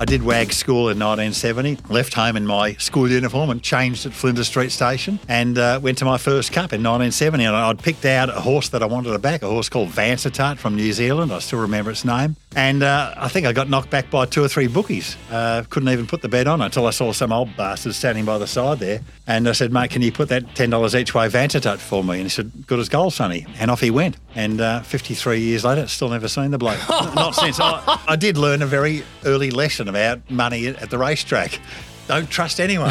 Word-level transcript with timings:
I 0.00 0.06
did 0.06 0.22
WAG 0.22 0.54
school 0.54 0.88
in 0.88 0.98
1970, 0.98 1.76
left 1.90 2.14
home 2.14 2.34
in 2.34 2.46
my 2.46 2.72
school 2.76 3.06
uniform 3.06 3.50
and 3.50 3.62
changed 3.62 4.06
at 4.06 4.14
Flinders 4.14 4.46
Street 4.46 4.72
Station 4.72 5.20
and 5.28 5.58
uh, 5.58 5.78
went 5.82 5.98
to 5.98 6.06
my 6.06 6.16
first 6.16 6.52
cup 6.52 6.72
in 6.72 6.82
1970. 6.82 7.44
And 7.44 7.54
I'd 7.54 7.80
picked 7.80 8.06
out 8.06 8.30
a 8.30 8.40
horse 8.40 8.70
that 8.70 8.82
I 8.82 8.86
wanted 8.86 9.12
to 9.12 9.18
back, 9.18 9.42
a 9.42 9.46
horse 9.46 9.68
called 9.68 9.90
Vansittart 9.90 10.56
from 10.56 10.74
New 10.74 10.90
Zealand. 10.94 11.30
I 11.30 11.38
still 11.40 11.60
remember 11.60 11.90
its 11.90 12.06
name. 12.06 12.36
And 12.56 12.82
uh, 12.82 13.12
I 13.14 13.28
think 13.28 13.46
I 13.46 13.52
got 13.52 13.68
knocked 13.68 13.90
back 13.90 14.10
by 14.10 14.24
two 14.24 14.42
or 14.42 14.48
three 14.48 14.68
bookies. 14.68 15.18
Uh, 15.30 15.64
couldn't 15.68 15.90
even 15.90 16.06
put 16.06 16.22
the 16.22 16.30
bet 16.30 16.46
on 16.46 16.62
until 16.62 16.86
I 16.86 16.92
saw 16.92 17.12
some 17.12 17.30
old 17.30 17.54
bastard 17.58 17.94
standing 17.94 18.24
by 18.24 18.38
the 18.38 18.46
side 18.46 18.78
there. 18.78 19.02
And 19.30 19.48
I 19.48 19.52
said, 19.52 19.72
mate, 19.72 19.90
can 19.90 20.02
you 20.02 20.10
put 20.10 20.28
that 20.30 20.42
$10 20.56 21.00
each 21.00 21.14
way 21.14 21.28
Vansittart 21.28 21.78
for 21.78 22.02
me? 22.02 22.14
And 22.14 22.22
he 22.24 22.28
said, 22.28 22.50
good 22.66 22.80
as 22.80 22.88
gold, 22.88 23.12
sonny. 23.12 23.46
And 23.60 23.70
off 23.70 23.80
he 23.80 23.88
went. 23.88 24.16
And 24.34 24.60
uh, 24.60 24.80
53 24.80 25.38
years 25.38 25.64
later, 25.64 25.86
still 25.86 26.08
never 26.08 26.26
seen 26.26 26.50
the 26.50 26.58
bloke. 26.58 26.80
Not 26.88 27.36
since. 27.36 27.60
I, 27.60 28.00
I 28.08 28.16
did 28.16 28.36
learn 28.36 28.60
a 28.60 28.66
very 28.66 29.04
early 29.24 29.52
lesson 29.52 29.86
about 29.88 30.28
money 30.28 30.66
at 30.66 30.90
the 30.90 30.98
racetrack. 30.98 31.60
Don't 32.08 32.28
trust 32.28 32.58
anyone. 32.58 32.90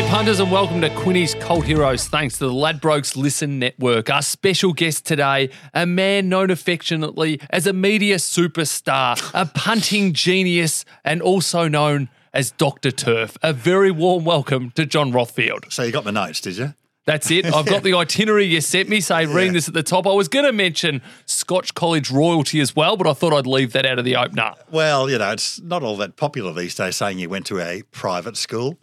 punters, 0.10 0.40
and 0.40 0.50
welcome 0.50 0.80
to 0.80 0.90
Quinny's 0.92 1.36
Cult 1.36 1.66
Heroes. 1.66 2.08
Thanks 2.08 2.38
to 2.38 2.46
the 2.46 2.54
Ladbrokes 2.54 3.18
Listen 3.18 3.60
Network. 3.60 4.10
Our 4.10 4.22
special 4.22 4.72
guest 4.72 5.06
today, 5.06 5.50
a 5.74 5.86
man 5.86 6.30
known 6.30 6.50
affectionately 6.50 7.42
as 7.50 7.68
a 7.68 7.74
media 7.74 8.16
superstar, 8.16 9.20
a 9.34 9.46
punting 9.46 10.14
genius, 10.14 10.86
and 11.04 11.22
also 11.22 11.68
known 11.68 12.08
as 12.34 12.52
Dr. 12.52 12.92
Turf. 12.92 13.38
A 13.44 13.52
very 13.52 13.92
warm 13.92 14.24
welcome 14.24 14.72
to 14.72 14.86
John 14.86 15.12
Rothfield. 15.12 15.72
so 15.74 15.84
you 15.84 15.92
got 15.92 16.06
my 16.06 16.12
notes, 16.12 16.40
did 16.40 16.58
you? 16.58 16.74
That's 17.06 17.30
it. 17.30 17.46
I've 17.46 17.66
got 17.66 17.84
the 17.84 17.94
itinerary 17.98 18.46
you 18.46 18.62
sent 18.62 18.88
me, 18.90 19.02
say 19.02 19.26
reading 19.26 19.54
this 19.54 19.68
at 19.68 19.74
the 19.74 19.84
top. 19.84 20.08
I 20.08 20.12
was 20.12 20.28
going 20.30 20.46
to 20.46 20.54
mention 20.54 21.02
Scotch 21.26 21.74
College 21.74 22.12
royalty 22.12 22.60
as 22.62 22.76
well, 22.76 22.96
but 22.96 23.08
I 23.08 23.14
thought 23.14 23.34
I'd 23.34 23.48
leave 23.48 23.74
that 23.74 23.86
out 23.86 24.00
of 24.00 24.06
the 24.06 24.16
opener. 24.16 24.54
Well, 24.72 25.10
you 25.10 25.18
know, 25.18 25.32
it's 25.32 25.60
not 25.62 25.84
all 25.84 25.98
that 25.98 26.16
popular 26.16 26.54
these 26.54 26.76
days 26.76 26.96
saying 26.96 27.20
you 27.20 27.30
went 27.30 27.46
to 27.48 27.60
a 27.60 27.82
private 27.92 28.38
school. 28.38 28.78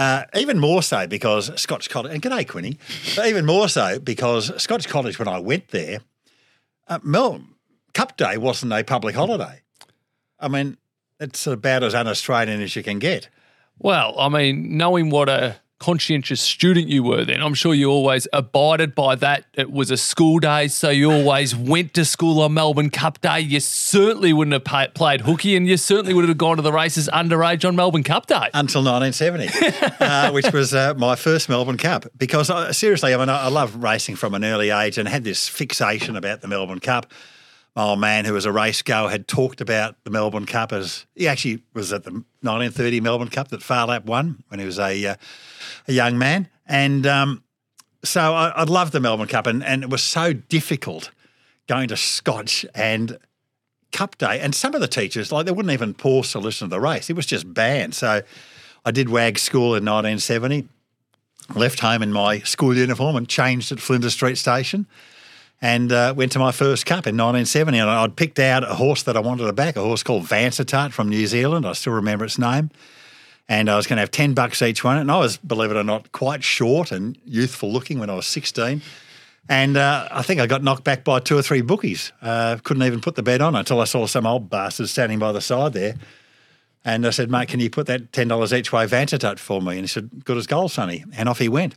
Uh, 0.00 0.24
even 0.34 0.58
more 0.58 0.82
so 0.82 1.06
because 1.06 1.50
Scotch 1.60 1.90
College, 1.90 2.14
and 2.14 2.22
g'day, 2.22 2.48
Quinny, 2.48 2.78
but 3.14 3.26
even 3.26 3.44
more 3.44 3.68
so 3.68 3.98
because 3.98 4.50
Scotch 4.56 4.88
College, 4.88 5.18
when 5.18 5.28
I 5.28 5.38
went 5.38 5.68
there, 5.68 6.00
uh, 6.88 7.00
Mel, 7.02 7.42
Cup 7.92 8.16
Day 8.16 8.38
wasn't 8.38 8.72
a 8.72 8.82
public 8.82 9.14
holiday. 9.14 9.60
I 10.38 10.48
mean, 10.48 10.78
it's 11.20 11.46
about 11.46 11.82
as 11.82 11.94
un 11.94 12.08
Australian 12.08 12.62
as 12.62 12.74
you 12.74 12.82
can 12.82 12.98
get. 12.98 13.28
Well, 13.78 14.18
I 14.18 14.30
mean, 14.30 14.78
knowing 14.78 15.10
what 15.10 15.28
a 15.28 15.56
conscientious 15.80 16.40
student 16.40 16.88
you 16.88 17.02
were 17.02 17.24
then, 17.24 17.42
I'm 17.42 17.54
sure 17.54 17.74
you 17.74 17.90
always 17.90 18.28
abided 18.32 18.94
by 18.94 19.16
that. 19.16 19.46
It 19.54 19.72
was 19.72 19.90
a 19.90 19.96
school 19.96 20.38
day, 20.38 20.68
so 20.68 20.90
you 20.90 21.10
always 21.10 21.56
went 21.56 21.94
to 21.94 22.04
school 22.04 22.40
on 22.42 22.54
Melbourne 22.54 22.90
Cup 22.90 23.20
Day. 23.20 23.40
You 23.40 23.58
certainly 23.58 24.32
wouldn't 24.32 24.52
have 24.52 24.64
pay- 24.64 24.88
played 24.94 25.22
hooky, 25.22 25.56
and 25.56 25.66
you 25.66 25.76
certainly 25.76 26.14
would 26.14 26.28
have 26.28 26.38
gone 26.38 26.56
to 26.56 26.62
the 26.62 26.72
races 26.72 27.08
underage 27.12 27.66
on 27.66 27.74
Melbourne 27.74 28.04
Cup 28.04 28.26
Day. 28.26 28.50
until 28.54 28.84
1970, 28.84 29.96
uh, 30.00 30.32
which 30.32 30.52
was 30.52 30.74
uh, 30.74 30.94
my 30.94 31.16
first 31.16 31.48
Melbourne 31.48 31.78
Cup. 31.78 32.06
Because 32.16 32.50
uh, 32.50 32.72
seriously, 32.72 33.14
I 33.14 33.16
mean, 33.16 33.28
I, 33.30 33.44
I 33.44 33.48
love 33.48 33.82
racing 33.82 34.16
from 34.16 34.34
an 34.34 34.44
early 34.44 34.70
age 34.70 34.98
and 34.98 35.08
had 35.08 35.24
this 35.24 35.48
fixation 35.48 36.14
about 36.14 36.42
the 36.42 36.48
Melbourne 36.48 36.80
Cup. 36.80 37.06
My 37.76 37.84
old 37.84 38.00
man, 38.00 38.24
who 38.24 38.32
was 38.32 38.46
a 38.46 38.52
race 38.52 38.82
goer, 38.82 39.10
had 39.10 39.28
talked 39.28 39.60
about 39.60 39.96
the 40.02 40.10
Melbourne 40.10 40.46
Cup 40.46 40.72
as 40.72 41.06
he 41.14 41.28
actually 41.28 41.62
was 41.72 41.92
at 41.92 42.02
the 42.02 42.10
1930 42.10 43.00
Melbourne 43.00 43.28
Cup 43.28 43.48
that 43.48 43.62
Phar 43.62 43.86
Lap 43.86 44.06
won 44.06 44.42
when 44.48 44.58
he 44.58 44.66
was 44.66 44.78
a 44.78 45.06
uh, 45.06 45.14
a 45.86 45.92
young 45.92 46.18
man, 46.18 46.48
and 46.66 47.06
um, 47.06 47.44
so 48.02 48.34
I, 48.34 48.48
I 48.48 48.62
loved 48.64 48.92
the 48.92 49.00
Melbourne 49.00 49.28
Cup, 49.28 49.46
and, 49.46 49.62
and 49.62 49.84
it 49.84 49.90
was 49.90 50.02
so 50.02 50.32
difficult 50.32 51.10
going 51.68 51.88
to 51.88 51.96
Scotch 51.96 52.66
and 52.74 53.18
Cup 53.92 54.18
Day, 54.18 54.40
and 54.40 54.52
some 54.52 54.74
of 54.74 54.80
the 54.80 54.88
teachers 54.88 55.30
like 55.30 55.46
they 55.46 55.52
wouldn't 55.52 55.72
even 55.72 55.94
pause 55.94 56.32
to 56.32 56.40
listen 56.40 56.68
to 56.68 56.70
the 56.74 56.80
race; 56.80 57.08
it 57.08 57.14
was 57.14 57.26
just 57.26 57.52
banned. 57.54 57.94
So 57.94 58.22
I 58.84 58.90
did 58.90 59.08
WAG 59.08 59.38
school 59.38 59.76
in 59.76 59.84
1970, 59.84 60.66
left 61.54 61.78
home 61.78 62.02
in 62.02 62.12
my 62.12 62.40
school 62.40 62.76
uniform 62.76 63.14
and 63.14 63.28
changed 63.28 63.70
at 63.70 63.78
Flinders 63.78 64.14
Street 64.14 64.38
Station. 64.38 64.88
And 65.62 65.92
uh, 65.92 66.14
went 66.16 66.32
to 66.32 66.38
my 66.38 66.52
first 66.52 66.86
cup 66.86 67.06
in 67.06 67.16
1970, 67.16 67.78
and 67.78 67.90
I'd 67.90 68.16
picked 68.16 68.38
out 68.38 68.64
a 68.64 68.74
horse 68.74 69.02
that 69.02 69.16
I 69.16 69.20
wanted 69.20 69.46
to 69.46 69.52
back, 69.52 69.76
a 69.76 69.82
horse 69.82 70.02
called 70.02 70.24
Vansittart 70.24 70.92
from 70.92 71.10
New 71.10 71.26
Zealand. 71.26 71.66
I 71.66 71.74
still 71.74 71.92
remember 71.92 72.24
its 72.24 72.38
name 72.38 72.70
and 73.50 73.68
I 73.68 73.76
was 73.76 73.88
going 73.88 73.96
to 73.96 74.02
have 74.02 74.12
10 74.12 74.32
bucks 74.32 74.62
each 74.62 74.84
one. 74.84 74.96
And 74.96 75.10
I 75.10 75.18
was, 75.18 75.36
believe 75.36 75.72
it 75.72 75.76
or 75.76 75.82
not, 75.82 76.12
quite 76.12 76.44
short 76.44 76.92
and 76.92 77.18
youthful 77.24 77.70
looking 77.70 77.98
when 77.98 78.08
I 78.08 78.14
was 78.14 78.26
16. 78.26 78.80
And 79.48 79.76
uh, 79.76 80.08
I 80.08 80.22
think 80.22 80.40
I 80.40 80.46
got 80.46 80.62
knocked 80.62 80.84
back 80.84 81.02
by 81.02 81.18
two 81.18 81.36
or 81.36 81.42
three 81.42 81.60
bookies. 81.60 82.12
Uh, 82.22 82.58
couldn't 82.62 82.84
even 82.84 83.00
put 83.00 83.16
the 83.16 83.24
bet 83.24 83.40
on 83.40 83.56
until 83.56 83.80
I 83.80 83.84
saw 83.84 84.06
some 84.06 84.24
old 84.24 84.48
bastard 84.48 84.88
standing 84.88 85.18
by 85.18 85.32
the 85.32 85.40
side 85.40 85.72
there. 85.72 85.96
And 86.84 87.04
I 87.04 87.10
said, 87.10 87.28
mate, 87.28 87.48
can 87.48 87.58
you 87.58 87.70
put 87.70 87.86
that 87.88 88.12
$10 88.12 88.56
each 88.56 88.72
way 88.72 88.86
Vansittart 88.86 89.40
for 89.40 89.60
me? 89.60 89.72
And 89.72 89.80
he 89.80 89.88
said, 89.88 90.24
good 90.24 90.36
as 90.36 90.46
gold, 90.46 90.70
sonny. 90.70 91.04
And 91.12 91.28
off 91.28 91.40
he 91.40 91.48
went. 91.48 91.74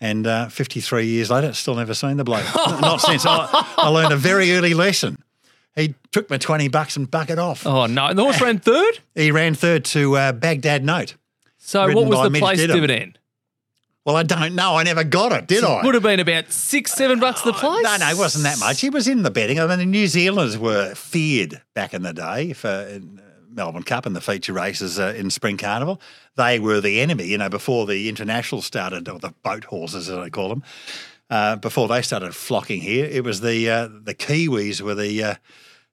And 0.00 0.26
uh, 0.26 0.48
53 0.48 1.06
years 1.06 1.30
later, 1.30 1.52
still 1.54 1.74
never 1.74 1.94
seen 1.94 2.18
the 2.18 2.24
bloke. 2.24 2.44
not 2.56 3.00
since. 3.00 3.24
I, 3.24 3.48
I 3.78 3.88
learned 3.88 4.12
a 4.12 4.16
very 4.16 4.52
early 4.52 4.74
lesson. 4.74 5.16
He 5.74 5.94
took 6.10 6.28
my 6.30 6.38
20 6.38 6.68
bucks 6.68 6.96
and 6.96 7.10
bucket 7.10 7.38
off. 7.38 7.66
Oh 7.66 7.86
no, 7.86 8.06
and 8.06 8.18
the 8.18 8.22
horse 8.22 8.40
ran 8.40 8.58
third. 8.58 8.98
He 9.14 9.30
ran 9.30 9.54
third 9.54 9.84
to 9.86 10.16
uh, 10.16 10.32
Baghdad 10.32 10.84
Note. 10.84 11.16
So 11.58 11.86
what 11.94 12.06
was 12.06 12.22
the 12.22 12.30
Mitch 12.30 12.40
place 12.40 12.60
Didham. 12.60 12.74
dividend? 12.74 13.18
Well, 14.06 14.16
I 14.16 14.22
don't 14.22 14.54
know. 14.54 14.76
I 14.76 14.84
never 14.84 15.02
got 15.02 15.32
it, 15.32 15.48
did 15.48 15.64
I? 15.64 15.84
Would 15.84 15.94
have 15.94 16.02
been 16.02 16.20
about 16.20 16.52
six, 16.52 16.92
seven 16.92 17.18
bucks 17.18 17.42
the 17.42 17.52
place. 17.52 17.82
No, 17.82 17.96
no, 17.96 18.08
it 18.08 18.16
wasn't 18.16 18.44
that 18.44 18.60
much. 18.60 18.80
He 18.80 18.88
was 18.88 19.08
in 19.08 19.24
the 19.24 19.32
betting. 19.32 19.58
I 19.58 19.66
mean, 19.66 19.80
the 19.80 19.84
New 19.84 20.06
Zealanders 20.06 20.56
were 20.56 20.94
feared 20.94 21.60
back 21.74 21.92
in 21.92 22.02
the 22.02 22.12
day 22.12 22.52
for 22.52 23.00
Melbourne 23.56 23.82
Cup 23.82 24.06
and 24.06 24.14
the 24.14 24.20
feature 24.20 24.52
races 24.52 24.98
uh, 24.98 25.14
in 25.16 25.30
Spring 25.30 25.56
Carnival. 25.56 26.00
They 26.36 26.58
were 26.60 26.80
the 26.80 27.00
enemy, 27.00 27.24
you 27.24 27.38
know, 27.38 27.48
before 27.48 27.86
the 27.86 28.08
international 28.08 28.62
started, 28.62 29.08
or 29.08 29.18
the 29.18 29.32
boat 29.42 29.64
horses, 29.64 30.08
as 30.08 30.16
I 30.18 30.28
call 30.28 30.50
them. 30.50 30.62
Uh, 31.28 31.56
before 31.56 31.88
they 31.88 32.02
started 32.02 32.34
flocking 32.36 32.80
here, 32.82 33.06
it 33.06 33.24
was 33.24 33.40
the 33.40 33.68
uh, 33.68 33.88
the 34.04 34.14
Kiwis 34.14 34.80
were 34.80 34.94
the 34.94 35.24
uh, 35.24 35.34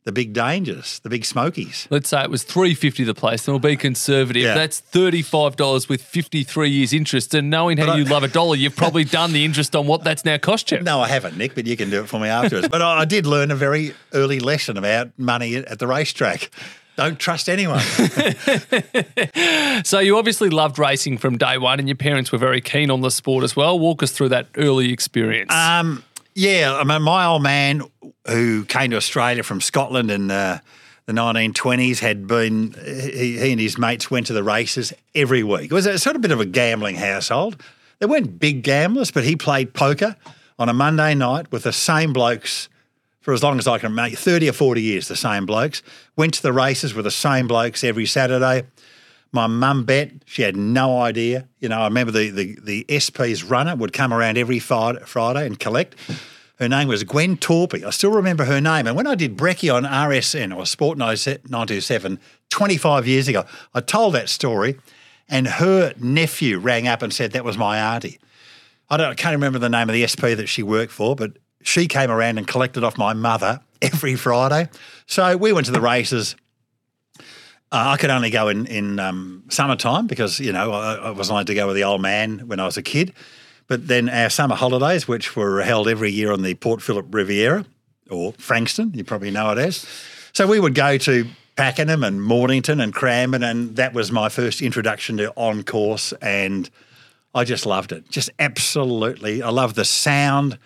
the 0.04 0.12
big 0.12 0.34
dangers, 0.34 1.00
the 1.00 1.10
big 1.10 1.24
smokies. 1.26 1.88
Let's 1.90 2.10
say 2.10 2.22
it 2.22 2.30
was 2.30 2.44
three 2.44 2.76
fifty 2.76 3.04
the 3.04 3.14
place, 3.16 3.48
and 3.48 3.54
we'll 3.54 3.60
be 3.72 3.76
conservative. 3.78 4.44
Yeah. 4.44 4.54
That's 4.54 4.80
thirty 4.80 5.22
five 5.24 5.56
dollars 5.56 5.90
with 5.90 6.04
fifty 6.04 6.44
three 6.44 6.70
years 6.70 6.94
interest. 6.94 7.34
And 7.34 7.50
knowing 7.50 7.78
how 7.78 7.86
But 7.88 7.94
I- 7.94 7.98
you 7.98 8.04
love 8.04 8.24
a 8.24 8.28
dollar, 8.28 8.56
you've 8.58 8.76
probably 8.76 9.06
done 9.06 9.32
the 9.34 9.44
interest 9.46 9.76
on 9.76 9.88
what 9.88 10.04
that's 10.04 10.24
now 10.26 10.38
cost 10.38 10.72
you. 10.72 10.82
No, 10.82 11.00
I 11.02 11.08
haven't, 11.08 11.36
Nick, 11.38 11.56
but 11.56 11.66
you 11.66 11.78
can 11.78 11.90
do 11.90 12.02
it 12.04 12.10
for 12.10 12.20
me 12.20 12.28
afterwards. 12.28 12.68
but 12.68 12.82
I, 12.84 13.00
I 13.00 13.06
did 13.06 13.26
learn 13.26 13.50
a 13.50 13.56
very 13.56 13.96
early 14.14 14.40
lesson 14.40 14.78
about 14.78 15.18
money 15.18 15.56
at 15.56 15.80
the 15.80 15.88
racetrack. 15.88 16.52
Don't 16.96 17.20
trust 17.20 17.50
anyone. 17.50 17.82
So 19.84 20.00
you 20.00 20.18
obviously 20.18 20.50
loved 20.50 20.80
racing 20.80 21.18
from 21.18 21.38
day 21.38 21.58
one, 21.58 21.80
and 21.80 21.88
your 21.88 21.98
parents 21.98 22.32
were 22.32 22.38
very 22.38 22.62
keen 22.62 22.90
on 22.90 23.02
the 23.02 23.12
sport 23.12 23.44
as 23.44 23.56
well. 23.56 23.78
Walk 23.78 24.02
us 24.02 24.12
through 24.12 24.30
that 24.30 24.48
early 24.56 24.94
experience. 24.94 25.52
Um, 25.52 26.04
yeah, 26.36 26.76
I 26.76 26.84
mean, 26.84 27.02
my 27.02 27.26
old 27.26 27.44
man 27.44 27.84
who 28.28 28.66
came 28.66 28.92
to 28.92 28.98
Australia 28.98 29.44
from 29.44 29.60
Scotland 29.60 30.10
in 30.10 30.32
uh, 30.32 30.60
the 31.06 31.14
1920s 31.14 32.00
had 32.00 32.28
been, 32.28 32.74
he, 32.84 33.38
he 33.38 33.52
and 33.52 33.60
his 33.60 33.78
mates 33.78 34.10
went 34.10 34.28
to 34.28 34.34
the 34.34 34.44
races 34.44 34.94
every 35.14 35.44
week. 35.44 35.66
It 35.66 35.74
was 35.74 35.86
a 35.86 36.00
sort 36.00 36.16
of 36.16 36.22
bit 36.22 36.32
of 36.32 36.40
a 36.40 36.46
gambling 36.46 36.96
household. 36.96 37.62
They 38.00 38.06
weren't 38.06 38.40
big 38.40 38.64
gamblers, 38.64 39.12
but 39.12 39.24
he 39.24 39.36
played 39.36 39.74
poker 39.74 40.16
on 40.58 40.70
a 40.70 40.74
Monday 40.74 41.14
night 41.14 41.52
with 41.52 41.64
the 41.64 41.74
same 41.74 42.14
blokes 42.14 42.70
for 43.24 43.34
as 43.34 43.42
long 43.42 43.58
as 43.58 43.68
I 43.68 43.80
can 43.80 43.92
remember, 43.92 44.16
30 44.16 44.50
or 44.50 44.54
40 44.54 44.82
years, 44.82 45.08
the 45.08 45.16
same 45.16 45.46
blokes. 45.46 45.82
Went 46.18 46.34
to 46.36 46.42
the 46.42 46.54
races 46.54 46.94
with 46.94 47.06
the 47.06 47.12
same 47.12 47.48
blokes 47.48 47.84
every 47.84 48.06
Saturday. 48.06 48.68
My 49.32 49.48
mum 49.48 49.86
bet 49.86 50.12
she 50.26 50.42
had 50.42 50.58
no 50.58 51.00
idea. 51.00 51.48
You 51.60 51.70
know, 51.70 51.80
I 51.80 51.86
remember 51.86 52.12
the, 52.12 52.30
the, 52.30 52.84
the 52.86 53.00
SP's 53.00 53.44
runner 53.44 53.76
would 53.76 53.94
come 53.94 54.14
around 54.14 54.38
every 54.38 54.60
Friday, 54.60 55.46
and 55.46 55.58
collect. 55.58 55.96
Her 56.60 56.68
name 56.68 56.90
was 56.90 57.04
Gwen 57.06 57.38
Torpy. 57.38 57.84
I 57.84 57.90
still 57.92 58.12
remember 58.12 58.44
her 58.44 58.60
name. 58.60 58.88
And 58.88 58.96
when 58.96 59.08
I 59.08 59.16
did 59.16 59.38
Brekkie 59.38 59.74
on 59.74 59.86
RSN 59.86 60.56
or 60.56 60.66
Sport 60.66 60.98
927 60.98 62.20
25 62.50 63.08
years 63.08 63.28
ago, 63.30 63.46
I 63.74 63.80
told 63.80 64.14
that 64.16 64.30
story 64.30 64.78
and 65.30 65.48
her 65.48 65.94
nephew 65.98 66.60
rang 66.60 66.88
up 66.88 67.02
and 67.02 67.14
said 67.14 67.32
that 67.32 67.46
was 67.46 67.58
my 67.58 67.96
auntie. 67.96 68.20
I 68.90 68.98
don't 68.98 69.10
I 69.10 69.16
can't 69.16 69.34
remember 69.34 69.60
the 69.60 69.70
name 69.70 69.90
of 69.90 69.94
the 69.94 70.06
SP 70.06 70.36
that 70.38 70.48
she 70.48 70.62
worked 70.62 70.92
for, 70.92 71.16
but 71.16 71.38
she 71.64 71.88
came 71.88 72.12
around 72.12 72.38
and 72.38 72.48
collected 72.48 72.84
off 72.84 72.98
my 72.98 73.14
mother 73.14 73.62
every 73.82 74.16
Friday. 74.16 74.70
So 75.06 75.38
we 75.38 75.54
went 75.54 75.66
to 75.68 75.72
the 75.72 75.82
races. 75.82 76.36
Uh, 77.20 77.24
I 77.72 77.98
could 77.98 78.10
only 78.10 78.30
go 78.30 78.50
in 78.50 78.68
in 78.68 79.00
um, 79.00 79.44
summertime 79.50 80.08
because 80.08 80.40
you 80.40 80.54
know 80.54 80.72
I, 80.72 80.96
I 80.96 81.10
was 81.12 81.30
allowed 81.30 81.48
to 81.48 81.56
go 81.56 81.68
with 81.68 81.76
the 81.76 81.84
old 81.84 82.02
man 82.02 82.48
when 82.48 82.60
I 82.60 82.66
was 82.66 82.78
a 82.78 82.84
kid. 82.84 83.14
But 83.68 83.88
then 83.88 84.10
our 84.10 84.30
summer 84.30 84.56
holidays, 84.56 85.08
which 85.08 85.36
were 85.36 85.62
held 85.62 85.88
every 85.88 86.12
year 86.12 86.32
on 86.32 86.42
the 86.44 86.54
Port 86.56 86.82
Phillip 86.82 87.08
Riviera 87.14 87.66
or 88.10 88.34
Frankston, 88.34 88.92
you 88.94 89.04
probably 89.04 89.32
know 89.32 89.52
it 89.52 89.58
as. 89.58 89.88
So 90.34 90.48
we 90.48 90.60
would 90.60 90.76
go 90.76 90.98
to 90.98 91.26
Pakenham 91.56 92.04
and 92.04 92.22
Mornington 92.22 92.80
and 92.80 92.94
Cranbourne, 92.94 93.44
and 93.44 93.76
that 93.76 93.94
was 93.94 94.12
my 94.12 94.30
first 94.30 94.62
introduction 94.62 95.18
to 95.18 95.32
on 95.36 95.64
course, 95.64 96.12
and 96.22 96.70
I 97.36 97.44
just 97.44 97.66
loved 97.66 97.92
it. 97.92 98.10
Just 98.10 98.30
absolutely, 98.40 99.42
I 99.42 99.50
love 99.50 99.76
the 99.76 99.86
sound 99.86 100.58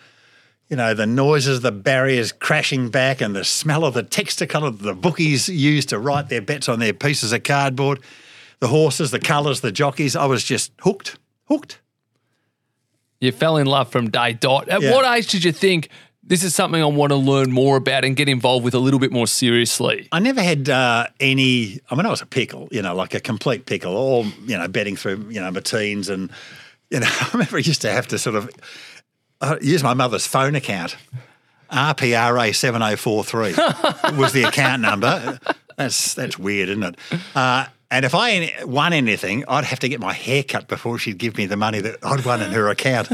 you 0.70 0.76
know, 0.76 0.94
the 0.94 1.06
noises, 1.06 1.62
the 1.62 1.72
barriers 1.72 2.32
crashing 2.32 2.90
back, 2.90 3.22
and 3.22 3.36
the 3.36 3.44
smell 3.46 3.86
of 3.86 3.94
the 3.94 4.04
texticolour 4.04 4.78
that 4.78 4.84
the 4.84 4.94
bookies 4.94 5.48
used 5.48 5.90
to 5.90 6.00
write 6.00 6.30
their 6.30 6.42
bets 6.42 6.68
on 6.68 6.80
their 6.80 6.94
pieces 6.94 7.32
of 7.32 7.44
cardboard, 7.44 8.00
the 8.60 8.68
horses, 8.68 9.12
the 9.12 9.20
colours, 9.20 9.62
the 9.62 9.72
jockeys. 9.72 10.16
I 10.16 10.26
was 10.26 10.44
just 10.44 10.72
hooked, 10.82 11.18
hooked. 11.46 11.80
You 13.20 13.32
fell 13.32 13.58
in 13.58 13.66
love 13.66 13.90
from 13.90 14.10
day 14.10 14.34
dot. 14.34 14.68
At 14.70 14.82
Yeah. 14.82 14.92
what 14.94 15.06
age 15.18 15.28
did 15.28 15.44
you 15.44 15.52
think 15.52 15.90
this 16.22 16.44
is 16.44 16.54
something 16.54 16.82
I 16.82 16.86
want 16.86 17.12
to 17.12 17.16
learn 17.16 17.52
more 17.52 17.78
about 17.78 18.04
and 18.04 18.16
get 18.16 18.28
involved 18.28 18.66
with 18.66 18.74
a 18.74 18.80
little 18.80 19.00
bit 19.00 19.12
more 19.12 19.28
seriously? 19.28 20.08
I 20.12 20.20
never 20.20 20.42
had 20.44 20.70
uh, 20.70 21.08
any. 21.20 21.80
I 21.90 21.96
mean, 21.96 22.06
I 22.06 22.10
was 22.10 22.22
a 22.22 22.26
pickle, 22.26 22.68
you 22.72 22.82
know, 22.82 22.94
like 22.94 23.14
a 23.16 23.20
complete 23.20 23.66
pickle. 23.66 23.96
All 23.96 24.26
you 24.46 24.58
know, 24.58 24.68
betting 24.68 24.96
through, 24.98 25.26
you 25.30 25.40
know, 25.40 25.50
my 25.50 25.62
teens, 25.62 26.10
and 26.10 26.30
you 26.92 27.00
know, 27.00 27.08
I 27.10 27.30
remember 27.34 27.56
I 27.58 27.62
used 27.62 27.82
to 27.84 27.92
have 27.92 28.08
to 28.08 28.20
sort 28.20 28.36
of 28.36 28.50
uh, 29.42 29.58
use 29.62 29.84
my 29.84 29.94
mother's 29.94 30.26
phone 30.28 30.56
account. 30.56 30.96
RPRA 31.72 32.56
seven 32.56 32.82
zero 32.82 32.96
four 32.96 33.24
three 33.24 33.54
was 34.18 34.32
the 34.32 34.44
account 34.48 34.82
number. 34.82 35.40
That's 35.76 36.14
that's 36.14 36.40
weird, 36.40 36.70
isn't 36.70 36.84
it? 36.84 36.96
Uh, 37.36 37.66
and 37.90 38.04
if 38.04 38.14
I 38.16 38.52
won 38.64 38.94
anything, 38.94 39.46
I'd 39.48 39.64
have 39.64 39.80
to 39.80 39.90
get 39.90 40.00
my 40.00 40.14
hair 40.14 40.44
cut 40.44 40.68
before 40.68 40.98
she'd 40.98 41.18
give 41.18 41.38
me 41.38 41.46
the 41.46 41.58
money 41.58 41.80
that 41.82 41.98
I'd 42.04 42.26
won 42.26 42.42
in 42.42 42.52
her 42.52 42.70
account. 42.70 43.10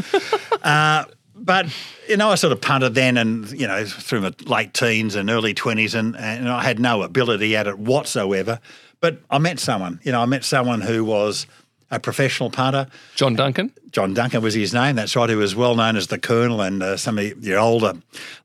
Uh, 0.64 1.06
but 1.36 1.68
you 2.08 2.16
know, 2.16 2.30
I 2.30 2.36
sort 2.36 2.54
of 2.54 2.62
punted 2.62 2.96
then, 2.96 3.18
and 3.18 3.52
you 3.52 3.68
know, 3.68 3.86
through 3.86 4.22
my 4.22 4.34
late 4.46 4.74
teens 4.74 5.16
and 5.16 5.30
early 5.30 5.54
twenties, 5.54 5.94
and, 5.94 6.16
and 6.16 6.48
I 6.48 6.64
had 6.64 6.80
no 6.80 7.04
ability 7.04 7.56
at 7.56 7.68
it 7.68 7.78
whatsoever. 7.78 8.60
But 9.00 9.20
I 9.30 9.38
met 9.40 9.60
someone. 9.60 10.00
You 10.04 10.14
know, 10.14 10.22
I 10.22 10.26
met 10.26 10.46
someone 10.46 10.80
who 10.80 11.04
was 11.04 11.46
a 11.94 12.00
professional 12.00 12.50
punter. 12.50 12.88
John 13.16 13.36
Duncan? 13.36 13.72
John 13.92 14.14
Duncan 14.14 14.42
was 14.42 14.54
his 14.54 14.74
name. 14.74 14.96
That's 14.96 15.16
right. 15.16 15.30
He 15.30 15.36
was 15.36 15.56
well 15.56 15.76
known 15.76 15.96
as 15.96 16.08
the 16.08 16.18
Colonel, 16.18 16.62
and 16.62 16.82
uh, 16.82 16.98
some 16.98 17.18
of 17.20 17.46
your 17.46 17.60
older 17.60 17.94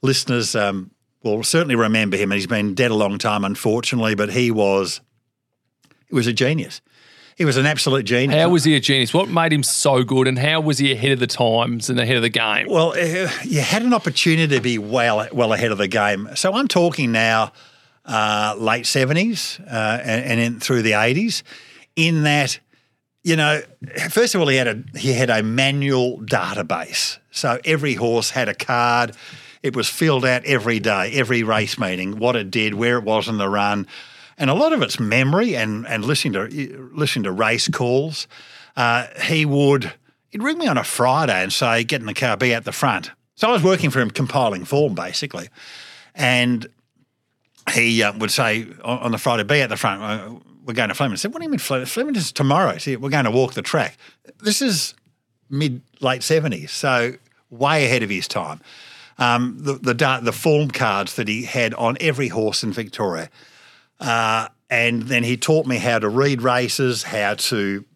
listeners 0.03 0.55
um, 0.55 0.91
will 1.23 1.43
certainly 1.43 1.77
remember 1.77 2.17
him. 2.17 2.31
And 2.31 2.39
he's 2.39 2.47
been 2.47 2.75
dead 2.75 2.91
a 2.91 2.95
long 2.95 3.19
time, 3.19 3.45
unfortunately. 3.45 4.15
But 4.15 4.31
he 4.31 4.51
was, 4.51 5.01
he 6.09 6.15
was 6.15 6.27
a 6.27 6.33
genius. 6.33 6.81
He 7.37 7.45
was 7.45 7.57
an 7.57 7.67
absolute 7.67 8.05
genius. 8.05 8.37
How 8.41 8.49
was 8.49 8.65
he 8.65 8.75
a 8.75 8.81
genius? 8.81 9.15
What 9.15 9.29
made 9.29 9.53
him 9.53 9.63
so 9.63 10.03
good 10.03 10.27
and 10.27 10.37
how 10.37 10.61
was 10.61 10.79
he 10.79 10.91
ahead 10.91 11.13
of 11.13 11.21
the 11.21 11.29
times 11.29 11.89
and 11.89 12.01
ahead 12.01 12.17
of 12.17 12.23
the 12.23 12.29
game? 12.29 12.67
Well, 12.69 12.95
uh, 12.95 13.31
you 13.45 13.61
had 13.61 13.83
an 13.83 13.95
opportunity 13.95 14.57
to 14.57 14.61
be 14.61 14.77
well 14.77 15.25
well 15.33 15.53
ahead 15.53 15.71
of 15.71 15.79
the 15.79 15.87
game. 15.87 16.29
So 16.35 16.53
I'm 16.55 16.67
talking 16.67 17.13
now, 17.13 17.53
uh, 18.05 18.57
late 18.59 18.87
seventies 18.87 19.61
uh, 19.61 20.01
and, 20.03 20.25
and 20.25 20.41
in, 20.41 20.61
through 20.61 20.83
the 20.83 20.95
eighties. 20.95 21.45
In 21.95 22.25
that, 22.25 22.59
you 23.29 23.37
know, 23.37 23.61
first 24.09 24.35
of 24.35 24.41
all, 24.41 24.49
he 24.49 24.57
had 24.57 24.69
a 24.69 24.83
he 24.99 25.13
had 25.13 25.29
a 25.29 25.43
manual 25.43 26.19
database. 26.21 27.19
So 27.31 27.61
every 27.63 27.93
horse 27.93 28.31
had 28.31 28.49
a 28.49 28.55
card. 28.55 29.15
It 29.63 29.77
was 29.77 29.87
filled 29.87 30.25
out 30.25 30.47
every 30.47 30.81
day, 30.81 31.13
every 31.13 31.43
race 31.43 31.79
meeting, 31.79 32.19
what 32.19 32.37
it 32.37 32.51
did, 32.51 32.73
where 32.73 32.97
it 32.97 33.05
was 33.05 33.29
in 33.29 33.37
the 33.37 33.51
run, 33.51 33.87
and 34.39 34.49
a 34.49 34.55
lot 34.55 34.73
of 34.73 34.81
it's 34.81 34.99
memory 34.99 35.55
and 35.55 35.87
and 35.87 36.07
listening 36.07 36.33
to 36.33 36.91
listening 36.95 37.25
to 37.25 37.33
race 37.33 37.69
calls. 37.69 38.27
Uh, 38.75 39.09
he 39.25 39.45
would 39.45 39.93
he'd 40.31 40.43
ring 40.43 40.57
me 40.57 40.67
on 40.67 40.79
a 40.79 40.85
Friday 40.85 41.43
and 41.43 41.53
say, 41.53 41.85
"Get 41.85 42.01
in 42.01 42.07
the 42.07 42.15
car, 42.15 42.35
be 42.39 42.55
at 42.55 42.65
the 42.65 42.73
front." 42.73 43.11
So 43.35 43.47
I 43.47 43.53
was 43.53 43.63
working 43.63 43.91
for 43.91 44.01
him, 44.01 44.11
compiling 44.11 44.65
form 44.65 44.95
basically, 44.95 45.51
and 46.15 46.67
he 47.75 48.03
uh, 48.03 48.17
would 48.17 48.31
say 48.31 48.67
on, 48.83 48.99
on 49.01 49.13
the 49.13 49.19
Friday, 49.19 49.43
"Be 49.43 49.61
at 49.61 49.69
the 49.69 49.77
front." 49.77 50.43
We're 50.69 50.75
going 50.75 50.91
to 50.91 50.95
Flemington. 50.95 51.15
I 51.15 51.21
said, 51.21 51.33
"What 51.33 51.39
do 51.39 51.45
you 51.45 51.51
mean 51.51 51.59
Flemington? 51.59 51.91
Flemington's 51.91 52.31
tomorrow." 52.31 52.77
"We're 52.87 53.09
going 53.09 53.25
to 53.25 53.31
walk 53.31 53.55
the 53.55 53.63
track." 53.63 53.97
This 54.43 54.61
is 54.61 54.93
mid 55.49 55.81
late 56.01 56.23
seventies, 56.23 56.73
so 56.73 57.15
way 57.49 57.87
ahead 57.87 58.03
of 58.03 58.11
his 58.11 58.29
time. 58.29 58.61
Um, 59.17 59.57
the 59.59 59.95
the 59.95 60.21
the 60.23 60.33
form 60.33 60.71
cards 60.71 61.15
that 61.15 61.27
he 61.27 61.45
had 61.45 61.73
on 61.73 61.97
every 62.01 62.29
horse 62.29 62.63
in 62.63 62.75
Victoria, 62.75 63.31
uh, 63.99 64.49
and 64.69 65.05
then 65.05 65.25
he 65.25 65.39
taught 65.39 65.65
me 65.65 65.79
how 65.79 65.99
to 66.01 66.09
read 66.11 66.43
races, 66.43 67.03
how 67.05 67.33
to 67.35 67.87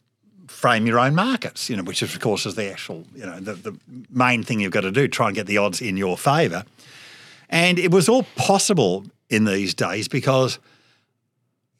frame 0.49 0.87
your 0.87 0.99
own 0.99 1.15
markets. 1.15 1.69
You 1.69 1.77
know, 1.77 1.83
which 1.83 2.03
is, 2.03 2.15
of 2.15 2.23
course 2.23 2.47
is 2.47 2.55
the 2.55 2.71
actual 2.71 3.05
you 3.15 3.27
know 3.27 3.39
the, 3.39 3.53
the 3.53 3.79
main 4.09 4.43
thing 4.45 4.61
you've 4.61 4.73
got 4.73 4.81
to 4.81 4.91
do. 4.91 5.09
Try 5.09 5.27
and 5.27 5.37
get 5.37 5.47
the 5.47 5.59
odds 5.59 5.83
in 5.83 5.99
your 5.99 6.17
favour, 6.17 6.65
and 7.51 7.79
it 7.79 7.91
was 7.91 8.09
all 8.09 8.23
possible 8.35 9.05
in 9.29 9.45
these 9.45 9.75
days 9.75 10.09
because 10.09 10.59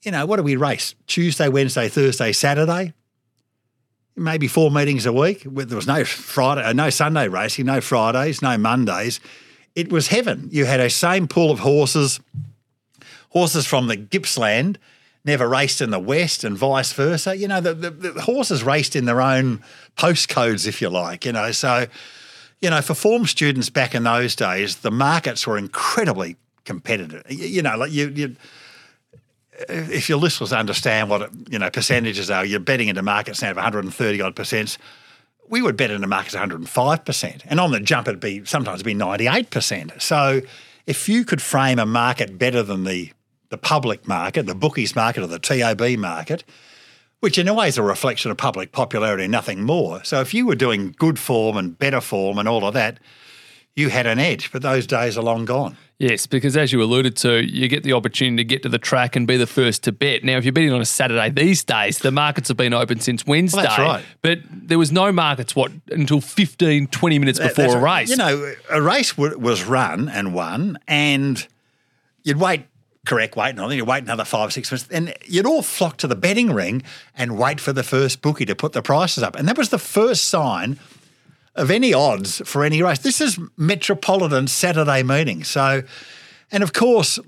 you 0.03 0.11
know, 0.11 0.27
what 0.27 0.37
do 0.37 0.43
we 0.43 0.57
race? 0.57 0.95
Tuesday, 1.07 1.49
Wednesday, 1.49 1.89
Thursday, 1.89 2.33
Saturday? 2.33 2.93
Maybe 4.17 4.49
four 4.49 4.71
meetings 4.71 5.07
a 5.07 5.13
week. 5.13 5.45
There 5.45 5.77
was 5.77 5.87
no 5.87 6.05
Friday, 6.05 6.73
no 6.75 6.91
Sunday 6.91 7.29
racing, 7.29 7.67
no 7.67 7.81
Fridays, 7.81 8.43
no 8.43 8.59
Mondays. 8.59 9.21
It 9.75 9.91
was 9.91 10.09
heaven. 10.09 10.49
You 10.51 10.67
had 10.67 10.81
a 10.81 10.91
same 10.91 11.27
pool 11.27 11.51
of 11.51 11.61
horses, 11.61 12.21
horses 13.31 13.67
from 13.67 13.87
the 13.87 13.97
Gippsland, 13.97 14.79
never 15.25 15.49
raced 15.49 15.81
in 15.81 15.91
the 15.91 15.99
West, 15.99 16.45
and 16.45 16.59
vice 16.59 16.93
versa. 16.93 17.37
You 17.37 17.49
know, 17.49 17.61
the, 17.61 17.73
the, 17.73 17.91
the 17.91 18.23
horses 18.23 18.63
raced 18.63 18.95
in 18.97 19.07
their 19.07 19.23
own 19.23 19.63
postcodes, 19.97 20.67
if 20.67 20.83
you 20.83 20.91
like. 20.91 21.25
You 21.25 21.33
know, 21.33 21.53
so 21.53 21.87
you 22.61 22.71
know, 22.71 22.81
for 22.81 22.95
form 22.95 23.27
students 23.27 23.71
back 23.71 23.95
in 23.95 24.05
those 24.05 24.37
days, 24.37 24.77
the 24.77 24.91
markets 24.91 25.47
were 25.47 25.59
incredibly 25.59 26.37
competitive. 26.65 27.25
You, 27.29 27.47
you 27.47 27.63
know, 27.63 27.77
like 27.77 27.93
you, 27.93 28.09
you 28.09 28.37
Uh, 29.61 29.65
if 29.69 30.09
your 30.09 30.19
listeners 30.19 30.53
understand 30.53 31.11
what 31.11 31.31
you 31.51 31.59
know 31.59 31.71
percentages 31.71 32.31
are, 32.31 32.45
you're 32.45 32.61
betting 32.61 32.89
into 32.89 33.03
markets 33.03 33.43
now 33.43 33.51
of 33.51 33.57
130 33.57 34.21
odd 34.21 34.37
percent. 34.37 34.79
We 35.49 35.61
would 35.61 35.77
bet 35.77 35.91
into 35.91 36.07
markets 36.07 36.35
105 36.35 37.05
percent, 37.05 37.45
and 37.47 37.61
on 37.61 37.73
the 37.73 37.81
jump 37.81 38.09
it'd 38.09 38.21
be 38.21 38.45
sometimes 38.45 38.77
it'd 38.77 38.87
be 38.87 38.95
98 38.95 39.51
percent. 39.51 39.93
So 40.01 40.41
if 40.87 41.09
you 41.09 41.25
could 41.25 41.43
frame 41.43 41.79
a 41.79 41.87
market 41.87 42.39
better 42.39 42.63
than 42.63 42.85
the 42.85 43.13
the 43.51 43.59
public 43.59 44.09
market, 44.09 44.47
the 44.47 44.55
bookies 44.55 44.97
market, 44.97 45.23
or 45.23 45.27
the 45.27 45.39
TAB 45.39 45.99
market, 45.99 46.43
which 47.21 47.37
in 47.37 47.47
a 47.49 47.55
way 47.55 47.69
is 47.69 47.77
a 47.77 47.83
reflection 47.83 48.31
of 48.31 48.39
public 48.39 48.73
popularity, 48.73 49.29
nothing 49.29 49.63
more. 49.63 50.03
So 50.05 50.21
if 50.23 50.33
you 50.33 50.47
were 50.47 50.55
doing 50.55 50.95
good 50.99 51.19
form 51.19 51.59
and 51.59 51.79
better 51.79 52.01
form 52.01 52.39
and 52.39 52.49
all 52.49 52.67
of 52.67 52.73
that, 52.75 52.99
you 53.77 53.89
had 53.89 54.07
an 54.07 54.19
edge. 54.19 54.53
But 54.53 54.63
those 54.63 54.87
days 54.87 55.17
are 55.17 55.23
long 55.23 55.45
gone. 55.45 55.77
Yes, 55.99 56.27
because 56.27 56.57
as 56.57 56.73
you 56.73 56.83
alluded 56.83 57.15
to, 57.19 57.45
you 57.47 57.69
get 57.69 57.85
the 57.85 57.93
opportunity 57.93 58.39
to 58.39 58.45
get 58.45 58.63
to 58.65 58.69
the 58.69 58.79
track 58.79 59.15
and 59.15 59.25
be 59.25 59.37
the 59.37 59.47
first 59.47 59.85
to 59.85 59.93
bet. 59.93 60.25
Now, 60.25 60.37
if 60.37 60.45
you're 60.45 60.53
betting 60.53 60.73
on 60.73 60.81
a 60.81 60.85
Saturday 60.85 61.31
these 61.31 61.63
days, 61.63 61.99
the 62.01 62.11
markets 62.11 62.49
have 62.49 62.57
been 62.57 62.75
open 62.75 62.99
since 62.99 63.25
Wednesday. 63.25 63.63
That's 63.63 63.79
right. 63.79 64.05
But 64.21 64.41
there 64.51 64.81
was 64.81 64.91
no 64.91 65.13
markets, 65.13 65.55
what, 65.55 65.71
until 65.91 66.21
15, 66.21 66.89
20 66.89 67.19
minutes 67.21 67.39
That- 67.39 67.55
before 67.55 67.77
a 67.77 67.81
race. 67.81 68.11
You 68.11 68.17
know, 68.17 68.53
a 68.69 68.83
race 68.83 69.13
w- 69.13 69.39
was 69.39 69.63
run 69.63 70.09
and 70.09 70.35
won, 70.35 70.77
and 70.89 71.47
you'd 72.25 72.39
wait, 72.39 72.63
correct, 73.07 73.37
wait, 73.37 73.51
and 73.51 73.59
then 73.61 73.71
you'd 73.71 73.87
wait 73.87 74.03
another 74.03 74.25
five, 74.25 74.53
six 74.53 74.73
minutes, 74.73 74.89
and 74.91 75.15
you'd 75.27 75.47
all 75.47 75.63
flock 75.63 75.99
to 75.99 76.09
the 76.09 76.17
betting 76.17 76.53
ring 76.53 76.83
and 77.17 77.39
wait 77.39 77.61
for 77.61 77.73
the 77.73 77.85
first 77.85 78.23
bookie 78.23 78.47
to 78.47 78.57
put 78.57 78.73
the 78.73 78.83
prices 78.83 79.23
up. 79.23 79.37
And 79.37 79.47
that 79.47 79.57
was 79.57 79.69
the 79.69 79.79
first 79.79 80.27
sign 80.27 80.81
of 81.55 81.71
any 81.71 81.93
odds 81.93 82.41
for 82.45 82.65
any 82.65 82.83
race. 82.83 83.01
This 83.01 83.21
is 83.21 83.39
Metropolitan 83.57 84.47
Saturday 84.47 85.03
meeting. 85.03 85.45
So, 85.45 85.83
and 86.51 86.63
of 86.63 86.73
course, 86.73 87.19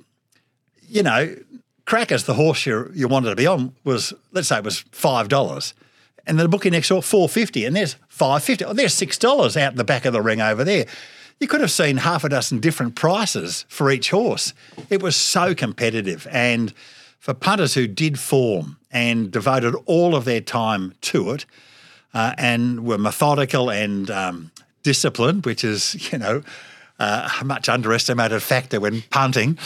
you 0.88 1.02
know, 1.02 1.34
Crackers, 1.86 2.24
the 2.24 2.34
horse 2.34 2.64
you, 2.64 2.90
you 2.94 3.08
wanted 3.08 3.30
to 3.30 3.36
be 3.36 3.46
on, 3.46 3.74
was, 3.84 4.14
let's 4.32 4.48
say 4.48 4.58
it 4.58 4.64
was 4.64 4.84
$5 4.92 5.74
and 6.26 6.38
the 6.38 6.48
bookie 6.48 6.70
next 6.70 6.88
door 6.88 7.02
four 7.02 7.28
fifty, 7.28 7.64
and 7.64 7.74
there's 7.74 7.96
five 8.08 8.42
fifty. 8.42 8.64
Oh, 8.64 8.72
there's 8.72 8.94
six 8.94 9.18
dollars 9.18 9.56
out 9.56 9.76
the 9.76 9.84
back 9.84 10.04
of 10.04 10.12
the 10.12 10.22
ring 10.22 10.40
over 10.40 10.64
there. 10.64 10.86
You 11.40 11.48
could 11.48 11.60
have 11.60 11.70
seen 11.70 11.98
half 11.98 12.24
a 12.24 12.28
dozen 12.28 12.60
different 12.60 12.94
prices 12.94 13.64
for 13.68 13.90
each 13.90 14.10
horse. 14.10 14.54
It 14.88 15.02
was 15.02 15.16
so 15.16 15.54
competitive, 15.54 16.26
and 16.30 16.72
for 17.18 17.34
punters 17.34 17.74
who 17.74 17.86
did 17.86 18.18
form 18.18 18.78
and 18.90 19.30
devoted 19.30 19.74
all 19.86 20.14
of 20.14 20.24
their 20.24 20.40
time 20.40 20.94
to 21.02 21.30
it, 21.32 21.46
uh, 22.14 22.34
and 22.38 22.86
were 22.86 22.98
methodical 22.98 23.70
and 23.70 24.10
um, 24.10 24.50
disciplined, 24.82 25.44
which 25.44 25.64
is 25.64 26.12
you 26.12 26.18
know 26.18 26.42
uh, 26.98 27.28
a 27.40 27.44
much 27.44 27.68
underestimated 27.68 28.42
factor 28.42 28.80
when 28.80 29.02
punting. 29.10 29.58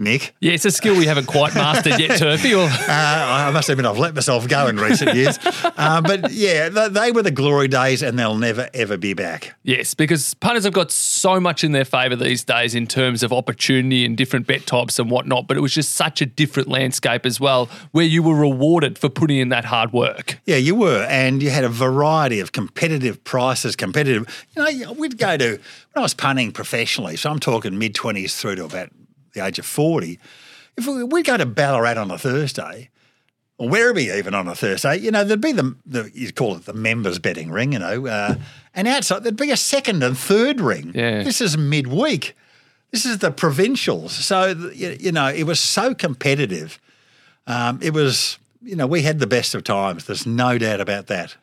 Nick, 0.00 0.34
yeah, 0.40 0.52
it's 0.52 0.64
a 0.64 0.70
skill 0.70 0.96
we 0.96 1.04
haven't 1.04 1.26
quite 1.26 1.54
mastered 1.54 2.00
yet, 2.00 2.18
Turpy. 2.18 2.54
Or, 2.54 2.62
uh, 2.68 2.68
I 2.88 3.50
must 3.52 3.68
admit, 3.68 3.84
I've 3.84 3.98
let 3.98 4.14
myself 4.14 4.48
go 4.48 4.66
in 4.66 4.76
recent 4.76 5.14
years. 5.14 5.38
Uh, 5.62 6.00
but 6.00 6.32
yeah, 6.32 6.70
th- 6.70 6.92
they 6.92 7.12
were 7.12 7.22
the 7.22 7.30
glory 7.30 7.68
days, 7.68 8.02
and 8.02 8.18
they'll 8.18 8.38
never 8.38 8.70
ever 8.72 8.96
be 8.96 9.12
back. 9.12 9.54
yes, 9.62 9.92
because 9.92 10.32
punters 10.34 10.64
have 10.64 10.72
got 10.72 10.90
so 10.90 11.38
much 11.38 11.62
in 11.62 11.72
their 11.72 11.84
favour 11.84 12.16
these 12.16 12.42
days 12.42 12.74
in 12.74 12.86
terms 12.86 13.22
of 13.22 13.30
opportunity 13.30 14.06
and 14.06 14.16
different 14.16 14.46
bet 14.46 14.66
types 14.66 14.98
and 14.98 15.10
whatnot. 15.10 15.46
But 15.46 15.58
it 15.58 15.60
was 15.60 15.74
just 15.74 15.92
such 15.92 16.22
a 16.22 16.26
different 16.26 16.68
landscape 16.68 17.26
as 17.26 17.38
well, 17.38 17.68
where 17.92 18.06
you 18.06 18.22
were 18.22 18.34
rewarded 18.34 18.96
for 18.98 19.10
putting 19.10 19.36
in 19.36 19.50
that 19.50 19.66
hard 19.66 19.92
work. 19.92 20.40
Yeah, 20.46 20.56
you 20.56 20.74
were, 20.74 21.04
and 21.10 21.42
you 21.42 21.50
had 21.50 21.64
a 21.64 21.68
variety 21.68 22.40
of 22.40 22.52
competitive 22.52 23.22
prices. 23.24 23.76
Competitive, 23.76 24.46
you 24.56 24.62
know, 24.86 24.92
we'd 24.92 25.18
go 25.18 25.36
to 25.36 25.50
when 25.50 25.60
I 25.94 26.00
was 26.00 26.14
punting 26.14 26.52
professionally. 26.52 27.16
So 27.16 27.30
I'm 27.30 27.38
talking 27.38 27.78
mid 27.78 27.94
twenties 27.94 28.34
through 28.40 28.56
to 28.56 28.64
about 28.64 28.88
the 29.32 29.44
age 29.44 29.58
of 29.58 29.66
forty. 29.66 30.18
If 30.76 30.86
we, 30.86 31.22
go 31.22 31.36
to 31.36 31.44
Ballarat 31.44 32.00
on 32.00 32.10
a 32.10 32.16
Thursday, 32.16 32.88
or 33.58 33.68
Werribee 33.68 34.16
even 34.16 34.34
on 34.34 34.48
a 34.48 34.54
Thursday, 34.54 34.96
you 34.96 35.10
know, 35.10 35.24
there'd 35.24 35.40
be 35.40 35.52
the, 35.52 35.76
the 35.84 36.10
you 36.14 36.32
call 36.32 36.56
it 36.56 36.64
the 36.64 36.72
members 36.72 37.18
betting 37.18 37.50
ring, 37.50 37.72
you 37.72 37.78
know, 37.78 38.06
uh, 38.06 38.36
and 38.74 38.88
outside 38.88 39.22
there'd 39.22 39.36
be 39.36 39.50
a 39.50 39.56
second 39.56 40.02
and 40.02 40.16
third 40.16 40.60
ring. 40.60 40.92
Yeah. 40.94 41.22
This 41.22 41.40
is 41.40 41.58
midweek. 41.58 42.34
This 42.92 43.04
is 43.04 43.18
the 43.18 43.30
provincials. 43.30 44.12
So, 44.12 44.48
you 44.74 44.96
you 44.98 45.12
know, 45.12 45.28
it 45.28 45.44
was 45.44 45.60
so 45.60 45.94
competitive. 45.94 46.80
Um, 47.46 47.78
it 47.82 47.92
was, 47.92 48.38
you 48.62 48.76
know, 48.76 48.86
we 48.86 49.02
had 49.02 49.18
the 49.18 49.26
best 49.26 49.54
of 49.54 49.64
times. 49.64 50.06
There's 50.06 50.26
no 50.26 50.56
doubt 50.56 50.80
about 50.80 51.08
that. 51.08 51.36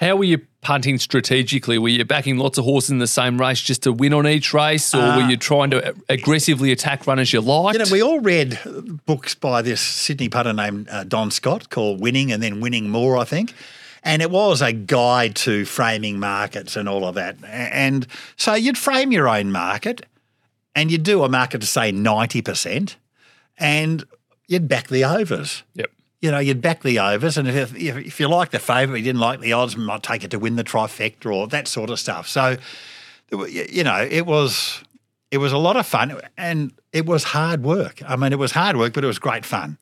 How 0.00 0.16
were 0.16 0.24
you 0.24 0.40
punting 0.62 0.96
strategically? 0.96 1.76
Were 1.76 1.90
you 1.90 2.02
backing 2.06 2.38
lots 2.38 2.56
of 2.56 2.64
horses 2.64 2.88
in 2.88 2.98
the 2.98 3.06
same 3.06 3.38
race 3.38 3.60
just 3.60 3.82
to 3.82 3.92
win 3.92 4.14
on 4.14 4.26
each 4.26 4.54
race, 4.54 4.94
or 4.94 5.16
were 5.16 5.28
you 5.28 5.36
trying 5.36 5.70
to 5.72 5.94
aggressively 6.08 6.72
attack 6.72 7.06
runners 7.06 7.34
you 7.34 7.42
liked? 7.42 7.78
You 7.78 7.84
know, 7.84 7.92
we 7.92 8.02
all 8.02 8.18
read 8.20 8.58
books 9.04 9.34
by 9.34 9.60
this 9.60 9.82
Sydney 9.82 10.30
putter 10.30 10.54
named 10.54 10.88
uh, 10.88 11.04
Don 11.04 11.30
Scott 11.30 11.68
called 11.68 12.00
Winning 12.00 12.32
and 12.32 12.42
then 12.42 12.60
Winning 12.60 12.88
More, 12.88 13.18
I 13.18 13.24
think. 13.24 13.52
And 14.02 14.22
it 14.22 14.30
was 14.30 14.62
a 14.62 14.72
guide 14.72 15.36
to 15.36 15.66
framing 15.66 16.18
markets 16.18 16.76
and 16.76 16.88
all 16.88 17.04
of 17.04 17.16
that. 17.16 17.36
And 17.44 18.06
so 18.36 18.54
you'd 18.54 18.78
frame 18.78 19.12
your 19.12 19.28
own 19.28 19.52
market 19.52 20.06
and 20.74 20.90
you'd 20.90 21.02
do 21.02 21.24
a 21.24 21.28
market 21.28 21.60
to 21.60 21.66
say 21.66 21.92
90% 21.92 22.96
and 23.58 24.04
you'd 24.46 24.66
back 24.66 24.88
the 24.88 25.04
overs. 25.04 25.62
yep. 25.74 25.90
You 26.20 26.30
know, 26.30 26.38
you'd 26.38 26.60
back 26.60 26.82
the 26.82 26.98
overs, 26.98 27.38
and 27.38 27.48
if, 27.48 27.74
if, 27.74 27.96
if 27.96 28.20
you 28.20 28.28
like 28.28 28.50
the 28.50 28.58
favourite, 28.58 28.98
you 28.98 29.04
didn't 29.04 29.20
like 29.20 29.40
the 29.40 29.54
odds, 29.54 29.76
might 29.76 30.02
take 30.02 30.22
it 30.22 30.30
to 30.32 30.38
win 30.38 30.56
the 30.56 30.64
trifecta 30.64 31.34
or 31.34 31.46
that 31.48 31.66
sort 31.66 31.88
of 31.88 31.98
stuff. 31.98 32.28
So, 32.28 32.56
you 33.48 33.84
know, 33.84 34.06
it 34.10 34.26
was 34.26 34.84
it 35.30 35.38
was 35.38 35.52
a 35.52 35.58
lot 35.58 35.76
of 35.76 35.86
fun, 35.86 36.20
and 36.36 36.72
it 36.92 37.06
was 37.06 37.24
hard 37.24 37.62
work. 37.62 38.02
I 38.06 38.16
mean, 38.16 38.32
it 38.32 38.38
was 38.38 38.52
hard 38.52 38.76
work, 38.76 38.92
but 38.92 39.04
it 39.04 39.06
was 39.06 39.18
great 39.18 39.46
fun. 39.46 39.78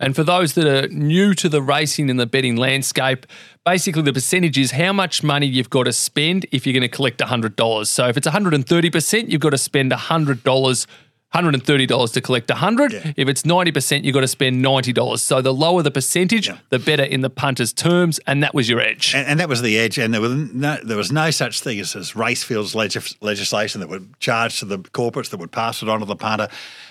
And 0.00 0.16
for 0.16 0.24
those 0.24 0.54
that 0.54 0.66
are 0.66 0.88
new 0.88 1.34
to 1.34 1.48
the 1.48 1.60
racing 1.60 2.08
and 2.08 2.18
the 2.18 2.26
betting 2.26 2.56
landscape, 2.56 3.26
basically 3.66 4.00
the 4.00 4.14
percentage 4.14 4.56
is 4.56 4.70
how 4.70 4.94
much 4.94 5.22
money 5.22 5.46
you've 5.46 5.68
got 5.68 5.84
to 5.84 5.92
spend 5.92 6.46
if 6.50 6.66
you're 6.66 6.72
going 6.72 6.80
to 6.80 6.88
collect 6.88 7.20
$100. 7.20 7.86
So 7.86 8.08
if 8.08 8.16
it's 8.16 8.26
130%, 8.26 9.28
you've 9.28 9.42
got 9.42 9.50
to 9.50 9.58
spend 9.58 9.92
$100. 9.92 10.86
$130 11.34 12.12
to 12.12 12.20
collect 12.20 12.50
100. 12.50 12.92
Yeah. 12.92 13.12
If 13.16 13.28
it's 13.28 13.42
90%, 13.42 14.02
you've 14.04 14.14
got 14.14 14.20
to 14.20 14.28
spend 14.28 14.64
$90. 14.64 15.18
So 15.20 15.40
the 15.40 15.54
lower 15.54 15.82
the 15.82 15.90
percentage, 15.90 16.48
Yeah. 16.48 16.58
the 16.70 16.78
better 16.80 17.04
in 17.04 17.20
the 17.20 17.30
punter's 17.30 17.72
terms, 17.72 18.18
and 18.26 18.42
that 18.42 18.52
was 18.52 18.68
your 18.68 18.80
edge. 18.80 19.14
And, 19.14 19.26
and 19.28 19.40
that 19.40 19.48
was 19.48 19.62
the 19.62 19.78
edge. 19.78 19.96
And 19.98 20.12
there 20.12 20.20
was 20.20 20.32
no, 20.32 20.78
there 20.82 20.96
was 20.96 21.12
no 21.12 21.30
such 21.30 21.60
thing 21.60 21.78
as, 21.78 21.94
as 21.94 22.16
racefields 22.16 22.74
legis- 22.74 23.16
legislation 23.20 23.80
that 23.80 23.88
would 23.88 24.18
charge 24.18 24.58
to 24.58 24.64
the 24.64 24.78
corporates 24.78 25.30
that 25.30 25.38
would 25.38 25.52
pass 25.52 25.82
it 25.82 25.88
on 25.88 26.00
to 26.00 26.04
the 26.04 26.16
punter. 26.16 26.48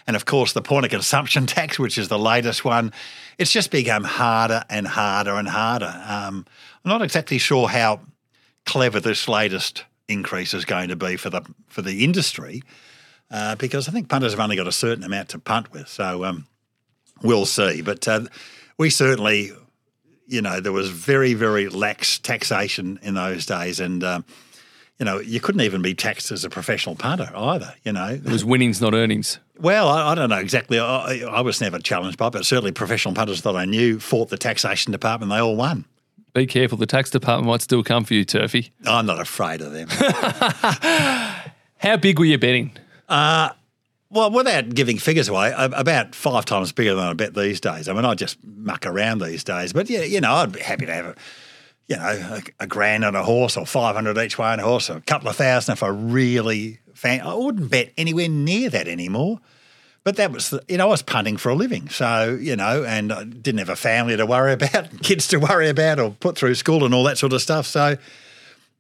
And 0.08 0.16
of 0.16 0.24
course, 0.26 0.54
the 0.54 0.62
point 0.62 0.86
of 0.86 0.92
consumption 0.92 1.46
tax, 1.46 1.78
which 1.78 1.98
is 1.98 2.08
the 2.08 2.20
latest 2.20 2.64
one, 2.64 2.94
it's 3.38 3.52
just 3.52 3.72
become 3.72 4.06
harder 4.06 4.64
and 4.70 4.88
harder 4.88 5.36
and 5.36 5.50
harder. 5.50 5.94
Um, 6.08 6.46
I'm 6.86 6.90
not 6.90 7.02
exactly 7.02 7.40
sure 7.40 7.68
how 7.68 8.00
clever 8.66 9.00
this 9.02 9.28
latest 9.28 9.84
increase 10.08 10.54
is 10.54 10.64
going 10.64 10.90
to 10.90 10.96
be 10.96 11.18
for 11.18 11.30
the 11.30 11.42
for 11.68 11.82
the 11.82 12.04
industry, 12.04 12.64
uh, 13.32 13.56
because 13.56 13.88
I 13.88 13.92
think 13.92 14.10
punters 14.10 14.34
have 14.34 14.40
only 14.40 14.56
got 14.56 14.68
a 14.68 14.72
certain 14.72 15.04
amount 15.04 15.30
to 15.30 15.40
punt 15.40 15.72
with. 15.72 15.88
So 15.88 16.26
um, 16.26 16.48
we'll 17.22 17.46
see. 17.46 17.82
But 17.82 18.08
uh, 18.08 18.22
we 18.78 18.90
certainly 18.90 19.52
you 20.30 20.42
know, 20.42 20.60
there 20.60 20.72
was 20.72 20.90
very, 20.90 21.34
very 21.34 21.68
lax 21.68 22.20
taxation 22.20 23.00
in 23.02 23.16
those 23.16 23.48
days. 23.48 23.80
And, 23.80 24.04
um, 24.04 24.26
you 25.00 25.06
know, 25.06 25.20
you 25.20 25.40
couldn't 25.40 25.62
even 25.62 25.82
be 25.82 25.96
taxed 25.96 26.32
as 26.32 26.46
a 26.46 26.50
professional 26.50 26.96
punter 26.96 27.32
either, 27.36 27.74
you 27.84 27.92
know. 27.92 28.10
It 28.10 28.26
was 28.26 28.46
winnings, 28.46 28.80
not 28.80 28.94
earnings. 28.94 29.40
Well, 29.58 29.90
I, 29.90 30.12
I 30.12 30.16
don't 30.16 30.30
know 30.30 30.38
exactly. 30.38 30.80
I, 30.80 31.22
I 31.22 31.42
was 31.42 31.60
never 31.60 31.80
challenged 31.80 32.18
by 32.18 32.28
it, 32.28 32.34
but 32.34 32.46
certainly 32.46 32.72
professional 32.72 33.16
punters 33.16 33.42
that 33.42 33.56
I 33.56 33.66
knew 33.66 34.00
fought 34.00 34.30
the 34.30 34.38
taxation 34.38 34.92
department. 34.92 35.32
They 35.32 35.40
all 35.40 35.56
won. 35.56 35.86
Be 36.34 36.46
careful, 36.46 36.78
the 36.78 36.86
tax 36.86 37.10
department 37.10 37.48
might 37.48 37.62
still 37.62 37.84
come 37.84 38.04
for 38.04 38.14
you, 38.14 38.24
Turfy. 38.24 38.72
I'm 38.86 39.08
not 39.08 39.20
afraid 39.20 39.62
of 39.62 39.74
them. 39.74 39.88
How 41.78 41.98
big 41.98 42.20
were 42.20 42.26
you 42.26 42.38
betting? 42.38 42.78
Well, 43.10 44.32
without 44.32 44.70
giving 44.70 44.98
figures 44.98 45.28
away, 45.28 45.54
about 45.56 46.16
five 46.16 46.46
times 46.46 46.72
bigger 46.72 46.96
than 46.96 47.04
I 47.04 47.14
bet 47.14 47.36
these 47.36 47.60
days. 47.60 47.88
I 47.88 47.94
mean, 47.94 48.06
I 48.06 48.16
just 48.16 48.38
muck 48.44 48.86
around 48.86 49.22
these 49.22 49.44
days. 49.44 49.72
But, 49.72 49.90
yeah, 49.90 50.02
you 50.02 50.20
know, 50.20 50.34
I'd 50.34 50.52
be 50.52 50.62
happy 50.62 50.88
to 50.88 50.94
have 50.94 51.06
a, 51.06 51.16
you 51.88 51.96
know, 51.96 52.04
a, 52.04 52.64
a 52.64 52.68
grand 52.68 53.06
on 53.06 53.16
a 53.16 53.24
horse 53.24 53.56
or 53.56 53.68
500 53.68 54.18
each 54.18 54.38
way 54.40 54.48
on 54.48 54.60
a 54.60 54.64
horse 54.64 54.90
or 54.90 54.98
a 54.98 55.02
couple 55.02 55.30
of 55.30 55.36
thousand 55.36 55.74
if 55.74 55.84
I 55.84 55.90
really 55.90 56.80
fan. 56.96 57.22
I 57.22 57.36
wouldn't 57.36 57.70
bet 57.70 57.94
anywhere 57.98 58.30
near 58.30 58.70
that 58.72 58.88
anymore. 58.88 59.40
But 60.04 60.16
that 60.16 60.32
was, 60.32 60.50
the, 60.50 60.64
you 60.68 60.78
know, 60.78 60.88
I 60.88 60.90
was 60.90 61.04
punting 61.04 61.38
for 61.38 61.50
a 61.50 61.56
living. 61.56 61.90
So, 61.90 62.36
you 62.40 62.56
know, 62.56 62.84
and 62.84 63.12
I 63.12 63.26
didn't 63.26 63.60
have 63.60 63.70
a 63.70 63.76
family 63.76 64.18
to 64.18 64.26
worry 64.26 64.54
about, 64.60 65.04
kids 65.04 65.28
to 65.28 65.38
worry 65.38 65.70
about 65.70 66.00
or 66.00 66.12
put 66.20 66.36
through 66.36 66.56
school 66.56 66.84
and 66.84 66.96
all 66.96 67.04
that 67.04 67.20
sort 67.20 67.34
of 67.34 67.44
stuff. 67.44 67.68
So, 67.68 67.96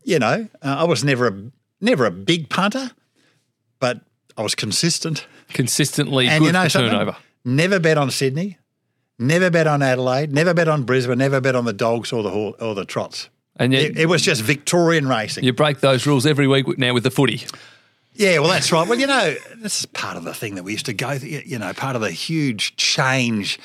you 0.04 0.18
know, 0.18 0.48
uh, 0.64 0.76
I 0.80 0.84
was 0.86 1.04
never 1.04 1.28
a, 1.28 1.52
never 1.82 2.06
a 2.06 2.12
big 2.12 2.50
punter, 2.50 2.90
but 3.80 4.02
I 4.40 4.42
was 4.42 4.56
consistent. 4.56 5.28
Consistently 5.50 6.30
And 6.30 6.40
good 6.40 6.48
you 6.48 6.52
know 6.54 6.68
turnover. 6.70 7.18
Never 7.44 7.78
bet 7.78 7.98
on 7.98 8.10
Sydney, 8.10 8.58
never 9.18 9.50
bet 9.50 9.68
on 9.68 9.82
Adelaide, 9.82 10.32
never 10.32 10.54
bet 10.54 10.70
on 10.70 10.84
Brisbane, 10.84 11.18
never 11.18 11.42
bet 11.42 11.56
on 11.56 11.66
the 11.66 11.74
dogs 11.74 12.14
or 12.14 12.24
the 12.24 12.30
or 12.30 12.74
the 12.74 12.86
trots. 12.86 13.30
And 13.58 13.74
yet, 13.74 13.84
It, 13.84 13.98
it 14.00 14.06
was 14.06 14.22
just 14.22 14.42
Victorian 14.42 15.10
racing. 15.10 15.44
you 15.44 15.52
break 15.52 15.82
those 15.82 16.06
rules 16.06 16.26
every 16.26 16.48
week 16.48 16.78
now 16.78 16.94
with 16.94 17.04
the 17.04 17.12
footy. 17.12 17.46
Yeah, 18.14 18.40
well, 18.40 18.50
that's 18.50 18.72
right. 18.72 18.88
Well, 18.88 18.98
you 18.98 19.08
know, 19.08 19.36
this 19.58 19.80
is 19.80 19.86
part 19.88 20.16
of 20.16 20.24
the 20.24 20.34
thing 20.34 20.56
that 20.56 20.64
we 20.64 20.72
used 20.72 20.86
to 20.86 20.94
go 20.94 21.18
through, 21.18 21.42
you 21.46 21.60
know, 21.60 21.74
part 21.74 21.98
of 21.98 22.02
the 22.02 22.12
huge 22.12 22.78
change 22.78 23.60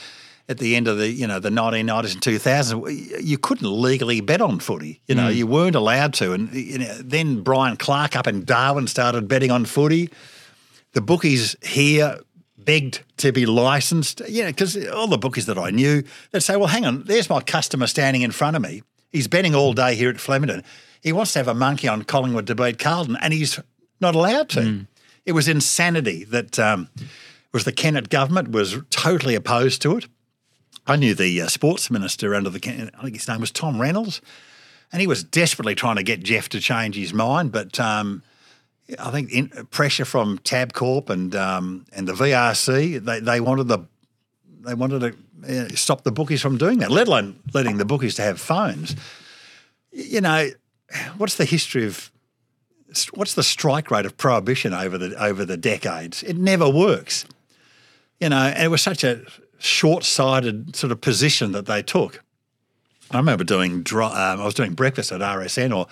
at 0.49 0.59
the 0.59 0.75
end 0.75 0.89
of 0.89 0.99
the, 0.99 1.09
you 1.09 1.27
know, 1.27 1.39
the 1.39 1.51
1990s 1.51 2.13
and 2.13 2.21
2000s. 2.21 3.23
You 3.23 3.39
couldn't 3.39 3.71
legally 3.71 4.21
bet 4.21 4.41
on 4.41 4.59
footy. 4.59 5.01
You 5.07 5.15
know, 5.15 5.29
mm. 5.29 5.37
you 5.37 5.47
weren't 5.47 5.77
allowed 5.77 6.15
to. 6.15 6.33
And 6.33 6.53
you 6.53 6.79
know, 6.79 6.95
then 6.99 7.43
Brian 7.43 7.77
Clark 7.77 8.17
up 8.17 8.27
in 8.27 8.45
Darwin 8.45 8.89
started 8.89 9.29
betting 9.29 9.53
on 9.53 9.65
footy. 9.65 10.11
The 10.95 11.01
bookies 11.01 11.55
here 11.63 12.19
begged 12.57 13.03
to 13.19 13.33
be 13.33 13.47
licensed, 13.47 14.23
you 14.29 14.43
know, 14.43 14.49
because 14.49 14.77
all 14.89 15.07
the 15.07 15.19
bookies 15.19 15.47
that 15.47 15.59
I 15.59 15.71
knew, 15.71 16.03
they'd 16.31 16.41
say, 16.41 16.57
well, 16.57 16.69
hang 16.69 16.87
on, 16.87 17.05
there's 17.05 17.29
my 17.29 17.41
customer 17.41 17.87
standing 17.87 18.23
in 18.23 18.31
front 18.31 18.57
of 18.57 18.63
me. 18.63 18.83
He's 19.13 19.29
betting 19.29 19.55
all 19.55 19.75
day 19.75 19.95
here 19.95 20.09
at 20.09 20.19
Flemington. 20.19 20.65
He 21.03 21.13
wants 21.13 21.35
to 21.35 21.39
have 21.41 21.49
a 21.49 21.55
monkey 21.55 21.87
on 21.87 22.03
Collingwood 22.03 22.47
to 22.47 22.55
beat 22.55 22.79
Carlton, 22.79 23.17
and 23.21 23.33
he's 23.33 23.61
not 24.01 24.15
allowed 24.15 24.49
to. 24.51 24.61
It 25.27 25.33
was 25.33 25.49
insanity 25.49 26.25
that 26.25 26.59
um, 26.59 26.89
was 27.53 27.65
the 27.65 27.73
Kennett 27.73 28.09
government 28.09 28.51
was 28.51 28.79
totally 28.91 29.35
opposed 29.35 29.83
to 29.83 29.97
it. 29.99 30.07
I 30.87 30.97
knew 30.97 31.15
the 31.15 31.41
uh, 31.41 31.49
sports 31.49 31.91
minister 31.91 32.35
under 32.35 32.51
the, 32.51 32.59
I 32.99 33.03
think 33.03 33.17
his 33.17 33.29
name 33.29 33.41
was 33.41 33.51
Tom 33.51 33.81
Reynolds, 33.81 34.21
and 34.93 35.01
he 35.01 35.07
was 35.07 35.25
desperately 35.25 35.75
trying 35.75 35.97
to 35.97 36.03
get 36.03 36.23
Jeff 36.23 36.49
to 36.51 36.61
change 36.61 36.97
his 36.97 37.15
mind, 37.15 37.53
but 37.53 37.79
um, 37.81 38.23
I 38.99 39.11
think 39.11 39.33
in, 39.33 39.49
pressure 39.71 40.05
from 40.05 40.39
Tabcorp 40.39 41.11
and 41.11 41.35
um, 41.35 41.87
and 41.93 42.07
the 42.07 42.13
VRC, 42.13 43.05
they, 43.05 43.21
they 43.21 43.41
wanted 43.41 43.69
the 43.69 43.81
they 44.61 44.75
wanted 44.75 45.01
to 45.01 45.65
uh, 45.65 45.69
stop 45.75 46.05
the 46.05 46.13
bookies 46.13 46.43
from 46.43 46.59
doing 46.59 46.79
that, 46.79 46.91
let 46.91 47.09
alone 47.09 47.41
letting 47.53 47.79
the 47.79 47.85
bookies 47.85 48.15
to 48.17 48.23
have 48.23 48.41
phones. 48.41 48.95
You 49.91 50.21
know, 50.21 50.51
what's 51.17 51.37
the 51.37 51.45
history 51.45 51.87
of 51.87 52.11
what's 53.15 53.35
the 53.35 53.43
strike 53.43 53.91
rate 53.91 54.07
of 54.07 54.17
prohibition 54.17 54.73
over 54.75 54.99
the 54.99 55.15
over 55.23 55.45
the 55.45 55.57
decades? 55.57 56.23
It 56.23 56.37
never 56.37 56.69
works. 56.69 57.25
You 58.21 58.29
know, 58.29 58.37
and 58.37 58.63
it 58.63 58.69
was 58.69 58.83
such 58.83 59.03
a 59.03 59.23
short-sighted 59.59 60.77
sort 60.77 60.93
of 60.93 61.01
position 61.01 61.53
that 61.53 61.67
they 61.67 61.83
took. 61.83 62.23
I 63.11 63.17
remember 63.17 63.45
doing 63.45 63.85
um, 63.93 64.03
I 64.03 64.45
was 64.45 64.55
doing 64.55 64.75
breakfast 64.75 65.11
at 65.13 65.21
RSN 65.21 65.75
or 65.77 65.87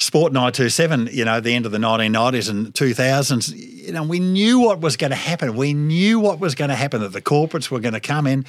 Sport 0.00 0.32
927, 0.32 1.10
you 1.12 1.26
know, 1.26 1.40
the 1.40 1.54
end 1.54 1.66
of 1.66 1.72
the 1.72 1.78
1990s 1.78 2.48
and 2.48 2.72
2000s, 2.72 3.54
you 3.54 3.92
know, 3.92 4.02
we 4.02 4.18
knew 4.18 4.58
what 4.58 4.80
was 4.80 4.96
going 4.96 5.10
to 5.10 5.16
happen. 5.16 5.54
We 5.54 5.74
knew 5.74 6.18
what 6.18 6.40
was 6.40 6.54
going 6.54 6.70
to 6.70 6.74
happen, 6.74 7.02
that 7.02 7.12
the 7.12 7.20
corporates 7.20 7.70
were 7.70 7.80
going 7.80 7.92
to 7.92 8.00
come 8.00 8.26
in. 8.26 8.46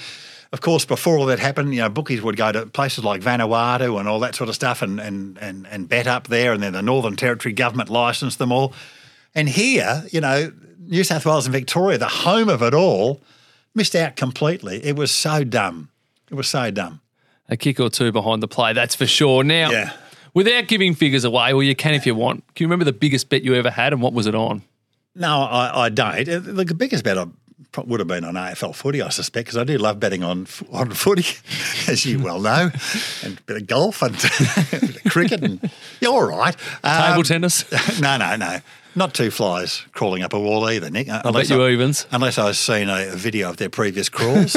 Of 0.54 0.62
course, 0.62 0.86
before 0.86 1.18
all 1.18 1.26
that 1.26 1.40
happened, 1.40 1.74
you 1.74 1.82
know, 1.82 1.90
bookies 1.90 2.22
would 2.22 2.38
go 2.38 2.54
to 2.54 2.66
places 2.68 3.04
like 3.04 3.22
Vanuatu 3.22 4.00
and 4.00 4.08
all 4.08 4.20
that 4.22 4.34
sort 4.36 4.48
of 4.48 4.56
stuff 4.56 4.82
and, 4.82 5.00
and, 5.02 5.38
and, 5.40 5.68
and 5.68 5.90
bet 5.90 6.08
up 6.08 6.28
there. 6.28 6.54
And 6.54 6.64
then 6.64 6.72
the 6.72 6.82
Northern 6.82 7.18
Territory 7.18 7.54
government 7.54 7.90
licensed 7.90 8.40
them 8.40 8.54
all. 8.54 8.74
And 9.36 9.50
here, 9.50 10.06
you 10.10 10.22
know, 10.22 10.54
New 10.80 11.04
South 11.04 11.26
Wales 11.26 11.46
and 11.46 11.54
Victoria, 11.54 11.98
the 11.98 12.08
home 12.08 12.48
of 12.48 12.62
it 12.62 12.74
all, 12.74 13.22
missed 13.76 13.96
out 13.96 14.16
completely. 14.16 14.84
It 14.86 14.96
was 14.96 15.12
so 15.12 15.44
dumb. 15.44 15.90
It 16.30 16.36
was 16.36 16.48
so 16.48 16.72
dumb. 16.72 17.02
A 17.50 17.58
kick 17.58 17.80
or 17.82 17.90
two 17.90 18.14
behind 18.14 18.42
the 18.42 18.48
play, 18.48 18.72
that's 18.72 18.96
for 18.96 19.06
sure. 19.06 19.44
Now, 19.44 19.72
Yeah. 19.72 19.92
Without 20.34 20.68
giving 20.68 20.94
figures 20.94 21.24
away, 21.24 21.54
well, 21.54 21.64
you 21.64 21.76
can 21.76 21.94
if 21.94 22.06
you 22.06 22.16
want. 22.16 22.44
Can 22.56 22.64
you 22.64 22.68
remember 22.68 22.86
the 22.86 22.94
biggest 22.94 23.30
bet 23.30 23.44
you 23.44 23.54
ever 23.56 23.70
had 23.72 23.94
and 23.94 24.02
what 24.02 24.14
was 24.14 24.28
it 24.28 24.36
on? 24.36 24.62
No, 25.16 25.42
I, 25.42 25.86
I 25.86 25.90
don't. 25.90 26.28
Uh, 26.30 26.40
The 26.40 26.74
biggest 26.76 27.04
bet 27.04 27.18
I 27.18 27.26
would 27.86 28.00
have 28.02 28.08
been 28.08 28.24
on 28.26 28.34
AFL 28.36 28.76
footy, 28.76 29.02
I 29.02 29.10
suspect, 29.10 29.48
because 29.48 29.58
I 29.58 29.64
do 29.64 29.78
love 29.78 30.00
betting 30.00 30.24
on 30.24 30.48
on 30.72 30.92
footy, 31.04 31.26
as 31.90 32.06
you 32.06 32.20
well 32.20 32.40
know, 32.42 32.70
and 33.24 33.38
a 33.38 33.42
bit 33.44 33.58
of 33.58 33.68
golf 33.68 34.02
and 34.02 34.16
a 34.16 34.78
bit 34.80 35.06
of 35.06 35.12
cricket. 35.12 35.44
And 35.44 35.70
you're 36.02 36.12
all 36.14 36.38
right. 36.38 36.56
Table 36.84 37.18
Um, 37.20 37.24
tennis? 37.24 37.66
no, 38.02 38.18
no, 38.18 38.36
no. 38.36 38.60
Not 38.94 39.14
two 39.14 39.32
flies 39.32 39.86
crawling 39.94 40.22
up 40.22 40.34
a 40.34 40.40
wall 40.40 40.70
either, 40.70 40.90
Nick. 40.90 41.08
I 41.08 41.32
bet 41.32 41.50
you 41.50 41.66
evens. 41.66 42.08
Unless 42.12 42.38
I've 42.38 42.58
seen 42.58 42.90
a, 42.90 43.14
a 43.14 43.16
video 43.16 43.50
of 43.50 43.56
their 43.56 43.70
previous 43.70 44.10
crawls. 44.10 44.56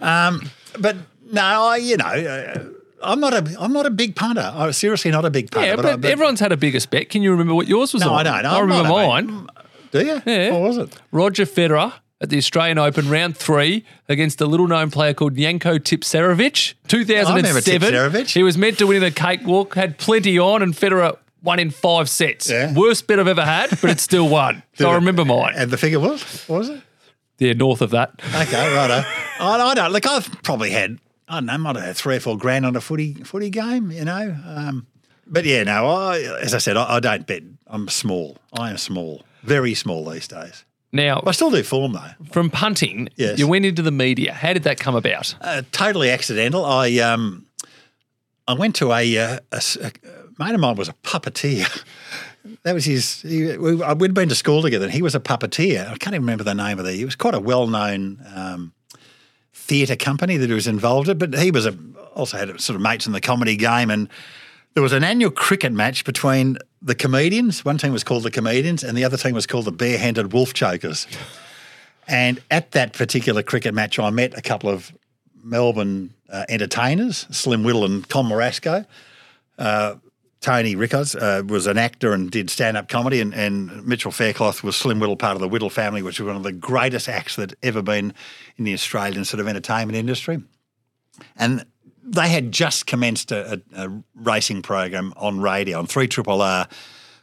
um, 0.00 0.50
but 0.78 0.96
no, 1.30 1.42
I, 1.42 1.76
you 1.76 1.98
know, 1.98 2.04
uh, 2.06 2.64
I'm 3.04 3.20
not 3.20 3.34
a 3.34 3.56
I'm 3.58 3.72
not 3.72 3.86
a 3.86 3.90
big 3.90 4.16
punter. 4.16 4.52
I'm 4.54 4.72
seriously 4.72 5.10
not 5.10 5.24
a 5.24 5.30
big 5.30 5.50
punter. 5.50 5.68
Yeah, 5.68 5.76
but, 5.76 6.04
I, 6.04 6.08
everyone's 6.08 6.40
had 6.40 6.52
a 6.52 6.56
bigger 6.56 6.80
spec. 6.80 7.10
Can 7.10 7.22
you 7.22 7.30
remember 7.30 7.54
what 7.54 7.68
yours 7.68 7.92
was 7.92 8.02
no, 8.02 8.12
on? 8.12 8.26
I 8.26 8.42
don't. 8.42 8.52
I 8.52 8.60
remember 8.60 8.88
a- 8.88 9.06
mine. 9.06 9.48
Do 9.90 10.04
you? 10.04 10.22
Yeah. 10.26 10.52
What 10.52 10.62
was 10.62 10.78
it? 10.78 11.00
Roger 11.12 11.44
Federer 11.44 11.92
at 12.20 12.30
the 12.30 12.38
Australian 12.38 12.78
Open 12.78 13.08
round 13.08 13.36
three 13.36 13.84
against 14.08 14.40
a 14.40 14.46
little 14.46 14.66
known 14.66 14.90
player 14.90 15.14
called 15.14 15.36
Janko 15.36 15.78
Tipsarevic, 15.78 16.74
2007. 16.88 17.90
Tipsarevic. 17.90 18.32
He 18.32 18.42
was 18.42 18.56
meant 18.56 18.78
to 18.78 18.86
win 18.86 18.96
in 18.96 19.02
the 19.02 19.10
cakewalk, 19.10 19.74
had 19.74 19.98
plenty 19.98 20.38
on, 20.38 20.62
and 20.62 20.74
Federer 20.74 21.16
won 21.42 21.58
in 21.58 21.70
five 21.70 22.08
sets. 22.08 22.50
Yeah. 22.50 22.72
Worst 22.72 23.06
bet 23.06 23.20
I've 23.20 23.28
ever 23.28 23.44
had, 23.44 23.70
but 23.80 23.90
it 23.90 24.00
still 24.00 24.28
won. 24.28 24.62
so 24.74 24.90
I 24.90 24.94
remember 24.94 25.24
mine. 25.24 25.52
And 25.54 25.70
the 25.70 25.76
figure 25.76 26.00
was? 26.00 26.22
What 26.48 26.58
was 26.60 26.68
it? 26.70 26.80
Yeah, 27.38 27.52
north 27.52 27.82
of 27.82 27.90
that. 27.90 28.12
Okay, 28.34 28.74
righto. 28.74 29.04
I, 29.40 29.60
I 29.60 29.74
don't. 29.74 29.92
Look, 29.92 30.06
I've 30.06 30.42
probably 30.42 30.70
had, 30.70 30.98
I 31.34 31.40
don't 31.40 31.46
know, 31.46 31.58
might 31.58 31.76
have 31.76 31.84
had 31.84 31.96
three 31.96 32.16
or 32.16 32.20
four 32.20 32.36
grand 32.38 32.64
on 32.66 32.76
a 32.76 32.80
footy 32.80 33.14
footy 33.24 33.50
game, 33.50 33.90
you 33.90 34.04
know. 34.04 34.36
Um, 34.46 34.86
but 35.26 35.44
yeah, 35.44 35.62
no, 35.64 35.86
I, 35.86 36.18
as 36.40 36.54
I 36.54 36.58
said, 36.58 36.76
I, 36.76 36.96
I 36.96 37.00
don't 37.00 37.26
bet. 37.26 37.42
I'm 37.66 37.88
small. 37.88 38.36
I 38.58 38.70
am 38.70 38.76
small. 38.78 39.22
Very 39.42 39.74
small 39.74 40.04
these 40.08 40.28
days. 40.28 40.64
Now, 40.92 41.22
I 41.26 41.32
still 41.32 41.50
do 41.50 41.62
form, 41.64 41.92
though. 41.94 42.10
from 42.30 42.50
punting, 42.50 43.08
Yes. 43.16 43.38
you 43.38 43.48
went 43.48 43.64
into 43.66 43.82
the 43.82 43.90
media. 43.90 44.32
How 44.32 44.52
did 44.52 44.62
that 44.62 44.78
come 44.78 44.94
about? 44.94 45.34
Uh, 45.40 45.62
totally 45.72 46.10
accidental. 46.10 46.64
I 46.64 46.98
um, 46.98 47.46
I 48.46 48.54
went 48.54 48.76
to 48.76 48.92
a, 48.92 49.18
uh, 49.18 49.38
a, 49.50 49.62
a- 49.80 49.86
a 49.86 49.92
mate 50.38 50.54
of 50.54 50.60
mine 50.60 50.76
was 50.76 50.88
a 50.88 50.94
puppeteer. 51.02 51.66
That 52.64 52.74
was 52.74 52.84
his. 52.84 53.22
He, 53.22 53.56
we, 53.56 53.74
we'd 53.76 54.12
been 54.12 54.28
to 54.28 54.34
school 54.34 54.60
together, 54.60 54.84
and 54.84 54.92
he 54.92 55.00
was 55.00 55.14
a 55.14 55.20
puppeteer. 55.20 55.86
I 55.88 55.96
can't 55.96 56.14
even 56.14 56.22
remember 56.26 56.44
the 56.44 56.54
name 56.54 56.78
of 56.78 56.84
the. 56.84 56.92
It 56.92 57.04
was 57.06 57.16
quite 57.16 57.34
a 57.34 57.40
well-known 57.40 58.22
um, 58.34 58.74
theatre 59.64 59.96
company 59.96 60.36
that 60.36 60.48
he 60.48 60.54
was 60.54 60.66
involved 60.66 61.08
in. 61.08 61.18
But 61.18 61.34
he 61.34 61.50
was 61.50 61.66
a, 61.66 61.76
also 62.14 62.36
had 62.36 62.60
sort 62.60 62.76
of 62.76 62.82
mates 62.82 63.06
in 63.06 63.12
the 63.12 63.20
comedy 63.20 63.56
game, 63.56 63.90
and 63.90 64.08
there 64.74 64.82
was 64.82 64.92
an 64.92 65.04
annual 65.04 65.30
cricket 65.30 65.72
match 65.72 66.04
between 66.04 66.58
the 66.82 66.94
comedians. 66.94 67.64
One 67.64 67.78
team 67.78 67.92
was 67.92 68.04
called 68.04 68.24
the 68.24 68.30
comedians, 68.30 68.84
and 68.84 68.96
the 68.96 69.04
other 69.04 69.16
team 69.16 69.34
was 69.34 69.46
called 69.46 69.64
the 69.64 69.72
barehanded 69.72 70.32
wolf 70.32 70.52
chokers. 70.52 71.06
And 72.06 72.42
at 72.50 72.72
that 72.72 72.92
particular 72.92 73.42
cricket 73.42 73.72
match, 73.72 73.98
I 73.98 74.10
met 74.10 74.36
a 74.36 74.42
couple 74.42 74.68
of 74.68 74.92
Melbourne 75.42 76.12
uh, 76.28 76.44
entertainers, 76.48 77.26
Slim 77.30 77.64
Whittle 77.64 77.84
and 77.84 78.06
Con 78.08 78.26
Morasco. 78.26 78.84
Uh, 79.58 79.94
Tony 80.44 80.76
Rickards 80.76 81.14
uh, 81.14 81.42
was 81.46 81.66
an 81.66 81.78
actor 81.78 82.12
and 82.12 82.30
did 82.30 82.50
stand 82.50 82.76
up 82.76 82.86
comedy, 82.86 83.22
and, 83.22 83.32
and 83.32 83.82
Mitchell 83.86 84.12
Faircloth 84.12 84.62
was 84.62 84.76
Slim 84.76 85.00
Whittle, 85.00 85.16
part 85.16 85.36
of 85.36 85.40
the 85.40 85.48
Whittle 85.48 85.70
family, 85.70 86.02
which 86.02 86.20
was 86.20 86.26
one 86.26 86.36
of 86.36 86.42
the 86.42 86.52
greatest 86.52 87.08
acts 87.08 87.36
that 87.36 87.54
ever 87.62 87.80
been 87.80 88.12
in 88.58 88.64
the 88.64 88.74
Australian 88.74 89.24
sort 89.24 89.40
of 89.40 89.48
entertainment 89.48 89.96
industry. 89.96 90.42
And 91.36 91.64
they 92.02 92.28
had 92.28 92.52
just 92.52 92.86
commenced 92.86 93.32
a, 93.32 93.62
a, 93.74 93.86
a 93.86 94.02
racing 94.16 94.60
program 94.60 95.14
on 95.16 95.40
radio 95.40 95.78
on 95.78 95.86
three 95.86 96.08
triple 96.08 96.42
R 96.42 96.68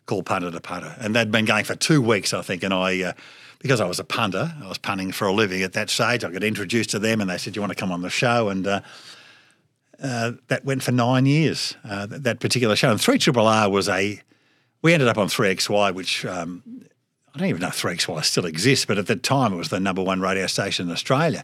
called 0.08 0.26
Punter 0.26 0.50
to 0.50 0.60
Punter, 0.60 0.96
and 1.00 1.16
they'd 1.16 1.30
been 1.30 1.46
going 1.46 1.64
for 1.64 1.76
two 1.76 2.02
weeks, 2.02 2.34
I 2.34 2.42
think. 2.42 2.64
And 2.64 2.74
I, 2.74 3.04
uh, 3.04 3.14
because 3.60 3.80
I 3.80 3.86
was 3.86 4.00
a 4.00 4.04
punter, 4.04 4.52
I 4.64 4.68
was 4.68 4.80
punting 4.80 5.12
for 5.12 5.28
a 5.28 5.32
living 5.32 5.62
at 5.62 5.74
that 5.74 5.92
stage. 5.92 6.24
I 6.24 6.32
got 6.32 6.44
introduced 6.44 6.90
to 6.90 6.98
them, 6.98 7.22
and 7.22 7.30
they 7.30 7.38
said, 7.38 7.56
"You 7.56 7.62
want 7.62 7.72
to 7.72 7.80
come 7.80 7.92
on 7.92 8.02
the 8.02 8.10
show?" 8.10 8.50
And 8.50 8.66
uh, 8.66 8.82
uh, 10.02 10.34
that 10.48 10.66
went 10.66 10.84
for 10.84 10.92
nine 10.92 11.26
years. 11.26 11.76
Uh, 11.84 12.06
that, 12.08 12.24
that 12.24 12.40
particular 12.40 12.76
show, 12.76 12.92
and 12.92 13.00
three 13.00 13.18
triple 13.18 13.48
R 13.48 13.70
was 13.70 13.88
a. 13.90 14.22
We 14.82 14.94
ended 14.94 15.08
up 15.08 15.18
on 15.18 15.30
three 15.30 15.54
XY, 15.54 15.94
which 15.94 16.26
um, 16.26 16.64
I 17.34 17.38
don't 17.38 17.48
even 17.48 17.62
know 17.62 17.68
if 17.68 17.76
three 17.76 17.94
XY 17.96 18.24
still 18.24 18.46
exists, 18.46 18.86
but 18.86 18.98
at 18.98 19.08
the 19.08 19.16
time 19.16 19.54
it 19.54 19.58
was 19.58 19.70
the 19.70 19.80
number 19.80 20.04
one 20.04 20.22
radio 20.22 20.48
station 20.48 20.88
in 20.88 20.92
Australia. 20.92 21.44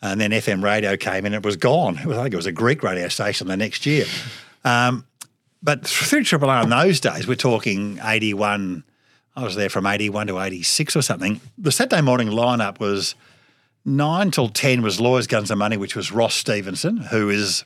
And 0.00 0.20
then 0.20 0.30
FM 0.30 0.62
radio 0.62 0.96
came 0.96 1.26
in, 1.26 1.34
it 1.34 1.44
was 1.44 1.56
gone. 1.56 1.98
It 1.98 2.06
was, 2.06 2.18
I 2.18 2.22
think 2.22 2.34
it 2.34 2.36
was 2.36 2.46
a 2.46 2.52
Greek 2.52 2.82
radio 2.82 3.08
station 3.08 3.48
the 3.48 3.56
next 3.56 3.84
year. 3.84 4.04
Um, 4.64 5.06
but 5.62 5.86
through 5.86 6.24
Triple 6.24 6.50
R 6.50 6.62
in 6.62 6.68
those 6.68 7.00
days, 7.00 7.26
we're 7.26 7.34
talking 7.34 7.98
81, 8.02 8.84
I 9.34 9.42
was 9.42 9.56
there 9.56 9.68
from 9.68 9.86
81 9.86 10.28
to 10.28 10.38
86 10.38 10.94
or 10.94 11.02
something. 11.02 11.40
The 11.56 11.72
Saturday 11.72 12.02
morning 12.02 12.28
lineup 12.28 12.78
was 12.78 13.16
9 13.84 14.30
till 14.30 14.50
10 14.50 14.82
was 14.82 15.00
Lawyers, 15.00 15.26
Guns 15.26 15.50
and 15.50 15.58
Money, 15.58 15.76
which 15.76 15.96
was 15.96 16.12
Ross 16.12 16.34
Stevenson, 16.34 16.98
who 16.98 17.28
is 17.28 17.64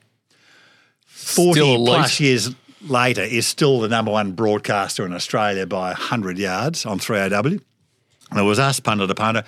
40 1.23 1.53
Still 1.61 1.85
plus 1.87 2.21
years 2.21 2.55
later, 2.83 3.23
is 3.23 3.47
still 3.47 3.81
the 3.81 3.89
number 3.89 4.11
one 4.11 4.33
broadcaster 4.33 5.07
in 5.07 5.13
Australia 5.13 5.67
by 5.67 5.89
100 5.89 6.39
yards 6.39 6.85
on 6.85 6.99
3AW. 6.99 7.61
And 8.31 8.41
it 8.41 8.43
was 8.43 8.59
us, 8.59 8.81
punter 8.81 9.07
to 9.07 9.15
punter. 9.15 9.45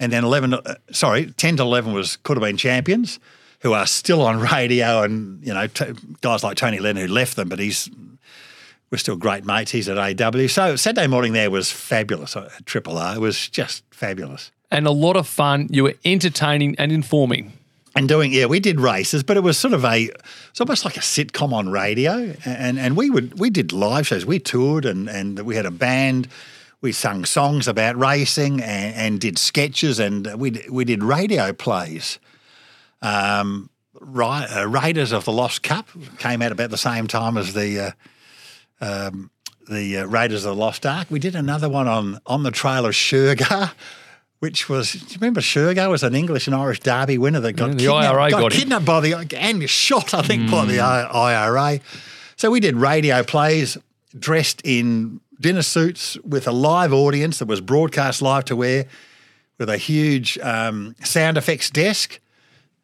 And 0.00 0.12
then 0.12 0.24
11, 0.24 0.54
uh, 0.54 0.74
sorry, 0.92 1.26
10 1.36 1.56
to 1.56 1.62
11 1.64 1.92
was 1.92 2.16
could 2.18 2.36
have 2.36 2.42
been 2.42 2.56
champions 2.56 3.18
who 3.60 3.72
are 3.72 3.86
still 3.86 4.22
on 4.22 4.40
radio 4.52 5.02
and, 5.02 5.44
you 5.44 5.52
know, 5.52 5.66
t- 5.66 5.92
guys 6.20 6.44
like 6.44 6.56
Tony 6.56 6.78
Leonard 6.78 7.08
who 7.08 7.12
left 7.12 7.36
them, 7.36 7.48
but 7.48 7.58
he's, 7.58 7.90
we're 8.90 8.98
still 8.98 9.16
great 9.16 9.44
mates. 9.44 9.72
He's 9.72 9.88
at 9.88 9.98
AW. 9.98 10.46
So 10.46 10.76
Saturday 10.76 11.08
morning 11.08 11.32
there 11.32 11.50
was 11.50 11.70
fabulous 11.70 12.36
at 12.36 12.64
Triple 12.64 12.96
R. 12.96 13.16
It 13.16 13.20
was 13.20 13.48
just 13.48 13.82
fabulous. 13.90 14.52
And 14.70 14.86
a 14.86 14.92
lot 14.92 15.16
of 15.16 15.26
fun. 15.26 15.68
You 15.70 15.84
were 15.84 15.94
entertaining 16.04 16.76
and 16.78 16.92
informing. 16.92 17.57
And 17.98 18.08
doing, 18.08 18.32
yeah, 18.32 18.46
we 18.46 18.60
did 18.60 18.78
races, 18.78 19.24
but 19.24 19.36
it 19.36 19.40
was 19.40 19.58
sort 19.58 19.74
of 19.74 19.84
a, 19.84 20.08
it's 20.50 20.60
almost 20.60 20.84
like 20.84 20.96
a 20.96 21.00
sitcom 21.00 21.52
on 21.52 21.68
radio. 21.68 22.32
And 22.44 22.78
and 22.78 22.96
we 22.96 23.10
would 23.10 23.40
we 23.40 23.50
did 23.50 23.72
live 23.72 24.06
shows. 24.06 24.24
We 24.24 24.38
toured 24.38 24.84
and 24.84 25.08
and 25.08 25.40
we 25.40 25.56
had 25.56 25.66
a 25.66 25.72
band. 25.72 26.28
We 26.80 26.92
sung 26.92 27.24
songs 27.24 27.66
about 27.66 27.96
racing 27.96 28.62
and, 28.62 28.94
and 28.94 29.20
did 29.20 29.36
sketches 29.36 29.98
and 29.98 30.32
we 30.38 30.64
we 30.70 30.84
did 30.84 31.02
radio 31.02 31.52
plays. 31.52 32.20
Um, 33.02 33.68
Ra- 34.00 34.46
uh, 34.48 34.68
Raiders 34.68 35.10
of 35.10 35.24
the 35.24 35.32
Lost 35.32 35.64
Cup 35.64 35.88
came 36.18 36.40
out 36.40 36.52
about 36.52 36.70
the 36.70 36.78
same 36.78 37.08
time 37.08 37.36
as 37.36 37.52
the 37.52 37.94
uh, 38.80 38.84
um, 39.08 39.32
the 39.68 39.98
uh, 39.98 40.04
Raiders 40.06 40.44
of 40.44 40.54
the 40.54 40.60
Lost 40.60 40.86
Ark. 40.86 41.08
We 41.10 41.18
did 41.18 41.34
another 41.34 41.68
one 41.68 41.88
on 41.88 42.20
on 42.26 42.44
the 42.44 42.52
trail 42.52 42.86
of 42.86 42.92
Shergar, 42.92 43.72
which 44.40 44.68
was. 44.68 44.92
Do 44.92 44.98
you 44.98 45.16
remember 45.20 45.40
Shergar 45.40 45.90
was 45.90 46.02
an 46.02 46.14
English 46.14 46.46
and 46.46 46.54
Irish 46.54 46.80
Derby 46.80 47.18
winner 47.18 47.40
that 47.40 47.54
got 47.54 47.68
Yeah, 47.68 47.72
the 47.72 47.78
kidnapped, 47.78 48.14
IRA 48.14 48.30
got 48.30 48.40
got 48.40 48.52
kidnapped 48.52 48.84
by 48.84 49.00
the 49.00 49.36
and 49.36 49.70
shot, 49.70 50.14
I 50.14 50.22
think, 50.22 50.50
by 50.50 50.64
the 50.64 50.80
IRA. 50.80 51.80
So 52.36 52.50
we 52.50 52.60
did 52.60 52.76
radio 52.76 53.22
plays 53.22 53.76
dressed 54.18 54.62
in 54.64 55.20
dinner 55.40 55.62
suits 55.62 56.16
with 56.18 56.46
a 56.46 56.52
live 56.52 56.92
audience 56.92 57.38
that 57.38 57.46
was 57.46 57.60
broadcast 57.60 58.22
live 58.22 58.44
to 58.46 58.64
air 58.64 58.86
with 59.58 59.68
a 59.68 59.76
huge 59.76 60.38
um, 60.38 60.94
sound 61.02 61.36
effects 61.36 61.70
desk. 61.70 62.20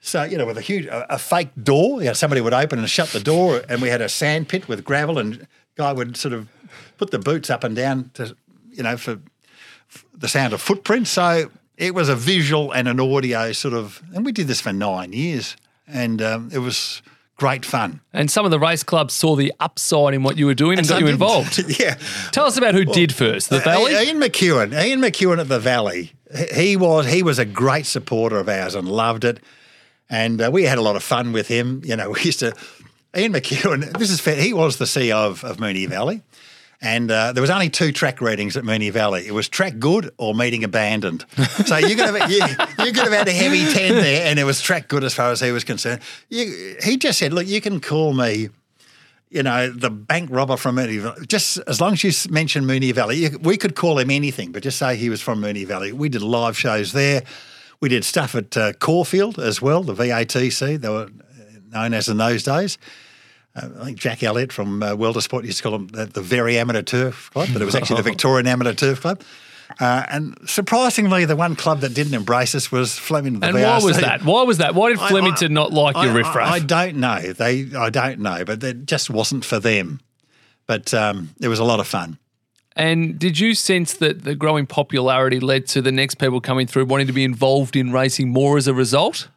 So, 0.01 0.25
you 0.25 0.37
know, 0.37 0.45
with 0.45 0.59
a 0.59 0.61
huge, 0.61 0.87
a, 0.87 1.14
a 1.14 1.19
fake 1.19 1.51
door, 1.62 2.01
you 2.01 2.09
know, 2.09 2.12
somebody 2.12 2.40
would 2.40 2.53
open 2.53 2.79
and 2.79 2.90
shut 2.90 3.09
the 3.11 3.21
door, 3.21 3.62
and 3.69 3.81
we 3.81 3.88
had 3.88 4.03
a 4.03 4.09
sand 4.09 4.49
pit 4.49 4.69
with 4.69 4.85
gravel, 4.85 5.19
and 5.19 5.47
guy 5.77 5.93
would 5.93 6.17
sort 6.17 6.35
of 6.35 6.49
put 6.99 7.11
the 7.11 7.19
boots 7.19 7.49
up 7.49 7.64
and 7.64 7.75
down 7.75 8.11
to, 8.14 8.37
you 8.71 8.83
know, 8.83 8.97
for 8.97 9.19
the 10.16 10.28
sound 10.28 10.52
of 10.52 10.61
footprints. 10.61 11.11
So 11.11 11.50
it 11.76 11.94
was 11.94 12.09
a 12.09 12.16
visual 12.16 12.72
and 12.72 12.88
an 12.88 13.00
audio 13.00 13.52
sort 13.52 13.74
of, 13.74 14.02
and 14.14 14.24
we 14.24 14.33
did 14.33 14.46
this 14.46 14.61
for 14.61 14.72
nine 14.72 15.12
years, 15.12 15.57
and 15.87 16.20
um, 16.22 16.50
it 16.52 16.59
was 16.59 17.02
great 17.37 17.64
fun. 17.64 18.00
And 18.12 18.30
some 18.30 18.44
of 18.44 18.50
the 18.52 18.61
race 18.61 18.83
clubs 18.85 19.12
saw 19.12 19.35
the 19.35 19.52
upside 19.59 20.14
in 20.14 20.22
what 20.22 20.37
you 20.38 20.46
were 20.46 20.54
doing 20.54 20.78
and, 20.78 20.87
got 20.88 21.00
you 21.00 21.09
involved. 21.09 21.59
yeah. 21.80 21.98
Tell 22.30 22.46
us 22.46 22.57
about 22.57 22.74
who 22.74 22.85
did 22.85 23.12
first. 23.12 23.50
The 23.50 23.57
Uh, 23.57 23.61
Valley? 23.61 23.92
Ian 23.92 24.20
McEwen. 24.20 24.72
Ian 24.85 25.00
McEwen 25.00 25.40
at 25.40 25.48
the 25.48 25.59
Valley. 25.59 26.12
He- 26.54 26.76
was 26.76 27.07
he 27.07 27.22
was 27.22 27.38
a 27.38 27.44
great 27.44 27.87
supporter 27.87 28.38
of 28.38 28.48
ours 28.48 28.74
and 28.76 28.88
loved 28.88 29.24
it, 29.24 29.40
and 30.11 30.40
uh, 30.40 30.50
we 30.52 30.62
had 30.64 30.78
a 30.78 30.83
lot 30.83 30.96
of 30.96 31.02
fun 31.02 31.33
with 31.33 31.48
him. 31.48 31.83
You 31.85 31.96
know, 31.96 32.11
we 32.14 32.20
used 32.22 32.38
to. 32.40 32.54
Ian 33.16 33.33
McEwen. 33.33 33.96
This 33.96 34.11
is 34.11 34.20
fair. 34.20 34.35
He 34.35 34.52
was 34.52 34.78
the 34.78 34.87
CEO 34.87 35.14
of, 35.14 35.44
of 35.44 35.59
Moonee 35.59 35.88
Valley, 35.88 36.22
and 36.85 37.11
uh, 37.11 37.33
there 37.33 37.40
was 37.40 37.51
only 37.51 37.70
two 37.70 37.90
track 37.92 38.20
readings 38.20 38.57
at 38.57 38.62
Moonee 38.62 38.92
Valley. 38.92 39.27
It 39.27 39.33
was 39.33 39.49
track 39.49 39.79
good 39.79 40.12
or 40.18 40.35
meeting 40.35 40.62
abandoned. 40.62 41.25
So 41.64 41.77
you 41.79 41.97
could 41.97 42.14
have 42.14 42.31
you, 42.31 42.44
you 42.85 42.92
could 42.92 43.05
have 43.05 43.12
had 43.12 43.29
a 43.29 43.33
heavy 43.33 43.64
ten 43.73 43.94
there, 43.94 44.27
and 44.27 44.38
it 44.38 44.44
was 44.44 44.61
track 44.61 44.88
good 44.88 45.03
as 45.03 45.14
far 45.14 45.31
as 45.31 45.40
he 45.40 45.51
was 45.51 45.64
concerned. 45.64 46.03
You, 46.29 46.77
he 46.83 46.97
just 46.97 47.18
said, 47.18 47.33
"Look, 47.33 47.47
you 47.47 47.61
can 47.61 47.81
call 47.81 48.12
me." 48.12 48.51
you 49.31 49.42
know, 49.42 49.68
the 49.68 49.90
bank 49.90 50.31
robber 50.31 50.57
from 50.57 50.77
Moonee 50.77 51.01
Valley. 51.01 51.27
Just 51.27 51.59
as 51.66 51.81
long 51.81 51.94
as 51.94 52.05
you 52.05 52.12
mention 52.31 52.64
Moonee 52.64 52.94
Valley, 52.94 53.16
you, 53.16 53.38
we 53.42 53.57
could 53.57 53.75
call 53.75 53.99
him 53.99 54.09
anything, 54.11 54.53
but 54.53 54.62
just 54.62 54.79
say 54.79 54.94
he 54.94 55.11
was 55.11 55.20
from 55.20 55.40
Moonee 55.40 55.66
Valley. 55.66 55.90
We 55.90 56.09
did 56.09 56.23
live 56.23 56.57
shows 56.57 56.92
there. 56.92 57.25
We 57.81 57.88
did 57.88 58.05
stuff 58.05 58.37
at 58.37 58.57
uh, 58.57 58.75
Caulfield 58.75 59.40
as 59.40 59.61
well, 59.61 59.83
the 59.83 59.94
VATC, 59.94 60.81
they 60.81 60.88
were 60.88 61.07
uh, 61.07 61.09
known 61.73 61.94
as 61.94 62.09
in 62.09 62.16
those 62.16 62.44
days. 62.44 62.79
Uh, 63.57 63.69
I 63.81 63.85
think 63.85 63.99
Jack 63.99 64.23
Elliott 64.23 64.53
from 64.53 64.83
uh, 64.83 64.95
World 64.95 65.17
of 65.17 65.23
Sport 65.23 65.45
used 65.45 65.59
to 65.59 65.62
call 65.62 65.73
them 65.73 65.87
the, 65.88 66.07
the 66.07 66.21
Very 66.23 66.59
Amateur 66.59 66.83
Turf 66.83 67.31
Club, 67.33 67.49
but 67.53 67.62
it 67.62 67.64
was 67.64 67.75
actually 67.75 67.97
the 67.99 68.03
Victorian 68.11 68.47
Amateur 68.47 68.75
Turf 68.75 69.01
Club. 69.01 69.23
Uh, 69.81 70.05
and 70.11 70.37
surprisingly, 70.47 71.25
the 71.25 71.37
one 71.37 71.57
club 71.57 71.81
that 71.81 71.95
didn't 71.95 72.14
embrace 72.14 72.55
us 72.55 72.71
was 72.71 72.99
Flemington. 72.99 73.40
the 73.40 73.47
and 73.47 73.57
why 73.57 73.79
was 73.79 73.99
that? 73.99 74.23
Why 74.25 74.43
was 74.43 74.59
that? 74.59 74.75
Why 74.75 74.90
did 74.90 74.99
Flemington 74.99 75.53
I- 75.53 75.55
not 75.55 75.73
like 75.73 75.95
your 75.97 76.12
I- 76.12 76.17
riffraff? 76.17 76.51
I, 76.51 76.57
I 76.57 76.59
don't 76.61 76.97
know. 76.97 77.33
They, 77.33 77.69
I 77.77 77.90
don't 77.90 78.21
know, 78.21 78.45
but 78.45 78.62
it 78.62 78.87
just 78.87 79.09
wasn't 79.09 79.45
for 79.45 79.59
them. 79.59 80.01
But 80.67 80.93
um, 80.93 81.31
it 81.40 81.49
was 81.49 81.59
a 81.59 81.64
lot 81.64 81.81
of 81.81 81.87
fun. 81.87 82.19
And 82.77 83.19
did 83.19 83.38
you 83.38 83.55
sense 83.55 83.95
that 83.95 84.25
the 84.25 84.35
growing 84.35 84.67
popularity 84.67 85.38
led 85.40 85.67
to 85.69 85.81
the 85.81 85.93
next 85.93 86.17
people 86.17 86.40
coming 86.40 86.67
through 86.67 86.87
wanting 86.87 87.07
to 87.07 87.12
be 87.12 87.23
involved 87.25 87.77
in 87.77 87.93
racing 87.93 88.31
more 88.31 88.57
as 88.57 88.67
a 88.67 88.75
result? 88.75 89.29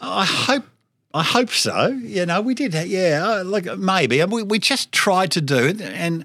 I 0.00 0.24
hope. 0.26 0.64
I 1.12 1.22
hope 1.22 1.50
so. 1.50 1.88
You 1.88 2.26
know, 2.26 2.40
we 2.40 2.54
did. 2.54 2.74
Yeah, 2.74 3.42
like 3.44 3.66
maybe 3.78 4.24
we 4.24 4.42
we 4.42 4.58
just 4.58 4.92
tried 4.92 5.32
to 5.32 5.40
do 5.40 5.66
it, 5.66 5.80
and 5.80 6.24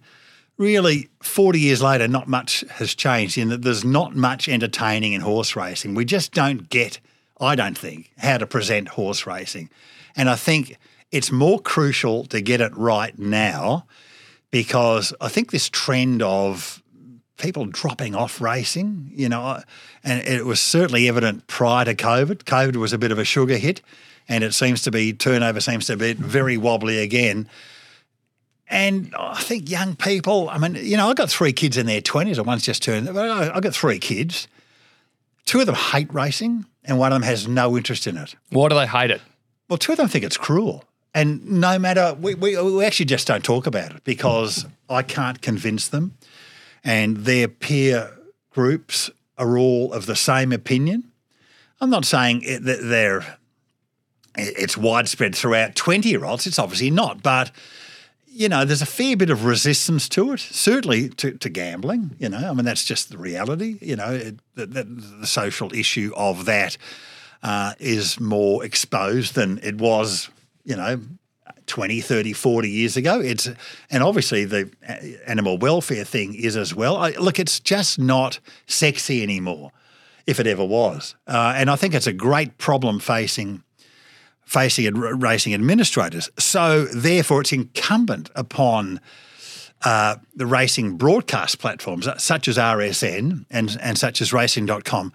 really, 0.58 1.10
forty 1.24 1.60
years 1.60 1.82
later, 1.82 2.08
not 2.08 2.28
much 2.28 2.64
has 2.72 2.94
changed 2.94 3.38
in 3.38 3.50
that 3.50 3.64
there's 3.64 3.84
not 3.84 4.16
much 4.16 4.48
entertaining 4.48 5.14
in 5.14 5.22
horse 5.22 5.56
racing. 5.56 5.96
We 5.96 6.06
just 6.06 6.34
don't 6.34 6.70
get. 6.70 7.00
I 7.40 7.56
don't 7.56 7.78
think 7.78 8.12
how 8.18 8.38
to 8.38 8.48
present 8.48 8.90
horse 8.90 9.26
racing, 9.26 9.70
and 10.16 10.30
I 10.30 10.36
think 10.36 10.78
it's 11.12 11.32
more 11.32 11.60
crucial 11.60 12.26
to 12.26 12.42
get 12.42 12.62
it 12.62 12.76
right 12.76 13.18
now 13.18 13.86
because 14.52 15.14
I 15.20 15.30
think 15.30 15.52
this 15.52 15.70
trend 15.70 16.22
of 16.22 16.82
people 17.38 17.66
dropping 17.66 18.16
off 18.16 18.40
racing, 18.40 19.12
you 19.14 19.30
know, 19.30 19.62
and 20.04 20.28
it 20.28 20.46
was 20.46 20.60
certainly 20.60 21.08
evident 21.08 21.48
prior 21.48 21.86
to 21.86 21.96
COVID. 21.96 22.44
COVID 22.44 22.76
was 22.78 22.94
a 22.94 22.98
bit 22.98 23.12
of 23.12 23.20
a 23.20 23.26
sugar 23.26 23.58
hit, 23.58 23.82
and 24.28 24.44
it 24.44 24.54
seems 24.54 24.82
to 24.84 24.92
be 24.92 25.14
turnover 25.14 25.60
seems 25.60 25.88
to 25.88 25.98
be 25.98 26.14
very 26.14 26.58
wobbly 26.58 27.00
again. 27.00 27.50
And 28.68 29.14
I 29.18 29.42
think 29.42 29.70
young 29.70 29.96
people, 29.96 30.50
I 30.50 30.58
mean, 30.58 30.76
you 30.76 30.98
know, 30.98 31.10
I've 31.10 31.16
got 31.16 31.30
three 31.30 31.54
kids 31.54 31.78
in 31.78 31.86
their 31.86 32.02
20s, 32.02 32.38
or 32.38 32.44
one's 32.44 32.64
just 32.64 32.82
turned, 32.82 33.06
but 33.14 33.30
I've 33.30 33.62
got 33.62 33.76
three 33.76 34.00
kids. 34.00 34.48
Two 35.46 35.60
of 35.60 35.68
them 35.68 35.76
hate 35.76 36.12
racing, 36.14 36.66
and 36.84 36.98
one 36.98 37.12
of 37.12 37.22
them 37.22 37.28
has 37.28 37.48
no 37.48 37.78
interest 37.78 38.08
in 38.08 38.18
it. 38.18 38.36
Why 38.50 38.70
do 38.70 38.76
they 38.76 38.88
hate 38.88 39.12
it? 39.12 39.22
Well, 39.70 39.78
two 39.78 39.92
of 39.92 39.98
them 39.98 40.08
think 40.08 40.24
it's 40.24 40.38
cruel. 40.38 40.84
And 41.14 41.46
no 41.50 41.80
matter, 41.80 42.16
we, 42.20 42.36
we, 42.36 42.62
we 42.62 42.84
actually 42.84 43.06
just 43.06 43.28
don't 43.28 43.44
talk 43.44 43.68
about 43.68 43.96
it 43.96 44.04
because 44.04 44.66
I 44.90 45.02
can't 45.02 45.42
convince 45.42 45.88
them 45.88 46.18
and 46.86 47.18
their 47.18 47.48
peer 47.48 48.12
groups 48.52 49.10
are 49.38 49.58
all 49.58 49.92
of 49.92 50.06
the 50.06 50.16
same 50.16 50.54
opinion. 50.54 51.12
I'm 51.82 51.90
not 51.90 52.06
saying 52.06 52.42
that 52.62 52.80
they're 52.84 53.38
it's 54.38 54.78
widespread 54.78 55.34
throughout 55.34 55.76
20 55.76 56.10
year 56.10 56.26
olds. 56.26 56.46
It's 56.46 56.60
obviously 56.60 56.92
not, 56.92 57.24
but 57.24 57.52
you 58.28 58.50
know, 58.50 58.66
there's 58.66 58.82
a 58.82 58.86
fair 58.86 59.16
bit 59.16 59.30
of 59.30 59.46
resistance 59.46 60.10
to 60.10 60.34
it. 60.34 60.42
Certainly 60.42 61.10
to, 61.10 61.32
to 61.32 61.50
gambling. 61.50 62.18
You 62.20 62.30
know, 62.30 62.50
I 62.50 62.54
mean 62.54 62.66
that's 62.66 62.86
just 62.86 63.10
the 63.10 63.18
reality. 63.18 63.78
You 63.82 63.96
know, 63.96 64.12
it, 64.12 64.40
the, 64.56 64.66
the, 64.66 64.84
the, 64.84 65.28
social 65.28 65.74
issue 65.74 66.12
of 66.18 66.46
that 66.46 66.78
uh, 67.44 67.74
is 67.80 68.20
more 68.20 68.64
exposed 68.64 69.36
than 69.36 69.60
it 69.64 69.78
was. 69.78 70.30
You 70.66 70.76
know, 70.76 71.00
20, 71.68 72.02
30, 72.02 72.34
40 72.34 72.70
years 72.70 72.98
ago. 72.98 73.20
It's 73.20 73.50
and 73.90 74.04
obviously 74.04 74.46
the 74.46 74.70
animal 75.28 75.58
welfare 75.58 76.04
thing 76.04 76.36
is 76.36 76.56
as 76.56 76.74
well. 76.74 76.98
I, 76.98 77.12
look, 77.12 77.40
it's 77.40 77.60
just 77.60 78.00
not 78.00 78.40
sexy 78.68 79.24
anymore, 79.24 79.72
if 80.26 80.40
it 80.40 80.48
ever 80.48 80.66
was. 80.66 81.16
Uh, 81.28 81.54
and 81.56 81.70
I 81.70 81.76
think 81.76 81.94
it's 81.94 82.08
a 82.08 82.14
great 82.14 82.58
problem 82.58 83.00
facing 83.00 83.64
facing 84.46 84.94
racing 84.94 85.54
administrators. 85.54 86.30
So 86.38 86.86
therefore, 86.86 87.42
it's 87.42 87.52
incumbent 87.52 88.30
upon 88.36 89.00
uh, 89.84 90.16
the 90.36 90.46
racing 90.46 90.98
broadcast 90.98 91.60
platforms 91.60 92.08
such 92.18 92.48
as 92.48 92.58
RSN 92.58 93.46
and 93.50 93.78
and 93.82 93.98
such 93.98 94.22
as 94.22 94.34
Racing.com 94.34 95.14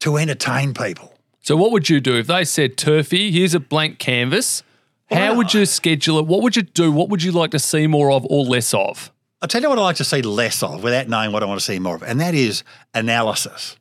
to 0.00 0.16
entertain 0.16 0.74
people. 0.74 1.14
So 1.40 1.56
what 1.56 1.72
would 1.72 1.88
you 1.88 2.00
do 2.00 2.16
if 2.16 2.26
they 2.26 2.44
said, 2.44 2.76
Turfy, 2.76 3.30
here's 3.30 3.54
a 3.54 3.60
blank 3.60 3.98
canvas 3.98 4.62
how 5.10 5.34
would 5.34 5.54
you 5.54 5.64
schedule 5.66 6.18
it? 6.18 6.26
What 6.26 6.42
would 6.42 6.56
you 6.56 6.62
do? 6.62 6.92
What 6.92 7.08
would 7.08 7.22
you 7.22 7.32
like 7.32 7.50
to 7.52 7.58
see 7.58 7.86
more 7.86 8.10
of 8.10 8.26
or 8.26 8.44
less 8.44 8.74
of? 8.74 9.12
I'll 9.40 9.48
tell 9.48 9.62
you 9.62 9.68
what 9.68 9.78
I 9.78 9.82
like 9.82 9.96
to 9.96 10.04
see 10.04 10.22
less 10.22 10.62
of 10.62 10.82
without 10.82 11.08
knowing 11.08 11.32
what 11.32 11.42
I 11.42 11.46
want 11.46 11.60
to 11.60 11.64
see 11.64 11.78
more 11.78 11.94
of, 11.94 12.02
and 12.02 12.20
that 12.20 12.34
is 12.34 12.64
analysis. 12.92 13.76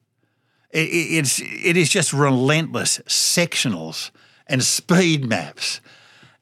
It, 0.69 0.89
it's, 0.89 1.39
it 1.39 1.77
is 1.77 1.89
just 1.89 2.13
relentless 2.13 2.99
sectionals 3.07 4.11
and 4.45 4.63
speed 4.63 5.25
maps 5.25 5.81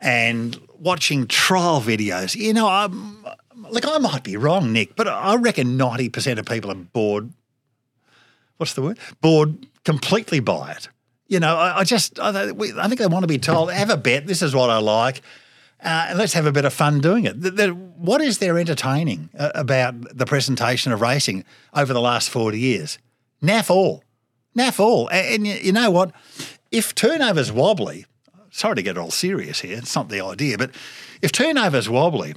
and 0.01 0.59
watching 0.77 1.27
trial 1.27 1.81
videos. 1.81 2.35
You 2.35 2.53
know, 2.53 2.67
I'm, 2.67 3.25
like 3.69 3.85
I 3.85 3.97
might 3.99 4.23
be 4.23 4.35
wrong, 4.35 4.73
Nick, 4.73 4.95
but 4.95 5.07
I 5.07 5.35
reckon 5.35 5.77
90% 5.77 6.37
of 6.37 6.45
people 6.45 6.71
are 6.71 6.75
bored. 6.75 7.31
What's 8.57 8.73
the 8.73 8.81
word? 8.81 8.99
Bored 9.21 9.65
completely 9.83 10.39
by 10.39 10.71
it. 10.71 10.89
You 11.27 11.39
know, 11.39 11.57
I, 11.57 11.79
I 11.79 11.83
just 11.83 12.19
I, 12.19 12.29
I, 12.29 12.87
think 12.87 12.99
they 12.99 13.07
want 13.07 13.23
to 13.23 13.27
be 13.27 13.39
told, 13.39 13.71
have 13.71 13.89
a 13.89 13.97
bet. 13.97 14.27
This 14.27 14.41
is 14.41 14.55
what 14.55 14.69
I 14.69 14.77
like. 14.77 15.21
Uh, 15.83 16.07
and 16.09 16.17
let's 16.17 16.33
have 16.33 16.45
a 16.45 16.51
bit 16.51 16.65
of 16.65 16.73
fun 16.73 16.99
doing 16.99 17.25
it. 17.25 17.39
The, 17.39 17.51
the, 17.51 17.69
what 17.69 18.21
is 18.21 18.37
there 18.39 18.57
entertaining 18.57 19.29
uh, 19.37 19.51
about 19.53 20.17
the 20.17 20.25
presentation 20.25 20.91
of 20.91 21.01
racing 21.01 21.43
over 21.73 21.93
the 21.93 22.01
last 22.01 22.29
40 22.29 22.59
years? 22.59 22.97
Naff 23.43 23.69
all. 23.69 24.03
Naff 24.57 24.79
all. 24.79 25.07
And, 25.09 25.27
and 25.27 25.47
you, 25.47 25.53
you 25.55 25.71
know 25.71 25.91
what? 25.91 26.11
If 26.71 26.95
turnover's 26.95 27.51
wobbly, 27.51 28.05
sorry 28.49 28.75
to 28.75 28.81
get 28.81 28.97
all 28.97 29.11
serious 29.11 29.61
here, 29.61 29.77
it's 29.77 29.95
not 29.95 30.09
the 30.09 30.21
idea, 30.21 30.57
but 30.57 30.71
if 31.21 31.31
turnover's 31.31 31.89
wobbly, 31.89 32.35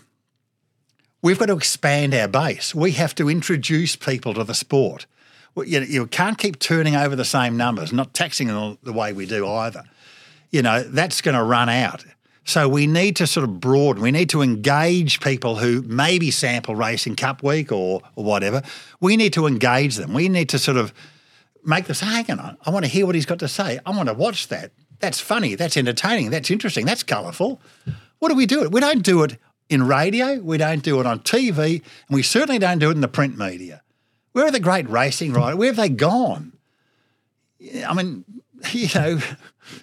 we've 1.23 1.39
got 1.39 1.47
to 1.47 1.57
expand 1.57 2.15
our 2.15 2.29
base. 2.29 2.75
We 2.75 2.93
have 2.93 3.15
to 3.17 3.31
introduce 3.31 3.97
people 3.97 4.35
to 4.35 4.45
the 4.45 4.55
sport 4.55 5.07
you, 5.67 5.81
you 5.81 6.07
can't 6.07 6.39
keep 6.39 6.59
turning 6.59 6.97
over 6.97 7.17
the 7.17 7.25
same 7.25 7.57
numbers, 7.57 7.93
not 7.93 8.15
taxing 8.15 8.49
them 8.49 8.79
the 8.83 8.93
way 8.93 9.13
we 9.13 9.27
do 9.27 9.49
either. 9.49 9.85
You 10.51 10.63
know, 10.63 10.83
that's 10.83 11.21
going 11.21 11.37
to 11.37 11.43
run 11.43 11.69
out. 11.69 12.05
So 12.45 12.67
we 12.67 12.87
need 12.87 13.17
to 13.17 13.27
sort 13.27 13.45
of 13.45 13.61
broaden. 13.61 14.03
We 14.03 14.11
need 14.11 14.31
to 14.31 14.41
engage 14.41 15.21
people 15.21 15.57
who 15.57 15.83
maybe 15.83 16.31
sample 16.31 16.75
racing 16.75 17.17
Cup 17.17 17.43
Week 17.43 17.71
or, 17.71 18.01
or 18.17 18.25
whatever. 18.25 18.63
We 19.01 19.19
need 19.19 19.35
to 19.35 19.47
engage 19.47 19.97
them. 19.97 20.15
We 20.15 20.31
need 20.31 20.49
to 20.49 20.59
sort 20.59 20.79
of 20.79 20.95
make 21.63 21.87
say, 21.95 22.07
hang 22.07 22.31
on, 22.31 22.57
I 22.65 22.71
want 22.71 22.87
to 22.87 22.91
hear 22.91 23.05
what 23.05 23.15
he's 23.15 23.27
got 23.27 23.39
to 23.41 23.49
say. 23.49 23.79
I 23.85 23.91
want 23.91 24.09
to 24.09 24.15
watch 24.15 24.49
that. 24.49 24.73
That's 25.01 25.21
funny. 25.21 25.55
That's 25.55 25.77
entertaining. 25.77 26.31
That's 26.31 26.51
interesting. 26.51 26.87
That's 26.87 27.03
colourful. 27.03 27.61
What 28.19 28.31
do 28.31 28.35
we 28.35 28.47
do 28.47 28.63
it? 28.63 28.73
We 28.73 28.81
don't 28.81 29.03
do 29.03 29.23
it 29.23 29.37
in 29.69 29.87
radio. 29.87 30.41
We 30.41 30.57
don't 30.57 30.83
do 30.83 31.01
it 31.01 31.07
on 31.07 31.21
TV. 31.21 31.83
And 32.09 32.17
we 32.17 32.23
certainly 32.23 32.59
don't 32.59 32.79
do 32.79 32.89
it 32.89 32.95
in 32.95 33.01
the 33.01 33.09
print 33.09 33.39
media. 33.39 33.83
Where 34.39 34.47
are 34.47 34.53
the 34.53 34.61
great 34.61 34.89
racing 34.89 35.33
riders? 35.33 35.59
Where 35.59 35.67
have 35.67 35.75
they 35.75 35.89
gone? 35.89 36.53
I 37.85 37.93
mean, 37.93 38.25
you 38.71 38.87
know, 38.95 39.19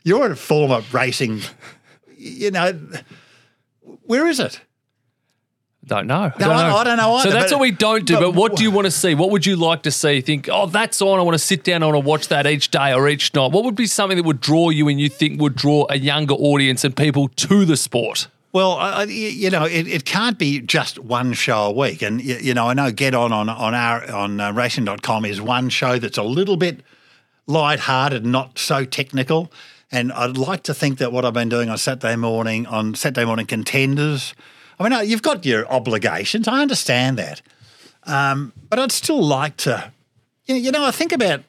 you're 0.06 0.32
a 0.32 0.36
former 0.38 0.82
racing, 0.94 1.42
you 2.18 2.52
know, 2.52 2.80
where 4.04 4.28
is 4.28 4.40
it? 4.40 4.62
Don't 5.86 6.08
know. 6.08 6.30
No, 6.30 6.34
don't 6.40 6.52
I, 6.52 6.70
know. 6.70 6.76
I, 6.78 6.84
don't 6.86 6.96
know 6.96 7.14
either. 7.16 7.32
So 7.32 7.36
that's 7.38 7.52
what 7.52 7.60
we 7.60 7.72
don't 7.72 8.06
do. 8.06 8.14
But, 8.14 8.22
but, 8.22 8.36
what 8.36 8.56
do 8.56 8.64
you 8.64 8.72
want 8.72 8.86
to 8.86 8.92
see? 8.92 9.14
What 9.14 9.32
would 9.32 9.46
you 9.46 9.58
like 9.58 9.84
to 9.84 9.92
see? 9.92 10.22
Think, 10.22 10.48
oh, 10.50 10.68
that's 10.68 11.02
on. 11.02 11.20
I 11.20 11.22
want 11.22 11.36
to 11.36 11.44
sit 11.44 11.66
down. 11.66 11.84
I 11.84 11.88
want 11.88 11.98
to 12.02 12.10
watch 12.10 12.30
that 12.30 12.48
each 12.48 12.72
day 12.72 12.94
or 12.94 13.10
each 13.10 13.36
night. 13.36 13.52
What 13.52 13.66
would 13.66 13.76
be 13.76 13.88
something 13.88 14.16
that 14.16 14.26
would 14.26 14.40
draw 14.40 14.70
you 14.70 14.88
and 14.88 15.02
you 15.02 15.10
think 15.10 15.42
would 15.42 15.56
draw 15.56 15.86
a 15.90 15.98
younger 15.98 16.34
audience 16.36 16.86
and 16.86 16.96
people 16.96 17.28
to 17.28 17.66
the 17.66 17.76
sport? 17.76 18.30
Well, 18.56 19.10
you 19.10 19.50
know, 19.50 19.66
it, 19.66 19.86
it 19.86 20.06
can't 20.06 20.40
be 20.40 20.62
just 20.62 20.98
one 20.98 21.34
show 21.34 21.64
a 21.64 21.72
week. 21.74 22.02
And, 22.02 22.22
you, 22.22 22.38
you 22.38 22.54
know, 22.54 22.70
I 22.70 22.74
know 22.74 22.90
Get 22.90 23.14
On 23.14 23.34
on, 23.34 23.50
on, 23.50 23.76
our, 23.76 24.10
on 24.10 24.40
uh, 24.40 24.54
racing.com 24.54 25.26
is 25.26 25.42
one 25.42 25.68
show 25.68 26.00
that's 26.00 26.18
a 26.18 26.24
little 26.24 26.56
bit 26.56 26.80
light-hearted, 27.48 28.26
not 28.26 28.58
so 28.58 28.86
technical. 28.86 29.52
And 29.92 30.14
I'd 30.14 30.38
like 30.38 30.64
to 30.64 30.74
think 30.74 31.00
that 31.00 31.12
what 31.12 31.26
I've 31.26 31.34
been 31.34 31.50
doing 31.50 31.68
on 31.68 31.78
Saturday 31.78 32.16
morning, 32.16 32.66
on 32.66 32.96
Saturday 32.96 33.26
morning 33.26 33.46
contenders, 33.46 34.34
I 34.80 34.84
mean, 34.84 34.94
uh, 34.94 35.02
you've 35.02 35.22
got 35.22 35.46
your 35.46 35.68
obligations. 35.68 36.48
I 36.48 36.62
understand 36.62 37.20
that. 37.20 37.42
Um, 38.04 38.54
but 38.70 38.80
I'd 38.80 38.94
still 38.94 39.22
like 39.22 39.58
to, 39.58 39.92
you 40.46 40.72
know, 40.72 40.86
I 40.86 40.92
think 40.92 41.12
about, 41.12 41.44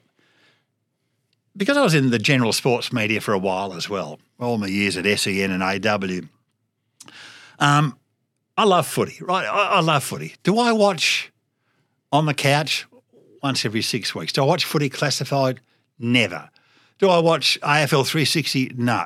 because 1.57 1.77
I 1.77 1.83
was 1.83 1.95
in 1.95 2.11
the 2.11 2.19
general 2.19 2.53
sports 2.53 2.93
media 2.93 3.21
for 3.21 3.33
a 3.33 3.39
while 3.39 3.75
as 3.75 3.89
well, 3.89 4.19
all 4.41 4.59
my 4.59 4.67
years 4.67 4.97
at 4.97 5.05
SEN 5.21 5.53
and 5.53 5.63
AW, 5.63 6.27
um, 7.59 7.99
I 8.57 8.65
love 8.65 8.87
footy, 8.87 9.19
right? 9.23 9.47
I, 9.47 9.77
I, 9.77 9.81
love 9.81 10.03
footy. 10.03 10.35
Do 10.43 10.59
I 10.59 10.73
watch 10.73 11.31
on 12.13 12.27
the 12.27 12.35
couch 12.35 12.87
once 13.43 13.65
every 13.65 13.83
six 13.83 14.15
weeks? 14.15 14.33
Do 14.33 14.43
I 14.43 14.47
watch 14.47 14.65
footy 14.65 14.89
classified? 14.89 15.61
Never. 15.99 16.51
Do 16.99 17.09
I 17.11 17.19
watch 17.19 17.59
AFL 17.63 18.07
360? 18.07 18.73
No. 18.77 19.05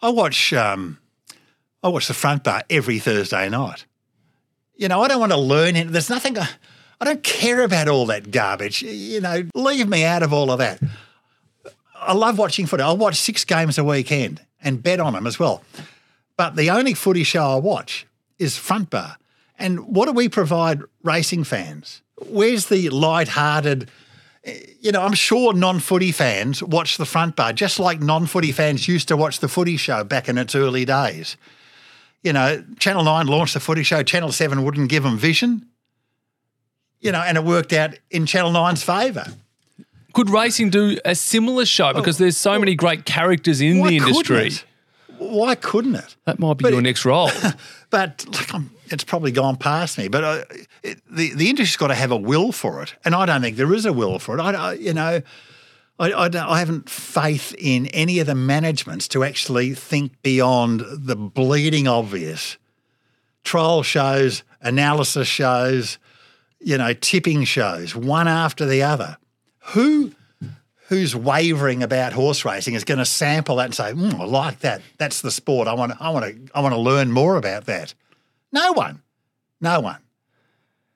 I 0.00 0.10
watch 0.10 0.52
um, 0.52 0.98
I 1.82 1.88
watch 1.88 2.08
the 2.08 2.14
front 2.14 2.44
bar 2.44 2.62
every 2.70 2.98
Thursday 2.98 3.48
night. 3.48 3.84
You 4.76 4.88
know, 4.88 5.02
I 5.02 5.08
don't 5.08 5.20
want 5.20 5.32
to 5.32 5.38
learn 5.38 5.74
it. 5.74 5.90
There's 5.90 6.10
nothing. 6.10 6.36
I 6.38 7.04
don't 7.04 7.22
care 7.22 7.62
about 7.62 7.88
all 7.88 8.06
that 8.06 8.30
garbage. 8.30 8.82
You 8.82 9.20
know, 9.20 9.42
leave 9.54 9.88
me 9.88 10.04
out 10.04 10.22
of 10.22 10.32
all 10.32 10.52
of 10.52 10.58
that. 10.58 10.80
I 11.96 12.12
love 12.12 12.38
watching 12.38 12.66
footy. 12.66 12.82
I 12.82 12.92
watch 12.92 13.16
six 13.16 13.44
games 13.44 13.76
a 13.76 13.84
weekend 13.84 14.40
and 14.62 14.82
bet 14.82 15.00
on 15.00 15.14
them 15.14 15.26
as 15.26 15.38
well. 15.38 15.62
But 16.38 16.54
the 16.54 16.70
only 16.70 16.94
footy 16.94 17.24
show 17.24 17.42
I 17.42 17.56
watch 17.56 18.06
is 18.38 18.56
Front 18.56 18.90
Bar. 18.90 19.18
And 19.58 19.80
what 19.88 20.06
do 20.06 20.12
we 20.12 20.28
provide 20.28 20.80
racing 21.02 21.42
fans? 21.42 22.00
Where's 22.28 22.66
the 22.66 22.88
light-hearted? 22.90 23.90
Eh, 24.44 24.58
you 24.80 24.92
know, 24.92 25.02
I'm 25.02 25.14
sure 25.14 25.52
non-footy 25.52 26.12
fans 26.12 26.62
watch 26.62 26.96
the 26.96 27.04
Front 27.04 27.34
Bar 27.34 27.52
just 27.52 27.80
like 27.80 28.00
non-footy 28.00 28.52
fans 28.52 28.86
used 28.86 29.08
to 29.08 29.16
watch 29.16 29.40
the 29.40 29.48
Footy 29.48 29.76
Show 29.76 30.04
back 30.04 30.28
in 30.28 30.38
its 30.38 30.54
early 30.54 30.84
days. 30.84 31.36
You 32.22 32.32
know, 32.32 32.64
Channel 32.78 33.02
Nine 33.02 33.26
launched 33.26 33.54
the 33.54 33.60
Footy 33.60 33.82
Show. 33.82 34.04
Channel 34.04 34.30
Seven 34.30 34.62
wouldn't 34.62 34.88
give 34.88 35.02
them 35.02 35.18
vision. 35.18 35.66
You 37.00 37.10
know, 37.10 37.20
and 37.20 37.36
it 37.36 37.42
worked 37.42 37.72
out 37.72 37.94
in 38.10 38.26
Channel 38.26 38.52
9's 38.52 38.82
favour. 38.82 39.26
Could 40.12 40.30
racing 40.30 40.70
do 40.70 40.98
a 41.04 41.14
similar 41.14 41.64
show 41.64 41.90
oh, 41.90 41.94
because 41.94 42.18
there's 42.18 42.36
so 42.36 42.58
many 42.58 42.74
great 42.74 43.04
characters 43.04 43.60
in 43.60 43.78
Why 43.78 43.90
the 43.90 43.98
couldn't 43.98 44.08
industry? 44.08 44.46
it? 44.48 44.64
Why 45.28 45.54
couldn't 45.54 45.94
it? 45.94 46.16
That 46.24 46.38
might 46.38 46.58
be 46.58 46.62
But 46.64 46.70
your 46.72 46.80
it- 46.80 46.84
next 46.84 47.04
role. 47.04 47.30
But 47.90 48.26
like, 48.34 48.52
I'm, 48.54 48.70
it's 48.90 49.02
probably 49.04 49.32
gone 49.32 49.56
past 49.56 49.96
me. 49.96 50.08
But 50.08 50.22
uh, 50.22 50.42
it, 50.82 51.00
the 51.10 51.32
the 51.34 51.48
industry's 51.48 51.78
got 51.78 51.86
to 51.86 51.94
have 51.94 52.10
a 52.10 52.16
will 52.18 52.52
for 52.52 52.82
it, 52.82 52.94
and 53.02 53.14
I 53.14 53.24
don't 53.24 53.40
think 53.40 53.56
there 53.56 53.72
is 53.72 53.86
a 53.86 53.92
will 53.94 54.18
for 54.18 54.36
it. 54.38 54.42
I, 54.42 54.52
I 54.52 54.72
you 54.74 54.92
know, 54.92 55.22
I 55.98 56.12
I, 56.12 56.28
don't, 56.28 56.46
I 56.46 56.58
haven't 56.58 56.90
faith 56.90 57.54
in 57.56 57.86
any 57.86 58.18
of 58.18 58.26
the 58.26 58.34
managements 58.34 59.08
to 59.08 59.24
actually 59.24 59.72
think 59.72 60.20
beyond 60.22 60.82
the 60.86 61.16
bleeding 61.16 61.88
obvious. 61.88 62.58
Trial 63.42 63.82
shows, 63.82 64.42
analysis 64.60 65.26
shows, 65.26 65.98
you 66.60 66.76
know, 66.76 66.92
tipping 66.92 67.44
shows, 67.44 67.96
one 67.96 68.28
after 68.28 68.66
the 68.66 68.82
other. 68.82 69.16
Who 69.72 70.12
who's 70.88 71.14
wavering 71.14 71.82
about 71.82 72.12
horse 72.12 72.44
racing 72.44 72.74
is 72.74 72.84
going 72.84 72.98
to 72.98 73.04
sample 73.04 73.56
that 73.56 73.66
and 73.66 73.74
say, 73.74 73.92
mm, 73.92 74.18
"I 74.18 74.24
like 74.24 74.60
that. 74.60 74.82
That's 74.98 75.20
the 75.20 75.30
sport. 75.30 75.68
I 75.68 75.74
want. 75.74 75.92
I 76.00 76.10
want 76.10 76.24
to. 76.26 76.52
I 76.54 76.60
want 76.60 76.74
to 76.74 76.80
learn 76.80 77.12
more 77.12 77.36
about 77.36 77.66
that." 77.66 77.94
No 78.52 78.72
one. 78.72 79.02
No 79.60 79.80
one. 79.80 79.98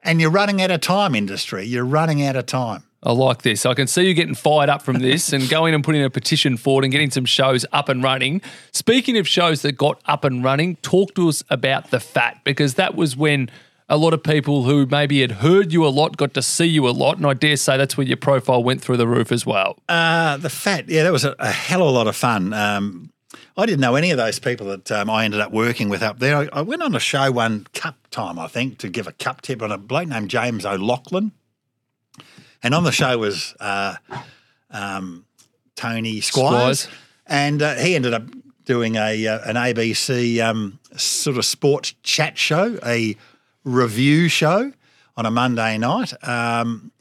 And 0.03 0.21
you're 0.21 0.31
running 0.31 0.61
out 0.61 0.71
of 0.71 0.81
time, 0.81 1.15
industry. 1.15 1.65
You're 1.65 1.85
running 1.85 2.25
out 2.25 2.37
of 2.37 2.47
time. 2.47 2.85
I 3.05 3.13
like 3.13 3.43
this. 3.43 3.67
I 3.67 3.75
can 3.75 3.89
see 3.89 4.07
you 4.07 4.15
getting 4.15 4.35
fired 4.35 4.69
up 4.69 4.83
from 4.83 5.01
this 5.01 5.33
and 5.33 5.49
going 5.49 5.75
and 5.75 5.83
putting 5.83 6.05
a 6.05 6.11
petition 6.11 6.57
forward 6.57 6.85
and 6.85 6.93
getting 6.93 7.11
some 7.11 7.25
shows 7.25 7.67
up 7.73 7.89
and 7.89 8.01
running. 8.03 8.41
Speaking 8.71 9.17
of 9.19 9.27
shows 9.27 9.63
that 9.63 9.73
got 9.73 10.01
up 10.07 10.25
and 10.25 10.45
running, 10.45 10.77
talk 10.77 11.15
to 11.17 11.29
us 11.29 11.43
about 11.51 11.91
the 11.91 11.99
fat 11.99 12.41
because 12.45 12.75
that 12.75 12.95
was 12.95 13.17
when 13.17 13.51
a 13.93 13.99
lot 13.99 14.15
of 14.15 14.23
people 14.23 14.63
who 14.63 14.87
maybe 14.87 15.21
had 15.21 15.33
heard 15.33 15.71
you 15.71 15.87
a 15.87 15.91
lot 15.91 16.17
got 16.17 16.33
to 16.33 16.41
see 16.41 16.65
you 16.65 16.89
a 16.89 16.91
lot. 16.91 17.19
And 17.19 17.27
I 17.27 17.35
dare 17.35 17.59
say 17.59 17.77
that's 17.77 17.95
where 17.95 18.07
your 18.07 18.17
profile 18.17 18.65
went 18.65 18.81
through 18.81 18.97
the 18.97 19.07
roof 19.07 19.31
as 19.31 19.45
well. 19.45 19.79
Uh, 19.87 20.39
the 20.39 20.49
fat, 20.49 20.89
yeah, 20.89 21.03
that 21.03 21.13
was 21.13 21.27
a, 21.27 21.37
a 21.39 21.53
hell 21.53 21.83
of 21.83 21.89
a 21.89 21.91
lot 21.91 22.07
of 22.07 22.17
fun. 22.17 22.55
Um, 22.55 23.13
I 23.55 23.67
didn't 23.67 23.81
know 23.81 23.95
any 23.95 24.11
of 24.11 24.17
those 24.17 24.39
people 24.39 24.67
that 24.69 24.91
um, 24.91 25.11
I 25.11 25.27
ended 25.27 25.41
up 25.41 25.53
working 25.53 25.91
with 25.91 26.03
up 26.03 26.21
there. 26.21 26.39
I, 26.39 26.49
I 26.55 26.63
went 26.63 26.83
on 26.83 26.95
a 26.95 26.99
show 26.99 27.31
one 27.31 27.67
cup 27.75 27.97
time, 28.11 28.39
I 28.39 28.49
think, 28.49 28.79
to 28.79 28.89
give 28.89 29.07
a 29.07 29.13
cup 29.13 29.43
tip 29.43 29.61
on 29.61 29.71
a 29.71 29.77
bloke 29.77 30.09
named 30.09 30.31
James 30.31 30.65
O'Loughlin. 30.65 31.33
And 32.63 32.75
on 32.75 32.85
the 32.85 32.93
show 32.93 33.19
was 33.19 33.55
uh, 33.61 33.97
um, 34.71 35.27
Tony 35.77 36.23
Squires. 36.23 36.81
Squires. 36.81 36.89
And 37.27 37.61
uh, 37.61 37.75
he 37.75 37.95
ended 37.95 38.15
up 38.15 38.23
doing 38.65 38.97
a 38.97 39.27
uh, 39.27 39.41
an 39.45 39.57
ABC 39.57 40.43
um, 40.43 40.79
sort 40.97 41.37
of 41.37 41.45
sports 41.45 41.95
chat 42.03 42.39
show, 42.39 42.79
a 42.87 43.17
review 43.65 44.29
show 44.29 44.73
on 45.17 45.27
a 45.27 45.31
Monday 45.31 45.79
night. 45.79 46.13
Um, 46.27 46.93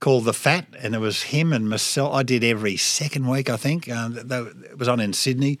called 0.00 0.24
The 0.24 0.32
Fat, 0.32 0.66
and 0.82 0.94
it 0.94 0.98
was 0.98 1.24
him 1.24 1.52
and 1.52 1.68
myself. 1.68 2.14
I 2.14 2.22
did 2.22 2.42
every 2.42 2.78
second 2.78 3.28
week, 3.28 3.50
I 3.50 3.56
think. 3.56 3.84
Th- 3.84 4.26
th- 4.26 4.46
it 4.70 4.78
was 4.78 4.88
on 4.88 4.98
in 4.98 5.12
Sydney. 5.12 5.58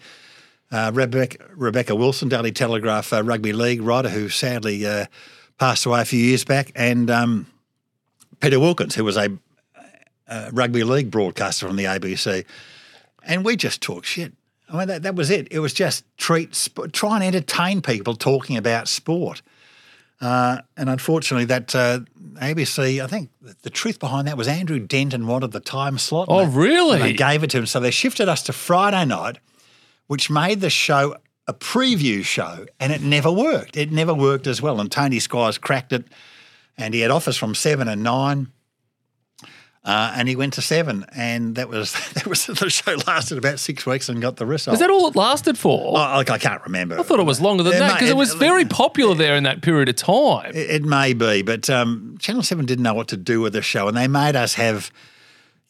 Uh, 0.72 0.90
Rebecca, 0.94 1.44
Rebecca 1.54 1.94
Wilson, 1.94 2.28
Daily 2.28 2.52
Telegraph 2.52 3.12
uh, 3.12 3.22
rugby 3.22 3.52
league 3.52 3.82
writer, 3.82 4.08
who 4.08 4.28
sadly 4.28 4.86
uh, 4.86 5.06
passed 5.58 5.84
away 5.84 6.00
a 6.00 6.04
few 6.04 6.24
years 6.24 6.44
back, 6.44 6.72
and 6.74 7.10
um, 7.10 7.46
Peter 8.40 8.58
Wilkins, 8.58 8.94
who 8.94 9.04
was 9.04 9.16
a, 9.16 9.30
a 10.26 10.50
rugby 10.52 10.84
league 10.84 11.10
broadcaster 11.10 11.66
from 11.66 11.76
the 11.76 11.84
ABC. 11.84 12.46
And 13.22 13.44
we 13.44 13.56
just 13.56 13.82
talked 13.82 14.06
shit. 14.06 14.32
I 14.70 14.78
mean, 14.78 14.88
that, 14.88 15.02
that 15.02 15.14
was 15.16 15.28
it. 15.28 15.48
It 15.50 15.58
was 15.58 15.74
just 15.74 16.04
treat, 16.16 16.54
sp- 16.54 16.92
try 16.92 17.16
and 17.16 17.24
entertain 17.24 17.82
people 17.82 18.14
talking 18.14 18.56
about 18.56 18.88
sport. 18.88 19.42
Uh, 20.20 20.58
and 20.76 20.90
unfortunately, 20.90 21.46
that 21.46 21.74
uh, 21.74 22.00
ABC, 22.34 23.02
I 23.02 23.06
think 23.06 23.30
the, 23.40 23.56
the 23.62 23.70
truth 23.70 23.98
behind 23.98 24.28
that 24.28 24.36
was 24.36 24.48
Andrew 24.48 24.78
Denton 24.78 25.26
wanted 25.26 25.52
the 25.52 25.60
time 25.60 25.96
slot. 25.98 26.26
Oh, 26.30 26.44
they- 26.46 26.56
really? 26.56 26.94
and 26.96 27.02
they 27.04 27.12
gave 27.14 27.42
it 27.42 27.50
to 27.50 27.58
him. 27.58 27.66
So 27.66 27.80
they 27.80 27.90
shifted 27.90 28.28
us 28.28 28.42
to 28.44 28.52
Friday 28.52 29.04
night, 29.06 29.38
which 30.08 30.28
made 30.28 30.60
the 30.60 30.70
show 30.70 31.16
a 31.46 31.54
preview 31.54 32.22
show, 32.22 32.66
and 32.78 32.92
it 32.92 33.00
never 33.02 33.30
worked. 33.32 33.76
It 33.76 33.90
never 33.90 34.14
worked 34.14 34.46
as 34.46 34.60
well. 34.62 34.78
And 34.80 34.92
Tony 34.92 35.18
Squires 35.18 35.58
cracked 35.58 35.92
it, 35.92 36.04
and 36.76 36.92
he 36.94 37.00
had 37.00 37.10
offers 37.10 37.36
from 37.36 37.54
seven 37.54 37.88
and 37.88 38.02
nine. 38.02 38.48
Uh, 39.82 40.12
and 40.14 40.28
he 40.28 40.36
went 40.36 40.52
to 40.52 40.60
seven, 40.60 41.06
and 41.16 41.54
that 41.54 41.70
was 41.70 41.92
that 42.14 42.26
was 42.26 42.44
the 42.46 42.68
show 42.68 42.96
lasted 43.06 43.38
about 43.38 43.58
six 43.58 43.86
weeks 43.86 44.10
and 44.10 44.20
got 44.20 44.36
the 44.36 44.44
result. 44.44 44.74
Is 44.74 44.80
that 44.80 44.90
all 44.90 45.06
it 45.08 45.16
lasted 45.16 45.56
for? 45.56 45.88
Oh, 45.88 45.92
like 45.92 46.28
I 46.28 46.36
can't 46.36 46.62
remember. 46.64 47.00
I 47.00 47.02
thought 47.02 47.18
it 47.18 47.24
was 47.24 47.40
longer 47.40 47.62
than 47.62 47.72
It 47.74 47.78
that 47.78 47.94
because 47.94 48.10
it 48.10 48.16
was 48.16 48.34
very 48.34 48.66
popular 48.66 49.14
there 49.14 49.36
in 49.36 49.44
that 49.44 49.62
period 49.62 49.88
of 49.88 49.96
time. 49.96 50.50
It, 50.54 50.70
it 50.70 50.84
may 50.84 51.14
be, 51.14 51.40
but 51.40 51.70
um, 51.70 52.16
Channel 52.18 52.42
Seven 52.42 52.66
didn't 52.66 52.82
know 52.82 52.92
what 52.92 53.08
to 53.08 53.16
do 53.16 53.40
with 53.40 53.54
the 53.54 53.62
show, 53.62 53.88
and 53.88 53.96
they 53.96 54.06
made 54.06 54.36
us 54.36 54.52
have, 54.54 54.90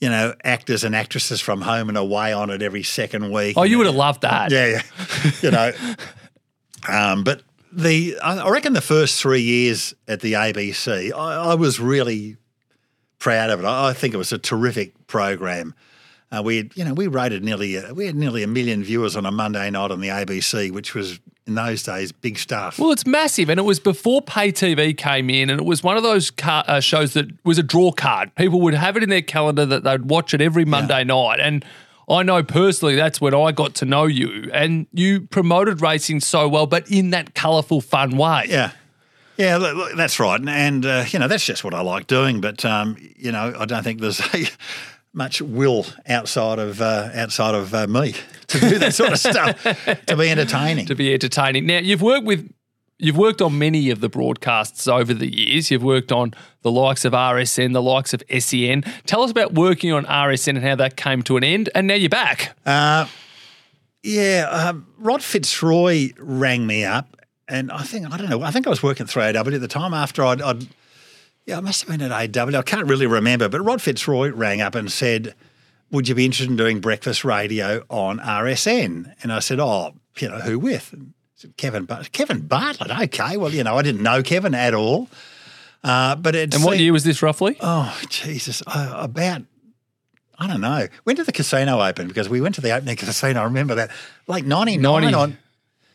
you 0.01 0.09
know, 0.09 0.35
actors 0.43 0.83
and 0.83 0.97
actresses 0.97 1.41
from 1.41 1.61
home 1.63 1.89
and 1.89 1.97
away 1.97 2.33
on 2.33 2.51
it 2.51 2.63
every 2.63 2.83
second 2.83 3.31
week. 3.31 3.57
Oh, 3.57 3.63
you 3.63 3.79
would 3.79 3.87
have 3.87 3.95
loved 3.95 4.23
that. 4.23 4.51
yeah, 4.51 4.67
yeah. 4.67 5.31
you 5.41 5.51
know. 5.53 5.73
Um, 6.89 7.23
but 7.23 7.43
the 7.73 8.19
I 8.25 8.39
I 8.39 8.51
reckon 8.51 8.73
the 8.73 8.81
first 8.81 9.21
three 9.21 9.43
years 9.43 9.95
at 10.09 10.21
the 10.21 10.33
ABC, 10.33 11.13
I, 11.13 11.53
I 11.53 11.55
was 11.55 11.79
really 11.79 12.39
proud 13.21 13.51
of 13.51 13.61
it. 13.61 13.65
I, 13.65 13.91
I 13.91 13.93
think 13.93 14.13
it 14.13 14.17
was 14.17 14.33
a 14.33 14.39
terrific 14.39 15.07
program. 15.07 15.75
Uh, 16.33 16.43
we, 16.43 16.57
had, 16.57 16.77
you 16.77 16.85
know, 16.85 16.95
we 16.95 17.07
rated 17.07 17.45
nearly 17.45 17.77
a, 17.77 17.95
we 17.95 18.07
had 18.07 18.17
nearly 18.17 18.43
a 18.43 18.47
million 18.49 18.83
viewers 18.83 19.17
on 19.17 19.27
a 19.27 19.31
Monday 19.31 19.71
night 19.71 19.91
on 19.91 20.01
the 20.01 20.09
ABC, 20.09 20.73
which 20.73 20.95
was 20.95 21.21
in 21.47 21.55
those 21.57 21.83
days 21.83 22.13
big 22.13 22.39
stuff. 22.39 22.79
Well, 22.79 22.93
it's 22.93 23.07
massive, 23.07 23.49
and 23.49 23.59
it 23.59 23.65
was 23.65 23.81
before 23.81 24.23
pay 24.23 24.53
TV 24.53 24.97
came 24.97 25.29
in, 25.29 25.51
and 25.51 25.61
it 25.61 25.67
was 25.67 25.83
one 25.83 25.97
of 25.97 26.03
those 26.03 26.31
car, 26.31 26.65
uh, 26.69 26.81
shows 26.81 27.15
that 27.15 27.27
was 27.45 27.59
a 27.59 27.63
draw 27.63 27.91
card. 27.91 28.35
People 28.37 28.61
would 28.61 28.75
have 28.75 28.97
it 28.97 29.03
in 29.03 29.09
their 29.09 29.23
calendar 29.23 29.67
that 29.67 29.83
they'd 29.83 30.05
watch 30.05 30.33
it 30.35 30.41
every 30.41 30.65
Monday 30.65 31.03
night, 31.05 31.41
and 31.41 31.65
I 32.09 32.23
know 32.23 32.43
personally 32.43 32.95
that's 32.95 33.21
when 33.21 33.35
I 33.35 33.53
got 33.53 33.75
to 33.77 33.85
know 33.85 34.07
you, 34.07 34.51
and 34.53 34.87
you 34.93 35.23
promoted 35.23 35.81
racing 35.81 36.21
so 36.21 36.49
well, 36.49 36.67
but 36.67 36.89
in 36.91 37.11
that 37.11 37.35
colourful, 37.35 37.81
fun 37.81 38.17
way. 38.17 38.47
Yeah. 38.49 38.71
Yeah, 39.41 39.57
look, 39.57 39.97
that's 39.97 40.21
right. 40.21 40.39
And, 40.39 40.51
and 40.51 40.85
uh, 40.85 41.05
you 41.09 41.19
know, 41.19 41.27
that's 41.27 41.47
just 41.47 41.65
what 41.65 41.73
I 41.73 41.81
like 41.81 42.07
doing. 42.07 42.43
But, 42.43 42.63
um, 42.65 42.97
you 43.17 43.33
know, 43.33 43.55
I 43.59 43.65
don't 43.65 43.83
think 43.83 44.01
there's 44.01 44.21
a, 44.35 44.47
much 45.15 45.41
will 45.41 45.87
outside 46.07 46.59
of 46.59 46.83
uh, 46.83 47.09
outside 47.15 47.55
of 47.55 47.75
uh, 47.75 47.87
me 47.87 48.15
to 48.49 48.61
do 48.61 48.79
that 48.79 48.95
sort 48.95 49.13
of 49.13 49.19
stuff, 49.19 49.63
to 50.07 50.17
be 50.17 50.29
entertaining. 50.29 50.87
to 50.87 50.95
be 50.95 51.15
entertaining. 51.15 51.67
Now 51.67 51.79
you've 51.79 52.03
worked 52.03 52.27
with 52.27 52.53
you've 52.99 53.17
worked 53.17 53.41
on 53.41 53.59
many 53.59 53.89
of 53.91 54.01
the 54.01 54.11
broadcasts 54.11 54.87
over 54.87 55.15
the 55.15 55.35
years. 55.35 55.71
You've 55.71 55.83
worked 55.83 56.13
on 56.13 56.35
the 56.63 56.71
likes 56.71 57.07
of 57.07 57.15
RSN, 57.15 57.73
the 57.73 57.83
likes 57.83 58.13
of 58.13 58.23
SEN. 58.39 58.83
Tell 59.07 59.23
us 59.23 59.31
about 59.31 59.55
working 59.55 59.91
on 59.91 60.05
RSN 60.05 60.57
and 60.57 60.63
how 60.63 60.77
that 60.77 60.97
came 60.97 61.23
to 61.23 61.39
an 61.39 61.45
end. 61.45 61.71
And 61.75 61.87
now 61.87 61.95
you're 61.95 62.11
back. 62.11 62.57
Uh, 62.67 63.07
yeah, 64.03 64.49
um, 64.51 64.87
Rod 64.99 65.23
Fitzroy 65.23 66.11
rang 66.19 66.67
me 66.67 66.85
up, 66.85 67.17
and 67.51 67.71
I 67.73 67.83
think 67.83 68.11
I 68.13 68.17
don't 68.17 68.31
know. 68.31 68.43
I 68.43 68.51
think 68.51 68.67
I 68.67 68.71
was 68.71 68.83
working 68.83 69.05
at 69.05 69.11
3AW 69.13 69.55
at 69.55 69.61
the 69.61 69.69
time. 69.69 69.93
After 69.93 70.25
I'd, 70.25 70.41
I'd 70.41 70.67
yeah, 71.47 71.59
I 71.59 71.61
must 71.61 71.83
have 71.83 71.91
been 71.99 72.11
at 72.11 72.37
AW. 72.39 72.59
I 72.59 72.63
can't 72.63 72.87
really 72.87 73.07
remember, 73.07 73.49
but 73.49 73.61
Rod 73.61 73.83
Fitzroy 73.83 74.31
rang 74.31 74.61
up 74.61 74.75
and 74.75 74.91
said, 74.91 75.35
"Would 75.91 76.09
you 76.09 76.15
be 76.15 76.25
interested 76.25 76.51
in 76.51 76.57
doing 76.57 76.81
breakfast 76.81 77.25
radio 77.25 77.85
on 77.91 78.19
RSN?" 78.21 79.15
And 79.23 79.33
I 79.33 79.41
said, 79.41 79.61
"Oh, 79.61 79.95
you 80.19 80.29
know, 80.29 80.39
who 80.41 80.59
with?" 80.59 80.95
Said, 81.35 81.57
Kevin, 81.57 81.85
But- 81.87 82.13
Kevin 82.13 82.41
Bartlett. 82.41 82.91
Okay, 82.91 83.37
well, 83.39 83.51
you 83.51 83.65
know, 83.65 83.77
I 83.79 83.83
didn't 83.83 84.03
know 84.03 84.23
Kevin 84.23 84.55
at 84.55 84.75
all. 84.75 85.09
Uh, 85.83 86.15
but 86.15 86.35
it 86.35 86.55
And 86.55 86.63
what 86.63 86.79
year 86.79 86.93
was 86.93 87.05
this 87.05 87.23
roughly? 87.23 87.57
Oh, 87.63 87.99
Jesus. 88.11 88.63
Uh, 88.67 88.93
about, 88.99 89.41
I 90.39 90.47
don't 90.47 90.61
know. 90.61 90.89
When 91.05 91.17
did 91.17 91.25
the 91.25 91.33
casino 91.33 91.81
open? 91.81 92.09
Because 92.09 92.29
we 92.29 92.43
went 92.43 92.57
to 92.57 92.61
the 92.61 92.73
opening 92.73 92.97
casino. 92.99 93.41
I 93.41 93.45
remember 93.45 93.75
that. 93.77 93.91
Like 94.27 94.45
99 94.45 94.83
90 94.83 95.15
on 95.15 95.39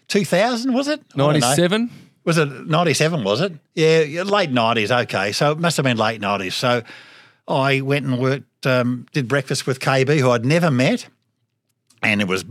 2000, 0.07 0.73
was 0.73 0.87
it? 0.87 1.01
I 1.13 1.17
don't 1.17 1.33
know. 1.33 1.39
97? 1.39 1.89
Was 2.23 2.37
it 2.39 2.67
97, 2.67 3.23
was 3.23 3.41
it? 3.41 3.53
Yeah, 3.75 4.01
yeah, 4.01 4.23
late 4.23 4.51
90s. 4.51 5.03
Okay. 5.03 5.31
So 5.31 5.51
it 5.51 5.59
must 5.59 5.77
have 5.77 5.83
been 5.83 5.97
late 5.97 6.19
90s. 6.19 6.53
So 6.53 6.81
I 7.47 7.81
went 7.81 8.05
and 8.05 8.19
worked, 8.19 8.65
um, 8.65 9.05
did 9.13 9.27
breakfast 9.27 9.67
with 9.67 9.79
KB, 9.79 10.19
who 10.19 10.31
I'd 10.31 10.45
never 10.45 10.71
met. 10.71 11.07
And 12.01 12.21
it 12.21 12.27
was 12.27 12.43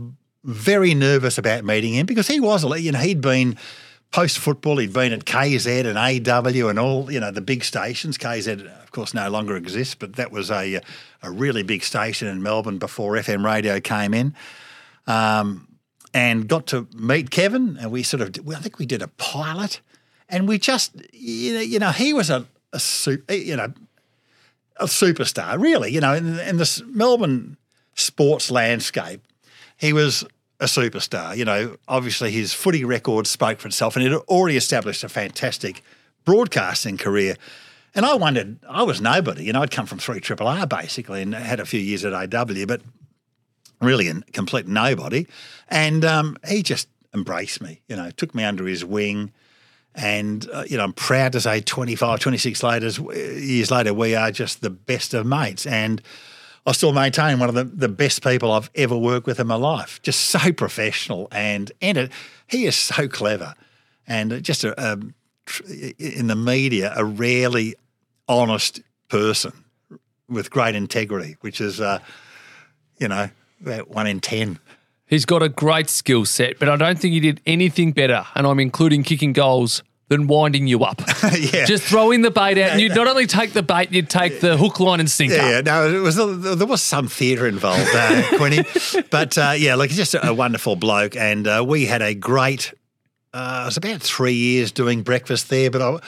very 0.45 0.93
nervous 0.93 1.37
about 1.37 1.65
meeting 1.65 1.93
him 1.93 2.05
because 2.05 2.27
he 2.27 2.39
was, 2.39 2.63
you 2.81 2.91
know, 2.91 2.99
he'd 2.99 3.21
been 3.21 3.57
post 4.11 4.39
football, 4.39 4.77
he'd 4.77 4.93
been 4.93 5.11
at 5.11 5.25
KZ 5.25 5.85
and 5.85 5.97
AW 5.97 6.69
and 6.69 6.79
all, 6.79 7.11
you 7.11 7.19
know, 7.19 7.31
the 7.31 7.41
big 7.41 7.63
stations. 7.63 8.17
KZ, 8.17 8.65
of 8.83 8.91
course, 8.91 9.13
no 9.13 9.29
longer 9.29 9.57
exists, 9.57 9.95
but 9.95 10.13
that 10.15 10.31
was 10.31 10.49
a, 10.49 10.79
a 11.21 11.31
really 11.31 11.63
big 11.63 11.83
station 11.83 12.29
in 12.29 12.41
Melbourne 12.41 12.77
before 12.77 13.13
FM 13.13 13.43
radio 13.43 13.81
came 13.81 14.13
in. 14.13 14.33
Um, 15.05 15.67
and 16.15 16.47
got 16.47 16.65
to 16.67 16.87
meet 16.95 17.29
Kevin, 17.29 17.77
and 17.77 17.91
we 17.91 18.01
sort 18.01 18.21
of, 18.21 18.49
I 18.49 18.59
think 18.59 18.79
we 18.79 18.85
did 18.85 19.01
a 19.01 19.09
pilot, 19.09 19.81
and 20.29 20.47
we 20.47 20.57
just, 20.57 20.95
you 21.11 21.53
know, 21.53 21.59
you 21.59 21.77
know 21.77 21.91
he 21.91 22.13
was 22.13 22.29
a, 22.29 22.45
a 22.71 22.79
super, 22.79 23.33
eh, 23.33 23.35
you 23.35 23.57
know, 23.57 23.73
a 24.77 24.85
superstar, 24.85 25.59
really, 25.59 25.91
you 25.91 25.99
know, 25.99 26.13
in, 26.13 26.39
in 26.39 26.55
this 26.55 26.81
Melbourne 26.87 27.57
sports 27.95 28.49
landscape, 28.49 29.27
he 29.75 29.91
was 29.91 30.23
a 30.61 30.65
superstar. 30.65 31.35
You 31.35 31.43
know, 31.43 31.75
obviously 31.85 32.31
his 32.31 32.53
footy 32.53 32.85
record 32.85 33.27
spoke 33.27 33.59
for 33.59 33.67
itself, 33.67 33.97
and 33.97 34.07
he'd 34.07 34.13
already 34.13 34.55
established 34.55 35.03
a 35.03 35.09
fantastic 35.09 35.83
broadcasting 36.23 36.97
career. 36.97 37.35
And 37.93 38.05
I 38.05 38.15
wondered, 38.15 38.59
I 38.69 38.83
was 38.83 39.01
nobody. 39.01 39.43
You 39.43 39.53
know, 39.53 39.61
I'd 39.61 39.71
come 39.71 39.85
from 39.85 39.99
three 39.99 40.21
triple 40.21 40.47
R 40.47 40.65
basically 40.65 41.21
and 41.21 41.35
had 41.35 41.59
a 41.59 41.65
few 41.65 41.81
years 41.81 42.05
at 42.05 42.13
AW, 42.13 42.65
but 42.65 42.81
really 43.85 44.07
a 44.07 44.21
complete 44.33 44.67
nobody. 44.67 45.27
And 45.67 46.03
um, 46.03 46.37
he 46.47 46.63
just 46.63 46.87
embraced 47.13 47.61
me, 47.61 47.81
you 47.87 47.95
know, 47.95 48.11
took 48.11 48.35
me 48.35 48.43
under 48.43 48.65
his 48.65 48.83
wing. 48.83 49.31
And, 49.95 50.47
uh, 50.51 50.65
you 50.67 50.77
know, 50.77 50.83
I'm 50.83 50.93
proud 50.93 51.31
to 51.33 51.41
say 51.41 51.61
25, 51.61 52.19
26 52.19 52.63
later, 52.63 52.89
years 53.13 53.71
later, 53.71 53.93
we 53.93 54.13
are 54.15 54.31
just 54.31 54.61
the 54.61 54.69
best 54.69 55.13
of 55.13 55.25
mates. 55.25 55.65
And 55.65 56.01
I 56.65 56.73
still 56.73 56.91
maintain 56.91 57.39
one 57.39 57.47
of 57.47 57.55
the, 57.55 57.63
the 57.63 57.87
best 57.87 58.23
people 58.23 58.51
I've 58.51 58.69
ever 58.75 58.97
worked 58.97 59.25
with 59.25 59.39
in 59.39 59.47
my 59.47 59.55
life. 59.55 60.01
Just 60.01 60.21
so 60.21 60.51
professional. 60.51 61.27
And, 61.31 61.71
and 61.81 61.97
it, 61.97 62.11
he 62.47 62.65
is 62.65 62.75
so 62.75 63.07
clever. 63.07 63.53
And 64.07 64.43
just 64.43 64.63
a, 64.63 64.73
a, 64.77 64.99
in 65.97 66.27
the 66.27 66.35
media, 66.35 66.93
a 66.95 67.05
rarely 67.05 67.75
honest 68.27 68.81
person 69.07 69.53
with 70.27 70.49
great 70.49 70.75
integrity, 70.75 71.37
which 71.41 71.61
is, 71.61 71.79
uh, 71.79 71.99
you 72.97 73.07
know, 73.07 73.29
about 73.65 73.89
one 73.89 74.07
in 74.07 74.19
10. 74.19 74.59
He's 75.07 75.25
got 75.25 75.43
a 75.43 75.49
great 75.49 75.89
skill 75.89 76.25
set, 76.25 76.59
but 76.59 76.67
I 76.67 76.75
don't 76.75 76.97
think 76.97 77.13
he 77.13 77.19
did 77.19 77.41
anything 77.45 77.91
better, 77.91 78.25
and 78.33 78.47
I'm 78.47 78.59
including 78.59 79.03
kicking 79.03 79.33
goals, 79.33 79.83
than 80.07 80.27
winding 80.27 80.67
you 80.67 80.83
up. 80.83 81.01
yeah. 81.33 81.65
Just 81.65 81.83
throwing 81.83 82.21
the 82.21 82.31
bait 82.31 82.57
out, 82.57 82.71
and 82.71 82.81
you'd 82.81 82.95
not 82.95 83.07
only 83.07 83.25
take 83.25 83.53
the 83.53 83.63
bait, 83.63 83.91
you'd 83.91 84.09
take 84.09 84.39
the 84.39 84.57
hook, 84.57 84.79
line, 84.79 84.99
and 84.99 85.09
sinker. 85.09 85.35
Yeah, 85.35 85.61
no, 85.61 85.93
it 85.93 85.99
was 85.99 86.15
there 86.15 86.67
was 86.67 86.81
some 86.81 87.07
theatre 87.07 87.47
involved, 87.47 87.89
uh, 87.93 88.23
Quinny, 88.37 88.63
but 89.09 89.37
uh, 89.37 89.53
yeah, 89.57 89.75
like 89.75 89.89
he's 89.89 89.97
just 89.97 90.13
a, 90.13 90.27
a 90.27 90.33
wonderful 90.33 90.75
bloke, 90.75 91.15
and 91.15 91.47
uh, 91.47 91.63
we 91.67 91.85
had 91.85 92.01
a 92.01 92.13
great. 92.13 92.73
Uh, 93.33 93.61
it 93.63 93.65
was 93.65 93.77
about 93.77 94.01
three 94.01 94.35
years 94.35 94.71
doing 94.71 95.01
breakfast 95.01 95.49
there, 95.49 95.69
but 95.69 95.81
I, 95.81 95.99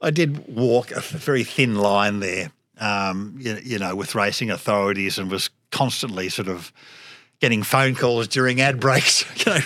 I 0.00 0.10
did 0.10 0.46
walk 0.48 0.90
a 0.90 1.00
very 1.00 1.44
thin 1.44 1.76
line 1.76 2.20
there, 2.20 2.50
um, 2.78 3.36
you, 3.38 3.58
you 3.62 3.78
know, 3.78 3.94
with 3.94 4.14
racing 4.14 4.50
authorities, 4.50 5.18
and 5.18 5.30
was 5.30 5.50
constantly 5.72 6.28
sort 6.28 6.48
of 6.48 6.72
getting 7.40 7.64
phone 7.64 7.96
calls 7.96 8.28
during 8.28 8.60
ad 8.60 8.78
breaks. 8.78 9.24
you 9.44 9.52
know, 9.52 9.60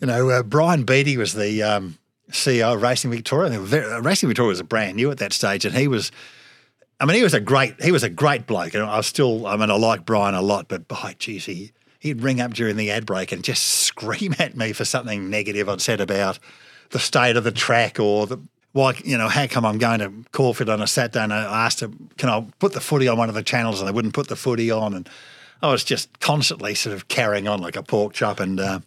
you 0.00 0.06
know 0.06 0.30
uh, 0.30 0.42
Brian 0.42 0.84
Beattie 0.84 1.18
was 1.18 1.34
the 1.34 1.62
um, 1.62 1.98
CEO 2.30 2.74
of 2.74 2.82
Racing 2.82 3.10
Victoria. 3.10 3.60
Very, 3.60 4.00
Racing 4.00 4.28
Victoria 4.28 4.48
was 4.48 4.60
a 4.60 4.64
brand 4.64 4.96
new 4.96 5.10
at 5.10 5.18
that 5.18 5.32
stage, 5.32 5.64
and 5.64 5.74
he 5.74 5.86
was. 5.86 6.10
I 6.98 7.06
mean, 7.06 7.16
he 7.16 7.22
was 7.22 7.32
a 7.32 7.40
great 7.40 7.82
he 7.82 7.92
was 7.92 8.02
a 8.02 8.10
great 8.10 8.46
bloke, 8.46 8.74
and 8.74 8.82
I 8.82 8.96
was 8.96 9.06
still. 9.06 9.46
I 9.46 9.56
mean, 9.56 9.70
I 9.70 9.74
like 9.74 10.06
Brian 10.06 10.34
a 10.34 10.42
lot, 10.42 10.68
but 10.68 10.88
by 10.88 11.14
geez, 11.18 11.46
he 11.46 11.72
he'd 12.00 12.22
ring 12.22 12.40
up 12.40 12.54
during 12.54 12.76
the 12.76 12.90
ad 12.90 13.06
break 13.06 13.30
and 13.30 13.44
just 13.44 13.62
scream 13.62 14.34
at 14.38 14.56
me 14.56 14.72
for 14.72 14.84
something 14.84 15.30
negative 15.30 15.68
I'd 15.68 15.80
said 15.80 16.00
about 16.00 16.38
the 16.90 16.98
state 16.98 17.36
of 17.36 17.44
the 17.44 17.52
track 17.52 18.00
or 18.00 18.26
the 18.26 18.38
why 18.72 18.94
you 19.04 19.18
know 19.18 19.28
how 19.28 19.46
come 19.46 19.64
I'm 19.64 19.78
going 19.78 20.00
to 20.00 20.12
Caulfield 20.32 20.70
on 20.70 20.80
a 20.80 20.86
Saturday 20.86 21.22
and 21.22 21.32
I 21.32 21.66
asked 21.66 21.80
him 21.82 22.08
can 22.18 22.28
I 22.28 22.46
put 22.58 22.72
the 22.72 22.80
footy 22.80 23.08
on 23.08 23.18
one 23.18 23.28
of 23.28 23.34
the 23.34 23.42
channels 23.42 23.80
and 23.80 23.88
they 23.88 23.92
wouldn't 23.92 24.14
put 24.14 24.28
the 24.28 24.36
footy 24.36 24.70
on 24.70 24.94
and 24.94 25.08
I 25.62 25.70
was 25.70 25.84
just 25.84 26.20
constantly 26.20 26.74
sort 26.74 26.94
of 26.94 27.08
carrying 27.08 27.48
on 27.48 27.60
like 27.60 27.76
a 27.76 27.82
pork 27.82 28.12
chop, 28.12 28.40
and 28.40 28.58
uh, 28.58 28.80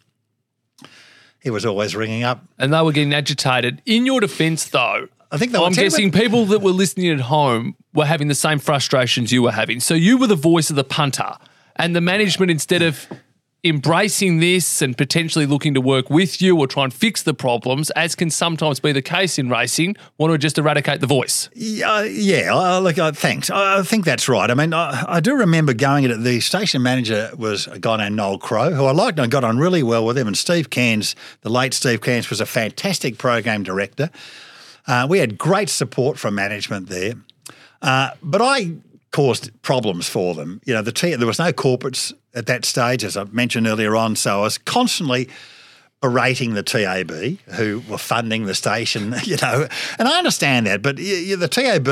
he 1.40 1.50
was 1.50 1.64
always 1.64 1.94
ringing 1.94 2.24
up. 2.24 2.44
And 2.58 2.72
they 2.72 2.82
were 2.82 2.92
getting 2.92 3.14
agitated. 3.14 3.82
In 3.86 4.06
your 4.06 4.20
defence, 4.20 4.68
though, 4.68 5.08
I 5.30 5.38
think 5.38 5.54
I'm 5.54 5.72
guessing 5.72 6.10
people 6.10 6.46
that 6.46 6.60
were 6.60 6.70
listening 6.70 7.10
at 7.10 7.20
home 7.20 7.76
were 7.92 8.06
having 8.06 8.28
the 8.28 8.34
same 8.34 8.58
frustrations 8.58 9.32
you 9.32 9.42
were 9.42 9.52
having. 9.52 9.80
So 9.80 9.94
you 9.94 10.18
were 10.18 10.26
the 10.26 10.36
voice 10.36 10.70
of 10.70 10.76
the 10.76 10.84
punter, 10.84 11.36
and 11.76 11.94
the 11.94 12.00
management, 12.00 12.50
instead 12.50 12.82
of 12.82 13.06
embracing 13.64 14.40
this 14.40 14.82
and 14.82 14.96
potentially 14.96 15.46
looking 15.46 15.72
to 15.72 15.80
work 15.80 16.10
with 16.10 16.42
you 16.42 16.58
or 16.58 16.66
try 16.66 16.84
and 16.84 16.92
fix 16.92 17.22
the 17.22 17.32
problems, 17.32 17.90
as 17.90 18.14
can 18.14 18.28
sometimes 18.28 18.78
be 18.78 18.92
the 18.92 19.00
case 19.00 19.38
in 19.38 19.48
racing, 19.48 19.96
want 20.18 20.32
to 20.32 20.38
just 20.38 20.58
eradicate 20.58 21.00
the 21.00 21.06
voice. 21.06 21.48
Yeah, 21.54 22.04
yeah. 22.04 22.54
Uh, 22.54 22.80
look, 22.80 22.98
uh, 22.98 23.12
thanks. 23.12 23.48
I, 23.50 23.82
think 23.82 24.04
that's 24.04 24.28
right. 24.28 24.50
I 24.50 24.54
mean, 24.54 24.74
I, 24.74 25.04
I 25.08 25.20
do 25.20 25.34
remember 25.34 25.72
going 25.72 26.04
at 26.04 26.22
the 26.22 26.40
station 26.40 26.82
manager 26.82 27.30
was 27.38 27.66
a 27.66 27.78
guy 27.78 27.96
named 27.96 28.16
Noel 28.16 28.38
Crow, 28.38 28.70
who 28.72 28.84
I 28.84 28.92
liked 28.92 29.18
and 29.18 29.24
I 29.24 29.28
got 29.28 29.44
on 29.44 29.58
really 29.58 29.82
well 29.82 30.04
with 30.04 30.18
him. 30.18 30.26
And 30.26 30.36
Steve 30.36 30.68
Cairns, 30.68 31.16
the 31.40 31.50
late 31.50 31.72
Steve 31.72 32.02
Cairns, 32.02 32.28
was 32.28 32.40
a 32.40 32.46
fantastic 32.46 33.16
program 33.16 33.62
director. 33.62 34.10
Uh, 34.86 35.06
we 35.08 35.18
had 35.18 35.38
great 35.38 35.70
support 35.70 36.18
from 36.18 36.34
management 36.34 36.88
there. 36.88 37.14
Uh, 37.80 38.10
but 38.22 38.42
I 38.42 38.72
caused 39.10 39.50
problems 39.62 40.08
for 40.08 40.34
them. 40.34 40.60
You 40.64 40.74
know, 40.74 40.82
the 40.82 41.16
there 41.16 41.26
was 41.26 41.38
no 41.38 41.52
corporates 41.52 42.12
at 42.34 42.46
that 42.46 42.64
stage, 42.64 43.04
as 43.04 43.16
I 43.16 43.24
mentioned 43.24 43.66
earlier 43.66 43.96
on. 43.96 44.16
So 44.16 44.40
I 44.40 44.42
was 44.42 44.58
constantly 44.58 45.28
berating 46.00 46.54
the 46.54 46.62
TAB 46.62 47.10
who 47.56 47.82
were 47.88 47.98
funding 47.98 48.44
the 48.44 48.54
station. 48.54 49.14
You 49.24 49.36
know, 49.40 49.66
and 49.98 50.06
I 50.06 50.18
understand 50.18 50.66
that, 50.66 50.82
but 50.82 50.96
the 50.96 51.48
TAB, 51.50 51.88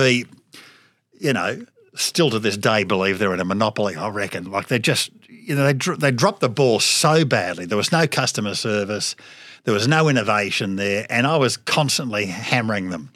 you 1.19 1.33
know, 1.33 1.65
still 1.95 2.31
to 2.31 2.39
this 2.39 2.57
day 2.57 2.85
believe 2.85 3.19
they're 3.19 3.33
in 3.35 3.41
a 3.41 3.45
monopoly. 3.45 3.97
I 3.97 4.09
reckon, 4.09 4.51
like 4.51 4.69
they 4.69 4.79
just, 4.79 5.11
you 5.29 5.55
know, 5.55 5.73
they 5.73 5.95
they 5.97 6.11
dropped 6.11 6.41
the 6.41 6.49
ball 6.49 6.81
so 6.81 7.25
badly. 7.25 7.65
There 7.65 7.79
was 7.79 7.93
no 7.93 8.07
customer 8.07 8.55
service. 8.55 9.17
There 9.65 9.75
was 9.75 9.89
no 9.89 10.09
innovation 10.09 10.77
there, 10.77 11.07
and 11.09 11.27
I 11.27 11.37
was 11.37 11.57
constantly 11.57 12.27
hammering 12.27 12.91
them. 12.91 13.11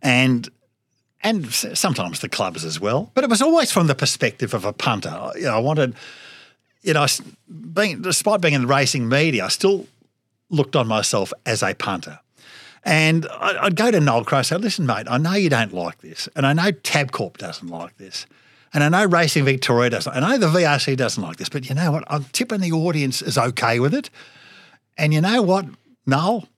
And 0.00 0.48
and 1.22 1.52
sometimes 1.52 2.20
the 2.20 2.28
clubs 2.28 2.64
as 2.64 2.78
well. 2.78 3.10
But 3.14 3.24
it 3.24 3.30
was 3.30 3.42
always 3.42 3.72
from 3.72 3.86
the 3.86 3.94
perspective 3.94 4.54
of 4.54 4.64
a 4.64 4.72
punter. 4.72 5.30
You 5.34 5.42
know, 5.42 5.56
I 5.56 5.58
wanted, 5.58 5.94
you 6.82 6.94
know, 6.94 7.06
being, 7.72 8.02
despite 8.02 8.40
being 8.40 8.54
in 8.54 8.62
the 8.62 8.68
racing 8.68 9.08
media, 9.08 9.44
I 9.44 9.48
still 9.48 9.86
looked 10.50 10.76
on 10.76 10.86
myself 10.86 11.32
as 11.44 11.62
a 11.62 11.74
punter. 11.74 12.20
And 12.84 13.26
I'd 13.28 13.76
go 13.76 13.90
to 13.90 14.00
Noel 14.00 14.24
Crow 14.24 14.38
and 14.38 14.46
say, 14.46 14.56
listen, 14.56 14.86
mate, 14.86 15.06
I 15.10 15.18
know 15.18 15.34
you 15.34 15.50
don't 15.50 15.74
like 15.74 15.98
this. 15.98 16.28
And 16.36 16.46
I 16.46 16.52
know 16.52 16.70
Tabcorp 16.72 17.36
doesn't 17.36 17.68
like 17.68 17.96
this. 17.98 18.26
And 18.72 18.84
I 18.84 18.88
know 18.88 19.04
Racing 19.04 19.44
Victoria 19.44 19.90
doesn't. 19.90 20.12
I 20.12 20.20
know 20.20 20.38
the 20.38 20.46
VRC 20.46 20.96
doesn't 20.96 21.22
like 21.22 21.36
this. 21.36 21.48
But 21.48 21.68
you 21.68 21.74
know 21.74 21.90
what? 21.90 22.04
I'm 22.06 22.24
tipping 22.32 22.60
the 22.60 22.72
audience 22.72 23.20
is 23.20 23.36
okay 23.36 23.80
with 23.80 23.92
it. 23.92 24.10
And 24.96 25.12
you 25.12 25.20
know 25.20 25.42
what, 25.42 25.66
Noel? 26.06 26.48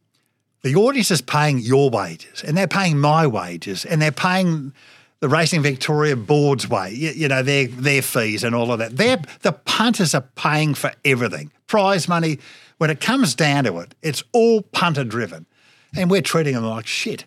The 0.62 0.74
audience 0.74 1.10
is 1.10 1.22
paying 1.22 1.58
your 1.58 1.90
wages 1.90 2.42
and 2.44 2.56
they're 2.56 2.68
paying 2.68 2.98
my 2.98 3.26
wages 3.26 3.84
and 3.84 4.00
they're 4.00 4.12
paying 4.12 4.72
the 5.20 5.28
Racing 5.28 5.62
Victoria 5.62 6.16
board's 6.16 6.68
way, 6.68 6.92
you, 6.92 7.10
you, 7.10 7.28
know, 7.28 7.42
their 7.42 7.66
their 7.66 8.02
fees 8.02 8.42
and 8.42 8.54
all 8.54 8.72
of 8.72 8.78
that. 8.78 8.96
They're, 8.96 9.20
the 9.40 9.52
punters 9.52 10.14
are 10.14 10.24
paying 10.34 10.74
for 10.74 10.92
everything. 11.04 11.52
Prize 11.66 12.08
money, 12.08 12.38
when 12.78 12.90
it 12.90 13.00
comes 13.00 13.34
down 13.34 13.64
to 13.64 13.78
it, 13.78 13.94
it's 14.02 14.22
all 14.32 14.62
punter 14.62 15.04
driven. 15.04 15.46
And 15.94 16.10
we're 16.10 16.22
treating 16.22 16.54
them 16.54 16.64
like 16.64 16.86
shit. 16.86 17.24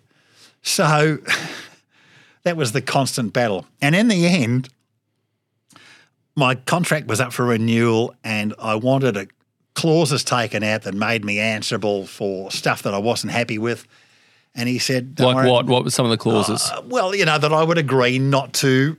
So 0.64 1.20
that 2.44 2.58
was 2.58 2.72
the 2.72 2.82
constant 2.82 3.34
battle. 3.34 3.68
And 3.82 3.96
in 3.96 4.08
the 4.08 4.26
end, 4.26 4.70
my 6.36 6.56
contract 6.56 7.08
was 7.08 7.22
up 7.22 7.34
for 7.34 7.46
renewal 7.46 8.16
and 8.24 8.54
I 8.58 8.76
wanted 8.76 9.18
a 9.18 9.28
clauses 9.74 10.24
taken 10.24 10.64
out 10.64 10.84
that 10.84 10.94
made 10.94 11.26
me 11.26 11.40
answerable 11.40 12.06
for 12.06 12.52
stuff 12.52 12.84
that 12.84 12.94
I 12.94 13.00
wasn't 13.00 13.34
happy 13.34 13.58
with. 13.58 13.88
And 14.56 14.70
he 14.70 14.78
said, 14.78 15.20
"Like 15.20 15.36
worry. 15.36 15.50
what? 15.50 15.66
What 15.66 15.84
were 15.84 15.90
some 15.90 16.06
of 16.06 16.12
the 16.12 16.18
clauses?" 16.18 16.70
Uh, 16.72 16.82
well, 16.86 17.16
you 17.16 17.26
know 17.26 17.38
that 17.38 17.52
I 17.52 17.64
would 17.64 17.80
agree 17.80 18.20
not 18.20 18.54
to 18.56 18.98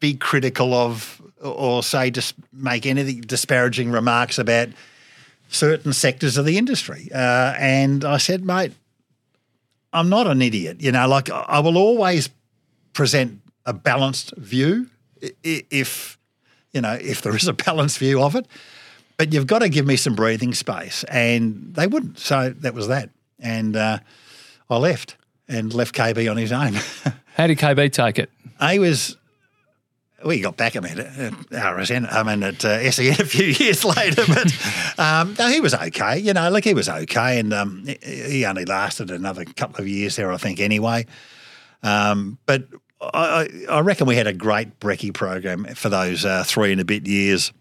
be 0.00 0.14
critical 0.14 0.74
of 0.74 1.22
or 1.40 1.82
say 1.82 2.10
just 2.10 2.34
make 2.52 2.84
any 2.84 3.20
disparaging 3.20 3.90
remarks 3.90 4.38
about 4.38 4.68
certain 5.48 5.92
sectors 5.92 6.36
of 6.36 6.44
the 6.44 6.58
industry. 6.58 7.08
Uh, 7.14 7.54
and 7.58 8.04
I 8.04 8.18
said, 8.18 8.44
mate, 8.44 8.72
I'm 9.92 10.08
not 10.08 10.26
an 10.26 10.42
idiot. 10.42 10.80
You 10.80 10.92
know, 10.92 11.08
like 11.08 11.30
I 11.30 11.60
will 11.60 11.76
always 11.76 12.30
present 12.92 13.40
a 13.66 13.72
balanced 13.72 14.34
view 14.36 14.88
if 15.42 16.18
you 16.72 16.80
know 16.80 16.94
if 17.00 17.22
there 17.22 17.36
is 17.36 17.46
a 17.46 17.52
balanced 17.52 17.98
view 17.98 18.22
of 18.22 18.34
it 18.34 18.46
but 19.20 19.34
you've 19.34 19.46
got 19.46 19.58
to 19.58 19.68
give 19.68 19.86
me 19.86 19.96
some 19.96 20.14
breathing 20.14 20.54
space. 20.54 21.04
And 21.04 21.74
they 21.74 21.86
wouldn't. 21.86 22.18
So 22.18 22.54
that 22.60 22.72
was 22.72 22.88
that. 22.88 23.10
And 23.38 23.76
uh, 23.76 23.98
I 24.70 24.76
left 24.78 25.16
and 25.46 25.74
left 25.74 25.94
KB 25.94 26.30
on 26.30 26.38
his 26.38 26.52
own. 26.52 26.72
How 27.34 27.46
did 27.46 27.58
KB 27.58 27.92
take 27.92 28.18
it? 28.18 28.30
He 28.66 28.78
was. 28.78 29.18
We 30.24 30.40
got 30.40 30.56
back 30.56 30.74
at 30.74 30.82
me 30.82 30.88
at 30.92 31.32
RSN, 31.50 32.10
I 32.10 32.22
mean 32.22 32.42
at 32.42 32.64
uh, 32.64 32.90
SEN 32.90 33.12
a 33.20 33.26
few 33.26 33.46
years 33.64 33.84
later, 33.84 34.22
but 34.26 34.98
um, 34.98 35.36
no, 35.38 35.48
he 35.48 35.60
was 35.60 35.74
okay. 35.74 36.18
You 36.18 36.32
know, 36.32 36.48
like 36.50 36.64
he 36.64 36.72
was 36.72 36.88
okay, 36.88 37.38
and 37.38 37.52
um, 37.52 37.86
he 38.02 38.46
only 38.46 38.64
lasted 38.64 39.10
another 39.10 39.44
couple 39.44 39.82
of 39.82 39.88
years 39.88 40.16
there, 40.16 40.32
I 40.32 40.38
think, 40.38 40.60
anyway. 40.60 41.04
Um, 41.82 42.38
but 42.46 42.64
I, 43.02 43.48
I, 43.68 43.80
reckon 43.80 44.06
we 44.06 44.16
had 44.16 44.26
a 44.26 44.34
great 44.34 44.78
brekkie 44.78 45.12
program 45.12 45.64
for 45.74 45.88
those 45.90 46.26
uh, 46.26 46.44
three 46.46 46.72
and 46.72 46.80
a 46.82 46.84
bit 46.84 47.06
years 47.06 47.52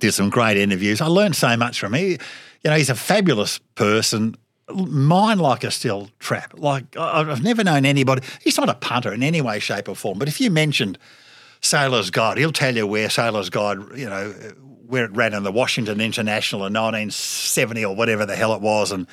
did 0.00 0.12
some 0.12 0.30
great 0.30 0.56
interviews. 0.56 1.00
I 1.00 1.06
learned 1.06 1.36
so 1.36 1.56
much 1.56 1.80
from 1.80 1.94
him. 1.94 2.18
You 2.64 2.70
know, 2.70 2.76
he's 2.76 2.90
a 2.90 2.94
fabulous 2.94 3.58
person. 3.74 4.36
Mind 4.72 5.40
like 5.40 5.64
a 5.64 5.70
steel 5.70 6.10
trap. 6.18 6.54
Like 6.56 6.96
I've 6.96 7.42
never 7.42 7.64
known 7.64 7.84
anybody. 7.84 8.22
He's 8.42 8.58
not 8.58 8.68
a 8.68 8.74
punter 8.74 9.12
in 9.12 9.22
any 9.22 9.40
way, 9.40 9.58
shape, 9.58 9.88
or 9.88 9.96
form. 9.96 10.18
But 10.18 10.28
if 10.28 10.40
you 10.40 10.50
mentioned 10.50 10.98
Sailor's 11.60 12.10
Guide, 12.10 12.38
he'll 12.38 12.52
tell 12.52 12.76
you 12.76 12.86
where 12.86 13.08
Sailor's 13.08 13.50
Guide, 13.50 13.78
you 13.96 14.08
know, 14.08 14.30
where 14.86 15.04
it 15.04 15.12
ran 15.12 15.34
in 15.34 15.42
the 15.42 15.52
Washington 15.52 16.00
International 16.00 16.60
in 16.60 16.72
1970 16.72 17.84
or 17.84 17.94
whatever 17.94 18.26
the 18.26 18.36
hell 18.36 18.54
it 18.54 18.60
was, 18.60 18.92
and 18.92 19.06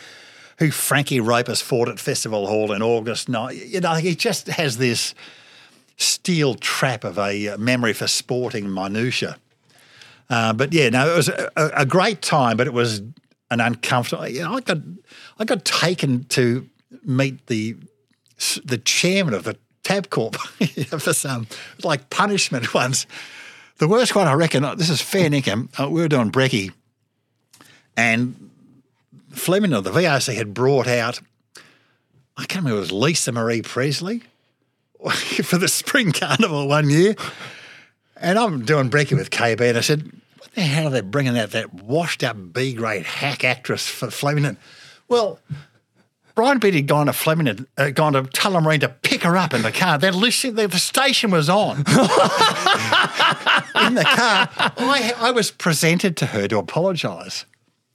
who 0.59 0.71
Frankie 0.71 1.19
Ropers 1.19 1.61
fought 1.61 1.89
at 1.89 1.99
Festival 1.99 2.47
Hall 2.47 2.71
in 2.71 2.81
August. 2.81 3.27
You 3.27 3.81
know, 3.81 3.93
he 3.95 4.15
just 4.15 4.47
has 4.47 4.77
this 4.77 5.13
steel 5.97 6.55
trap 6.55 7.03
of 7.03 7.17
a 7.17 7.49
uh, 7.49 7.57
memory 7.57 7.93
for 7.93 8.07
sporting 8.07 8.73
minutiae. 8.73 9.37
Uh, 10.29 10.53
but 10.53 10.73
yeah, 10.73 10.89
no, 10.89 11.11
it 11.11 11.15
was 11.15 11.29
a, 11.29 11.51
a, 11.55 11.85
great 11.85 12.21
time, 12.21 12.57
but 12.57 12.65
it 12.65 12.73
was 12.73 13.01
an 13.51 13.59
uncomfortable. 13.59 14.27
You 14.27 14.41
know, 14.41 14.55
I 14.55 14.61
got 14.61 14.77
I 15.37 15.45
got 15.45 15.65
taken 15.65 16.23
to 16.25 16.67
meet 17.03 17.45
the 17.47 17.75
the 18.63 18.77
chairman 18.79 19.33
of 19.33 19.43
the 19.43 19.57
Tabcorp 19.83 20.35
for 20.99 21.13
some 21.13 21.47
like 21.83 22.09
punishment 22.09 22.73
once. 22.73 23.05
The 23.77 23.87
worst 23.87 24.15
one, 24.15 24.27
I 24.27 24.33
reckon, 24.33 24.63
this 24.77 24.89
is 24.89 25.01
fair 25.01 25.29
Nickham. 25.29 25.69
Uh, 25.79 25.89
we 25.89 26.01
were 26.01 26.07
doing 26.07 26.31
brekkie, 26.31 26.71
and 27.97 28.49
Fleming 29.31 29.73
of 29.73 29.83
the 29.83 29.91
VRC 29.91 30.33
had 30.35 30.53
brought 30.53 30.87
out, 30.87 31.19
I 32.37 32.45
can't 32.45 32.63
remember, 32.63 32.77
it 32.77 32.79
was 32.79 32.91
Lisa 32.91 33.31
Marie 33.31 33.61
Presley 33.61 34.23
for 35.43 35.57
the 35.57 35.67
Spring 35.67 36.11
Carnival 36.11 36.67
one 36.67 36.89
year. 36.89 37.15
And 38.17 38.39
I'm 38.39 38.63
doing 38.65 38.89
brekkie 38.89 39.17
with 39.17 39.29
KB, 39.29 39.61
and 39.61 39.77
I 39.77 39.81
said, 39.81 40.11
What 40.39 40.51
the 40.53 40.61
hell 40.61 40.87
are 40.87 40.89
they 40.89 41.01
bringing 41.01 41.37
out 41.37 41.51
that 41.51 41.73
washed 41.73 42.23
up 42.23 42.53
B 42.53 42.73
grade 42.73 43.05
hack 43.05 43.43
actress 43.43 43.87
for 43.87 44.09
Flemington? 44.09 44.57
Well, 45.07 45.39
Brian 46.35 46.59
Beattie 46.59 46.77
had 46.77 46.87
gone 46.87 47.05
to 47.05 47.13
Flemington, 47.13 47.67
uh, 47.77 47.91
gone 47.91 48.13
to 48.13 48.23
Tullamarine 48.23 48.81
to 48.81 48.89
pick 48.89 49.23
her 49.23 49.37
up 49.37 49.53
in 49.53 49.61
the 49.61 49.71
car. 49.71 49.97
That 49.97 50.13
the, 50.13 50.67
the 50.69 50.79
station 50.79 51.31
was 51.31 51.49
on. 51.49 51.77
in 51.77 51.83
the 53.95 54.03
car, 54.03 54.49
I, 54.77 55.13
I 55.17 55.31
was 55.31 55.49
presented 55.51 56.17
to 56.17 56.25
her 56.27 56.47
to 56.49 56.57
apologise. 56.57 57.45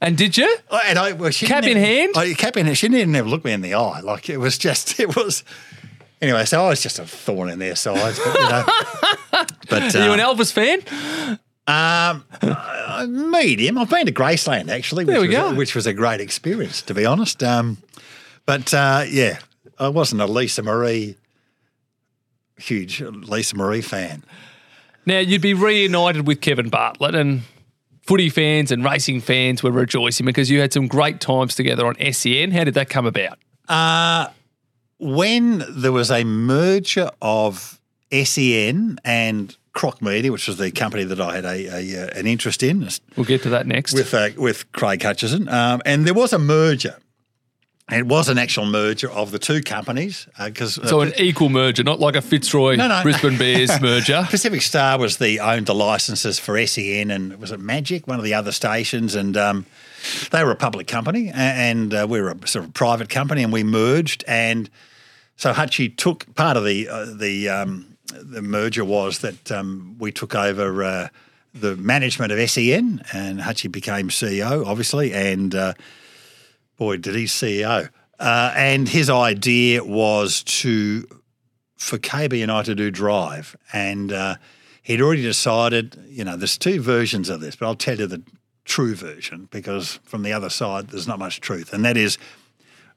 And 0.00 0.16
did 0.16 0.38
you? 0.38 0.56
And 0.86 0.98
I 0.98 1.12
well, 1.12 1.30
she 1.30 1.46
cap 1.46 1.64
in 1.64 1.76
hand. 1.76 2.14
Oh, 2.16 2.32
cap 2.34 2.56
in 2.56 2.64
hand. 2.64 2.78
She 2.78 2.88
didn't 2.88 3.14
even 3.14 3.30
look 3.30 3.44
me 3.44 3.52
in 3.52 3.60
the 3.60 3.74
eye. 3.74 4.00
Like 4.00 4.30
it 4.30 4.38
was 4.38 4.56
just, 4.56 4.98
it 4.98 5.14
was. 5.14 5.44
Anyway, 6.20 6.44
so 6.44 6.64
I 6.64 6.68
was 6.68 6.82
just 6.82 6.98
a 6.98 7.06
thorn 7.06 7.48
in 7.48 7.58
their 7.58 7.76
sides. 7.76 8.18
But, 8.18 8.34
you 8.34 8.48
know, 8.48 8.64
but 9.70 9.94
Are 9.94 10.04
you 10.04 10.12
an 10.12 10.20
uh, 10.20 10.34
Elvis 10.34 10.52
fan? 10.52 10.80
Um, 11.66 12.24
uh, 12.42 13.06
medium. 13.08 13.78
I've 13.78 13.88
been 13.88 14.06
to 14.06 14.12
Graceland 14.12 14.68
actually, 14.68 15.04
which, 15.04 15.12
there 15.12 15.20
we 15.20 15.28
was, 15.28 15.36
go. 15.36 15.54
which 15.54 15.74
was 15.74 15.86
a 15.86 15.92
great 15.92 16.20
experience, 16.20 16.82
to 16.82 16.94
be 16.94 17.06
honest. 17.06 17.42
Um, 17.42 17.78
but 18.44 18.74
uh, 18.74 19.04
yeah, 19.08 19.38
I 19.78 19.88
wasn't 19.88 20.20
a 20.20 20.26
Lisa 20.26 20.62
Marie, 20.62 21.16
huge 22.58 23.00
Lisa 23.00 23.56
Marie 23.56 23.82
fan. 23.82 24.24
Now 25.06 25.20
you'd 25.20 25.42
be 25.42 25.54
reunited 25.54 26.26
with 26.26 26.40
Kevin 26.40 26.68
Bartlett, 26.68 27.14
and 27.14 27.42
footy 28.02 28.28
fans 28.28 28.72
and 28.72 28.84
racing 28.84 29.20
fans 29.20 29.62
were 29.62 29.70
rejoicing 29.70 30.26
because 30.26 30.50
you 30.50 30.60
had 30.60 30.72
some 30.72 30.88
great 30.88 31.20
times 31.20 31.54
together 31.54 31.86
on 31.86 31.94
SEN. 32.12 32.50
How 32.50 32.64
did 32.64 32.74
that 32.74 32.88
come 32.88 33.06
about? 33.06 33.38
Uh, 33.68 34.28
when 35.00 35.64
there 35.68 35.92
was 35.92 36.10
a 36.10 36.24
merger 36.24 37.10
of 37.22 37.80
SEN 38.12 38.98
and 39.04 39.56
Croc 39.72 40.02
Media, 40.02 40.32
which 40.32 40.46
was 40.46 40.58
the 40.58 40.70
company 40.70 41.04
that 41.04 41.20
I 41.20 41.34
had 41.36 41.44
a, 41.44 41.66
a 41.66 42.04
uh, 42.04 42.18
an 42.18 42.26
interest 42.26 42.62
in. 42.62 42.88
We'll 43.16 43.26
get 43.26 43.42
to 43.44 43.50
that 43.50 43.66
next 43.66 43.94
with 43.94 44.12
uh, 44.12 44.30
with 44.36 44.70
Craig 44.72 45.02
Hutchison, 45.02 45.48
um, 45.48 45.80
and 45.84 46.06
there 46.06 46.14
was 46.14 46.32
a 46.32 46.38
merger. 46.38 46.96
It 47.90 48.06
was 48.06 48.28
an 48.28 48.38
actual 48.38 48.66
merger 48.66 49.10
of 49.10 49.32
the 49.32 49.40
two 49.40 49.62
companies 49.62 50.28
because 50.38 50.78
uh, 50.78 50.86
so 50.86 51.00
an 51.00 51.12
equal 51.18 51.48
merger, 51.48 51.82
not 51.82 51.98
like 51.98 52.14
a 52.14 52.22
Fitzroy 52.22 52.76
no, 52.76 52.86
no, 52.86 53.02
Brisbane 53.02 53.36
Bears 53.36 53.80
merger. 53.82 54.24
Pacific 54.28 54.62
Star 54.62 54.96
was 54.96 55.16
the 55.16 55.40
owned 55.40 55.66
the 55.66 55.74
licenses 55.74 56.38
for 56.38 56.64
SEN 56.66 57.10
and 57.10 57.40
was 57.40 57.50
it 57.50 57.58
Magic, 57.58 58.06
one 58.06 58.18
of 58.18 58.24
the 58.24 58.34
other 58.34 58.52
stations, 58.52 59.16
and 59.16 59.36
um, 59.36 59.66
they 60.30 60.44
were 60.44 60.52
a 60.52 60.56
public 60.56 60.86
company 60.86 61.32
and 61.34 61.92
uh, 61.92 62.06
we 62.08 62.20
were 62.20 62.30
a 62.30 62.46
sort 62.46 62.64
of 62.64 62.74
private 62.74 63.08
company, 63.08 63.42
and 63.42 63.52
we 63.52 63.64
merged 63.64 64.22
and 64.28 64.70
so 65.40 65.54
Hutchie 65.54 65.96
took 65.96 66.34
part 66.34 66.58
of 66.58 66.64
the 66.66 66.86
uh, 66.86 67.06
the 67.06 67.48
um, 67.48 67.96
the 68.12 68.42
merger 68.42 68.84
was 68.84 69.20
that 69.20 69.50
um, 69.50 69.96
we 69.98 70.12
took 70.12 70.34
over 70.34 70.84
uh, 70.84 71.08
the 71.54 71.76
management 71.76 72.30
of 72.30 72.50
SEN, 72.50 73.02
and 73.14 73.40
Hutchie 73.40 73.72
became 73.72 74.10
CEO, 74.10 74.66
obviously, 74.66 75.14
and 75.14 75.54
uh, 75.54 75.72
boy, 76.76 76.98
did 76.98 77.14
he 77.14 77.24
CEO. 77.24 77.88
Uh, 78.18 78.52
and 78.54 78.86
his 78.86 79.08
idea 79.08 79.82
was 79.82 80.42
to 80.42 81.08
for 81.78 81.96
KB 81.96 82.42
and 82.42 82.52
I 82.52 82.62
to 82.64 82.74
do 82.74 82.90
Drive, 82.90 83.56
and 83.72 84.12
uh, 84.12 84.34
he'd 84.82 85.00
already 85.00 85.22
decided. 85.22 85.96
You 86.06 86.24
know, 86.24 86.36
there's 86.36 86.58
two 86.58 86.82
versions 86.82 87.30
of 87.30 87.40
this, 87.40 87.56
but 87.56 87.64
I'll 87.64 87.76
tell 87.76 87.98
you 87.98 88.06
the 88.06 88.22
true 88.66 88.94
version 88.94 89.48
because 89.50 90.00
from 90.04 90.22
the 90.22 90.34
other 90.34 90.50
side, 90.50 90.88
there's 90.88 91.08
not 91.08 91.18
much 91.18 91.40
truth, 91.40 91.72
and 91.72 91.82
that 91.86 91.96
is 91.96 92.18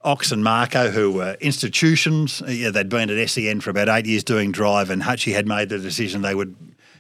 Ox 0.04 0.32
and 0.32 0.43
Marco, 0.43 0.89
who 0.89 1.12
were 1.12 1.38
institutions. 1.39 2.41
Yeah, 2.47 2.72
they'd 2.72 2.89
been 2.89 3.10
at 3.10 3.30
SEN 3.30 3.62
for 3.62 3.70
about 3.70 3.89
eight 3.89 4.06
years 4.06 4.24
doing 4.24 4.51
drive, 4.51 4.89
and 4.89 5.01
Hutchie 5.01 5.34
had 5.34 5.47
made 5.47 5.70
the 5.70 5.80
decision 5.80 6.22
they 6.22 6.36
would 6.36 6.56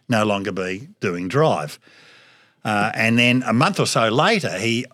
no 0.07 0.23
longer 0.23 0.51
be 0.51 0.89
doing 0.99 1.27
drive. 1.27 1.79
Uh, 2.63 2.91
and 2.93 3.19
then 3.19 3.43
a 3.45 3.53
month 3.53 3.79
or 3.79 3.85
so 3.85 4.07
later, 4.07 4.57
he 4.57 4.85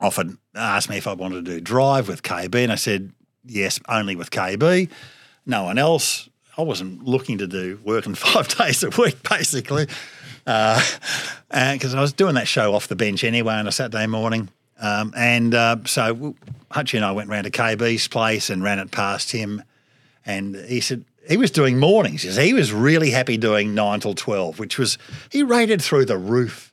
often 0.00 0.38
asked 0.54 0.88
me 0.88 0.96
if 0.96 1.06
I 1.06 1.14
wanted 1.14 1.44
to 1.46 1.50
do 1.52 1.60
drive 1.60 2.08
with 2.08 2.22
KB, 2.22 2.54
and 2.54 2.70
I 2.70 2.76
said 2.76 3.12
yes, 3.44 3.80
only 3.88 4.16
with 4.16 4.30
KB, 4.30 4.88
no 5.46 5.64
one 5.64 5.78
else. 5.78 6.28
I 6.56 6.62
wasn't 6.62 7.04
looking 7.04 7.38
to 7.38 7.46
do 7.46 7.80
working 7.84 8.14
five 8.14 8.48
days 8.56 8.84
a 8.84 8.90
week, 8.90 9.28
basically, 9.28 9.86
because 10.44 11.94
uh, 11.94 11.96
I 11.96 12.00
was 12.00 12.12
doing 12.12 12.34
that 12.36 12.46
show 12.46 12.74
off 12.74 12.86
the 12.86 12.96
bench 12.96 13.24
anyway 13.24 13.54
on 13.54 13.66
a 13.66 13.72
Saturday 13.72 14.06
morning. 14.06 14.48
Um, 14.80 15.12
and 15.16 15.54
uh, 15.54 15.76
so 15.84 16.34
Hutchie 16.70 16.96
and 16.96 17.04
I 17.04 17.12
went 17.12 17.30
round 17.30 17.44
to 17.44 17.50
KB's 17.50 18.08
place 18.08 18.50
and 18.50 18.62
ran 18.62 18.78
it 18.78 18.90
past 18.90 19.32
him. 19.32 19.62
And 20.26 20.56
he 20.56 20.80
said 20.80 21.04
he 21.28 21.36
was 21.36 21.50
doing 21.50 21.78
mornings. 21.78 22.22
He, 22.22 22.30
said, 22.30 22.44
he 22.44 22.54
was 22.54 22.72
really 22.72 23.10
happy 23.10 23.36
doing 23.36 23.74
nine 23.74 24.00
till 24.00 24.14
12, 24.14 24.58
which 24.58 24.78
was, 24.78 24.98
he 25.30 25.42
rated 25.42 25.80
through 25.80 26.06
the 26.06 26.18
roof. 26.18 26.72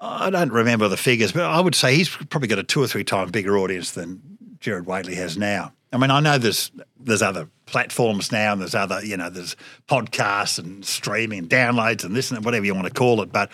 I 0.00 0.30
don't 0.30 0.52
remember 0.52 0.88
the 0.88 0.96
figures, 0.96 1.32
but 1.32 1.42
I 1.42 1.60
would 1.60 1.74
say 1.74 1.94
he's 1.94 2.08
probably 2.08 2.48
got 2.48 2.58
a 2.58 2.64
two 2.64 2.82
or 2.82 2.88
three 2.88 3.04
times 3.04 3.30
bigger 3.30 3.56
audience 3.56 3.92
than 3.92 4.20
Gerard 4.58 4.86
Whateley 4.86 5.14
has 5.14 5.38
now. 5.38 5.72
I 5.92 5.98
mean, 5.98 6.10
I 6.10 6.20
know 6.20 6.38
there's 6.38 6.72
there's 6.98 7.22
other 7.22 7.48
platforms 7.66 8.32
now, 8.32 8.52
and 8.52 8.60
there's 8.60 8.74
other 8.74 9.04
you 9.04 9.16
know 9.16 9.28
there's 9.28 9.56
podcasts 9.88 10.58
and 10.58 10.84
streaming 10.84 11.48
downloads 11.48 12.02
and 12.04 12.16
this 12.16 12.30
and 12.30 12.44
whatever 12.44 12.64
you 12.64 12.74
want 12.74 12.86
to 12.86 12.92
call 12.92 13.20
it, 13.22 13.30
but 13.30 13.50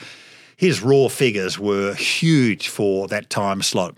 his 0.58 0.82
raw 0.82 1.06
figures 1.08 1.56
were 1.56 1.94
huge 1.94 2.66
for 2.66 3.06
that 3.06 3.30
time 3.30 3.62
slot. 3.62 3.96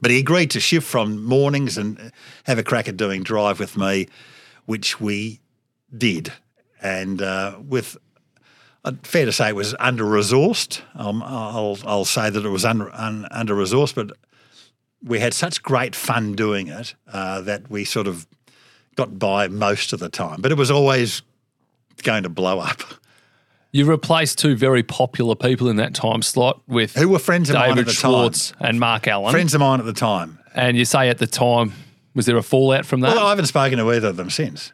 But 0.00 0.10
he 0.10 0.18
agreed 0.18 0.50
to 0.52 0.60
shift 0.60 0.86
from 0.86 1.22
mornings 1.22 1.76
and 1.76 2.12
have 2.44 2.58
a 2.58 2.62
crack 2.62 2.88
at 2.88 2.96
doing 2.96 3.22
drive 3.22 3.60
with 3.60 3.76
me, 3.76 4.08
which 4.64 5.02
we 5.02 5.40
did. 5.94 6.32
And 6.80 7.20
uh, 7.20 7.58
with 7.62 7.98
uh, 8.86 8.92
fair 9.02 9.26
to 9.26 9.32
say, 9.32 9.50
it 9.50 9.54
was 9.54 9.74
under 9.78 10.04
resourced. 10.04 10.80
Um, 10.94 11.22
I'll, 11.22 11.76
I'll 11.84 12.06
say 12.06 12.30
that 12.30 12.46
it 12.46 12.48
was 12.48 12.64
under 12.64 12.90
un, 12.94 13.28
under 13.30 13.54
resourced, 13.54 13.94
but 13.94 14.16
we 15.04 15.20
had 15.20 15.34
such 15.34 15.62
great 15.62 15.94
fun 15.94 16.32
doing 16.32 16.68
it 16.68 16.94
uh, 17.12 17.42
that 17.42 17.68
we 17.70 17.84
sort 17.84 18.06
of 18.06 18.26
got 18.94 19.18
by 19.18 19.48
most 19.48 19.92
of 19.92 20.00
the 20.00 20.08
time. 20.08 20.40
But 20.40 20.52
it 20.52 20.56
was 20.56 20.70
always 20.70 21.20
going 22.02 22.22
to 22.22 22.30
blow 22.30 22.60
up. 22.60 22.80
You 23.72 23.84
replaced 23.84 24.38
two 24.38 24.56
very 24.56 24.82
popular 24.82 25.34
people 25.34 25.68
in 25.68 25.76
that 25.76 25.94
time 25.94 26.22
slot 26.22 26.62
with 26.66 26.94
who 26.94 27.08
were 27.08 27.18
friends 27.18 27.50
of 27.50 27.56
David 27.56 27.68
mine 27.68 27.78
at 27.80 27.86
the 27.86 27.92
Schwartz 27.92 28.52
time. 28.52 28.68
and 28.68 28.80
Mark 28.80 29.06
Allen. 29.06 29.32
Friends 29.32 29.54
of 29.54 29.60
mine 29.60 29.80
at 29.80 29.86
the 29.86 29.92
time. 29.92 30.38
And 30.54 30.76
you 30.76 30.84
say 30.84 31.10
at 31.10 31.18
the 31.18 31.26
time, 31.26 31.72
was 32.14 32.24
there 32.24 32.38
a 32.38 32.42
fallout 32.42 32.86
from 32.86 33.00
that? 33.00 33.14
Well, 33.14 33.26
I 33.26 33.30
haven't 33.30 33.46
spoken 33.46 33.78
to 33.78 33.92
either 33.92 34.08
of 34.08 34.16
them 34.16 34.30
since. 34.30 34.72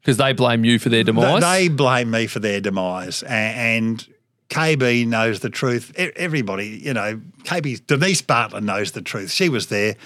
Because 0.00 0.16
they 0.16 0.32
blame 0.32 0.64
you 0.64 0.78
for 0.78 0.88
their 0.88 1.04
demise. 1.04 1.42
They, 1.42 1.68
they 1.68 1.74
blame 1.74 2.10
me 2.10 2.26
for 2.26 2.38
their 2.38 2.60
demise, 2.60 3.22
and, 3.22 4.02
and 4.02 4.14
KB 4.50 5.06
knows 5.06 5.40
the 5.40 5.48
truth. 5.48 5.92
Everybody, 5.96 6.80
you 6.82 6.92
know, 6.92 7.20
KB 7.44 7.86
Denise 7.86 8.20
Bartlett 8.20 8.64
knows 8.64 8.92
the 8.92 9.00
truth. 9.00 9.30
She 9.30 9.48
was 9.48 9.68
there. 9.68 9.96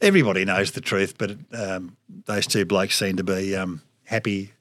Everybody 0.00 0.44
knows 0.44 0.72
the 0.72 0.80
truth, 0.80 1.18
but 1.18 1.36
um, 1.52 1.96
those 2.26 2.46
two 2.46 2.64
blokes 2.64 2.96
seem 2.96 3.16
to 3.16 3.24
be 3.24 3.56
um, 3.56 3.82
happy 4.04 4.52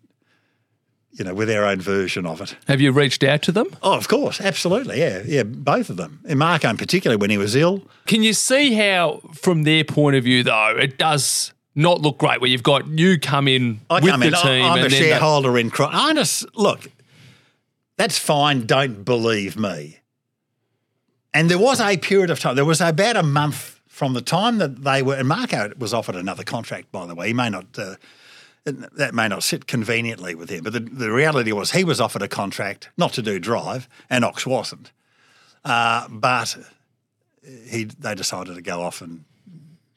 you 1.17 1.25
know, 1.25 1.33
with 1.33 1.49
our 1.49 1.65
own 1.65 1.81
version 1.81 2.25
of 2.25 2.41
it. 2.41 2.55
Have 2.67 2.79
you 2.81 2.91
reached 2.91 3.23
out 3.23 3.41
to 3.43 3.51
them? 3.51 3.67
Oh, 3.81 3.97
of 3.97 4.07
course, 4.07 4.39
absolutely, 4.39 4.99
yeah, 4.99 5.23
yeah, 5.25 5.43
both 5.43 5.89
of 5.89 5.97
them. 5.97 6.19
And 6.27 6.39
Marco, 6.39 6.69
in 6.69 6.77
particular, 6.77 7.17
when 7.17 7.29
he 7.29 7.37
was 7.37 7.55
ill. 7.55 7.83
Can 8.05 8.23
you 8.23 8.33
see 8.33 8.73
how, 8.73 9.21
from 9.33 9.63
their 9.63 9.83
point 9.83 10.15
of 10.15 10.23
view, 10.23 10.43
though, 10.43 10.75
it 10.79 10.97
does 10.97 11.53
not 11.75 12.01
look 12.01 12.17
great 12.17 12.41
where 12.41 12.49
you've 12.49 12.63
got 12.63 12.87
you 12.87 13.19
come 13.19 13.47
in 13.47 13.79
I 13.89 13.99
with 13.99 14.09
come 14.11 14.19
the 14.21 14.27
in. 14.27 14.33
team. 14.33 14.65
I'm 14.65 14.83
a 14.85 14.89
shareholder 14.89 15.51
that- 15.51 15.57
in. 15.59 15.69
Cro- 15.69 15.89
I 15.91 16.13
just 16.13 16.45
look. 16.55 16.87
That's 17.97 18.17
fine. 18.19 18.65
Don't 18.65 19.03
believe 19.03 19.57
me. 19.57 19.99
And 21.33 21.49
there 21.51 21.59
was 21.59 21.79
a 21.79 21.97
period 21.97 22.29
of 22.29 22.39
time. 22.39 22.55
There 22.55 22.65
was 22.65 22.81
about 22.81 23.15
a 23.15 23.23
month 23.23 23.79
from 23.87 24.13
the 24.13 24.21
time 24.21 24.57
that 24.59 24.83
they 24.83 25.01
were. 25.01 25.15
And 25.15 25.27
Marco 25.27 25.71
was 25.77 25.93
offered 25.93 26.15
another 26.15 26.43
contract, 26.43 26.91
by 26.91 27.05
the 27.05 27.15
way. 27.15 27.27
He 27.27 27.33
may 27.33 27.49
not. 27.49 27.65
Uh, 27.77 27.95
that 28.71 29.13
may 29.13 29.27
not 29.27 29.43
sit 29.43 29.67
conveniently 29.67 30.35
with 30.35 30.49
him, 30.49 30.63
but 30.63 30.73
the, 30.73 30.79
the 30.79 31.11
reality 31.11 31.51
was 31.51 31.71
he 31.71 31.83
was 31.83 32.01
offered 32.01 32.21
a 32.21 32.27
contract 32.27 32.89
not 32.97 33.13
to 33.13 33.21
do 33.21 33.39
drive, 33.39 33.87
and 34.09 34.25
Ox 34.25 34.45
wasn't. 34.45 34.91
Uh, 35.63 36.07
but 36.09 36.57
he 37.65 37.85
they 37.85 38.15
decided 38.15 38.55
to 38.55 38.61
go 38.61 38.81
off 38.81 39.01
and 39.01 39.23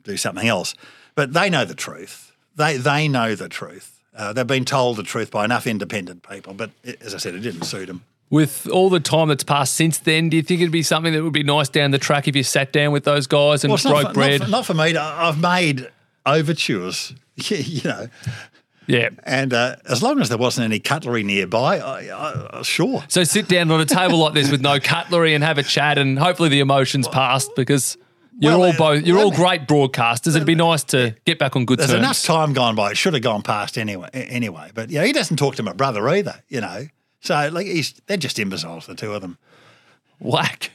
do 0.02 0.16
something 0.16 0.46
else. 0.46 0.74
But 1.14 1.32
they 1.32 1.50
know 1.50 1.64
the 1.64 1.74
truth. 1.74 2.32
They 2.56 2.76
they 2.76 3.08
know 3.08 3.34
the 3.34 3.48
truth. 3.48 4.00
Uh, 4.16 4.32
they've 4.32 4.46
been 4.46 4.64
told 4.64 4.96
the 4.96 5.02
truth 5.02 5.30
by 5.30 5.44
enough 5.44 5.66
independent 5.66 6.28
people. 6.28 6.54
But 6.54 6.70
it, 6.82 7.00
as 7.02 7.14
I 7.14 7.18
said, 7.18 7.34
it 7.34 7.40
didn't 7.40 7.64
suit 7.64 7.86
them. 7.86 8.04
With 8.28 8.68
all 8.68 8.90
the 8.90 9.00
time 9.00 9.28
that's 9.28 9.42
passed 9.42 9.74
since 9.74 9.98
then, 9.98 10.28
do 10.28 10.36
you 10.36 10.42
think 10.42 10.60
it'd 10.60 10.70
be 10.70 10.84
something 10.84 11.12
that 11.12 11.22
would 11.22 11.32
be 11.32 11.42
nice 11.42 11.68
down 11.68 11.90
the 11.90 11.98
track 11.98 12.28
if 12.28 12.36
you 12.36 12.44
sat 12.44 12.72
down 12.72 12.92
with 12.92 13.02
those 13.02 13.26
guys 13.26 13.64
and 13.64 13.70
Well, 13.70 13.76
it's 13.76 13.84
not 13.84 13.92
broke 13.92 14.08
for, 14.08 14.14
bread? 14.14 14.40
Not 14.40 14.46
for, 14.46 14.50
not 14.50 14.66
for 14.66 14.74
me. 14.74 14.96
I've 14.96 15.40
made 15.40 15.88
overtures, 16.26 17.12
you 17.36 17.82
know, 17.82 18.08
yeah. 18.90 19.10
and 19.24 19.52
uh, 19.52 19.76
as 19.88 20.02
long 20.02 20.20
as 20.20 20.28
there 20.28 20.38
wasn't 20.38 20.64
any 20.64 20.80
cutlery 20.80 21.22
nearby, 21.22 21.78
I, 21.78 22.06
I, 22.08 22.58
I, 22.58 22.62
sure. 22.62 23.04
So 23.08 23.24
sit 23.24 23.48
down 23.48 23.70
on 23.70 23.80
a 23.80 23.84
table 23.84 24.18
like 24.18 24.34
this 24.34 24.50
with 24.50 24.60
no 24.60 24.80
cutlery 24.82 25.34
and 25.34 25.44
have 25.44 25.58
a 25.58 25.62
chat, 25.62 25.98
and 25.98 26.18
hopefully 26.18 26.48
the 26.48 26.60
emotions 26.60 27.08
passed 27.08 27.50
because 27.56 27.96
you're 28.38 28.52
Well, 28.52 28.62
all 28.62 28.72
uh, 28.72 28.76
both 28.76 29.06
you're 29.06 29.18
all 29.18 29.30
great 29.30 29.66
broadcasters. 29.66 30.34
It'd 30.34 30.46
be 30.46 30.54
nice 30.54 30.84
to 30.84 31.14
get 31.24 31.38
back 31.38 31.56
on 31.56 31.66
good 31.66 31.78
There's 31.78 31.90
terms. 31.90 32.02
There's 32.02 32.28
enough 32.28 32.44
time 32.44 32.54
gone 32.54 32.74
by. 32.74 32.92
It 32.92 32.96
should 32.96 33.14
have 33.14 33.22
gone 33.22 33.42
past 33.42 33.76
anyway. 33.76 34.08
Anyway, 34.12 34.70
but 34.74 34.90
you 34.90 34.98
know, 34.98 35.04
he 35.04 35.12
doesn't 35.12 35.36
talk 35.36 35.56
to 35.56 35.62
my 35.62 35.72
brother 35.72 36.08
either. 36.08 36.42
You 36.48 36.60
know, 36.60 36.86
so 37.20 37.50
like 37.52 37.66
he's 37.66 38.00
they're 38.06 38.16
just 38.16 38.38
imbeciles, 38.38 38.86
the 38.86 38.94
two 38.94 39.12
of 39.12 39.20
them. 39.20 39.38
Whack. 40.20 40.70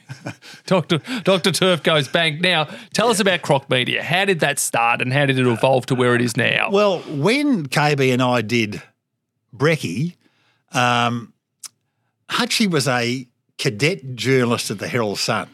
Doctor 0.66 0.98
Doctor 1.22 1.52
Turf 1.52 1.82
goes 1.82 2.08
bang. 2.08 2.40
Now 2.40 2.64
tell 2.92 3.08
us 3.08 3.20
about 3.20 3.42
Croc 3.42 3.70
Media. 3.70 4.02
How 4.02 4.24
did 4.24 4.40
that 4.40 4.58
start, 4.58 5.00
and 5.00 5.12
how 5.12 5.24
did 5.26 5.38
it 5.38 5.46
evolve 5.46 5.86
to 5.86 5.94
where 5.94 6.14
it 6.14 6.20
is 6.20 6.36
now? 6.36 6.70
Well, 6.70 6.98
when 7.00 7.66
KB 7.66 8.12
and 8.12 8.20
I 8.20 8.42
did 8.42 8.82
Brecky, 9.56 10.16
um, 10.72 11.32
Hutchie 12.28 12.70
was 12.70 12.88
a 12.88 13.26
cadet 13.58 14.16
journalist 14.16 14.70
at 14.70 14.78
the 14.78 14.88
Herald 14.88 15.18
Sun. 15.18 15.48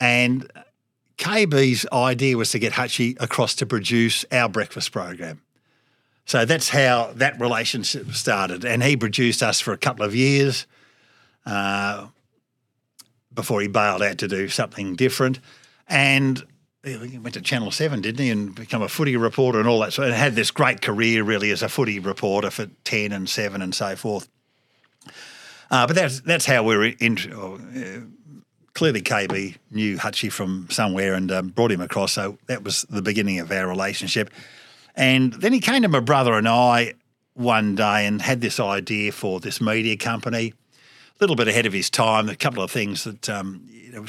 And 0.00 0.50
KB's 1.18 1.86
idea 1.92 2.36
was 2.36 2.50
to 2.52 2.58
get 2.58 2.74
Hutchie 2.74 3.16
across 3.20 3.54
to 3.56 3.66
produce 3.66 4.24
our 4.32 4.48
breakfast 4.48 4.92
program. 4.92 5.40
So 6.26 6.44
that's 6.44 6.70
how 6.70 7.12
that 7.16 7.38
relationship 7.40 8.12
started. 8.12 8.64
And 8.64 8.82
he 8.82 8.96
produced 8.96 9.42
us 9.42 9.60
for 9.60 9.72
a 9.72 9.78
couple 9.78 10.04
of 10.04 10.14
years 10.14 10.66
uh, 11.44 12.08
before 13.34 13.60
he 13.60 13.68
bailed 13.68 14.02
out 14.02 14.18
to 14.18 14.28
do 14.28 14.48
something 14.48 14.96
different. 14.96 15.40
And 15.88 16.42
he 16.84 17.18
went 17.18 17.34
to 17.34 17.40
Channel 17.40 17.70
7, 17.70 18.00
didn't 18.02 18.20
he, 18.20 18.30
and 18.30 18.54
become 18.54 18.82
a 18.82 18.88
footy 18.88 19.16
reporter 19.16 19.58
and 19.58 19.68
all 19.68 19.80
that. 19.80 19.92
So 19.92 20.02
and 20.02 20.12
had 20.12 20.34
this 20.34 20.50
great 20.50 20.82
career 20.82 21.22
really 21.22 21.50
as 21.50 21.62
a 21.62 21.68
footy 21.68 21.98
reporter 21.98 22.50
for 22.50 22.66
10 22.84 23.12
and 23.12 23.28
7 23.28 23.62
and 23.62 23.74
so 23.74 23.96
forth. 23.96 24.28
Uh, 25.70 25.86
but 25.86 25.96
that's 25.96 26.20
that's 26.20 26.46
how 26.46 26.62
we 26.62 26.76
were 26.76 26.84
in. 26.84 27.18
Uh, 27.32 28.06
clearly, 28.74 29.00
KB 29.00 29.56
knew 29.70 29.96
Hutchie 29.96 30.30
from 30.30 30.68
somewhere 30.70 31.14
and 31.14 31.32
um, 31.32 31.48
brought 31.48 31.72
him 31.72 31.80
across. 31.80 32.12
So 32.12 32.38
that 32.46 32.62
was 32.62 32.82
the 32.82 33.02
beginning 33.02 33.38
of 33.40 33.50
our 33.50 33.66
relationship. 33.66 34.30
And 34.94 35.32
then 35.32 35.52
he 35.52 35.60
came 35.60 35.82
to 35.82 35.88
my 35.88 36.00
brother 36.00 36.34
and 36.34 36.48
I 36.48 36.94
one 37.32 37.74
day 37.74 38.06
and 38.06 38.22
had 38.22 38.40
this 38.40 38.60
idea 38.60 39.10
for 39.10 39.40
this 39.40 39.60
media 39.60 39.96
company. 39.96 40.54
A 41.16 41.18
little 41.20 41.36
bit 41.36 41.48
ahead 41.48 41.66
of 41.66 41.72
his 41.72 41.90
time. 41.90 42.28
A 42.28 42.36
couple 42.36 42.62
of 42.62 42.70
things 42.70 43.04
that 43.04 43.28
um, 43.28 43.66
you 43.68 43.92
know, 43.92 44.06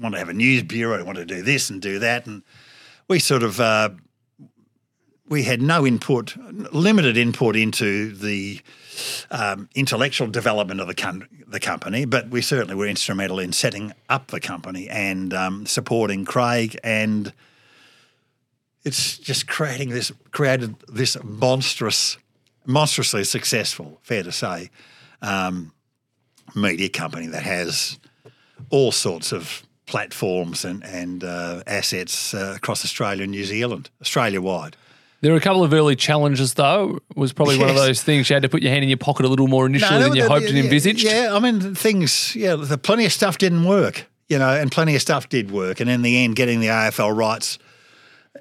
wanted 0.00 0.16
to 0.16 0.18
have 0.18 0.28
a 0.28 0.34
news 0.34 0.62
bureau, 0.62 0.98
he 0.98 1.04
wanted 1.04 1.28
to 1.28 1.36
do 1.36 1.42
this 1.42 1.70
and 1.70 1.80
do 1.80 1.98
that, 2.00 2.26
and 2.26 2.42
we 3.08 3.18
sort 3.18 3.42
of 3.42 3.60
uh, 3.60 3.90
we 5.28 5.44
had 5.44 5.62
no 5.62 5.86
input, 5.86 6.36
limited 6.74 7.16
input 7.16 7.56
into 7.56 8.12
the 8.14 8.60
um, 9.30 9.68
intellectual 9.74 10.28
development 10.28 10.78
of 10.78 10.86
the, 10.86 10.94
com- 10.94 11.26
the 11.48 11.58
company, 11.58 12.04
but 12.04 12.28
we 12.28 12.42
certainly 12.42 12.74
were 12.74 12.86
instrumental 12.86 13.38
in 13.38 13.50
setting 13.52 13.92
up 14.10 14.26
the 14.26 14.40
company 14.40 14.90
and 14.90 15.32
um, 15.32 15.64
supporting 15.64 16.26
Craig 16.26 16.78
and 16.84 17.32
it's 18.84 19.16
just 19.16 19.46
creating 19.46 19.90
this 19.90 20.12
created 20.32 20.74
this 20.88 21.16
monstrous, 21.22 22.18
monstrously 22.66 23.24
successful, 23.24 24.00
fair 24.02 24.22
to 24.24 24.32
say, 24.32 24.70
um, 25.22 25.72
media 26.54 26.88
company 26.88 27.26
that 27.26 27.42
has 27.42 27.98
all 28.70 28.92
sorts 28.92 29.32
of 29.32 29.62
platforms 29.86 30.64
and 30.64 30.82
and 30.84 31.24
uh, 31.24 31.62
assets 31.66 32.34
uh, 32.34 32.54
across 32.56 32.84
Australia 32.84 33.24
and 33.24 33.32
New 33.32 33.44
Zealand, 33.44 33.90
Australia 34.00 34.40
wide. 34.40 34.76
There 35.20 35.30
were 35.30 35.38
a 35.38 35.40
couple 35.40 35.62
of 35.62 35.72
early 35.72 35.94
challenges, 35.94 36.54
though. 36.54 36.98
Was 37.14 37.32
probably 37.32 37.56
one 37.56 37.68
of 37.70 37.76
those 37.76 38.02
things 38.02 38.28
you 38.28 38.34
had 38.34 38.42
to 38.42 38.48
put 38.48 38.60
your 38.60 38.72
hand 38.72 38.82
in 38.82 38.88
your 38.88 38.98
pocket 38.98 39.24
a 39.24 39.28
little 39.28 39.46
more 39.46 39.66
initially 39.66 40.00
No, 40.00 40.02
than 40.02 40.16
you 40.16 40.22
no, 40.22 40.28
hoped 40.28 40.46
and 40.46 40.58
envisaged. 40.58 41.04
Yeah, 41.04 41.30
I 41.32 41.38
mean 41.38 41.76
things. 41.76 42.34
Yeah, 42.34 42.56
the, 42.56 42.76
plenty 42.76 43.06
of 43.06 43.12
stuff 43.12 43.38
didn't 43.38 43.64
work. 43.64 44.08
You 44.28 44.38
know, 44.38 44.50
and 44.50 44.72
plenty 44.72 44.96
of 44.96 45.02
stuff 45.02 45.28
did 45.28 45.50
work. 45.50 45.78
And 45.78 45.88
in 45.88 46.02
the 46.02 46.24
end, 46.24 46.34
getting 46.36 46.58
the 46.60 46.68
AFL 46.68 47.14
rights, 47.14 47.58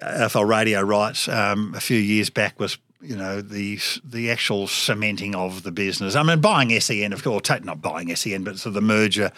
AFL 0.01 0.47
radio 0.47 0.81
rights, 0.81 1.27
um, 1.27 1.73
a 1.75 1.79
few 1.79 1.97
years 1.97 2.29
back 2.29 2.59
was. 2.59 2.77
You 3.01 3.15
know 3.15 3.41
the 3.41 3.79
the 4.03 4.31
actual 4.31 4.67
cementing 4.67 5.35
of 5.35 5.63
the 5.63 5.71
business. 5.71 6.15
I 6.15 6.23
mean, 6.23 6.39
buying 6.39 6.79
SEN, 6.79 7.13
of 7.13 7.23
course, 7.23 7.49
not 7.63 7.81
buying 7.81 8.15
SEN, 8.15 8.43
but 8.43 8.57
sort 8.59 8.71
of 8.71 8.73
the 8.75 8.81
merger 8.81 9.31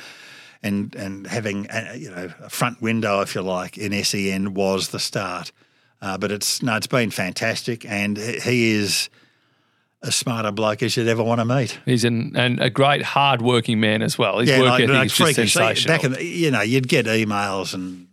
and 0.61 0.95
and 0.95 1.27
having 1.27 1.67
a, 1.69 1.95
you 1.97 2.09
know 2.09 2.31
a 2.41 2.49
front 2.49 2.81
window, 2.81 3.21
if 3.21 3.35
you 3.35 3.41
like, 3.41 3.77
in 3.77 4.03
SEN 4.03 4.53
was 4.53 4.89
the 4.89 4.99
start. 4.99 5.51
Uh, 6.01 6.17
but 6.17 6.31
it's 6.31 6.61
no, 6.61 6.75
it's 6.75 6.87
been 6.87 7.11
fantastic, 7.11 7.85
and 7.85 8.17
he 8.17 8.71
is 8.71 9.09
a 10.01 10.11
smarter 10.11 10.51
bloke 10.51 10.83
as 10.83 10.97
you'd 10.97 11.07
ever 11.07 11.23
want 11.23 11.39
to 11.39 11.45
meet. 11.45 11.79
He's 11.85 12.03
an, 12.03 12.33
and 12.35 12.59
a 12.59 12.69
great 12.69 13.01
hard-working 13.01 13.79
man 13.79 14.01
as 14.01 14.17
well. 14.17 14.39
His 14.39 14.49
work 14.49 14.67
like- 14.67 14.83
ethic 14.83 15.05
is 15.05 15.13
just 15.15 15.35
sensational. 15.35 15.95
Back 15.95 16.03
in 16.03 16.11
the, 16.11 16.25
you 16.25 16.51
know, 16.51 16.61
you'd 16.61 16.89
get 16.89 17.05
emails 17.05 17.73
and 17.73 18.07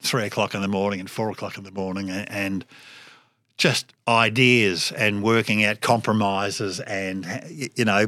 three 0.00 0.24
o'clock 0.24 0.54
in 0.54 0.62
the 0.62 0.68
morning 0.68 0.98
and 0.98 1.08
four 1.08 1.30
o'clock 1.30 1.56
in 1.56 1.62
the 1.62 1.70
morning, 1.70 2.10
and, 2.10 2.28
and 2.28 2.64
just 3.58 3.92
ideas 4.06 4.92
and 4.92 5.22
working 5.22 5.64
out 5.64 5.80
compromises, 5.80 6.80
and 6.80 7.26
you 7.50 7.84
know, 7.84 8.06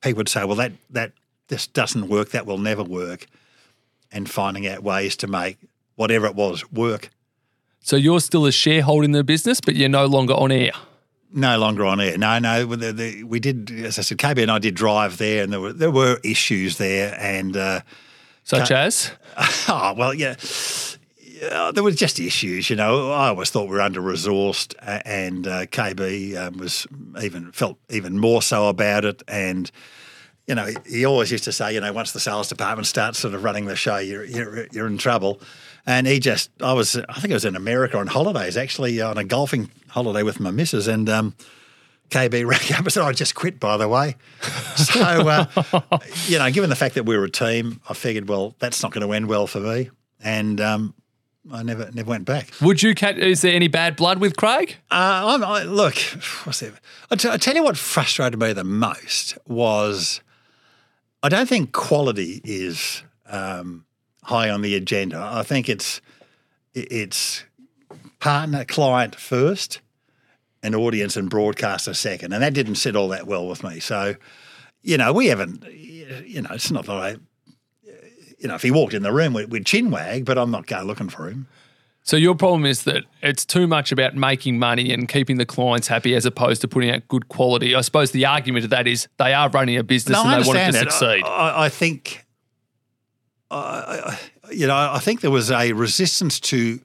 people 0.00 0.18
would 0.18 0.28
say, 0.28 0.44
"Well, 0.44 0.56
that 0.56 0.72
that 0.90 1.12
this 1.48 1.66
doesn't 1.66 2.08
work. 2.08 2.30
That 2.30 2.46
will 2.46 2.58
never 2.58 2.82
work," 2.82 3.26
and 4.10 4.30
finding 4.30 4.66
out 4.66 4.82
ways 4.82 5.16
to 5.16 5.26
make 5.26 5.58
whatever 5.96 6.26
it 6.26 6.34
was 6.34 6.70
work. 6.72 7.10
so 7.80 7.96
you're 7.96 8.20
still 8.20 8.46
a 8.46 8.52
shareholder 8.52 9.04
in 9.04 9.12
the 9.12 9.24
business, 9.24 9.60
but 9.60 9.74
you're 9.74 9.88
no 9.88 10.06
longer 10.06 10.34
on 10.34 10.52
air. 10.52 10.70
No 11.34 11.58
longer 11.58 11.84
on 11.84 12.00
air. 12.00 12.16
No, 12.16 12.38
no. 12.38 12.64
The, 12.76 12.92
the, 12.92 13.22
we 13.24 13.40
did, 13.40 13.70
as 13.70 13.98
I 13.98 14.02
said, 14.02 14.18
KB 14.18 14.42
and 14.42 14.50
I 14.50 14.58
did 14.58 14.74
drive 14.74 15.18
there, 15.18 15.42
and 15.42 15.52
there 15.52 15.60
were 15.60 15.72
there 15.72 15.90
were 15.90 16.18
issues 16.22 16.78
there, 16.78 17.16
and. 17.20 17.56
Uh, 17.56 17.80
Such 18.44 18.70
as? 18.70 19.10
Oh, 19.68 19.94
well, 19.96 20.12
yeah. 20.14 20.34
Yeah. 21.42 21.70
There 21.74 21.82
was 21.82 21.96
just 21.96 22.20
issues, 22.20 22.70
you 22.70 22.76
know. 22.76 23.10
I 23.10 23.28
always 23.28 23.50
thought 23.50 23.64
we 23.64 23.74
were 23.74 23.80
under 23.80 24.00
resourced, 24.00 24.74
and 25.04 25.46
uh, 25.46 25.66
KB 25.66 26.36
um, 26.36 26.58
was 26.58 26.86
even 27.20 27.52
felt 27.52 27.78
even 27.90 28.18
more 28.18 28.42
so 28.42 28.68
about 28.68 29.04
it. 29.04 29.22
And 29.26 29.70
you 30.46 30.54
know, 30.54 30.68
he 30.86 31.04
always 31.04 31.30
used 31.30 31.44
to 31.44 31.52
say, 31.52 31.74
you 31.74 31.80
know, 31.80 31.92
once 31.92 32.12
the 32.12 32.20
sales 32.20 32.48
department 32.48 32.86
starts 32.86 33.18
sort 33.18 33.34
of 33.34 33.44
running 33.44 33.66
the 33.66 33.76
show, 33.76 33.98
you're 33.98 34.24
you're, 34.24 34.66
you're 34.72 34.86
in 34.86 34.98
trouble. 34.98 35.40
And 35.84 36.06
he 36.06 36.20
just, 36.20 36.50
I 36.60 36.74
was, 36.74 36.94
I 36.96 37.14
think 37.14 37.32
I 37.32 37.34
was 37.34 37.44
in 37.44 37.56
America 37.56 37.98
on 37.98 38.06
holidays, 38.06 38.56
actually 38.56 39.00
on 39.00 39.18
a 39.18 39.24
golfing 39.24 39.68
holiday 39.88 40.22
with 40.22 40.38
my 40.38 40.52
missus, 40.52 40.86
and 40.86 41.08
um, 41.08 41.34
KB 42.10 42.46
rang 42.46 42.72
up 42.72 42.84
and 42.84 42.92
said, 42.92 43.02
I 43.02 43.12
just 43.12 43.34
quit, 43.34 43.58
by 43.58 43.76
the 43.76 43.88
way. 43.88 44.16
So, 44.72 45.02
uh, 45.02 45.46
you 46.26 46.38
know, 46.38 46.50
given 46.50 46.70
the 46.70 46.76
fact 46.76 46.94
that 46.94 47.04
we 47.04 47.16
were 47.16 47.24
a 47.24 47.30
team, 47.30 47.80
I 47.88 47.94
figured, 47.94 48.26
well, 48.28 48.56
that's 48.58 48.82
not 48.82 48.90
going 48.90 49.06
to 49.06 49.12
end 49.12 49.28
well 49.28 49.46
for 49.46 49.60
me. 49.60 49.90
And 50.18 50.60
um, 50.62 50.94
I 51.50 51.62
never 51.62 51.90
never 51.92 52.08
went 52.08 52.24
back. 52.24 52.50
Would 52.60 52.82
you 52.82 52.94
catch? 52.94 53.16
Is 53.16 53.42
there 53.42 53.54
any 53.54 53.68
bad 53.68 53.96
blood 53.96 54.18
with 54.18 54.36
Craig? 54.36 54.76
Uh, 54.90 55.22
I'm, 55.26 55.44
I, 55.44 55.64
look, 55.64 55.96
what's 56.44 56.60
that? 56.60 56.74
I 57.10 57.16
t- 57.16 57.28
I 57.28 57.36
tell 57.36 57.56
you 57.56 57.64
what 57.64 57.76
frustrated 57.76 58.38
me 58.38 58.52
the 58.52 58.62
most 58.64 59.36
was 59.48 60.20
I 61.22 61.28
don't 61.28 61.48
think 61.48 61.72
quality 61.72 62.40
is 62.44 63.02
um, 63.26 63.84
high 64.22 64.50
on 64.50 64.62
the 64.62 64.74
agenda. 64.76 65.18
I 65.18 65.42
think 65.42 65.68
it's 65.68 66.00
it's 66.74 67.44
partner 68.20 68.64
client 68.64 69.16
first, 69.16 69.80
and 70.62 70.74
audience 70.76 71.16
and 71.16 71.28
broadcaster 71.28 71.94
second, 71.94 72.32
and 72.32 72.42
that 72.42 72.54
didn't 72.54 72.76
sit 72.76 72.94
all 72.94 73.08
that 73.08 73.26
well 73.26 73.48
with 73.48 73.64
me. 73.64 73.80
So, 73.80 74.14
you 74.82 74.96
know, 74.96 75.12
we 75.12 75.26
haven't. 75.26 75.64
You 75.72 76.42
know, 76.42 76.50
it's 76.52 76.70
not 76.70 76.86
that 76.86 76.92
I. 76.96 77.16
You 78.42 78.48
know, 78.48 78.56
if 78.56 78.62
he 78.62 78.72
walked 78.72 78.92
in 78.92 79.02
the 79.02 79.12
room, 79.12 79.34
we'd, 79.34 79.50
we'd 79.52 79.64
chin 79.64 79.90
wag, 79.90 80.24
but 80.24 80.36
I'm 80.36 80.50
not 80.50 80.66
going 80.66 80.84
looking 80.84 81.08
for 81.08 81.28
him. 81.28 81.46
So 82.02 82.16
your 82.16 82.34
problem 82.34 82.66
is 82.66 82.82
that 82.82 83.04
it's 83.22 83.44
too 83.44 83.68
much 83.68 83.92
about 83.92 84.16
making 84.16 84.58
money 84.58 84.92
and 84.92 85.08
keeping 85.08 85.38
the 85.38 85.46
clients 85.46 85.86
happy 85.86 86.16
as 86.16 86.26
opposed 86.26 86.60
to 86.62 86.68
putting 86.68 86.90
out 86.90 87.06
good 87.06 87.28
quality. 87.28 87.76
I 87.76 87.80
suppose 87.82 88.10
the 88.10 88.26
argument 88.26 88.64
of 88.64 88.70
that 88.70 88.88
is 88.88 89.06
they 89.18 89.32
are 89.32 89.48
running 89.50 89.76
a 89.76 89.84
business 89.84 90.16
No, 90.16 90.24
I 90.24 90.34
and 90.34 90.44
they 90.44 90.48
want 90.48 90.58
it 90.58 90.66
to 90.66 90.72
that. 90.72 90.92
succeed. 90.92 91.22
I, 91.24 91.66
I, 91.66 91.68
think, 91.68 92.26
I, 93.52 94.18
you 94.50 94.66
know, 94.66 94.74
I 94.74 94.98
think 94.98 95.20
there 95.20 95.30
was 95.30 95.52
a 95.52 95.72
resistance 95.72 96.40
to 96.40 96.80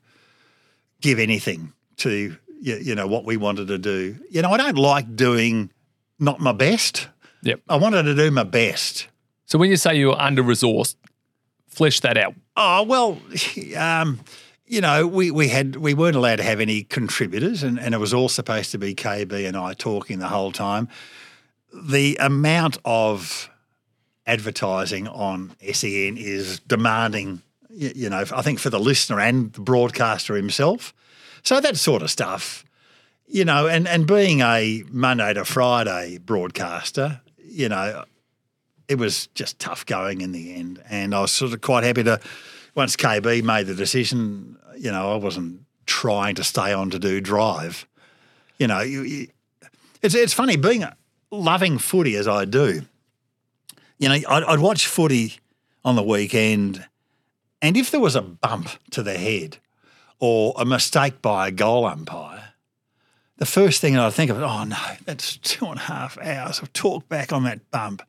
give 1.01 1.17
anything 1.17 1.73
to 1.97 2.35
you, 2.61 2.75
you 2.75 2.95
know 2.95 3.07
what 3.07 3.25
we 3.25 3.37
wanted 3.37 3.67
to 3.69 3.79
do. 3.79 4.17
You 4.29 4.43
know, 4.43 4.51
I 4.51 4.57
don't 4.57 4.77
like 4.77 5.15
doing 5.15 5.71
not 6.19 6.39
my 6.39 6.51
best. 6.51 7.07
Yep. 7.41 7.61
I 7.69 7.77
wanted 7.77 8.03
to 8.03 8.15
do 8.15 8.29
my 8.29 8.43
best. 8.43 9.07
So 9.45 9.57
when 9.57 9.69
you 9.69 9.77
say 9.77 9.95
you're 9.95 10.19
under 10.19 10.43
resourced, 10.43 10.95
flesh 11.77 11.99
that 11.99 12.17
out. 12.17 12.33
Oh 12.55 12.83
well, 12.83 13.19
um, 13.77 14.19
you 14.65 14.81
know, 14.81 15.07
we, 15.07 15.31
we 15.31 15.47
had 15.47 15.77
we 15.77 15.93
weren't 15.93 16.15
allowed 16.15 16.37
to 16.37 16.43
have 16.43 16.59
any 16.59 16.83
contributors, 16.83 17.63
and, 17.63 17.79
and 17.79 17.93
it 17.93 17.99
was 17.99 18.13
all 18.13 18.29
supposed 18.29 18.71
to 18.71 18.77
be 18.77 18.95
KB 18.95 19.47
and 19.47 19.55
I 19.55 19.73
talking 19.73 20.19
the 20.19 20.27
whole 20.27 20.51
time. 20.51 20.89
The 21.71 22.17
amount 22.19 22.79
of 22.83 23.49
advertising 24.25 25.07
on 25.07 25.55
SEN 25.71 26.17
is 26.17 26.59
demanding, 26.61 27.41
you, 27.69 27.91
you 27.95 28.09
know, 28.09 28.25
I 28.33 28.41
think 28.41 28.59
for 28.59 28.69
the 28.69 28.79
listener 28.79 29.19
and 29.19 29.53
the 29.53 29.61
broadcaster 29.61 30.35
himself. 30.35 30.93
So 31.43 31.61
that 31.61 31.77
sort 31.77 32.01
of 32.01 32.09
stuff, 32.09 32.65
you 33.27 33.45
know, 33.45 33.67
and, 33.67 33.87
and 33.87 34.05
being 34.05 34.41
a 34.41 34.83
Monday 34.91 35.33
to 35.33 35.45
Friday 35.45 36.17
broadcaster, 36.17 37.21
you 37.41 37.69
know, 37.69 38.03
it 38.87 38.97
was 38.97 39.27
just 39.27 39.59
tough 39.59 39.85
going 39.85 40.21
in 40.21 40.31
the 40.31 40.55
end. 40.55 40.81
And 40.89 41.13
I 41.13 41.21
was 41.21 41.31
sort 41.31 41.53
of 41.53 41.61
quite 41.61 41.83
happy 41.83 42.03
to, 42.03 42.19
once 42.75 42.95
KB 42.95 43.43
made 43.43 43.67
the 43.67 43.75
decision, 43.75 44.57
you 44.77 44.91
know, 44.91 45.13
I 45.13 45.15
wasn't 45.15 45.61
trying 45.85 46.35
to 46.35 46.43
stay 46.43 46.73
on 46.73 46.89
to 46.91 46.99
do 46.99 47.19
drive. 47.21 47.87
You 48.57 48.67
know, 48.67 48.81
you, 48.81 49.03
you, 49.03 49.27
it's, 50.01 50.15
it's 50.15 50.33
funny 50.33 50.55
being 50.57 50.85
loving 51.31 51.77
footy 51.77 52.15
as 52.15 52.27
I 52.27 52.45
do. 52.45 52.83
You 53.97 54.09
know, 54.09 54.15
I'd, 54.15 54.43
I'd 54.43 54.59
watch 54.59 54.87
footy 54.87 55.35
on 55.83 55.95
the 55.95 56.03
weekend, 56.03 56.85
and 57.61 57.75
if 57.75 57.89
there 57.91 57.99
was 57.99 58.15
a 58.15 58.21
bump 58.21 58.69
to 58.91 59.01
the 59.01 59.17
head 59.17 59.57
or 60.19 60.53
a 60.57 60.65
mistake 60.65 61.21
by 61.21 61.47
a 61.47 61.51
goal 61.51 61.85
umpire, 61.85 62.53
the 63.37 63.45
first 63.45 63.81
thing 63.81 63.97
I'd 63.97 64.13
think 64.13 64.29
of, 64.29 64.41
oh 64.41 64.63
no, 64.63 64.77
that's 65.05 65.37
two 65.37 65.65
and 65.65 65.77
a 65.77 65.83
half 65.83 66.17
hours 66.19 66.59
of 66.59 66.73
talk 66.73 67.07
back 67.07 67.31
on 67.31 67.43
that 67.43 67.71
bump. 67.71 68.01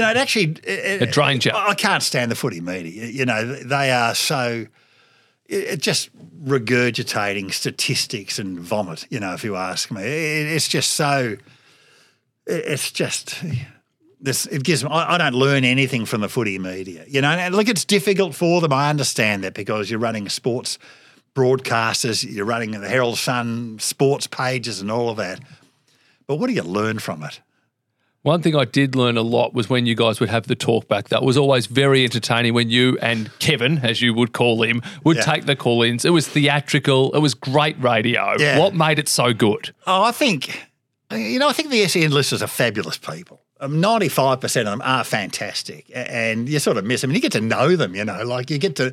You 0.00 0.06
know, 0.06 0.10
it 0.12 0.16
actually 0.16 0.44
it, 0.64 1.02
It 1.02 1.12
drains 1.12 1.44
you. 1.44 1.52
I 1.54 1.74
can't 1.74 2.02
stand 2.02 2.30
the 2.30 2.34
footy 2.34 2.60
media. 2.60 3.06
You 3.06 3.26
know, 3.26 3.44
they 3.44 3.90
are 3.90 4.14
so 4.14 4.66
it, 5.46 5.80
just 5.82 6.10
regurgitating 6.44 7.52
statistics 7.52 8.38
and 8.38 8.58
vomit. 8.58 9.06
You 9.10 9.20
know, 9.20 9.34
if 9.34 9.44
you 9.44 9.56
ask 9.56 9.90
me, 9.90 10.02
it, 10.02 10.46
it's 10.54 10.68
just 10.68 10.94
so. 10.94 11.36
it- 12.46 12.64
It's 12.66 12.90
just 12.92 13.34
this. 14.20 14.46
It 14.46 14.62
gives. 14.64 14.84
me- 14.84 14.90
I, 14.90 15.14
I 15.14 15.18
don't 15.18 15.34
learn 15.34 15.64
anything 15.64 16.06
from 16.06 16.20
the 16.22 16.28
footy 16.28 16.58
media. 16.58 17.04
You 17.06 17.20
know, 17.20 17.28
and 17.30 17.54
look, 17.54 17.68
it's 17.68 17.84
difficult 17.84 18.34
for 18.34 18.60
them. 18.60 18.72
I 18.72 18.90
understand 18.90 19.44
that 19.44 19.54
because 19.54 19.90
you're 19.90 20.00
running 20.00 20.28
sports 20.28 20.78
broadcasters, 21.34 22.24
you're 22.28 22.44
running 22.44 22.72
the 22.72 22.88
Herald 22.88 23.18
Sun 23.18 23.78
sports 23.80 24.26
pages 24.26 24.80
and 24.80 24.90
all 24.90 25.08
of 25.10 25.16
that. 25.18 25.40
But 26.26 26.36
what 26.36 26.46
do 26.48 26.52
you 26.54 26.62
learn 26.62 26.98
from 26.98 27.22
it? 27.22 27.40
One 28.22 28.42
thing 28.42 28.54
I 28.54 28.66
did 28.66 28.94
learn 28.94 29.16
a 29.16 29.22
lot 29.22 29.54
was 29.54 29.70
when 29.70 29.86
you 29.86 29.94
guys 29.94 30.20
would 30.20 30.28
have 30.28 30.46
the 30.46 30.54
talk 30.54 30.88
back. 30.88 31.08
That 31.08 31.22
was 31.22 31.38
always 31.38 31.66
very 31.66 32.04
entertaining 32.04 32.52
when 32.52 32.68
you 32.68 32.98
and 33.00 33.30
Kevin, 33.38 33.78
as 33.78 34.02
you 34.02 34.12
would 34.12 34.32
call 34.34 34.62
him, 34.62 34.82
would 35.04 35.16
Yeah. 35.16 35.22
take 35.22 35.46
the 35.46 35.56
call 35.56 35.82
ins. 35.82 36.04
It 36.04 36.10
was 36.10 36.28
theatrical, 36.28 37.12
it 37.14 37.20
was 37.20 37.32
great 37.32 37.76
radio. 37.82 38.34
Yeah. 38.38 38.58
What 38.58 38.74
made 38.74 38.98
it 38.98 39.08
so 39.08 39.32
good? 39.32 39.72
Oh, 39.86 40.02
I 40.02 40.12
think, 40.12 40.66
you 41.10 41.38
know, 41.38 41.48
I 41.48 41.54
think 41.54 41.70
the 41.70 41.82
SEN 41.88 42.10
listeners 42.10 42.42
are 42.42 42.46
fabulous 42.46 42.98
people. 42.98 43.40
Um, 43.58 43.80
95% 43.80 44.44
of 44.44 44.70
them 44.72 44.82
are 44.84 45.02
fantastic 45.04 45.86
and 45.94 46.46
you 46.48 46.58
sort 46.58 46.76
of 46.76 46.84
miss 46.84 47.00
them 47.00 47.10
and 47.10 47.16
you 47.16 47.22
get 47.22 47.32
to 47.32 47.40
know 47.40 47.74
them, 47.74 47.94
you 47.94 48.04
know, 48.04 48.22
like 48.24 48.50
you 48.50 48.58
get 48.58 48.76
to, 48.76 48.92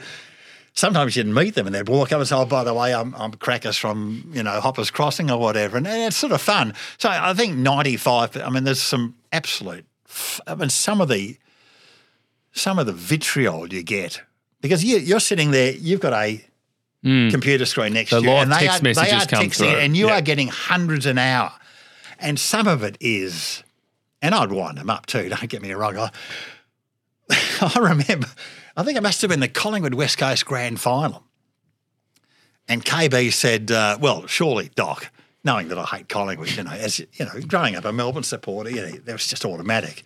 sometimes 0.78 1.16
you'd 1.16 1.28
meet 1.28 1.56
them 1.56 1.66
and 1.66 1.76
they'd 1.76 1.90
walk 1.90 2.12
up 2.12 2.20
and 2.20 2.28
say, 2.28 2.36
oh, 2.36 2.46
by 2.46 2.64
the 2.64 2.74
way, 2.74 2.94
I'm, 2.94 3.16
I'm 3.16 3.32
Crackers 3.34 3.78
from, 3.78 4.30
you 4.32 4.44
know, 4.44 4.62
Hoppers 4.62 4.92
Crossing 4.92 5.32
or 5.32 5.40
whatever. 5.40 5.76
And 5.78 5.88
it's 5.88 6.16
sort 6.16 6.32
of 6.32 6.42
fun. 6.42 6.76
So 7.00 7.10
I 7.10 7.34
think 7.34 7.58
95, 7.58 8.38
I 8.38 8.50
mean, 8.50 8.64
there's 8.64 8.82
some 8.82 9.16
absolute, 9.32 9.86
I 10.46 10.54
mean, 10.54 10.70
some 10.70 11.02
of 11.02 11.10
the, 11.10 11.38
some 12.52 12.78
of 12.78 12.86
the 12.86 12.94
vitriol 12.94 13.74
you 13.74 13.82
get 13.82 14.22
because 14.62 14.84
you, 14.84 14.98
you're 14.98 15.20
sitting 15.20 15.50
there, 15.50 15.74
you've 15.74 16.00
got 16.00 16.14
a 16.14 16.46
hmm. 17.04 17.30
computer 17.30 17.66
screen 17.66 17.94
next 17.94 18.12
The 18.12 18.22
to 18.22 18.26
you, 18.26 18.32
and 18.34 18.52
they 18.52 18.68
text 18.68 18.80
are, 18.80 18.84
they 18.84 18.90
messages 18.90 19.24
are 19.24 19.28
come 19.28 19.46
texting, 19.46 19.56
through. 19.58 19.68
and 19.80 19.98
you 19.98 20.08
Yeah. 20.08 20.18
are 20.18 20.22
getting 20.22 20.48
hundreds 20.48 21.08
an 21.08 21.18
hour, 21.18 21.54
and 22.20 22.40
some 22.40 22.68
of 22.68 22.84
it 22.84 22.98
is, 23.00 23.64
and 24.22 24.36
I'd 24.36 24.52
wind 24.52 24.78
them 24.78 24.90
up 24.92 25.08
too. 25.08 25.28
Don't 25.30 25.50
get 25.50 25.62
me 25.62 25.72
wrong. 25.74 25.98
I, 25.98 26.12
I 27.76 27.80
remember, 27.80 28.28
I 28.78 28.84
think 28.84 28.96
it 28.96 29.02
must 29.02 29.24
have 29.24 29.30
been 29.30 29.40
the 29.40 29.48
Collingwood 29.48 29.96
West 29.96 30.20
Coast 30.20 30.46
Grand 30.46 30.80
Final, 30.80 31.24
and 32.68 32.86
KB 32.86 33.34
said, 33.34 33.72
uh, 33.72 33.98
"Well, 34.00 34.28
surely, 34.28 34.70
Doc." 34.76 35.10
Knowing 35.44 35.70
that 35.70 35.78
I 35.78 35.86
hate 35.86 36.10
Collingwood, 36.10 36.52
you 36.52 36.64
know, 36.64 36.72
as 36.72 37.00
you 37.00 37.26
know, 37.26 37.32
growing 37.48 37.76
up 37.76 37.86
a 37.86 37.94
Melbourne 37.94 38.24
supporter, 38.24 38.70
you 38.70 38.82
know, 38.82 38.92
that 38.92 39.14
was 39.14 39.28
just 39.28 39.46
automatic. 39.46 40.04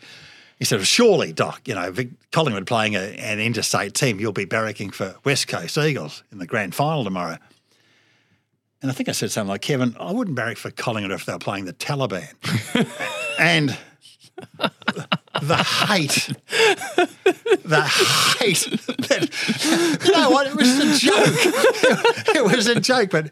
He 0.58 0.66
said, 0.66 0.86
"Surely, 0.88 1.34
Doc, 1.34 1.68
you 1.68 1.76
know, 1.76 1.92
Vic- 1.92 2.32
Collingwood 2.32 2.66
playing 2.66 2.96
a, 2.96 3.00
an 3.00 3.40
interstate 3.40 3.94
team, 3.94 4.20
you'll 4.20 4.32
be 4.32 4.46
barracking 4.46 4.94
for 4.94 5.16
West 5.26 5.50
Coast 5.50 5.78
Eagles 5.78 6.24
in 6.32 6.38
the 6.38 6.48
grand 6.48 6.74
final 6.74 7.04
tomorrow." 7.04 7.38
And 8.82 8.90
I 8.90 8.94
think 8.94 9.10
I 9.10 9.12
said 9.12 9.32
something 9.32 9.50
like, 9.50 9.62
"Kevin, 9.62 9.98
I 10.00 10.14
wouldn't 10.14 10.36
barrack 10.36 10.58
for 10.58 10.72
Collingwood 10.72 11.12
if 11.12 11.26
they 11.26 11.34
were 11.34 11.40
playing 11.40 11.66
the 11.66 11.74
Taliban." 11.74 12.30
and 13.40 13.78
the 15.42 15.58
hate, 15.58 16.30
the 17.64 17.82
hate. 18.40 18.68
That, 19.08 20.00
you 20.06 20.12
know 20.12 20.30
what? 20.30 20.48
It 20.48 20.56
was 20.56 20.80
a 20.80 20.98
joke. 20.98 21.16
it 22.36 22.44
was 22.44 22.68
a 22.68 22.80
joke, 22.80 23.10
but. 23.12 23.32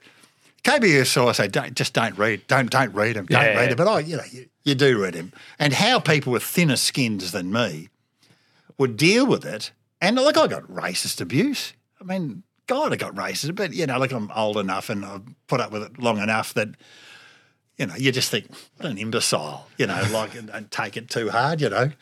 KB 0.61 1.05
saw 1.05 1.29
I 1.29 1.31
say, 1.31 1.47
don't, 1.47 1.73
just 1.73 1.93
don't 1.93 2.17
read, 2.17 2.45
don't 2.47 2.69
don't 2.69 2.93
read 2.93 3.15
him, 3.15 3.25
don't 3.27 3.41
Yeah. 3.41 3.57
read 3.57 3.71
him. 3.71 3.77
But 3.77 3.87
I, 3.87 3.99
you 4.01 4.17
know, 4.17 4.23
you, 4.29 4.47
you 4.65 4.75
do 4.75 5.01
read 5.01 5.15
him, 5.15 5.31
and 5.57 5.71
how 5.71 5.99
people 6.01 6.33
with 6.33 6.43
thinner 6.43 6.75
skins 6.75 7.31
than 7.31 7.49
me 7.49 7.87
would 8.77 8.97
deal 8.97 9.25
with 9.25 9.45
it. 9.45 9.71
And 10.01 10.17
look, 10.17 10.37
I 10.37 10.47
got 10.47 10.63
racist 10.63 11.21
abuse. 11.21 11.71
I 12.01 12.03
mean, 12.03 12.43
God, 12.67 12.91
I 12.91 12.97
got 12.97 13.15
racist, 13.15 13.55
but 13.55 13.73
you 13.73 13.85
know, 13.87 13.97
like 13.99 14.11
I'm 14.11 14.29
old 14.35 14.57
enough 14.57 14.89
and 14.89 15.05
I've 15.05 15.21
put 15.47 15.61
up 15.61 15.71
with 15.71 15.83
it 15.83 15.97
long 15.97 16.17
enough 16.19 16.53
that 16.55 16.69
you 17.79 17.87
know, 17.87 17.95
you 17.95 18.11
just 18.11 18.29
think, 18.29 18.45
what 18.77 18.89
an 18.89 18.97
imbecile, 18.99 19.67
you 19.77 19.87
know, 19.87 19.99
like 20.11 20.35
and 20.35 20.49
don't 20.51 20.69
take 20.69 20.97
it 20.97 21.09
too 21.09 21.29
hard, 21.29 21.61
you 21.61 21.69
know. 21.69 21.89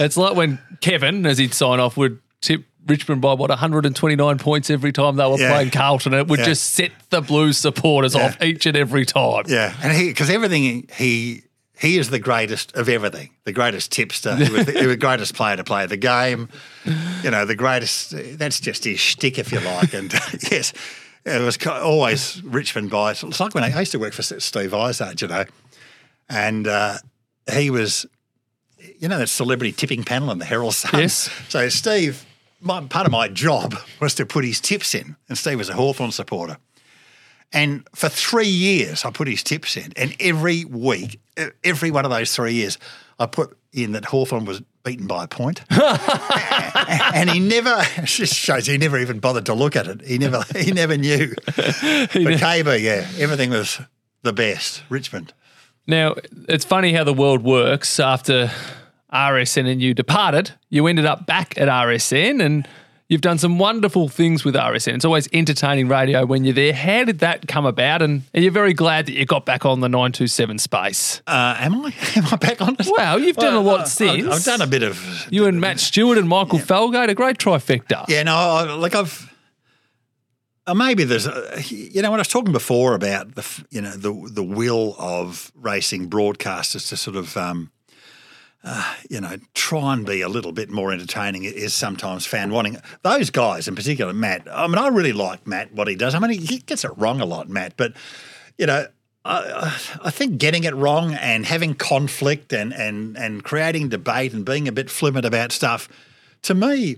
It's 0.00 0.16
like 0.16 0.36
when 0.36 0.60
Kevin, 0.80 1.26
as 1.26 1.38
he'd 1.38 1.52
sign 1.52 1.80
off, 1.80 1.96
would 1.96 2.20
tip 2.40 2.64
Richmond 2.86 3.20
by 3.20 3.32
what 3.34 3.50
129 3.50 4.38
points 4.38 4.70
every 4.70 4.92
time 4.92 5.16
they 5.16 5.26
were 5.26 5.36
Yeah. 5.38 5.50
playing 5.52 5.70
Carlton. 5.70 6.14
It 6.14 6.28
would 6.28 6.38
Yeah. 6.38 6.44
just 6.46 6.72
set 6.74 6.92
the 7.10 7.20
Blues 7.20 7.58
supporters 7.58 8.14
Yeah. 8.14 8.26
off 8.26 8.40
each 8.42 8.64
and 8.66 8.76
every 8.76 9.04
time. 9.04 9.42
Yeah, 9.48 9.74
and 9.82 9.92
he 9.92 10.06
because 10.08 10.30
everything 10.30 10.88
he 10.96 11.42
he 11.76 11.98
is 11.98 12.10
the 12.10 12.18
greatest 12.20 12.74
of 12.76 12.88
everything, 12.88 13.30
the 13.44 13.52
greatest 13.52 13.90
tipster, 13.92 14.36
he 14.36 14.48
was 14.50 14.66
the, 14.66 14.72
he 14.72 14.86
was 14.86 14.94
the 14.94 14.96
greatest 14.96 15.34
player 15.34 15.56
to 15.56 15.64
play 15.64 15.84
the 15.86 15.96
game, 15.96 16.48
you 17.24 17.30
know, 17.32 17.44
the 17.44 17.54
greatest. 17.56 18.14
That's 18.38 18.60
just 18.60 18.84
his 18.84 19.00
shtick, 19.00 19.36
if 19.38 19.50
you 19.52 19.58
like. 19.60 19.94
And 19.94 20.12
yes, 20.50 20.72
it 21.28 21.44
was 21.44 21.58
always 21.66 22.42
Richmond 22.42 22.90
bias. 22.90 23.22
It's 23.22 23.40
like 23.40 23.54
when 23.54 23.64
I, 23.64 23.72
I 23.74 23.80
used 23.80 23.92
to 23.92 23.98
work 23.98 24.14
for 24.14 24.22
Steve 24.22 24.70
Vizard, 24.70 25.20
you 25.20 25.28
know, 25.28 25.44
and 26.28 26.66
uh, 26.66 26.98
he 27.52 27.70
was, 27.70 28.06
you 28.98 29.08
know, 29.08 29.18
that 29.18 29.28
celebrity 29.28 29.72
tipping 29.72 30.04
panel 30.04 30.30
in 30.30 30.38
the 30.38 30.44
Herald 30.44 30.74
Sun. 30.74 31.00
Yes. 31.00 31.30
So 31.48 31.68
Steve, 31.68 32.24
my, 32.60 32.80
part 32.82 33.06
of 33.06 33.12
my 33.12 33.28
job 33.28 33.74
was 34.00 34.14
to 34.16 34.26
put 34.26 34.44
his 34.44 34.60
tips 34.60 34.94
in, 34.94 35.16
and 35.28 35.38
Steve 35.38 35.58
was 35.58 35.68
a 35.68 35.74
Hawthorn 35.74 36.12
supporter. 36.12 36.58
And 37.52 37.88
for 37.94 38.08
three 38.08 38.48
years, 38.48 39.04
I 39.04 39.10
put 39.10 39.26
his 39.26 39.42
tips 39.42 39.76
in. 39.76 39.92
And 39.96 40.14
every 40.20 40.66
week, 40.66 41.20
every 41.64 41.90
one 41.90 42.04
of 42.04 42.10
those 42.10 42.34
three 42.34 42.52
years, 42.52 42.78
I 43.18 43.26
put 43.26 43.56
in 43.72 43.92
that 43.92 44.04
Hawthorn 44.04 44.44
was 44.44 44.60
beaten 44.84 45.06
by 45.06 45.24
a 45.24 45.28
point. 45.28 45.62
and 45.70 47.30
he 47.30 47.40
never, 47.40 47.74
it 47.96 48.06
just 48.06 48.34
shows 48.34 48.66
he 48.66 48.78
never 48.78 48.98
even 48.98 49.18
bothered 49.18 49.46
to 49.46 49.54
look 49.54 49.76
at 49.76 49.86
it. 49.86 50.02
He 50.02 50.18
never, 50.18 50.42
he 50.56 50.72
never 50.72 50.96
knew. 50.96 51.34
But 51.46 52.10
KB, 52.12 52.80
yeah, 52.80 53.06
everything 53.18 53.50
was 53.50 53.80
the 54.22 54.32
best. 54.32 54.82
Richmond. 54.88 55.32
Now, 55.86 56.16
it's 56.48 56.64
funny 56.64 56.92
how 56.92 57.04
the 57.04 57.14
world 57.14 57.42
works. 57.42 57.98
After 57.98 58.50
RSN 59.12 59.70
and 59.70 59.80
you 59.80 59.94
departed, 59.94 60.52
you 60.68 60.86
ended 60.86 61.06
up 61.06 61.26
back 61.26 61.56
at 61.56 61.68
RSN 61.68 62.44
and 62.44 62.68
you've 63.08 63.20
done 63.22 63.38
some 63.38 63.58
wonderful 63.58 64.08
things 64.08 64.44
with 64.44 64.54
RSN. 64.54 64.94
It's 64.94 65.04
always 65.04 65.28
entertaining 65.32 65.88
radio 65.88 66.26
when 66.26 66.44
you're 66.44 66.54
there. 66.54 66.72
How 66.72 67.04
did 67.04 67.20
that 67.20 67.48
come 67.48 67.64
about? 67.66 68.02
And 68.02 68.22
are 68.34 68.40
you 68.40 68.50
very 68.50 68.74
glad 68.74 69.06
that 69.06 69.12
you 69.12 69.24
got 69.24 69.44
back 69.46 69.64
on 69.64 69.80
the 69.80 69.88
927 69.88 70.58
space? 70.58 71.22
Uh, 71.26 71.56
am 71.58 71.84
I? 71.84 71.94
Am 72.16 72.26
I 72.30 72.36
back 72.36 72.60
on 72.60 72.76
it? 72.78 72.86
Well, 72.90 73.18
you've 73.18 73.36
done 73.36 73.54
a 73.54 73.60
lot 73.60 73.80
I- 73.80 73.84
since. 73.84 74.26
I've, 74.26 74.32
I've 74.32 74.44
done 74.44 74.60
a 74.62 74.66
bit 74.66 74.82
of 74.82 75.26
You 75.30 75.46
and 75.46 75.60
Matt 75.60 75.80
Stewart 75.80 76.18
and 76.18 76.28
Michael 76.28 76.58
Felgate, 76.58 77.08
a 77.08 77.14
great 77.14 77.38
trifecta. 77.38 78.04
Yeah, 78.08 78.22
no, 78.24 78.34
I- 78.36 78.72
like 78.74 78.94
I've. 78.94 79.26
Uh, 80.66 80.74
maybe 80.74 81.02
there's, 81.04 81.26
a, 81.26 81.62
you 81.70 82.02
know, 82.02 82.10
when 82.10 82.20
I 82.20 82.22
was 82.22 82.28
talking 82.28 82.52
before 82.52 82.92
about 82.94 83.34
the, 83.36 83.64
you 83.70 83.80
know, 83.80 83.90
the 83.92 84.12
the 84.30 84.44
will 84.44 84.94
of 84.98 85.50
racing 85.54 86.10
broadcasters 86.10 86.90
to 86.90 86.96
sort 86.98 87.16
of, 87.16 87.34
um, 87.38 87.70
uh, 88.68 88.94
you 89.10 89.20
know, 89.20 89.36
try 89.54 89.94
and 89.94 90.06
be 90.06 90.20
a 90.20 90.28
little 90.28 90.52
bit 90.52 90.70
more 90.70 90.92
entertaining 90.92 91.44
is 91.44 91.74
sometimes 91.74 92.26
found 92.26 92.52
wanting. 92.52 92.76
Those 93.02 93.30
guys, 93.30 93.66
in 93.66 93.74
particular, 93.74 94.12
Matt. 94.12 94.46
I 94.50 94.66
mean, 94.66 94.78
I 94.78 94.88
really 94.88 95.12
like 95.12 95.46
Matt 95.46 95.72
what 95.72 95.88
he 95.88 95.94
does. 95.94 96.14
I 96.14 96.18
mean, 96.18 96.38
he, 96.38 96.58
gets 96.58 96.84
it 96.84 96.90
wrong 96.96 97.20
a 97.20 97.24
lot, 97.24 97.48
Matt, 97.48 97.76
but 97.76 97.94
you 98.56 98.66
know. 98.66 98.86
I, 99.24 99.76
I 100.04 100.10
think 100.10 100.38
getting 100.38 100.64
it 100.64 100.74
wrong 100.74 101.12
and 101.12 101.44
having 101.44 101.74
conflict 101.74 102.54
and, 102.54 102.72
and, 102.72 103.18
and 103.18 103.44
creating 103.44 103.90
debate 103.90 104.32
and 104.32 104.42
being 104.42 104.68
a 104.68 104.72
bit 104.72 104.88
flippant 104.88 105.26
about 105.26 105.52
stuff, 105.52 105.86
to 106.42 106.54
me, 106.54 106.96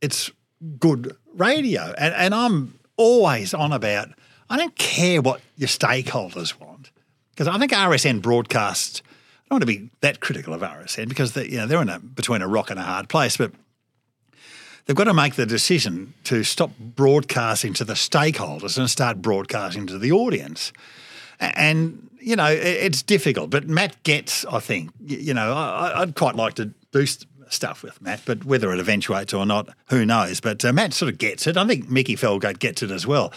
it's 0.00 0.32
good 0.80 1.16
radio. 1.34 1.94
And, 1.96 2.14
and 2.14 2.34
I'm 2.34 2.80
always 2.96 3.54
on 3.54 3.72
about, 3.72 4.08
I 4.50 4.56
don't 4.56 4.74
care 4.76 5.22
what 5.22 5.40
your 5.56 5.68
stakeholders 5.68 6.58
want. 6.58 6.90
Because 7.30 7.46
I 7.46 7.56
think 7.58 7.70
RSN 7.70 8.20
broadcasts, 8.20 9.02
don't 9.48 9.56
want 9.56 9.62
to 9.62 9.66
be 9.66 9.90
that 10.00 10.20
critical 10.20 10.52
of 10.52 10.60
RSN 10.60 11.08
because 11.08 11.32
they, 11.32 11.48
you 11.48 11.56
know, 11.56 11.66
they're 11.66 11.80
in 11.80 11.88
a, 11.88 11.98
between 11.98 12.42
a 12.42 12.48
rock 12.48 12.70
and 12.70 12.78
a 12.78 12.82
hard 12.82 13.08
place, 13.08 13.36
but 13.36 13.52
they've 14.84 14.96
got 14.96 15.04
to 15.04 15.14
make 15.14 15.36
the 15.36 15.46
decision 15.46 16.12
to 16.24 16.44
stop 16.44 16.70
broadcasting 16.78 17.72
to 17.74 17.84
the 17.84 17.94
stakeholders 17.94 18.76
and 18.76 18.90
start 18.90 19.22
broadcasting 19.22 19.86
to 19.86 19.98
the 19.98 20.12
audience. 20.12 20.72
And, 21.40 22.10
you 22.20 22.36
know, 22.36 22.48
it's 22.48 23.02
difficult, 23.02 23.48
but 23.48 23.68
Matt 23.68 24.02
gets, 24.02 24.44
I 24.46 24.58
think, 24.60 24.90
you 25.04 25.32
know, 25.32 25.54
I'd 25.54 26.14
quite 26.14 26.34
like 26.34 26.54
to 26.54 26.74
do 26.92 27.06
stuff 27.48 27.82
with 27.82 28.02
Matt, 28.02 28.22
but 28.26 28.44
whether 28.44 28.72
it 28.72 28.80
eventuates 28.80 29.32
or 29.32 29.46
not, 29.46 29.70
who 29.88 30.04
knows? 30.04 30.40
But 30.40 30.64
uh, 30.64 30.72
Matt 30.72 30.92
sort 30.92 31.10
of 31.10 31.18
gets 31.18 31.46
it. 31.46 31.56
I 31.56 31.66
think 31.66 31.88
Mickey 31.88 32.16
Felgate 32.16 32.58
gets 32.58 32.82
it 32.82 32.90
as 32.90 33.06
well. 33.06 33.32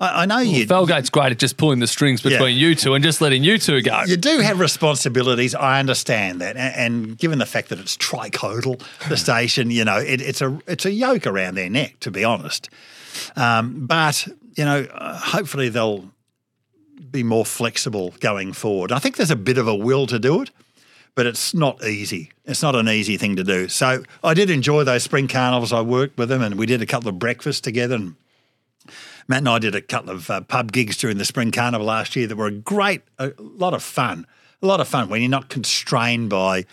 I, 0.00 0.22
I 0.22 0.26
know 0.26 0.36
well, 0.36 0.44
you. 0.44 0.66
Felgate's 0.66 1.10
great 1.10 1.32
at 1.32 1.38
just 1.38 1.56
pulling 1.56 1.80
the 1.80 1.86
strings 1.86 2.20
between 2.20 2.56
yeah. 2.56 2.68
you 2.68 2.74
two 2.74 2.94
and 2.94 3.02
just 3.04 3.20
letting 3.20 3.44
you 3.44 3.58
two 3.58 3.82
go. 3.82 4.02
You 4.06 4.16
do 4.16 4.38
have 4.38 4.60
responsibilities. 4.60 5.54
I 5.54 5.80
understand 5.80 6.40
that, 6.40 6.56
and, 6.56 6.74
and 6.76 7.18
given 7.18 7.38
the 7.38 7.46
fact 7.46 7.68
that 7.68 7.78
it's 7.78 7.96
tricodal, 7.96 8.82
the 9.08 9.16
station, 9.16 9.70
you 9.70 9.84
know, 9.84 9.98
it, 9.98 10.20
it's 10.20 10.40
a 10.40 10.58
it's 10.66 10.84
a 10.84 10.92
yoke 10.92 11.26
around 11.26 11.54
their 11.54 11.70
neck, 11.70 12.00
to 12.00 12.10
be 12.10 12.24
honest. 12.24 12.68
Um, 13.36 13.86
but 13.86 14.26
you 14.54 14.64
know, 14.64 14.86
uh, 14.92 15.18
hopefully 15.18 15.68
they'll 15.68 16.10
be 17.10 17.22
more 17.22 17.44
flexible 17.44 18.14
going 18.20 18.52
forward. 18.52 18.92
I 18.92 18.98
think 18.98 19.16
there's 19.16 19.30
a 19.30 19.36
bit 19.36 19.58
of 19.58 19.68
a 19.68 19.74
will 19.74 20.06
to 20.06 20.18
do 20.18 20.42
it 20.42 20.50
but 21.14 21.26
it's 21.26 21.54
not 21.54 21.84
easy. 21.84 22.30
It's 22.44 22.62
not 22.62 22.74
an 22.74 22.88
easy 22.88 23.16
thing 23.16 23.36
to 23.36 23.44
do. 23.44 23.68
So 23.68 24.02
I 24.22 24.34
did 24.34 24.50
enjoy 24.50 24.84
those 24.84 25.04
spring 25.04 25.28
carnivals. 25.28 25.72
I 25.72 25.80
worked 25.80 26.18
with 26.18 26.28
them 26.28 26.42
and 26.42 26.56
we 26.56 26.66
did 26.66 26.82
a 26.82 26.86
couple 26.86 27.08
of 27.08 27.18
breakfasts 27.18 27.60
together 27.60 27.94
and 27.94 28.16
Matt 29.26 29.38
and 29.38 29.48
I 29.48 29.58
did 29.58 29.74
a 29.74 29.80
couple 29.80 30.10
of 30.10 30.30
uh, 30.30 30.40
pub 30.42 30.72
gigs 30.72 30.96
during 30.96 31.18
the 31.18 31.24
spring 31.24 31.50
carnival 31.50 31.86
last 31.86 32.14
year 32.16 32.26
that 32.26 32.36
were 32.36 32.46
a 32.46 32.52
great, 32.52 33.02
a 33.18 33.32
lot 33.38 33.74
of 33.74 33.82
fun. 33.82 34.26
A 34.62 34.66
lot 34.66 34.80
of 34.80 34.88
fun 34.88 35.08
when 35.08 35.20
you're 35.20 35.30
not 35.30 35.48
constrained 35.48 36.30
by, 36.30 36.64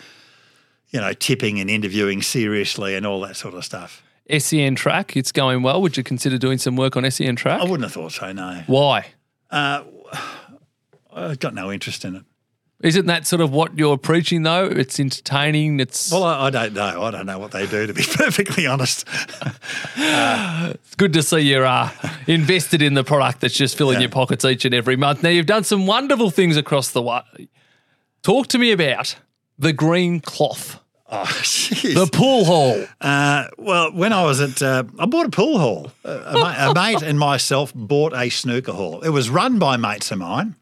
you 0.90 1.00
know, 1.00 1.12
tipping 1.12 1.60
and 1.60 1.68
interviewing 1.68 2.22
seriously 2.22 2.94
and 2.94 3.06
all 3.06 3.20
that 3.20 3.36
sort 3.36 3.54
of 3.54 3.64
stuff. 3.64 4.02
SEN 4.38 4.74
track, 4.76 5.16
it's 5.16 5.32
going 5.32 5.62
well. 5.62 5.82
Would 5.82 5.96
you 5.96 6.02
consider 6.02 6.38
doing 6.38 6.58
some 6.58 6.76
work 6.76 6.96
on 6.96 7.10
SEN 7.10 7.36
track? 7.36 7.60
I 7.60 7.64
wouldn't 7.64 7.82
have 7.82 7.92
thought 7.92 8.12
so, 8.12 8.32
no. 8.32 8.62
Why? 8.66 9.06
Uh, 9.50 9.84
I've 11.12 11.38
got 11.38 11.54
no 11.54 11.70
interest 11.70 12.04
in 12.04 12.16
it. 12.16 12.24
Isn't 12.82 13.06
that 13.06 13.28
sort 13.28 13.40
of 13.40 13.52
what 13.52 13.78
you're 13.78 13.96
preaching, 13.96 14.42
though? 14.42 14.66
It's 14.66 14.98
entertaining. 14.98 15.78
It's 15.78 16.10
well, 16.10 16.24
I, 16.24 16.46
I 16.46 16.50
don't 16.50 16.72
know. 16.72 17.02
I 17.02 17.12
don't 17.12 17.26
know 17.26 17.38
what 17.38 17.52
they 17.52 17.66
do, 17.66 17.86
to 17.86 17.94
be 17.94 18.02
perfectly 18.14 18.66
honest. 18.66 19.06
uh, 19.96 20.72
it's 20.74 20.96
good 20.96 21.12
to 21.12 21.22
see 21.22 21.40
you're 21.40 21.64
uh, 21.64 21.90
invested 22.26 22.82
in 22.82 22.94
the 22.94 23.04
product 23.04 23.40
that's 23.40 23.54
just 23.54 23.78
filling 23.78 23.94
yeah. 23.94 24.00
your 24.02 24.10
pockets 24.10 24.44
each 24.44 24.64
and 24.64 24.74
every 24.74 24.96
month. 24.96 25.22
Now 25.22 25.28
you've 25.28 25.46
done 25.46 25.62
some 25.62 25.86
wonderful 25.86 26.30
things 26.30 26.56
across 26.56 26.90
the 26.90 27.02
way. 27.02 27.48
Talk 28.22 28.48
to 28.48 28.58
me 28.58 28.72
about 28.72 29.16
the 29.58 29.72
green 29.72 30.18
cloth. 30.18 30.80
Oh, 31.08 31.24
geez. 31.42 31.94
The 31.94 32.06
pool 32.06 32.44
hall. 32.44 32.84
Uh, 33.00 33.46
well, 33.58 33.92
when 33.92 34.12
I 34.12 34.24
was 34.24 34.40
at, 34.40 34.60
uh, 34.60 34.82
I 34.98 35.06
bought 35.06 35.26
a 35.26 35.30
pool 35.30 35.58
hall. 35.58 35.92
a, 36.04 36.10
a 36.10 36.74
mate 36.74 37.02
and 37.02 37.16
myself 37.16 37.72
bought 37.74 38.12
a 38.12 38.28
snooker 38.28 38.72
hall. 38.72 39.02
It 39.02 39.10
was 39.10 39.30
run 39.30 39.60
by 39.60 39.76
mates 39.76 40.10
of 40.10 40.18
mine 40.18 40.56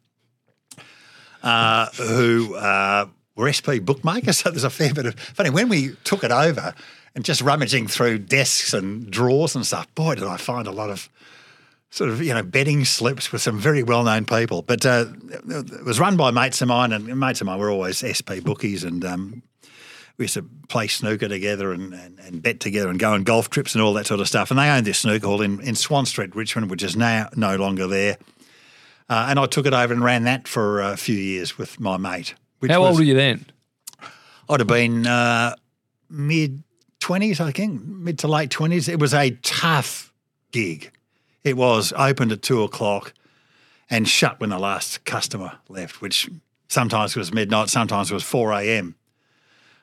uh, 1.43 1.87
who 1.97 2.55
uh, 2.55 3.07
were 3.37 3.53
SP 3.53 3.81
bookmakers. 3.83 4.39
So 4.43 4.51
there's 4.51 4.65
a 4.65 4.71
fair 4.71 4.95
bit 4.95 5.07
of 5.07 5.19
funny 5.19 5.51
when 5.51 5.69
we 5.69 5.97
took 6.05 6.25
it 6.25 6.33
over 6.33 6.75
and 7.15 7.25
just 7.25 7.41
rummaging 7.43 7.89
through 7.89 8.19
desks 8.19 8.73
and 8.73 9.11
drawers 9.11 9.55
and 9.55 9.67
stuff. 9.67 9.93
Boy, 9.95 10.15
did 10.15 10.25
I 10.25 10.37
find 10.37 10.67
a 10.67 10.73
lot 10.73 10.91
of 10.91 11.09
sort 11.91 12.11
of 12.11 12.23
you 12.23 12.33
know 12.33 12.43
betting 12.43 12.85
slips 12.85 13.33
with 13.33 13.43
some 13.43 13.59
very 13.59 13.83
well 13.83 14.05
known 14.05 14.25
people. 14.25 14.63
But 14.63 14.87
uh, 14.87 15.07
it 15.49 15.85
was 15.85 16.01
run 16.01 16.17
by 16.17 16.31
mates 16.31 16.63
of 16.63 16.69
mine, 16.69 16.93
and 16.93 17.19
mates 17.19 17.41
of 17.41 17.47
mine 17.47 17.59
were 17.59 17.71
always 17.71 17.99
SP 17.99 18.41
bookies, 18.43 18.85
and 18.85 19.05
um, 19.05 19.43
we 20.17 20.25
used 20.25 20.35
to 20.35 20.47
play 20.69 20.87
snooker 20.87 21.29
together 21.29 21.73
and, 21.73 21.93
and, 21.93 22.19
and, 22.21 22.43
bet 22.43 22.61
together 22.61 22.91
and 22.91 22.99
go 22.99 23.15
on 23.15 23.25
golf 23.25 23.49
trips 23.49 23.75
and 23.75 23.83
all 23.83 23.95
that 23.95 24.07
sort 24.07 24.21
of 24.21 24.29
stuff. 24.29 24.51
And 24.51 24.61
they 24.61 24.69
owned 24.69 24.87
this 24.87 24.99
snooker 24.99 25.27
hall 25.27 25.41
in, 25.41 25.61
in 25.63 25.75
Swan 25.75 26.05
Street, 26.05 26.37
Richmond, 26.37 26.71
which 26.71 26.83
is 26.83 26.95
now 26.95 27.31
no 27.37 27.57
longer 27.57 27.87
there. 27.87 28.19
Uh, 29.11 29.27
and 29.29 29.41
I 29.41 29.47
took 29.47 29.67
it 29.67 29.75
over 29.75 29.93
and 29.93 30.05
ran 30.05 30.23
that 30.25 30.47
for 30.47 30.81
a 30.81 30.97
few 30.97 31.17
years 31.17 31.59
with 31.59 31.81
my 31.81 31.97
mate. 31.97 32.35
How 32.69 32.85
old 32.85 32.97
were 32.97 33.03
you 33.03 33.15
then? 33.15 33.45
I'd 34.49 34.61
have 34.61 34.69
been 34.69 35.05
uh, 35.05 35.57
mid 36.09 36.63
20s, 37.01 37.41
I 37.41 37.51
think, 37.51 37.85
mid 37.85 38.21
to 38.21 38.29
late 38.29 38.51
20s. 38.51 38.89
It 38.89 39.01
was 39.01 39.13
a 39.13 39.33
tough 39.43 40.13
gig. 40.53 40.93
It 41.43 41.57
was 41.57 41.93
opened 41.97 42.31
at 42.31 42.43
two 42.43 42.63
o'clock 42.63 43.13
and 43.89 44.09
shut 44.09 44.39
when 44.39 44.51
the 44.51 44.59
last 44.61 45.05
customer 45.05 45.59
left, 45.69 46.01
which 46.01 46.31
sometimes 46.69 47.17
was 47.17 47.35
midnight, 47.35 47.69
sometimes 47.69 48.13
it 48.13 48.15
was 48.15 48.23
4 48.23 48.53
a.m. 48.53 48.95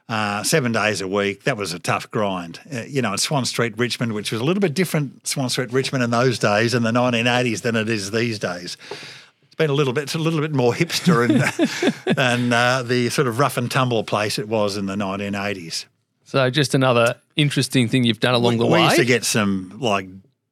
Uh, 0.09 0.41
seven 0.41 0.71
days 0.71 1.01
a 1.01 1.07
week. 1.07 1.43
That 1.43 1.57
was 1.57 1.73
a 1.73 1.79
tough 1.79 2.09
grind. 2.09 2.61
Uh, 2.73 2.83
you 2.83 3.01
know, 3.01 3.11
at 3.11 3.19
Swan 3.19 3.43
Street, 3.43 3.73
Richmond, 3.77 4.13
which 4.13 4.31
was 4.31 4.39
a 4.39 4.43
little 4.45 4.61
bit 4.61 4.73
different, 4.73 5.27
Swan 5.27 5.49
Street, 5.49 5.73
Richmond 5.73 6.01
in 6.01 6.11
those 6.11 6.39
days 6.39 6.73
in 6.73 6.83
the 6.83 6.91
1980s 6.91 7.61
than 7.61 7.75
it 7.75 7.89
is 7.89 8.11
these 8.11 8.39
days 8.39 8.77
It's 8.89 9.55
been 9.55 9.69
a 9.69 9.73
little 9.73 9.91
bit, 9.91 10.03
it's 10.03 10.15
a 10.15 10.19
little 10.19 10.39
bit 10.39 10.53
more 10.53 10.71
hipster 10.81 11.25
and, 11.27 12.15
than 12.15 12.53
uh, 12.53 12.83
the 12.83 13.09
sort 13.09 13.27
of 13.27 13.37
rough 13.37 13.57
and 13.57 13.69
tumble 13.69 14.05
place 14.05 14.39
it 14.39 14.47
was 14.47 14.77
in 14.77 14.85
the 14.85 14.95
1980s. 14.95 15.87
So 16.23 16.49
just 16.49 16.73
another 16.73 17.15
interesting 17.35 17.89
thing 17.89 18.05
you've 18.05 18.21
done 18.21 18.33
along 18.33 18.53
we, 18.53 18.59
the 18.59 18.65
way. 18.65 18.79
We 18.79 18.85
used 18.85 18.97
to 18.97 19.05
get 19.05 19.25
some 19.25 19.77
like 19.77 20.07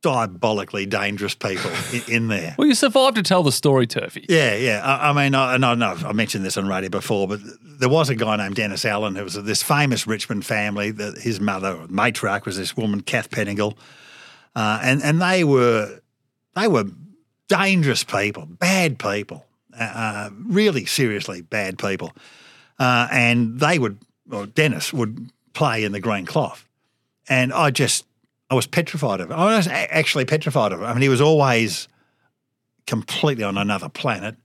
diabolically 0.06 0.86
dangerous 0.86 1.34
people 1.34 1.72
in, 1.92 2.04
in, 2.08 2.28
there. 2.28 2.54
Well, 2.60 2.68
you 2.68 2.76
survived 2.76 3.16
to 3.16 3.24
tell 3.24 3.42
the 3.42 3.52
story, 3.52 3.88
Turfy. 3.88 4.24
Yeah, 4.30 4.54
yeah. 4.54 4.82
I, 4.84 5.10
I 5.10 5.14
mean, 5.14 5.34
I, 5.34 5.56
and 5.56 5.66
I 5.66 5.74
know 5.74 5.98
I 6.06 6.14
mentioned 6.14 6.46
this 6.46 6.58
on 6.58 6.68
radio 6.68 6.90
before, 6.92 7.28
but 7.28 7.40
there 7.64 7.90
was 7.90 8.10
a 8.10 8.16
guy 8.16 8.36
named 8.36 8.56
Dennis 8.56 8.86
Allen 8.86 9.16
who 9.16 9.24
was 9.24 9.34
this 9.34 9.64
famous 9.64 10.06
Richmond 10.06 10.46
family. 10.46 10.92
That 10.92 11.18
his 11.18 11.40
mother, 11.40 11.88
matriarch, 11.88 12.46
was 12.46 12.56
this 12.56 12.78
woman, 12.78 13.02
Kath 13.02 13.32
Pettingill, 13.32 13.76
uh, 14.56 14.80
and 14.84 15.02
and 15.02 15.20
they 15.20 15.44
were 15.44 16.02
they 16.56 16.68
were 16.68 16.86
dangerous 17.48 18.04
people, 18.04 18.46
bad 18.46 19.00
people, 19.00 19.44
uh, 19.80 19.84
uh, 19.84 20.30
really 20.46 20.86
seriously 20.86 21.42
bad 21.42 21.80
people. 21.80 22.12
Uh, 22.78 23.08
and 23.12 23.60
they 23.60 23.80
would, 23.80 23.98
or 24.32 24.46
Dennis 24.46 24.94
would 24.94 25.32
play 25.54 25.84
in 25.84 25.94
the 25.94 26.00
green 26.00 26.28
cloth. 26.28 26.68
And 27.28 27.52
I 27.52 27.72
just, 27.72 28.06
I 28.50 28.56
was 28.56 28.68
petrified 28.68 29.22
of 29.22 29.32
him. 29.32 29.38
I 29.38 29.58
was 29.58 29.68
actually 29.68 30.26
petrified 30.26 30.72
of 30.72 30.80
him. 30.80 30.86
I 30.86 30.94
mean, 30.94 31.02
he 31.02 31.10
was 31.10 31.22
always 31.22 31.88
completely 32.86 33.44
on 33.44 33.58
another 33.58 33.90
planet, 33.90 34.36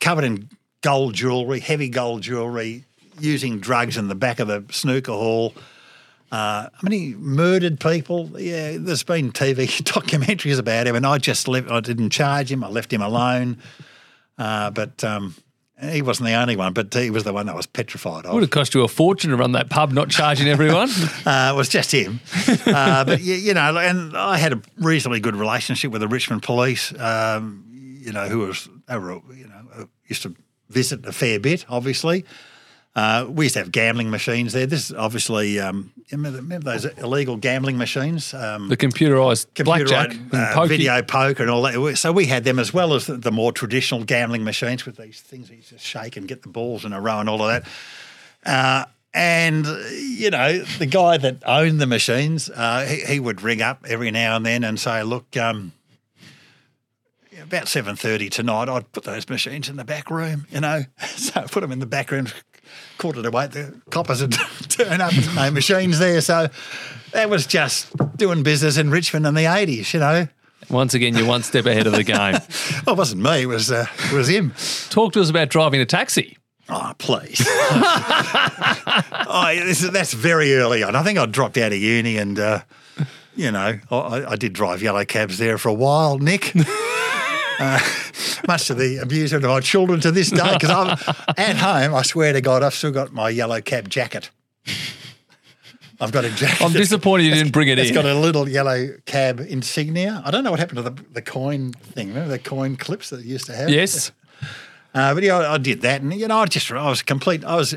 covered 0.00 0.24
in 0.24 0.50
gold 0.82 1.14
jewellery, 1.14 1.60
heavy 1.60 1.88
gold 1.88 2.22
jewellery, 2.22 2.84
using 3.20 3.58
drugs 3.58 3.96
in 3.96 4.08
the 4.08 4.14
back 4.14 4.38
of 4.38 4.48
a 4.50 4.64
snooker 4.70 5.12
hall. 5.12 5.54
Uh, 6.30 6.68
I 6.70 6.88
mean, 6.88 7.00
he 7.00 7.14
murdered 7.14 7.80
people. 7.80 8.30
Yeah, 8.38 8.76
there's 8.78 9.02
been 9.02 9.32
TV 9.32 9.66
documentaries 9.82 10.58
about 10.58 10.86
him, 10.86 10.94
and 10.94 11.06
I 11.06 11.18
just 11.18 11.48
left. 11.48 11.70
I 11.70 11.80
didn't 11.80 12.10
charge 12.10 12.52
him. 12.52 12.62
I 12.62 12.68
left 12.68 12.92
him 12.92 13.00
alone. 13.00 13.58
Uh, 14.36 14.70
but 14.70 15.02
um, 15.02 15.34
he 15.80 16.02
wasn't 16.02 16.26
the 16.26 16.34
only 16.34 16.56
one, 16.56 16.72
but 16.72 16.92
he 16.92 17.10
was 17.10 17.24
the 17.24 17.32
one 17.32 17.46
that 17.46 17.54
was 17.54 17.66
petrified 17.66 18.26
of. 18.26 18.34
Would 18.34 18.42
have 18.42 18.50
cost 18.50 18.74
you 18.74 18.82
a 18.82 18.88
fortune 18.88 19.30
to 19.30 19.36
run 19.36 19.52
that 19.52 19.70
pub, 19.70 19.92
not 19.92 20.10
charging 20.10 20.48
everyone. 20.48 20.88
uh, 21.26 21.52
it 21.52 21.56
was 21.56 21.68
just 21.68 21.92
him. 21.92 22.20
Uh, 22.66 23.04
but 23.04 23.20
you, 23.20 23.34
you, 23.34 23.54
know, 23.54 23.76
and 23.78 24.16
I 24.16 24.38
had 24.38 24.52
a 24.52 24.62
reasonably 24.78 25.20
good 25.20 25.36
relationship 25.36 25.92
with 25.92 26.00
the 26.00 26.08
Richmond 26.08 26.42
police. 26.42 26.98
Um, 26.98 27.64
you 27.70 28.12
know, 28.12 28.28
who 28.28 28.38
was 28.38 28.68
they 28.88 28.98
were 28.98 29.20
you 29.34 29.46
know 29.46 29.88
used 30.06 30.22
to 30.22 30.34
visit 30.68 31.06
a 31.06 31.12
fair 31.12 31.38
bit, 31.38 31.64
obviously. 31.68 32.24
Uh, 32.98 33.24
we 33.30 33.44
used 33.44 33.52
to 33.52 33.60
have 33.60 33.70
gambling 33.70 34.10
machines 34.10 34.52
there. 34.52 34.66
This 34.66 34.90
is 34.90 34.96
obviously, 34.96 35.60
um, 35.60 35.92
remember, 36.10 36.38
remember, 36.38 36.72
those 36.72 36.84
illegal 36.98 37.36
gambling 37.36 37.78
machines? 37.78 38.34
Um, 38.34 38.68
the 38.68 38.76
computerised, 38.76 39.46
computerized 39.54 39.88
blackjack, 40.32 40.56
uh, 40.56 40.66
video 40.66 41.00
poker, 41.02 41.44
and 41.44 41.52
all 41.52 41.62
that. 41.62 41.96
So 41.96 42.10
we 42.10 42.26
had 42.26 42.42
them 42.42 42.58
as 42.58 42.74
well 42.74 42.94
as 42.94 43.06
the, 43.06 43.16
the 43.16 43.30
more 43.30 43.52
traditional 43.52 44.02
gambling 44.02 44.42
machines 44.42 44.84
with 44.84 44.96
these 44.96 45.20
things 45.20 45.48
you 45.48 45.58
just 45.58 45.84
shake 45.84 46.16
and 46.16 46.26
get 46.26 46.42
the 46.42 46.48
balls 46.48 46.84
in 46.84 46.92
a 46.92 47.00
row 47.00 47.20
and 47.20 47.28
all 47.28 47.40
of 47.40 47.62
that. 47.62 47.68
Uh, 48.44 48.86
and 49.14 49.64
you 49.92 50.30
know, 50.30 50.58
the 50.58 50.86
guy 50.86 51.18
that 51.18 51.36
owned 51.46 51.80
the 51.80 51.86
machines, 51.86 52.50
uh, 52.50 52.84
he, 52.84 53.12
he, 53.12 53.20
would 53.20 53.42
ring 53.42 53.62
up 53.62 53.86
every 53.86 54.10
now 54.10 54.34
and 54.34 54.44
then 54.44 54.64
and 54.64 54.78
say, 54.78 55.04
"Look." 55.04 55.36
Um, 55.36 55.72
about 57.40 57.68
seven 57.68 57.94
thirty 57.94 58.28
tonight, 58.28 58.68
I'd 58.68 58.90
put 58.90 59.04
those 59.04 59.28
machines 59.28 59.68
in 59.68 59.76
the 59.76 59.84
back 59.84 60.10
room, 60.10 60.48
you 60.50 60.60
know. 60.60 60.82
So 61.16 61.40
I 61.40 61.46
put 61.46 61.60
them 61.60 61.70
in 61.70 61.78
the 61.78 61.86
back 61.86 62.10
room, 62.10 62.26
quarter 62.98 63.22
to 63.22 63.38
eight, 63.38 63.52
the 63.52 63.80
coppers 63.90 64.20
would 64.22 64.32
turn 64.68 65.00
up, 65.00 65.12
no 65.34 65.50
machines 65.50 65.98
there. 65.98 66.20
So 66.20 66.48
that 67.12 67.30
was 67.30 67.46
just 67.46 67.90
doing 68.16 68.42
business 68.42 68.76
in 68.76 68.90
Richmond 68.90 69.26
in 69.26 69.34
the 69.34 69.44
80s, 69.44 69.94
you 69.94 70.00
know. 70.00 70.28
Once 70.70 70.94
again, 70.94 71.16
you're 71.16 71.26
one 71.26 71.42
step 71.42 71.66
ahead 71.66 71.86
of 71.86 71.94
the 71.94 72.04
game. 72.04 72.16
well, 72.86 72.94
it 72.94 72.98
wasn't 72.98 73.22
me, 73.22 73.42
it 73.42 73.46
was, 73.46 73.70
uh, 73.70 73.86
it 74.06 74.12
was 74.12 74.28
him. 74.28 74.52
Talk 74.90 75.12
to 75.14 75.20
us 75.20 75.30
about 75.30 75.48
driving 75.48 75.80
a 75.80 75.86
taxi. 75.86 76.36
Oh, 76.68 76.92
please. 76.98 77.40
oh, 77.48 79.52
this, 79.64 79.80
that's 79.80 80.12
very 80.12 80.54
early 80.54 80.82
on. 80.82 80.94
I 80.94 81.02
think 81.02 81.18
I 81.18 81.24
dropped 81.24 81.56
out 81.56 81.72
of 81.72 81.78
uni 81.78 82.18
and 82.18 82.38
uh, 82.38 82.60
you 83.38 83.52
know, 83.52 83.78
I, 83.90 84.32
I 84.32 84.36
did 84.36 84.52
drive 84.52 84.82
yellow 84.82 85.04
cabs 85.04 85.38
there 85.38 85.58
for 85.58 85.68
a 85.68 85.74
while, 85.74 86.18
Nick. 86.18 86.52
Uh, 87.58 87.78
much 88.48 88.66
to 88.66 88.74
the 88.74 88.98
amusement 88.98 89.44
of 89.44 89.50
my 89.50 89.60
children 89.60 90.00
to 90.00 90.10
this 90.10 90.30
day, 90.30 90.54
because 90.54 90.70
I'm 90.70 91.14
at 91.36 91.56
home. 91.56 91.94
I 91.94 92.02
swear 92.02 92.32
to 92.32 92.40
God, 92.40 92.62
I've 92.62 92.74
still 92.74 92.92
got 92.92 93.12
my 93.12 93.30
yellow 93.30 93.60
cab 93.60 93.88
jacket. 93.88 94.30
I've 96.00 96.12
got 96.12 96.24
a 96.24 96.30
jacket. 96.30 96.62
I'm 96.64 96.72
disappointed 96.72 97.24
you 97.24 97.34
didn't 97.34 97.52
bring 97.52 97.68
it 97.68 97.78
It's 97.78 97.90
in. 97.90 97.96
It's 97.96 98.04
got 98.04 98.10
a 98.10 98.18
little 98.18 98.48
yellow 98.48 98.88
cab 99.04 99.40
insignia. 99.40 100.22
I 100.24 100.30
don't 100.30 100.44
know 100.44 100.50
what 100.52 100.60
happened 100.60 100.76
to 100.76 100.82
the, 100.82 101.04
the 101.12 101.22
coin 101.22 101.72
thing. 101.72 102.08
Remember 102.08 102.28
the 102.30 102.38
coin 102.38 102.76
clips 102.76 103.10
that 103.10 103.24
used 103.24 103.46
to 103.46 103.56
have? 103.56 103.68
yes. 103.68 104.12
Uh, 104.94 105.14
but 105.14 105.22
yeah, 105.22 105.36
I, 105.36 105.54
I 105.54 105.58
did 105.58 105.82
that. 105.82 106.00
And, 106.00 106.14
you 106.14 106.28
know, 106.28 106.38
I 106.38 106.46
just, 106.46 106.70
I 106.70 106.88
was 106.88 107.02
complete, 107.02 107.44
I 107.44 107.56
was 107.56 107.74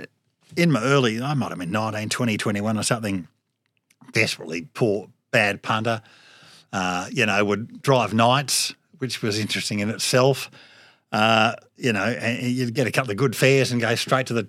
in 0.56 0.72
my 0.72 0.82
early, 0.82 1.22
I 1.22 1.34
might 1.34 1.50
have 1.50 1.58
been 1.58 1.72
19, 1.72 2.10
20, 2.10 2.38
21 2.38 2.78
or 2.78 2.84
something, 2.84 3.28
desperately 4.14 4.68
poor, 4.74 5.08
bad 5.32 5.62
punter. 5.62 6.02
Uh, 6.74 7.08
you 7.12 7.26
know, 7.26 7.44
would 7.44 7.82
drive 7.82 8.14
nights, 8.14 8.74
which 9.02 9.22
was 9.22 9.38
interesting 9.39 9.80
in 9.80 9.89
itself. 9.89 10.49
Uh, 11.12 11.54
you 11.76 11.91
know, 11.91 12.04
and 12.06 12.41
you'd 12.47 12.74
get 12.74 12.88
a 12.88 12.91
couple 12.91 13.12
of 13.12 13.18
good 13.18 13.36
fares 13.36 13.72
and 13.72 13.82
go 13.82 13.93
straight 13.95 14.28
to 14.28 14.34
the 14.34 14.47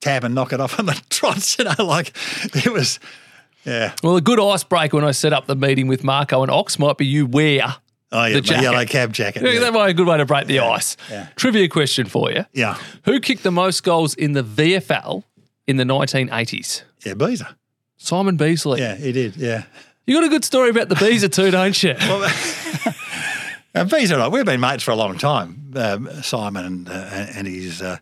tab 0.00 0.24
and 0.24 0.34
knock 0.34 0.52
it 0.52 0.60
off 0.60 0.78
on 0.78 0.86
the 0.86 0.98
trots. 1.10 1.58
You 1.58 1.64
know, 1.66 1.84
like 1.84 2.12
it 2.54 2.72
was, 2.72 2.98
yeah. 3.64 3.92
Well, 4.02 4.16
a 4.16 4.20
good 4.22 4.40
icebreaker 4.40 4.96
when 4.96 5.04
I 5.04 5.10
set 5.10 5.32
up 5.32 5.46
the 5.46 5.56
meeting 5.56 5.88
with 5.88 6.02
Marco 6.04 6.40
and 6.42 6.50
Ox 6.50 6.78
might 6.78 6.96
be 6.96 7.04
you 7.06 7.26
wear. 7.26 7.62
Oh, 8.10 8.24
yeah, 8.24 8.34
The 8.36 8.40
jacket. 8.40 8.62
yellow 8.62 8.84
cab 8.86 9.12
jacket. 9.12 9.42
Yeah. 9.42 9.50
Yeah, 9.50 9.60
That 9.60 9.74
might 9.74 9.86
be 9.86 9.90
a 9.90 9.94
good 9.94 10.06
way 10.06 10.16
to 10.16 10.24
break 10.24 10.46
the 10.46 10.60
ice. 10.60 10.96
yeah. 11.10 11.26
Trivia 11.36 11.68
question 11.68 12.06
for 12.06 12.30
you. 12.32 12.46
yeah, 12.54 12.78
Who 13.04 13.20
kicked 13.20 13.42
the 13.42 13.50
most 13.52 13.82
goals 13.82 14.14
in 14.14 14.32
the 14.32 14.42
VFL 14.42 15.24
in 15.66 15.76
the 15.76 15.84
1980s? 15.84 16.84
yeah, 17.04 17.12
Beezer. 17.12 17.48
Simon 17.98 18.38
Beasley. 18.38 18.80
Yeah, 18.80 18.94
he 18.94 19.12
did. 19.12 19.36
Yeah. 19.36 19.64
You 20.06 20.14
got 20.14 20.24
a 20.24 20.30
good 20.30 20.44
story 20.46 20.70
about 20.70 20.88
the 20.88 20.94
Beezer 20.94 21.28
too, 21.28 21.50
don't 21.50 21.82
you? 21.82 21.94
Uh, 23.74 23.84
Beezer 23.84 24.18
and 24.18 24.32
we've 24.32 24.44
been 24.44 24.60
mates 24.60 24.82
for 24.82 24.90
a 24.92 24.96
long 24.96 25.18
time. 25.18 25.72
Um, 25.76 26.08
Simon 26.22 26.64
and 26.64 26.88
uh, 26.88 26.92
and 26.92 27.46
his 27.46 27.82
uh, 27.82 27.98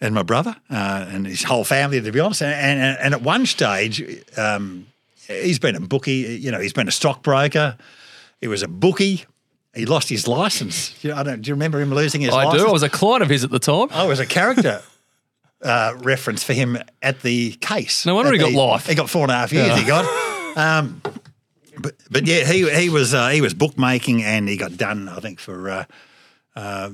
and 0.00 0.14
my 0.14 0.22
brother 0.22 0.56
uh, 0.70 1.06
and 1.08 1.26
his 1.26 1.42
whole 1.42 1.64
family, 1.64 2.00
to 2.00 2.12
be 2.12 2.20
honest. 2.20 2.42
And 2.42 2.80
and, 2.80 2.98
and 3.00 3.14
at 3.14 3.22
one 3.22 3.46
stage, 3.46 4.02
um, 4.36 4.86
he's 5.26 5.58
been 5.58 5.74
a 5.74 5.80
bookie. 5.80 6.38
You 6.40 6.50
know, 6.50 6.60
he's 6.60 6.72
been 6.72 6.88
a 6.88 6.92
stockbroker. 6.92 7.76
He 8.40 8.48
was 8.48 8.62
a 8.62 8.68
bookie. 8.68 9.24
He 9.74 9.84
lost 9.84 10.08
his 10.08 10.26
license. 10.26 10.94
You 11.04 11.10
know, 11.10 11.16
I 11.16 11.22
don't. 11.22 11.42
Do 11.42 11.48
you 11.48 11.54
remember 11.54 11.80
him 11.80 11.92
losing 11.92 12.20
his 12.20 12.30
I 12.30 12.44
license? 12.44 12.62
do. 12.62 12.68
I 12.68 12.72
was 12.72 12.82
a 12.82 12.88
client 12.88 13.22
of 13.22 13.28
his 13.28 13.44
at 13.44 13.50
the 13.50 13.58
time. 13.58 13.88
I 13.90 14.06
was 14.06 14.20
a 14.20 14.26
character 14.26 14.82
uh, 15.62 15.94
reference 15.98 16.44
for 16.44 16.52
him 16.52 16.78
at 17.02 17.20
the 17.22 17.52
case. 17.54 18.06
No 18.06 18.14
wonder 18.14 18.32
At 18.32 18.34
he 18.34 18.40
got 18.40 18.52
life. 18.52 18.86
He 18.86 18.94
got 18.94 19.10
four 19.10 19.22
and 19.22 19.32
a 19.32 19.34
half 19.34 19.52
years. 19.52 19.76
He 19.76 19.84
got. 19.84 20.06
Um, 20.56 21.02
but 21.80 21.94
but 22.10 22.26
yeah, 22.26 22.44
he 22.44 22.68
he 22.70 22.88
was 22.88 23.14
uh, 23.14 23.28
he 23.28 23.40
was 23.40 23.54
bookmaking 23.54 24.22
and 24.22 24.48
he 24.48 24.56
got 24.56 24.76
done. 24.76 25.08
I 25.08 25.20
think 25.20 25.40
for. 25.40 25.70
Uh, 25.70 25.84
uh, 26.54 26.90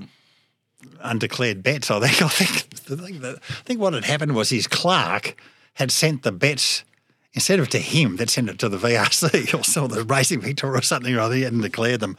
undeclared 1.00 1.62
bets. 1.62 1.90
I 1.90 2.00
think. 2.00 2.22
I 2.22 2.28
think. 2.28 2.84
The 2.84 2.96
thing 2.96 3.20
that, 3.20 3.36
I 3.36 3.62
think 3.64 3.80
what 3.80 3.94
had 3.94 4.04
happened 4.04 4.34
was 4.34 4.50
his 4.50 4.66
clerk 4.66 5.36
had 5.74 5.90
sent 5.90 6.22
the 6.22 6.32
bets 6.32 6.84
instead 7.32 7.60
of 7.60 7.68
to 7.70 7.78
him. 7.78 8.16
They'd 8.16 8.30
sent 8.30 8.50
it 8.50 8.58
to 8.58 8.68
the 8.68 8.76
VRC 8.76 9.54
or 9.58 9.64
some 9.64 9.84
of 9.84 9.90
the 9.92 10.04
Racing 10.04 10.40
Victoria 10.40 10.78
or 10.78 10.82
something 10.82 11.14
or 11.14 11.20
other. 11.20 11.34
He 11.34 11.42
hadn't 11.42 11.60
declared 11.60 12.00
them. 12.00 12.16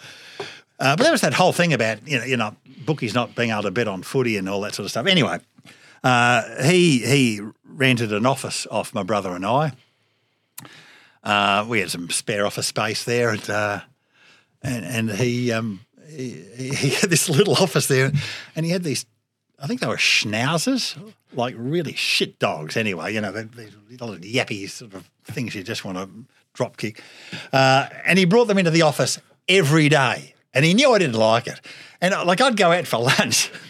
Uh, 0.79 0.95
but 0.95 1.03
there 1.03 1.11
was 1.11 1.21
that 1.21 1.33
whole 1.33 1.53
thing 1.53 1.73
about 1.73 2.07
you 2.07 2.17
know, 2.17 2.25
you 2.25 2.37
know 2.37 2.55
bookies 2.85 3.13
not 3.13 3.35
being 3.35 3.51
able 3.51 3.63
to 3.63 3.71
bet 3.71 3.87
on 3.87 4.03
footy 4.03 4.37
and 4.37 4.49
all 4.49 4.61
that 4.61 4.73
sort 4.73 4.85
of 4.85 4.91
stuff. 4.91 5.05
Anyway, 5.05 5.39
uh, 6.03 6.63
he 6.63 6.99
he 6.99 7.41
rented 7.65 8.11
an 8.11 8.25
office 8.25 8.67
off 8.71 8.93
my 8.93 9.03
brother 9.03 9.31
and 9.35 9.45
I. 9.45 9.73
Uh, 11.23 11.65
we 11.67 11.79
had 11.79 11.89
some 11.89 12.09
spare 12.09 12.45
office 12.45 12.67
space 12.67 13.03
there, 13.05 13.29
and 13.29 13.49
uh, 13.49 13.79
and, 14.61 14.85
and 14.85 15.11
he, 15.11 15.51
um, 15.51 15.81
he 16.09 16.45
he 16.55 16.89
had 16.89 17.09
this 17.09 17.29
little 17.29 17.55
office 17.55 17.87
there, 17.87 18.11
and 18.55 18.65
he 18.65 18.71
had 18.71 18.83
these. 18.83 19.05
I 19.59 19.67
think 19.67 19.79
they 19.79 19.87
were 19.87 19.95
schnauzers, 19.95 20.97
like 21.31 21.55
really 21.57 21.93
shit 21.93 22.39
dogs. 22.39 22.75
Anyway, 22.75 23.13
you 23.13 23.21
know, 23.21 23.31
these 23.31 23.75
little 23.89 24.15
yappy 24.17 24.69
sort 24.69 24.93
of 24.93 25.09
things 25.23 25.55
you 25.55 25.63
just 25.63 25.85
want 25.85 25.97
to 25.97 26.09
drop 26.53 26.75
kick. 26.75 27.01
Uh, 27.53 27.87
and 28.05 28.19
he 28.19 28.25
brought 28.25 28.45
them 28.45 28.57
into 28.57 28.71
the 28.71 28.81
office 28.81 29.19
every 29.47 29.87
day, 29.87 30.35
and 30.53 30.65
he 30.65 30.73
knew 30.73 30.91
I 30.91 30.99
didn't 30.99 31.15
like 31.15 31.47
it. 31.47 31.61
And 32.01 32.13
uh, 32.13 32.25
like 32.25 32.41
I'd 32.41 32.57
go 32.57 32.71
out 32.71 32.87
for 32.87 32.99
lunch. 32.99 33.51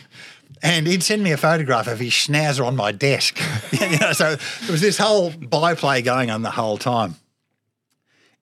And 0.65 0.87
he'd 0.87 1.03
send 1.03 1.21
me 1.21 1.33
a 1.33 1.37
photograph 1.37 1.87
of 1.87 1.99
his 1.99 2.13
schnauzer 2.13 2.65
on 2.65 2.77
my 2.77 2.93
desk. 2.93 3.37
you 3.73 3.99
know, 3.99 4.13
so 4.13 4.37
there 4.37 4.71
was 4.71 4.79
this 4.79 4.97
whole 4.97 5.29
byplay 5.29 6.01
going 6.01 6.31
on 6.31 6.41
the 6.41 6.51
whole 6.51 6.77
time. 6.77 7.15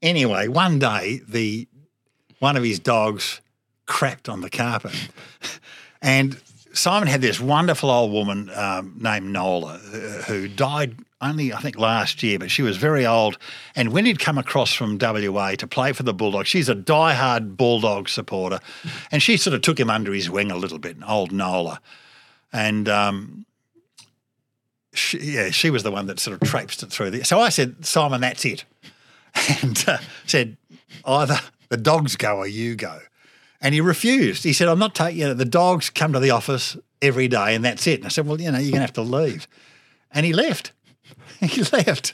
Anyway, 0.01 0.47
one 0.47 0.79
day 0.79 1.21
the 1.27 1.67
one 2.39 2.57
of 2.57 2.63
his 2.63 2.79
dogs 2.79 3.39
crapped 3.87 4.31
on 4.31 4.41
the 4.41 4.49
carpet, 4.49 4.95
and 6.01 6.39
Simon 6.73 7.07
had 7.07 7.21
this 7.21 7.39
wonderful 7.39 7.91
old 7.91 8.11
woman 8.11 8.49
um, 8.55 8.97
named 8.99 9.27
Nola 9.27 9.73
uh, 9.75 9.97
who 10.23 10.47
died 10.47 10.95
only 11.21 11.53
I 11.53 11.59
think 11.59 11.77
last 11.77 12.23
year, 12.23 12.39
but 12.39 12.49
she 12.49 12.63
was 12.63 12.77
very 12.77 13.05
old. 13.05 13.37
And 13.75 13.93
when 13.93 14.07
he'd 14.07 14.17
come 14.17 14.39
across 14.39 14.73
from 14.73 14.97
WA 14.99 15.51
to 15.51 15.67
play 15.67 15.93
for 15.93 16.01
the 16.01 16.15
Bulldogs, 16.15 16.47
she's 16.47 16.67
a 16.67 16.75
diehard 16.75 17.55
Bulldog 17.55 18.09
supporter, 18.09 18.59
and 19.11 19.21
she 19.21 19.37
sort 19.37 19.53
of 19.53 19.61
took 19.61 19.79
him 19.79 19.91
under 19.91 20.11
his 20.13 20.31
wing 20.31 20.49
a 20.49 20.57
little 20.57 20.79
bit, 20.79 20.97
old 21.07 21.31
Nola, 21.31 21.79
and. 22.51 22.89
Um, 22.89 23.45
she, 24.93 25.19
yeah, 25.19 25.51
she 25.51 25.69
was 25.69 25.83
the 25.83 25.91
one 25.91 26.07
that 26.07 26.19
sort 26.19 26.33
of 26.33 26.45
traipsed 26.49 26.83
it 26.83 26.89
through. 26.91 27.11
The, 27.11 27.23
so 27.23 27.39
I 27.39 27.47
said, 27.47 27.85
Simon, 27.85 28.19
that's 28.19 28.43
it 28.43 28.65
and 29.61 29.83
uh, 29.87 29.97
said, 30.25 30.57
either 31.05 31.39
the 31.69 31.77
dogs 31.77 32.15
go 32.15 32.37
or 32.37 32.47
you 32.47 32.75
go. 32.75 32.99
And 33.61 33.73
he 33.73 33.81
refused. 33.81 34.43
He 34.43 34.53
said, 34.53 34.67
I'm 34.67 34.79
not 34.79 34.95
taking 34.95 35.21
you. 35.21 35.33
The 35.33 35.45
dogs 35.45 35.89
come 35.89 36.13
to 36.13 36.19
the 36.19 36.31
office 36.31 36.77
every 37.01 37.27
day 37.27 37.55
and 37.55 37.63
that's 37.63 37.85
it. 37.87 37.99
And 37.99 38.05
I 38.05 38.09
said, 38.09 38.27
well, 38.27 38.41
you 38.41 38.51
know, 38.51 38.57
you're 38.57 38.71
going 38.71 38.79
to 38.79 38.81
have 38.81 38.93
to 38.93 39.01
leave. 39.01 39.47
And 40.11 40.25
he 40.25 40.33
left. 40.33 40.73
He 41.39 41.63
left. 41.63 42.13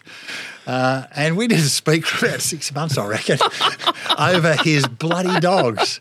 Uh, 0.65 1.03
and 1.13 1.35
we 1.35 1.47
didn't 1.47 1.65
speak 1.65 2.05
for 2.05 2.27
about 2.27 2.39
six 2.39 2.73
months, 2.73 2.97
I 2.97 3.07
reckon, 3.07 3.37
over 4.17 4.55
his 4.63 4.87
bloody 4.87 5.41
dogs. 5.41 5.99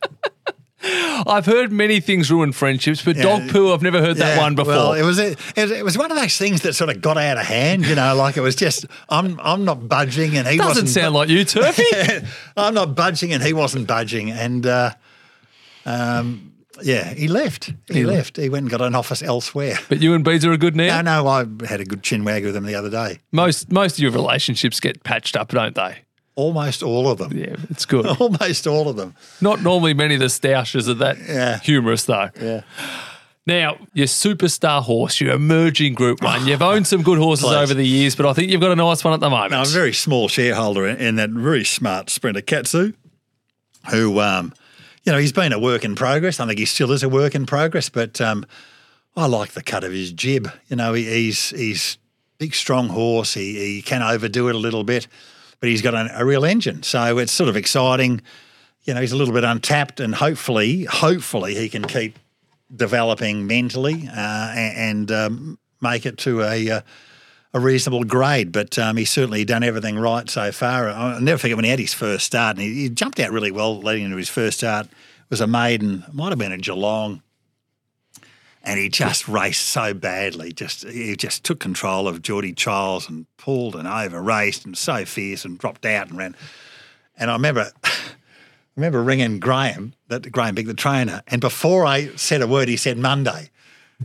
I've 1.26 1.46
heard 1.46 1.72
many 1.72 2.00
things 2.00 2.30
ruin 2.30 2.52
friendships, 2.52 3.02
but 3.02 3.16
dog 3.16 3.48
poo, 3.48 3.72
I've 3.72 3.82
never 3.82 4.00
heard 4.00 4.16
that 4.18 4.36
Yeah, 4.36 4.42
one 4.42 4.54
before. 4.54 4.72
Well, 4.74 4.92
it 4.92 5.02
was, 5.02 5.18
it, 5.18 5.38
was, 5.56 5.70
it 5.70 5.84
was 5.84 5.96
one 5.98 6.10
of 6.10 6.16
those 6.16 6.36
things 6.36 6.62
that 6.62 6.74
sort 6.74 6.90
of 6.90 7.00
got 7.00 7.16
out 7.16 7.38
of 7.38 7.44
hand, 7.46 7.86
you 7.86 7.94
know, 7.94 8.14
like 8.14 8.36
it 8.36 8.42
was 8.42 8.54
just, 8.54 8.86
I'm, 9.08 9.40
I'm 9.42 9.64
not 9.64 9.88
budging 9.88 10.36
and 10.36 10.46
he 10.46 10.56
Doesn't 10.58 10.68
wasn't. 10.84 10.88
sound 10.90 11.14
like 11.14 11.28
you, 11.28 11.44
Turfy. 11.44 11.82
I'm 12.56 12.74
not 12.74 12.94
budging 12.94 13.32
and 13.32 13.42
he 13.42 13.52
wasn't 13.52 13.86
budging. 13.86 14.30
And 14.30 14.66
uh, 14.66 14.90
um, 15.84 16.52
yeah, 16.82 17.14
he 17.14 17.28
left. 17.28 17.72
He, 17.88 18.04
left. 18.04 18.36
He 18.36 18.48
went 18.48 18.64
and 18.64 18.70
got 18.70 18.82
an 18.82 18.94
office 18.94 19.22
elsewhere. 19.22 19.78
but 19.88 20.00
you 20.02 20.14
and 20.14 20.24
Beezer 20.24 20.50
are 20.50 20.54
a 20.54 20.58
good 20.58 20.76
now. 20.76 21.00
No, 21.00 21.22
no, 21.22 21.28
I 21.28 21.66
had 21.66 21.80
a 21.80 21.84
good 21.84 22.02
chin 22.02 22.24
wag 22.24 22.44
with 22.44 22.54
him 22.54 22.64
the 22.66 22.74
other 22.74 22.90
day. 22.90 23.20
Most 23.32 23.72
most 23.72 23.94
of 23.94 24.00
your 24.00 24.12
relationships 24.12 24.78
get 24.80 25.02
patched 25.02 25.36
up, 25.36 25.48
don't 25.48 25.74
they? 25.74 25.98
Almost 26.36 26.82
all 26.82 27.08
of 27.08 27.18
them. 27.18 27.36
Yeah, 27.36 27.56
it's 27.70 27.84
good. 27.86 28.06
Almost 28.20 28.66
all 28.66 28.88
of 28.88 28.96
them. 28.96 29.14
Not 29.40 29.62
normally 29.62 29.94
many 29.94 30.14
of 30.14 30.20
the 30.20 30.28
stoushes 30.28 30.88
are 30.88 30.94
that 30.94 31.16
Yeah. 31.18 31.58
humorous, 31.60 32.04
though. 32.04 32.30
Yeah. 32.40 32.60
Now, 33.46 33.78
your 33.94 34.06
superstar 34.08 34.82
horse, 34.82 35.20
your 35.20 35.32
emerging 35.34 35.94
Group 35.94 36.20
One. 36.22 36.46
You've 36.46 36.62
owned 36.62 36.86
some 36.86 37.02
good 37.02 37.18
horses 37.18 37.46
over 37.46 37.74
the 37.74 37.86
years, 37.86 38.16
but 38.16 38.26
I 38.26 38.32
think 38.32 38.50
you've 38.50 38.60
got 38.60 38.72
a 38.72 38.76
nice 38.76 39.02
one 39.04 39.14
at 39.14 39.20
the 39.20 39.30
moment. 39.30 39.52
No, 39.52 39.58
I'm 39.58 39.66
a 39.66 39.68
very 39.68 39.92
small 39.92 40.28
shareholder 40.28 40.86
in, 40.86 40.96
in 40.96 41.16
that 41.16 41.30
very 41.30 41.64
smart 41.64 42.10
sprinter, 42.10 42.40
Katsu, 42.40 42.92
who, 43.90 44.18
um, 44.20 44.52
you 45.04 45.12
know, 45.12 45.18
he's 45.18 45.32
been 45.32 45.52
a 45.52 45.60
work 45.60 45.84
in 45.84 45.94
progress. 45.94 46.40
I 46.40 46.46
think 46.46 46.58
he 46.58 46.64
still 46.66 46.90
is 46.90 47.04
a 47.04 47.08
work 47.08 47.36
in 47.36 47.46
progress, 47.46 47.88
but 47.88 48.20
um, 48.20 48.44
I 49.16 49.26
like 49.26 49.52
the 49.52 49.62
cut 49.62 49.84
of 49.84 49.92
his 49.92 50.10
jib. 50.12 50.50
You 50.68 50.74
know, 50.76 50.92
he, 50.92 51.04
he's 51.04 51.50
he's 51.50 51.98
a 52.34 52.38
big, 52.38 52.54
strong 52.54 52.88
horse. 52.88 53.34
He, 53.34 53.76
he 53.76 53.80
can 53.82 54.02
overdo 54.02 54.48
it 54.48 54.56
a 54.56 54.58
little 54.58 54.82
bit, 54.82 55.06
but 55.60 55.68
he's 55.68 55.82
got 55.82 55.94
an, 55.94 56.10
a 56.12 56.24
real 56.24 56.44
engine. 56.44 56.82
So 56.82 57.18
it's 57.18 57.32
sort 57.32 57.48
of 57.48 57.56
exciting. 57.56 58.20
You 58.84 58.94
know, 58.94 59.00
he's 59.00 59.12
a 59.12 59.16
little 59.16 59.34
bit 59.34 59.44
untapped, 59.44 60.00
and 60.00 60.14
hopefully, 60.14 60.84
hopefully, 60.84 61.54
he 61.54 61.68
can 61.68 61.84
keep 61.84 62.18
developing 62.74 63.46
mentally 63.46 64.08
uh, 64.08 64.52
and, 64.56 65.10
and 65.10 65.12
um, 65.12 65.58
make 65.80 66.06
it 66.06 66.18
to 66.18 66.42
a. 66.42 66.70
Uh, 66.70 66.80
a 67.54 67.60
reasonable 67.60 68.04
grade, 68.04 68.52
but 68.52 68.78
um, 68.78 68.98
he's 68.98 69.08
certainly 69.08 69.42
done 69.42 69.62
everything 69.62 69.98
right 69.98 70.28
so 70.28 70.52
far. 70.52 70.90
I'll 70.90 71.22
never 71.22 71.38
forget 71.38 71.56
when 71.56 71.64
he 71.64 71.70
had 71.70 71.78
his 71.78 71.94
first 71.94 72.26
start, 72.26 72.58
and 72.58 72.66
he, 72.66 72.82
he 72.82 72.90
jumped 72.90 73.18
out 73.18 73.32
really 73.32 73.50
well 73.50 73.80
leading 73.80 74.04
into 74.04 74.18
his 74.18 74.28
first 74.28 74.58
start. 74.58 74.84
It 74.86 75.30
was 75.30 75.40
a 75.40 75.46
maiden, 75.46 76.04
might 76.12 76.28
have 76.28 76.38
been 76.38 76.52
a 76.52 76.58
Geelong, 76.58 77.22
and 78.66 78.78
he 78.78 78.90
just 78.90 79.28
raced 79.28 79.66
so 79.66 79.94
badly. 79.94 80.52
Just 80.52 80.86
he 80.86 81.16
just 81.16 81.44
took 81.44 81.60
control 81.60 82.06
of 82.06 82.20
Geordie 82.20 82.52
Charles 82.52 83.08
and 83.08 83.26
pulled 83.38 83.74
and 83.74 83.88
over 83.88 84.20
raced 84.20 84.66
and 84.66 84.76
so 84.76 85.06
fierce 85.06 85.44
and 85.44 85.58
dropped 85.58 85.86
out 85.86 86.08
and 86.08 86.18
ran. 86.18 86.36
And 87.16 87.30
I 87.30 87.34
remember. 87.34 87.70
I 87.84 88.80
remember 88.80 89.02
ringing 89.02 89.40
Graham, 89.40 89.94
that 90.08 90.30
Graham 90.30 90.54
Big, 90.54 90.66
the 90.66 90.74
trainer, 90.74 91.22
and 91.28 91.40
before 91.40 91.86
I 91.86 92.14
said 92.16 92.42
a 92.42 92.46
word, 92.46 92.68
he 92.68 92.76
said 92.76 92.98
Monday 92.98 93.48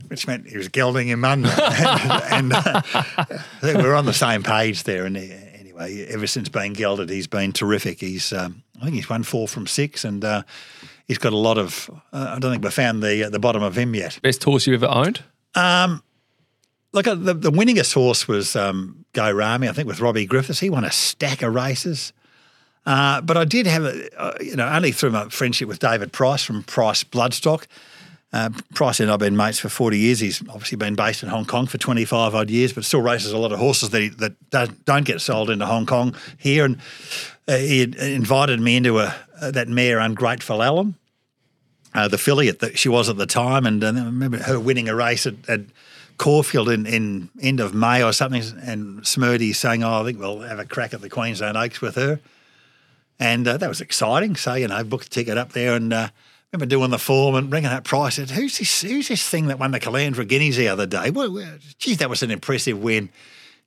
which 0.08 0.26
meant 0.26 0.48
he 0.48 0.58
was 0.58 0.70
gelding 0.70 1.10
him 1.10 1.20
Monday. 1.20 1.50
and 1.60 2.54
uh, 2.54 2.82
I 2.86 3.24
think 3.60 3.80
we 3.80 3.84
were 3.84 3.96
on 3.96 4.06
the 4.06 4.14
same 4.14 4.42
page 4.42 4.84
there. 4.84 5.06
And 5.06 5.18
anyway, 5.18 5.52
anyway, 5.82 6.06
ever 6.08 6.28
since 6.28 6.50
being 6.50 6.74
gelded, 6.74 7.10
he's 7.10 7.28
been 7.28 7.52
terrific. 7.52 8.00
He's, 8.00 8.34
um, 8.34 8.64
I 8.80 8.86
think 8.86 8.96
he's 8.96 9.10
won 9.10 9.24
four 9.24 9.48
from 9.48 9.68
six, 9.68 10.04
and 10.04 10.24
uh, 10.24 10.44
he's 11.12 11.18
got 11.18 11.34
a 11.34 11.38
lot 11.38 11.58
of. 11.58 11.90
Uh, 12.14 12.36
I 12.36 12.40
don't 12.40 12.52
think 12.52 12.64
we 12.64 12.72
found 12.72 13.04
the 13.04 13.28
the 13.30 13.40
bottom 13.40 13.62
of 13.62 13.78
him 13.78 13.94
yet. 13.94 14.18
Best 14.24 14.42
horse 14.46 14.66
you 14.66 14.74
ever 14.74 14.88
owned? 14.88 15.22
Um, 15.56 16.02
look, 16.94 17.06
uh, 17.06 17.16
the, 17.16 17.34
the 17.34 17.52
winningest 17.52 17.94
horse 17.94 18.30
was 18.30 18.56
um, 18.56 19.04
Go 19.12 19.30
Rami, 19.30 19.68
I 19.68 19.74
think, 19.74 19.90
with 19.90 20.00
Robbie 20.00 20.26
Griffiths. 20.26 20.62
He 20.62 20.70
won 20.70 20.86
a 20.86 20.92
stack 20.92 21.42
of 21.42 21.54
races. 21.54 22.14
Uh, 22.86 23.20
but 23.20 23.36
I 23.36 23.44
did 23.44 23.68
have, 23.68 23.84
a, 23.84 24.22
uh, 24.22 24.38
you 24.40 24.56
know, 24.56 24.68
only 24.68 24.94
through 24.94 25.12
my 25.12 25.28
friendship 25.28 25.68
with 25.68 25.80
David 25.80 26.14
Price 26.14 26.44
from 26.44 26.64
Price 26.64 27.04
Bloodstock. 27.04 27.66
Uh, 28.34 28.50
Price 28.74 29.02
and 29.02 29.12
I've 29.12 29.20
been 29.20 29.36
mates 29.36 29.60
for 29.60 29.68
40 29.68 30.00
years. 30.00 30.20
He's 30.22 30.42
obviously 30.48 30.78
been 30.78 30.96
based 30.96 31.22
in 31.22 31.28
Hong 31.28 31.46
Kong 31.46 31.68
for 31.68 31.78
25 31.78 32.34
odd 32.34 32.50
years, 32.50 32.72
but 32.72 32.86
still 32.86 33.02
races 33.02 33.34
a 33.34 33.38
lot 33.38 33.52
of 33.52 33.60
horses 33.60 33.90
that, 33.90 34.02
he, 34.02 34.08
that 34.10 34.86
don't, 34.86 35.06
get 35.06 35.20
sold 35.20 35.50
into 35.50 35.66
Hong 35.66 35.86
Kong 35.86 36.16
here. 36.38 36.64
And 36.64 36.78
uh, 37.48 37.58
he 37.58 37.84
invited 38.00 38.62
me 38.62 38.78
into 38.78 39.00
a, 39.00 39.14
uh, 39.42 39.52
that 39.52 39.68
mare, 39.68 40.00
Ungrateful 40.00 40.64
Ellen, 40.64 40.96
uh, 41.94 42.08
the 42.08 42.18
filly 42.18 42.52
that 42.52 42.78
she 42.78 42.90
was 42.90 43.10
at 43.10 43.18
the 43.18 43.26
time. 43.26 43.66
And, 43.66 43.84
and 43.84 44.00
I 44.00 44.06
remember 44.06 44.38
her 44.38 44.60
winning 44.60 44.90
a 44.90 44.96
race 44.96 45.26
at, 45.26 45.36
at 45.50 45.62
Caulfield 46.22 46.70
in, 46.70 46.86
in 46.86 47.30
end 47.42 47.60
of 47.60 47.74
May 47.74 48.04
or 48.04 48.14
something, 48.14 48.44
and 48.64 49.02
Smurdy 49.02 49.56
saying, 49.56 49.84
"Oh, 49.84 50.02
I 50.02 50.06
think 50.06 50.20
we'll 50.20 50.42
have 50.42 50.60
a 50.60 50.66
crack 50.66 50.94
at 50.94 51.02
the 51.02 51.10
Queensland 51.10 51.58
Oaks 51.58 51.82
with 51.82 51.96
her," 51.96 52.20
and 53.20 53.48
uh, 53.48 53.58
that 53.58 53.68
was 53.68 53.82
exciting. 53.82 54.36
So 54.36 54.54
you 54.54 54.68
know, 54.68 54.84
booked 54.84 55.08
a 55.08 55.10
ticket 55.10 55.40
up 55.40 55.54
there, 55.54 55.74
and 55.74 55.92
uh, 55.92 56.10
remember 56.52 56.70
doing 56.70 56.92
the 56.92 57.00
form 57.00 57.34
and 57.34 57.52
ringing 57.52 57.72
up 57.72 57.86
price. 57.86 58.18
Said, 58.18 58.30
"Who's 58.30 58.60
this? 58.60 58.82
Who's 58.82 59.08
this 59.08 59.28
thing 59.28 59.48
that 59.48 59.58
won 59.58 59.72
the 59.72 59.80
Caloundra 59.80 60.28
Guineas 60.28 60.58
the 60.58 60.68
other 60.68 60.86
day? 60.86 61.10
Well, 61.10 61.34
well, 61.34 61.58
geez, 61.80 61.98
that 61.98 62.10
was 62.10 62.22
an 62.22 62.30
impressive 62.30 62.78
win." 62.78 63.10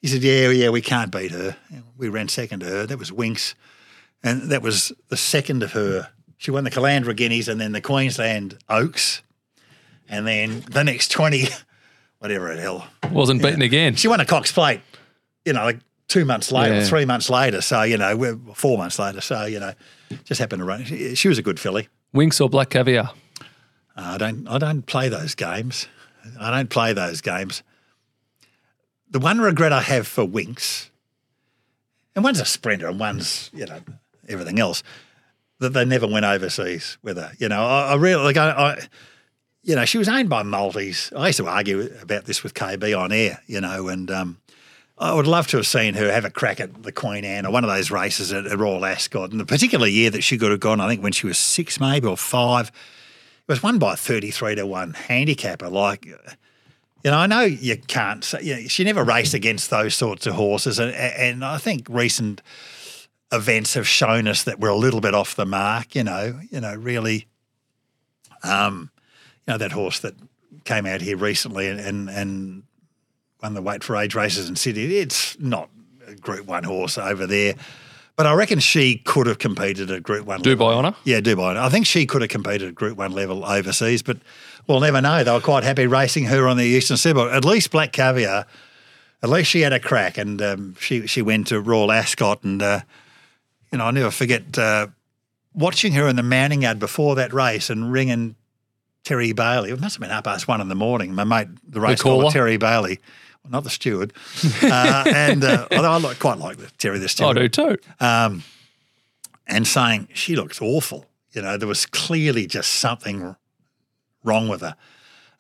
He 0.01 0.07
said, 0.07 0.23
"Yeah, 0.23 0.51
yeah, 0.51 0.69
we 0.69 0.81
can't 0.81 1.11
beat 1.11 1.33
her. 1.33 1.57
We 1.99 2.09
ran 2.09 2.29
second 2.29 2.61
to 2.61 2.67
her. 2.67 2.87
That 2.87 3.01
was 3.01 3.11
Winx, 3.11 3.55
and 4.23 4.43
that 4.53 4.63
was 4.63 4.93
the 5.09 5.17
second 5.17 5.65
of 5.65 5.73
her. 5.73 6.11
She 6.45 6.51
won 6.51 6.65
the 6.65 6.71
Caloundra 6.71 7.17
Guineas 7.17 7.49
and 7.49 7.59
then 7.59 7.73
the 7.73 7.81
Queensland 7.81 8.59
Oaks, 8.69 9.23
and 10.09 10.27
then 10.27 10.61
the 10.71 10.85
next 10.85 11.11
twenty." 11.11 11.49
whatever 12.25 12.55
the 12.55 12.61
hell. 12.63 12.87
Wasn't 13.11 13.43
beaten 13.43 13.61
yeah. 13.61 13.67
again. 13.67 13.97
She 13.97 14.09
won 14.09 14.19
a 14.19 14.25
Cox 14.25 14.51
Plate, 14.51 14.81
you 15.45 15.53
know, 15.53 15.63
like 15.65 15.81
two 16.09 16.25
months 16.25 16.51
later, 16.51 16.77
yeah. 16.77 16.85
three 16.85 17.05
months 17.05 17.29
later. 17.29 17.61
So, 17.61 17.83
you 17.83 17.99
know, 17.99 18.17
we're 18.17 18.39
four 18.55 18.79
months 18.79 18.99
later. 18.99 19.21
So, 19.21 19.45
you 19.45 19.61
know, 19.61 19.75
just 20.25 20.41
happened 20.41 20.61
to 20.61 20.65
run. 20.65 20.85
She, 20.85 21.15
she 21.15 21.29
was 21.29 21.37
a 21.37 21.43
good 21.43 21.61
filly. 21.61 21.89
Winx 22.15 22.41
or 22.41 22.49
black 22.49 22.71
caviar? 22.71 23.11
Uh, 23.41 23.45
I 23.97 24.17
don't. 24.17 24.49
I 24.49 24.57
don't 24.57 24.87
play 24.87 25.11
those 25.11 25.35
games. 25.35 25.87
I 26.41 26.51
don't 26.51 26.71
play 26.71 26.95
those 26.95 27.21
games. 27.21 27.63
The 29.11 29.19
one 29.19 29.39
regret 29.39 29.73
I 29.73 29.83
have 29.83 30.07
for 30.07 30.25
Winx, 30.25 30.89
and 32.15 32.25
one's 32.25 32.41
a 32.41 32.47
sprinter 32.47 32.89
and 32.89 32.99
one's 32.99 33.51
you 33.53 33.67
know 33.67 33.81
everything 34.29 34.59
else, 34.59 34.83
that 35.61 35.73
they 35.73 35.85
never 35.85 36.07
went 36.07 36.25
overseas 36.25 36.99
with 37.03 37.17
her. 37.17 37.33
You 37.39 37.49
know, 37.49 37.65
I, 37.65 37.93
I 37.93 37.95
really 37.95 38.23
like 38.23 38.37
I, 38.37 38.51
I 38.51 38.89
you 39.63 39.75
know, 39.75 39.85
she 39.85 39.99
was 39.99 40.09
owned 40.09 40.29
by 40.29 40.43
Maltese. 40.43 41.13
I 41.17 41.29
used 41.29 41.39
to 41.39 41.47
argue 41.47 41.91
about 42.03 42.27
this 42.27 42.43
with 42.43 42.55
KB 42.55 42.99
on 42.99 43.13
air, 43.13 43.41
you 43.47 43.61
know, 43.61 43.89
and 43.89 44.11
um, 44.11 44.39
I 44.99 45.13
would 45.15 45.27
love 45.27 45.47
to 45.49 45.57
have 45.57 45.67
seen 45.67 45.95
her 45.95 46.13
have 46.13 46.25
a 46.25 46.31
crack 46.31 46.61
at 46.61 46.83
the 46.83 46.93
Queen 46.93 47.25
Anne 47.25 47.47
or 47.47 47.53
one 47.53 47.65
of 47.65 47.71
those 47.71 47.91
races 47.91 48.33
at, 48.33 48.47
at 48.47 48.59
Royal 48.59 48.85
Ascot. 48.85 49.31
And 49.31 49.41
the 49.41 49.47
particular 49.47 49.87
year 49.87 50.11
that 50.11 50.23
she 50.23 50.39
could 50.39 50.51
have 50.51 50.61
gone, 50.61 50.81
I 50.81 50.89
think 50.89 51.03
when 51.03 51.13
she 51.13 51.27
was 51.27 51.39
six 51.39 51.81
maybe 51.81 52.07
or 52.07 52.17
five, 52.17 52.69
it 52.69 52.73
was 53.49 53.63
won 53.63 53.79
by 53.79 53.95
33 53.97 54.57
to 54.57 54.67
1 54.67 54.95
handicapper. 54.95 55.69
Like, 55.69 56.05
you 56.05 56.15
know, 57.05 57.17
I 57.17 57.27
know 57.27 57.41
you 57.41 57.77
can't 57.77 58.23
say, 58.23 58.43
you 58.43 58.55
know, 58.55 58.69
she 58.69 58.85
never 58.85 59.03
raced 59.03 59.35
against 59.35 59.71
those 59.71 59.95
sorts 59.95 60.27
of 60.27 60.35
horses. 60.35 60.79
And, 60.79 60.95
and 60.95 61.45
I 61.45 61.59
think 61.59 61.87
recent 61.89 62.41
events 63.35 63.75
have 63.75 63.87
shown 63.87 64.29
us 64.29 64.45
that 64.45 64.61
we're 64.61 64.69
a 64.69 64.77
little 64.77 65.01
bit 65.01 65.15
off 65.15 65.37
the 65.37 65.47
mark, 65.47 65.95
you 65.95 66.05
know, 66.05 66.41
you 66.51 66.61
know, 66.61 66.75
really. 66.75 67.27
Um, 68.43 68.91
you 69.47 69.53
know, 69.53 69.59
that 69.59 69.73
horse 69.73 69.99
that 70.01 70.15
came 70.65 70.87
out 70.87 71.01
here 71.01 71.17
recently 71.17 71.69
and, 71.69 71.81
and, 71.81 72.09
and 72.09 72.63
won 73.43 73.55
the 73.55 73.63
weight 73.63 73.85
for 73.85 73.97
age 73.97 74.15
races 74.15 74.49
in 74.49 74.57
Sydney. 74.57 74.97
It's 74.97 75.39
not 75.39 75.69
a 76.07 76.15
Group 76.15 76.47
One 76.47 76.65
horse 76.65 76.97
over 76.99 77.27
there. 77.27 77.55
But 78.17 78.27
I 78.27 78.35
reckon 78.35 78.61
she 78.61 78.99
could 78.99 79.27
have 79.27 79.39
competed 79.39 79.91
at 79.91 80.03
Group 80.03 80.27
One. 80.27 80.41
Dubai 80.41 80.61
level. 80.61 80.69
Honour. 80.69 80.95
Yeah, 81.05 81.21
Dubai 81.21 81.51
Honour. 81.51 81.61
I 81.61 81.69
think 81.69 81.87
she 81.87 82.07
could 82.07 82.23
have 82.23 82.31
competed 82.31 82.69
at 82.69 82.75
Group 82.75 82.97
One 82.97 83.13
level 83.13 83.45
overseas, 83.45 84.03
but 84.03 84.19
we'll 84.67 84.81
never 84.81 85.01
know. 85.01 85.25
They 85.25 85.33
were 85.33 85.41
quite 85.41 85.65
happy 85.65 85.87
racing 85.87 86.27
her 86.27 86.47
on 86.47 86.57
the 86.57 86.65
Eastern 86.65 86.97
Seaboard. 86.97 87.33
At 87.33 87.45
least 87.45 87.71
Black 87.71 87.93
Caviar, 87.93 88.47
at 89.23 89.29
least 89.29 89.51
she 89.51 89.63
had 89.63 89.73
a 89.73 89.81
crack, 89.81 90.17
and 90.17 90.41
um, 90.41 90.77
she 90.79 91.07
she 91.07 91.23
went 91.23 91.49
to 91.49 91.61
Royal 91.61 91.91
Ascot, 91.91 92.45
and 92.45 92.63
uh, 92.63 92.81
you 93.75 93.79
know 93.79 93.87
I 93.87 93.91
never 93.91 94.13
forget 94.13 94.57
uh, 94.57 94.87
watching 95.53 95.95
her 95.95 96.07
in 96.07 96.15
the 96.15 96.23
Manning 96.23 96.65
ad 96.65 96.79
before 96.79 97.17
that 97.17 97.33
race 97.33 97.71
and 97.71 97.91
ringing 97.91 98.37
Terry 99.03 99.33
Bailey. 99.33 99.73
It 99.73 99.81
must 99.81 99.97
have 99.97 100.01
been 100.01 100.13
up 100.13 100.23
past 100.23 100.47
one 100.47 100.61
in 100.61 100.69
the 100.69 100.77
morning. 100.77 101.13
My 101.13 101.25
mate, 101.25 101.49
the 101.69 101.81
race 101.81 102.01
caller, 102.01 102.31
Terry 102.31 102.57
Bailey, 102.57 103.01
well, 103.43 103.51
not 103.51 103.65
the 103.65 103.71
steward. 103.71 104.13
uh, 104.63 105.05
and 105.09 105.43
uh, 105.43 105.67
although 105.73 105.91
I 105.91 105.99
like, 105.99 106.21
quite 106.21 106.39
like 106.39 106.59
the, 106.59 106.71
Terry 106.79 107.01
the 107.01 107.09
steward. 107.09 107.37
I 107.37 107.41
do 107.43 107.49
too. 107.49 107.79
Um, 107.99 108.45
and 109.49 109.67
saying 109.67 110.07
she 110.15 110.37
looks 110.37 110.63
awful. 110.63 111.07
You 111.33 111.43
know, 111.43 111.57
there 111.57 111.67
was 111.67 111.85
clearly 111.85 112.47
just 112.47 112.75
something 112.75 113.35
wrong 114.23 114.47
with 114.47 114.61
her. 114.61 114.77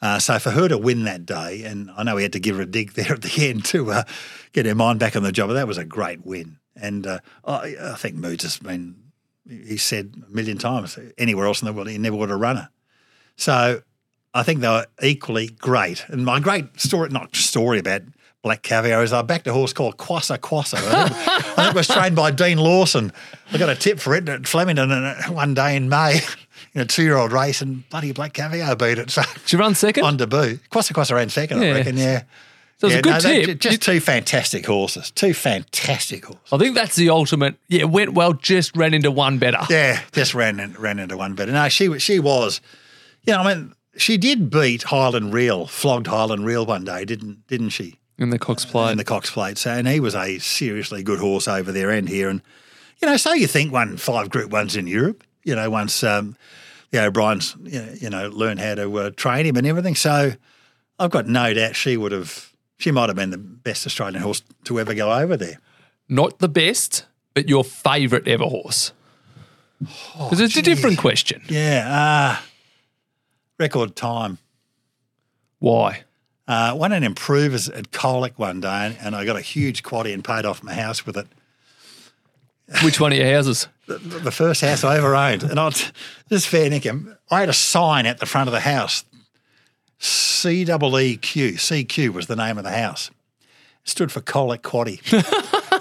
Uh, 0.02 0.18
so 0.18 0.40
for 0.40 0.50
her 0.50 0.66
to 0.66 0.76
win 0.76 1.04
that 1.04 1.24
day, 1.24 1.62
and 1.62 1.88
I 1.96 2.02
know 2.02 2.16
we 2.16 2.24
had 2.24 2.32
to 2.32 2.40
give 2.40 2.56
her 2.56 2.62
a 2.62 2.66
dig 2.66 2.92
there 2.94 3.12
at 3.12 3.22
the 3.22 3.48
end 3.48 3.64
to 3.66 3.92
uh, 3.92 4.02
get 4.52 4.66
her 4.66 4.74
mind 4.74 4.98
back 4.98 5.14
on 5.14 5.22
the 5.22 5.30
job, 5.30 5.50
but 5.50 5.54
that 5.54 5.68
was 5.68 5.78
a 5.78 5.84
great 5.84 6.26
win. 6.26 6.58
And 6.76 7.06
uh, 7.06 7.20
I, 7.44 7.76
I, 7.80 7.94
think 7.94 8.16
Moods 8.16 8.42
has 8.42 8.58
been, 8.58 8.96
he 9.48 9.76
said 9.76 10.14
a 10.26 10.30
million 10.30 10.58
times, 10.58 10.98
anywhere 11.18 11.46
else 11.46 11.62
in 11.62 11.66
the 11.66 11.72
world, 11.72 11.88
he 11.88 11.98
never 11.98 12.16
would 12.16 12.30
have 12.30 12.40
run 12.40 12.56
her. 12.56 12.68
So 13.36 13.82
I 14.32 14.42
think 14.42 14.60
they 14.60 14.68
were 14.68 14.86
equally 15.02 15.48
great. 15.48 16.04
And 16.08 16.24
my 16.24 16.40
great 16.40 16.80
story, 16.80 17.08
not 17.10 17.34
story 17.36 17.78
about 17.78 18.02
Black 18.42 18.62
Caviar, 18.62 19.02
is 19.02 19.12
I 19.12 19.22
backed 19.22 19.46
a 19.46 19.52
horse 19.52 19.72
called 19.72 19.96
Quassa 19.96 20.38
Quassa. 20.38 20.78
I 20.78 21.08
think, 21.08 21.28
I 21.28 21.40
think 21.62 21.68
it 21.68 21.76
was 21.76 21.88
trained 21.88 22.16
by 22.16 22.30
Dean 22.32 22.58
Lawson. 22.58 23.12
I 23.52 23.58
got 23.58 23.68
a 23.68 23.76
tip 23.76 24.00
for 24.00 24.14
it 24.14 24.28
at 24.28 24.46
Flemington 24.46 24.90
one 25.32 25.54
day 25.54 25.76
in 25.76 25.88
May 25.88 26.20
in 26.74 26.80
a 26.80 26.84
two-year-old 26.84 27.32
race, 27.32 27.62
and 27.62 27.88
bloody 27.88 28.12
Black 28.12 28.32
Caviar 28.32 28.74
beat 28.74 28.98
it. 28.98 29.10
So 29.10 29.22
she 29.46 29.56
run 29.56 29.74
second 29.76 30.04
on 30.04 30.16
debut. 30.16 30.58
Quassa 30.70 30.92
Quassa 30.92 31.14
ran 31.14 31.28
second, 31.28 31.62
yeah. 31.62 31.68
I 31.68 31.72
reckon. 31.72 31.96
Yeah. 31.96 32.22
So 32.90 32.96
it 32.96 33.04
was 33.06 33.24
yeah, 33.24 33.36
a 33.36 33.36
good 33.36 33.38
no, 33.38 33.46
tip. 33.46 33.60
Just 33.60 33.82
two 33.82 34.00
fantastic 34.00 34.66
horses. 34.66 35.10
Two 35.10 35.34
fantastic 35.34 36.24
horses. 36.24 36.52
I 36.52 36.58
think 36.58 36.74
that's 36.74 36.96
the 36.96 37.10
ultimate. 37.10 37.56
Yeah, 37.68 37.84
went 37.84 38.14
well. 38.14 38.32
Just 38.32 38.76
ran 38.76 38.94
into 38.94 39.10
one 39.10 39.38
better. 39.38 39.60
Yeah, 39.70 40.00
just 40.12 40.34
ran 40.34 40.60
in, 40.60 40.74
ran 40.74 40.98
into 40.98 41.16
one 41.16 41.34
better. 41.34 41.52
No, 41.52 41.68
she 41.68 41.98
she 41.98 42.18
was 42.18 42.60
yeah, 43.24 43.38
you 43.38 43.44
know, 43.44 43.50
I 43.50 43.54
mean, 43.54 43.74
she 43.96 44.16
did 44.16 44.50
beat 44.50 44.84
Highland 44.84 45.32
Reel, 45.32 45.66
flogged 45.66 46.06
Highland 46.06 46.44
Reel 46.44 46.66
one 46.66 46.84
day, 46.84 47.04
didn't 47.04 47.46
didn't 47.46 47.70
she? 47.70 47.98
In 48.18 48.30
the 48.30 48.38
Cox 48.38 48.64
Plate. 48.64 48.92
In 48.92 48.98
the 48.98 49.04
Cox 49.04 49.30
Plate. 49.30 49.58
So, 49.58 49.72
and 49.72 49.88
he 49.88 49.98
was 49.98 50.14
a 50.14 50.38
seriously 50.38 51.02
good 51.02 51.18
horse 51.18 51.48
over 51.48 51.72
there 51.72 51.90
and 51.90 52.08
here. 52.08 52.28
And, 52.28 52.42
you 53.02 53.08
know, 53.08 53.16
so 53.16 53.32
you 53.32 53.48
think 53.48 53.72
won 53.72 53.96
five 53.96 54.30
Group 54.30 54.52
Ones 54.52 54.76
in 54.76 54.86
Europe, 54.86 55.24
you 55.42 55.56
know, 55.56 55.68
once 55.68 56.04
um, 56.04 56.36
the 56.92 57.04
O'Briens, 57.04 57.56
you 57.64 58.08
know, 58.10 58.28
learned 58.28 58.60
how 58.60 58.76
to 58.76 58.98
uh, 58.98 59.10
train 59.10 59.46
him 59.46 59.56
and 59.56 59.66
everything. 59.66 59.96
So 59.96 60.32
I've 60.98 61.10
got 61.10 61.26
no 61.26 61.52
doubt 61.54 61.74
she 61.74 61.96
would 61.96 62.12
have, 62.12 62.52
she 62.76 62.90
might 62.90 63.08
have 63.08 63.16
been 63.16 63.30
the 63.30 63.38
best 63.38 63.86
Australian 63.86 64.22
horse 64.22 64.42
to 64.64 64.80
ever 64.80 64.94
go 64.94 65.12
over 65.12 65.36
there. 65.36 65.58
Not 66.08 66.38
the 66.38 66.48
best, 66.48 67.06
but 67.32 67.48
your 67.48 67.64
favourite 67.64 68.28
ever 68.28 68.44
horse? 68.44 68.92
Because 69.80 70.40
oh, 70.40 70.44
it's 70.44 70.56
a 70.56 70.62
different 70.62 70.98
question. 70.98 71.42
Yeah. 71.48 72.38
Uh, 72.40 72.42
record 73.58 73.96
time. 73.96 74.38
Why? 75.58 76.04
Uh, 76.46 76.74
won 76.76 76.92
an 76.92 77.02
improvers 77.02 77.68
at 77.68 77.90
Colac 77.90 78.32
one 78.36 78.60
day, 78.60 78.96
and 79.00 79.16
I 79.16 79.24
got 79.24 79.36
a 79.36 79.40
huge 79.40 79.82
quaddy 79.82 80.12
and 80.12 80.22
paid 80.22 80.44
off 80.44 80.62
my 80.62 80.74
house 80.74 81.06
with 81.06 81.16
it. 81.16 81.26
Which 82.82 83.00
one 83.00 83.12
of 83.12 83.18
your 83.18 83.32
houses? 83.32 83.68
The, 83.86 83.98
the 83.98 84.30
first 84.30 84.62
house 84.62 84.82
I 84.82 84.96
ever 84.96 85.14
owned. 85.14 85.42
And 85.42 85.60
I 85.60 85.70
this 86.30 86.46
fair 86.46 86.72
income. 86.72 87.14
I 87.30 87.40
had 87.40 87.50
a 87.50 87.52
sign 87.52 88.06
at 88.06 88.18
the 88.18 88.24
front 88.24 88.48
of 88.48 88.54
the 88.54 88.60
house. 88.60 89.04
C 89.98 90.64
double 90.64 90.98
E 90.98 91.16
Q. 91.16 91.52
CQ 91.52 92.10
was 92.10 92.26
the 92.26 92.36
name 92.36 92.58
of 92.58 92.64
the 92.64 92.70
house. 92.70 93.10
It 93.84 93.88
stood 93.88 94.12
for 94.12 94.20
Colac 94.20 94.60
Quaddy. 94.62 95.00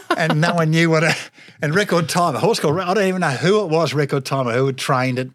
and 0.17 0.41
no 0.41 0.53
one 0.55 0.71
knew 0.71 0.89
what 0.89 1.03
a 1.03 1.15
and 1.61 1.75
record 1.75 2.09
time. 2.09 2.35
A 2.35 2.39
horse 2.39 2.59
called 2.59 2.79
I 2.79 2.93
don't 2.93 3.07
even 3.07 3.21
know 3.21 3.29
who 3.29 3.63
it 3.63 3.69
was, 3.69 3.93
record 3.93 4.25
timer, 4.25 4.53
who 4.53 4.65
had 4.67 4.77
trained 4.77 5.19
it. 5.19 5.31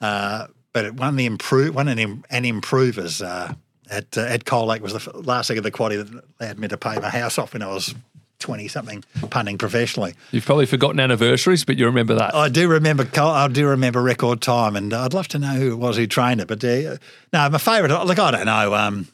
Uh, 0.00 0.46
but 0.72 0.84
it 0.84 0.94
won 0.94 1.16
the 1.16 1.26
improve 1.26 1.74
won 1.74 1.88
an, 1.88 2.24
an 2.30 2.44
improvers 2.44 3.20
uh, 3.20 3.52
at 3.90 4.16
uh, 4.16 4.22
at 4.22 4.50
was 4.80 4.92
the 4.92 5.18
last 5.18 5.48
thing 5.48 5.58
of 5.58 5.64
the 5.64 5.70
quaddy 5.70 5.96
that 6.38 6.46
had 6.46 6.58
me 6.58 6.68
to 6.68 6.76
pay 6.76 6.98
my 6.98 7.08
house 7.08 7.38
off 7.38 7.52
when 7.52 7.62
I 7.62 7.68
was 7.68 7.94
twenty 8.38 8.68
something 8.68 9.04
punting 9.30 9.58
professionally. 9.58 10.14
You've 10.30 10.44
probably 10.44 10.66
forgotten 10.66 11.00
anniversaries, 11.00 11.64
but 11.64 11.76
you 11.76 11.86
remember 11.86 12.14
that. 12.14 12.34
I 12.34 12.48
do 12.48 12.68
remember. 12.68 13.08
I 13.16 13.48
do 13.48 13.66
remember 13.68 14.02
record 14.02 14.40
time, 14.40 14.76
and 14.76 14.92
I'd 14.92 15.14
love 15.14 15.28
to 15.28 15.38
know 15.38 15.54
who 15.54 15.72
it 15.72 15.76
was 15.76 15.96
who 15.96 16.06
trained 16.06 16.40
it. 16.40 16.48
But 16.48 16.62
uh, 16.64 16.96
no, 17.32 17.50
my 17.50 17.58
favourite. 17.58 18.04
like, 18.04 18.18
I 18.18 18.30
don't 18.30 18.46
know. 18.46 18.74
Um, 18.74 19.08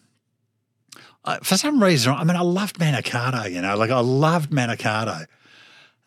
I, 1.25 1.39
for 1.39 1.57
some 1.57 1.83
reason, 1.83 2.13
I 2.13 2.25
mean, 2.25 2.37
I 2.37 2.43
loved 2.43 2.79
Manikato. 2.79 3.51
You 3.51 3.63
know, 3.63 3.77
like 3.77 3.91
I 3.91 4.01
loved 4.01 4.51
Manikato. 4.51 5.27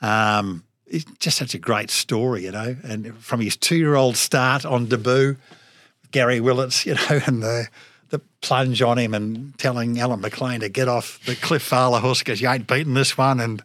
Um, 0.01 0.63
it's 0.85 1.05
just 1.19 1.37
such 1.37 1.53
a 1.53 1.59
great 1.59 1.89
story, 1.89 2.43
you 2.43 2.51
know. 2.51 2.75
And 2.83 3.15
from 3.17 3.41
his 3.41 3.57
two-year-old 3.57 4.15
start 4.15 4.65
on 4.65 4.85
debut, 4.85 5.37
Gary 6.11 6.39
Willetts, 6.39 6.85
you 6.85 6.93
know, 6.95 7.21
and 7.25 7.43
the 7.43 7.67
plunge 8.41 8.81
on 8.81 8.97
him 8.97 9.13
and 9.13 9.57
telling 9.57 9.99
Alan 9.99 10.21
McLean 10.21 10.59
to 10.61 10.69
get 10.69 10.87
off 10.87 11.19
the 11.25 11.35
Cliff 11.35 11.69
horse 11.69 12.19
because 12.19 12.41
you 12.41 12.49
ain't 12.49 12.67
beaten 12.67 12.93
this 12.93 13.17
one, 13.17 13.39
and 13.39 13.63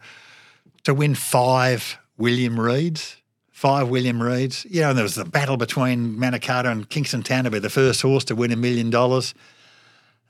to 0.84 0.94
win 0.94 1.14
five 1.14 1.98
William 2.16 2.56
Reids, 2.56 3.16
five 3.50 3.88
William 3.88 4.18
Reids. 4.18 4.64
You 4.70 4.82
know, 4.82 4.88
and 4.90 4.98
there 4.98 5.02
was 5.04 5.14
the 5.14 5.24
battle 5.24 5.56
between 5.56 6.16
Manikato 6.16 6.70
and 6.70 6.88
Kingston 6.88 7.22
Town 7.22 7.44
to 7.44 7.50
be 7.50 7.58
the 7.58 7.70
first 7.70 8.02
horse 8.02 8.24
to 8.24 8.34
win 8.34 8.52
a 8.52 8.56
million 8.56 8.90
dollars. 8.90 9.34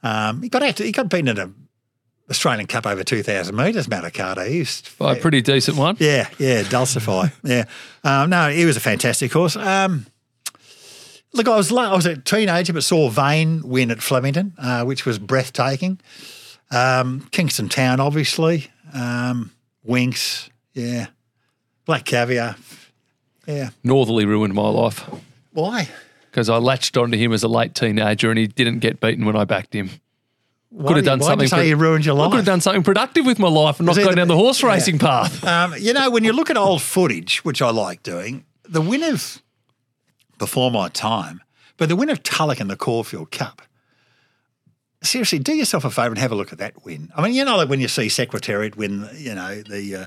Um, 0.02 0.42
he 0.42 0.48
got 0.48 0.62
out 0.62 0.78
he 0.78 0.90
got 0.92 1.08
beaten 1.08 1.28
at 1.28 1.38
a 1.38 1.50
Australian 2.30 2.66
Cup 2.66 2.86
over 2.86 3.04
2,000 3.04 3.54
metres, 3.54 3.88
Manikato. 3.88 4.46
He's 4.48 4.80
By 4.98 5.16
a 5.16 5.20
pretty 5.20 5.42
decent 5.42 5.76
one. 5.76 5.96
yeah, 5.98 6.28
yeah, 6.38 6.62
Dulcify. 6.62 7.28
yeah. 7.44 7.64
Um, 8.04 8.30
no, 8.30 8.48
he 8.48 8.64
was 8.64 8.76
a 8.76 8.80
fantastic 8.80 9.32
horse. 9.32 9.54
Um, 9.56 10.06
look, 11.32 11.48
I 11.48 11.56
was 11.56 11.72
I 11.72 11.94
was 11.94 12.06
a 12.06 12.16
teenager, 12.16 12.72
but 12.72 12.84
saw 12.84 13.08
Vain 13.08 13.62
win 13.64 13.90
at 13.90 14.02
Flemington, 14.02 14.54
uh, 14.58 14.84
which 14.84 15.04
was 15.06 15.18
breathtaking. 15.18 16.00
Um, 16.70 17.28
Kingston 17.32 17.68
Town, 17.68 18.00
obviously. 18.00 18.70
Um, 18.94 19.52
Winx, 19.88 20.48
yeah. 20.74 21.08
Black 21.84 22.04
Caviar, 22.04 22.54
yeah. 23.46 23.70
Northerly 23.82 24.24
ruined 24.24 24.54
my 24.54 24.68
life 24.68 25.04
Why? 25.52 25.88
because 26.30 26.48
I 26.48 26.58
latched 26.58 26.96
onto 26.96 27.18
him 27.18 27.32
as 27.32 27.42
a 27.42 27.48
late 27.48 27.74
teenager 27.74 28.30
and 28.30 28.38
he 28.38 28.46
didn't 28.46 28.78
get 28.78 29.00
beaten 29.00 29.24
when 29.24 29.34
I 29.36 29.44
backed 29.44 29.74
him. 29.74 29.90
Why 30.70 30.88
Could 30.88 30.96
have 30.98 31.04
do 31.04 31.10
you- 31.10 31.16
done 31.16 31.18
why 31.18 31.26
something. 31.26 31.44
you 31.44 31.48
say 31.48 31.66
he 31.66 31.74
ruined 31.74 32.06
your 32.06 32.18
I 32.20 32.28
could 32.28 32.36
have 32.36 32.44
done 32.46 32.60
something 32.60 32.84
productive 32.84 33.26
with 33.26 33.38
my 33.40 33.48
life 33.48 33.80
and 33.80 33.86
not 33.86 33.96
go 33.96 34.12
down 34.12 34.28
the- 34.28 34.36
horse 34.36 34.62
yeah. 34.62 34.68
racing 34.68 34.98
path. 35.00 35.44
Um, 35.44 35.74
you 35.78 35.92
know, 35.92 36.08
when 36.10 36.22
you 36.24 36.32
look 36.32 36.48
at 36.50 36.56
old 36.56 36.80
footage, 36.82 37.44
which 37.44 37.60
I 37.60 37.70
like 37.70 38.02
doing, 38.04 38.44
the 38.68 38.80
winners 38.80 39.42
before 40.42 40.72
my 40.72 40.88
time, 40.88 41.40
but 41.76 41.88
the 41.88 41.94
win 41.94 42.10
of 42.10 42.20
Tulloch 42.24 42.60
in 42.60 42.66
the 42.66 42.74
Caulfield 42.74 43.30
Cup. 43.30 43.62
Seriously, 45.04 45.38
do 45.38 45.54
yourself 45.54 45.84
a 45.84 45.90
favour 45.90 46.08
and 46.08 46.18
have 46.18 46.32
a 46.32 46.34
look 46.34 46.52
at 46.52 46.58
that 46.58 46.84
win. 46.84 47.12
I 47.14 47.22
mean, 47.22 47.32
you 47.32 47.44
know, 47.44 47.56
like 47.56 47.68
when 47.68 47.78
you 47.78 47.86
see 47.86 48.08
Secretariat 48.08 48.76
win, 48.76 49.08
you 49.14 49.36
know, 49.36 49.62
the 49.62 49.94
uh, 49.94 50.06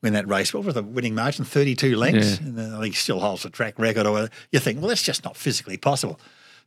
win 0.00 0.12
that 0.12 0.28
race. 0.28 0.54
What 0.54 0.62
was 0.62 0.76
the 0.76 0.84
winning 0.84 1.16
margin? 1.16 1.44
Thirty-two 1.44 1.96
lengths. 1.96 2.40
Yeah. 2.40 2.46
And 2.46 2.76
I 2.76 2.80
think 2.82 2.94
he 2.94 3.00
still 3.00 3.18
holds 3.18 3.42
the 3.42 3.50
track 3.50 3.76
record. 3.76 4.06
Or 4.06 4.28
you 4.52 4.60
think, 4.60 4.78
well, 4.78 4.90
that's 4.90 5.02
just 5.02 5.24
not 5.24 5.36
physically 5.36 5.76
possible. 5.76 6.20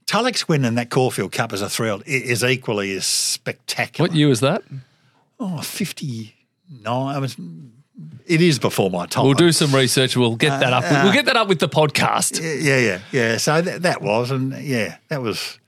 Tulloch's 0.05 0.49
win 0.49 0.65
in 0.65 0.75
that 0.75 0.89
Caulfield 0.89 1.31
Cup 1.31 1.53
as 1.53 1.61
a 1.61 1.69
thrill 1.69 2.01
is 2.05 2.43
equally 2.43 2.93
as 2.93 3.05
spectacular. 3.05 4.09
What 4.09 4.17
year 4.17 4.27
was 4.27 4.41
that? 4.41 4.63
Oh, 5.39 5.61
59. 5.61 6.33
I 6.85 7.19
was, 7.19 7.37
it 8.25 8.41
is 8.41 8.59
before 8.59 8.89
my 8.91 9.05
time. 9.05 9.25
We'll 9.25 9.33
do 9.33 9.51
some 9.51 9.73
research. 9.73 10.15
We'll 10.15 10.35
get 10.35 10.59
that 10.59 10.73
up. 10.73 10.83
uh, 10.83 11.01
we'll 11.03 11.13
get 11.13 11.25
that 11.25 11.35
up 11.35 11.47
with 11.47 11.59
the 11.59 11.69
podcast. 11.69 12.39
Yeah, 12.41 12.77
yeah, 12.77 12.99
yeah. 13.11 13.37
So 13.37 13.61
that, 13.61 13.81
that 13.83 14.01
was, 14.01 14.31
and 14.31 14.53
yeah, 14.61 14.97
that 15.07 15.21
was 15.21 15.59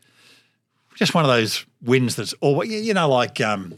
just 0.96 1.14
one 1.16 1.24
of 1.24 1.30
those 1.30 1.66
wins 1.82 2.16
that's 2.16 2.34
always, 2.34 2.70
you 2.70 2.94
know, 2.94 3.10
like 3.10 3.42
um, 3.42 3.76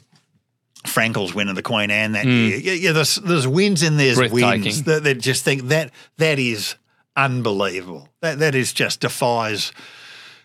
Frankel's 0.83 1.33
win 1.33 1.47
of 1.47 1.55
the 1.55 1.61
Queen 1.61 1.91
Anne 1.91 2.11
that 2.13 2.25
year. 2.25 2.57
Yeah, 2.57 2.73
yeah 2.73 2.91
there's, 2.91 3.15
there's 3.15 3.47
wins 3.47 3.83
in 3.83 3.97
there's. 3.97 4.17
Wins 4.17 4.83
that, 4.83 5.03
that 5.03 5.19
just 5.19 5.45
think 5.45 5.63
that 5.69 5.91
that 6.17 6.39
is 6.39 6.75
unbelievable. 7.15 8.09
That 8.21 8.39
that 8.39 8.55
is 8.55 8.73
just 8.73 8.99
defies, 9.01 9.71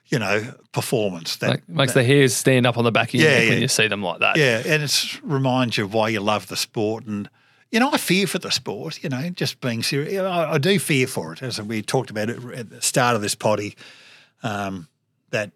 you 0.07 0.19
know, 0.19 0.53
performance. 0.73 1.37
That 1.37 1.51
Like, 1.51 1.69
makes 1.69 1.93
the 1.95 2.05
hairs 2.05 2.37
stand 2.37 2.67
up 2.67 2.79
on 2.79 2.85
the 2.85 2.93
back 2.93 3.09
of 3.09 3.15
your 3.15 3.31
Yeah, 3.31 3.39
neck 3.39 3.49
when 3.49 3.63
you 3.63 3.69
see 3.69 3.89
them 3.89 4.03
like 4.03 4.21
that. 4.21 4.37
Yeah, 4.37 4.63
and 4.65 4.83
it 4.83 5.21
reminds 5.25 5.79
you 5.79 5.85
of 5.85 5.95
why 5.95 6.11
you 6.11 6.21
love 6.21 6.47
the 6.47 6.57
sport. 6.57 7.07
And, 7.07 7.29
you 7.71 7.81
know, 7.81 7.91
I 7.93 7.99
fear 7.99 8.27
for 8.27 8.39
the 8.39 8.51
sport, 8.51 9.03
you 9.03 9.09
know, 9.09 9.29
just 9.31 9.61
being 9.61 9.83
serious. 9.83 10.23
I, 10.23 10.53
I 10.53 10.59
do 10.59 10.79
fear 10.79 11.07
for 11.07 11.33
it, 11.33 11.43
as 11.43 11.61
we 11.61 11.83
talked 11.83 12.11
about 12.11 12.31
it 12.31 12.43
at 12.55 12.71
the 12.71 12.81
start 12.81 13.17
of 13.17 13.23
this 13.23 13.35
potty, 13.35 13.77
um, 14.43 14.89
that 15.31 15.51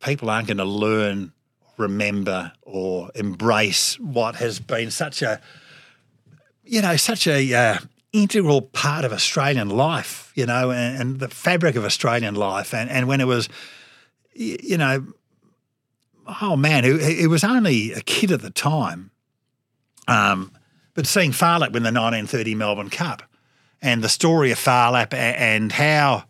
people 0.00 0.30
aren't 0.30 0.46
going 0.46 0.58
to 0.58 0.64
learn, 0.64 1.32
remember, 1.76 2.52
or 2.62 3.10
embrace 3.14 3.98
what 3.98 4.36
has 4.36 4.60
been 4.60 4.90
such 4.90 5.22
a, 5.22 5.40
you 6.64 6.82
know, 6.82 6.96
such 6.96 7.26
a 7.26 7.54
uh, 7.54 7.78
integral 8.12 8.62
part 8.62 9.04
of 9.04 9.12
Australian 9.12 9.70
life, 9.70 10.32
you 10.34 10.44
know, 10.44 10.70
and, 10.70 11.00
and 11.00 11.20
the 11.20 11.28
fabric 11.28 11.76
of 11.76 11.84
Australian 11.84 12.34
life. 12.34 12.74
And, 12.74 12.90
and 12.90 13.08
when 13.08 13.20
it 13.20 13.26
was, 13.26 13.48
you 14.34 14.76
know, 14.76 15.06
oh 16.42 16.56
man, 16.56 16.84
it, 16.84 17.18
he 17.18 17.26
was 17.26 17.42
only 17.42 17.92
a 17.92 18.00
kid 18.00 18.30
at 18.30 18.42
the 18.42 18.50
time. 18.50 19.10
Um, 20.06 20.52
but 20.98 21.06
seeing 21.06 21.30
Phar 21.30 21.60
Lap 21.60 21.70
win 21.70 21.84
the 21.84 21.92
1930 21.92 22.56
Melbourne 22.56 22.90
Cup 22.90 23.22
and 23.80 24.02
the 24.02 24.08
story 24.08 24.50
of 24.50 24.58
Phar 24.58 24.90
Lap 24.90 25.14
and 25.14 25.70
how, 25.70 26.24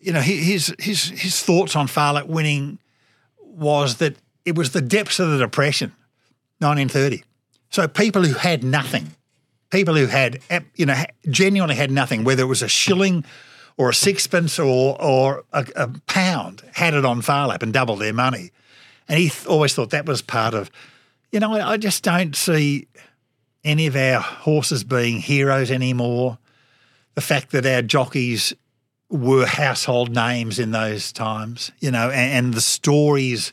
you 0.00 0.12
know, 0.12 0.20
his 0.20 0.74
his 0.80 1.04
his 1.10 1.40
thoughts 1.44 1.76
on 1.76 1.86
Phar 1.86 2.14
Lap 2.14 2.26
winning 2.26 2.80
was 3.38 3.98
that 3.98 4.16
it 4.44 4.56
was 4.56 4.72
the 4.72 4.80
depths 4.80 5.20
of 5.20 5.30
the 5.30 5.38
depression, 5.38 5.90
1930. 6.58 7.22
So 7.70 7.86
people 7.86 8.24
who 8.24 8.34
had 8.34 8.64
nothing, 8.64 9.14
people 9.70 9.94
who 9.94 10.06
had, 10.06 10.40
you 10.74 10.84
know, 10.84 11.00
genuinely 11.30 11.76
had 11.76 11.92
nothing, 11.92 12.24
whether 12.24 12.42
it 12.42 12.46
was 12.46 12.62
a 12.62 12.68
shilling 12.68 13.24
or 13.76 13.90
a 13.90 13.94
sixpence 13.94 14.58
or 14.58 15.00
or 15.00 15.44
a, 15.52 15.64
a 15.76 15.88
pound, 16.08 16.64
had 16.72 16.94
it 16.94 17.04
on 17.04 17.22
Phar 17.22 17.46
Lap 17.46 17.62
and 17.62 17.72
doubled 17.72 18.00
their 18.00 18.12
money. 18.12 18.50
And 19.06 19.20
he 19.20 19.28
th- 19.28 19.46
always 19.46 19.72
thought 19.72 19.90
that 19.90 20.06
was 20.06 20.20
part 20.20 20.52
of, 20.52 20.68
you 21.30 21.38
know, 21.38 21.54
I, 21.54 21.74
I 21.74 21.76
just 21.76 22.02
don't 22.02 22.34
see 22.34 22.88
any 23.64 23.86
of 23.86 23.96
our 23.96 24.20
horses 24.20 24.84
being 24.84 25.18
heroes 25.18 25.70
anymore. 25.70 26.38
The 27.14 27.20
fact 27.20 27.50
that 27.52 27.66
our 27.66 27.82
jockeys 27.82 28.54
were 29.08 29.46
household 29.46 30.14
names 30.14 30.58
in 30.58 30.70
those 30.70 31.12
times, 31.12 31.70
you 31.80 31.90
know, 31.90 32.10
and, 32.10 32.46
and 32.46 32.54
the 32.54 32.60
stories 32.60 33.52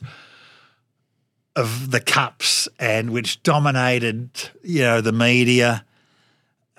of 1.54 1.90
the 1.90 2.00
cups 2.00 2.68
and 2.78 3.10
which 3.10 3.42
dominated, 3.42 4.30
you 4.62 4.82
know, 4.82 5.00
the 5.00 5.12
media. 5.12 5.84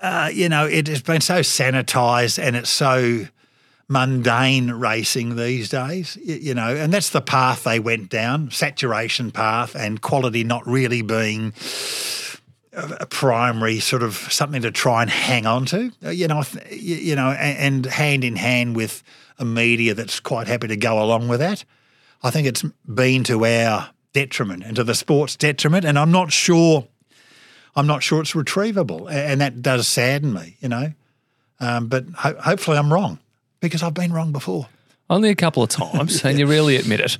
Uh, 0.00 0.30
you 0.32 0.48
know, 0.48 0.66
it 0.66 0.88
has 0.88 1.00
been 1.00 1.20
so 1.20 1.40
sanitized 1.40 2.42
and 2.42 2.56
it's 2.56 2.70
so 2.70 3.26
mundane 3.88 4.70
racing 4.72 5.36
these 5.36 5.68
days, 5.68 6.18
y- 6.26 6.38
you 6.40 6.54
know, 6.54 6.74
and 6.74 6.92
that's 6.92 7.10
the 7.10 7.20
path 7.20 7.62
they 7.64 7.78
went 7.78 8.08
down, 8.08 8.50
saturation 8.50 9.30
path 9.30 9.76
and 9.76 10.00
quality 10.00 10.42
not 10.42 10.66
really 10.66 11.02
being 11.02 11.52
a 12.74 13.06
primary 13.06 13.80
sort 13.80 14.02
of 14.02 14.16
something 14.16 14.62
to 14.62 14.70
try 14.70 15.02
and 15.02 15.10
hang 15.10 15.44
on 15.46 15.66
to, 15.66 15.92
Uh, 16.04 16.10
you 16.10 16.26
know, 16.26 16.42
you 16.70 17.14
know, 17.14 17.30
and 17.32 17.84
hand 17.86 18.24
in 18.24 18.36
hand 18.36 18.76
with 18.76 19.02
a 19.38 19.44
media 19.44 19.94
that's 19.94 20.20
quite 20.20 20.46
happy 20.46 20.68
to 20.68 20.76
go 20.76 21.02
along 21.02 21.28
with 21.28 21.40
that. 21.40 21.64
I 22.22 22.30
think 22.30 22.46
it's 22.46 22.64
been 22.86 23.24
to 23.24 23.44
our 23.44 23.90
detriment 24.12 24.62
and 24.64 24.76
to 24.76 24.84
the 24.84 24.94
sport's 24.94 25.36
detriment, 25.36 25.84
and 25.84 25.98
I'm 25.98 26.10
not 26.10 26.32
sure. 26.32 26.86
I'm 27.74 27.86
not 27.86 28.02
sure 28.02 28.20
it's 28.20 28.32
retrievable, 28.32 29.10
and 29.10 29.40
that 29.40 29.62
does 29.62 29.88
sadden 29.88 30.32
me, 30.34 30.56
you 30.60 30.68
know. 30.68 30.92
Um, 31.60 31.88
but 31.88 32.04
ho- 32.18 32.36
hopefully, 32.38 32.76
I'm 32.76 32.92
wrong 32.92 33.18
because 33.60 33.82
I've 33.82 33.94
been 33.94 34.12
wrong 34.12 34.32
before. 34.32 34.68
Only 35.12 35.28
a 35.28 35.34
couple 35.34 35.62
of 35.62 35.68
times, 35.68 36.24
and 36.24 36.38
you 36.38 36.46
rarely 36.50 36.76
admit 36.76 37.00
it. 37.00 37.18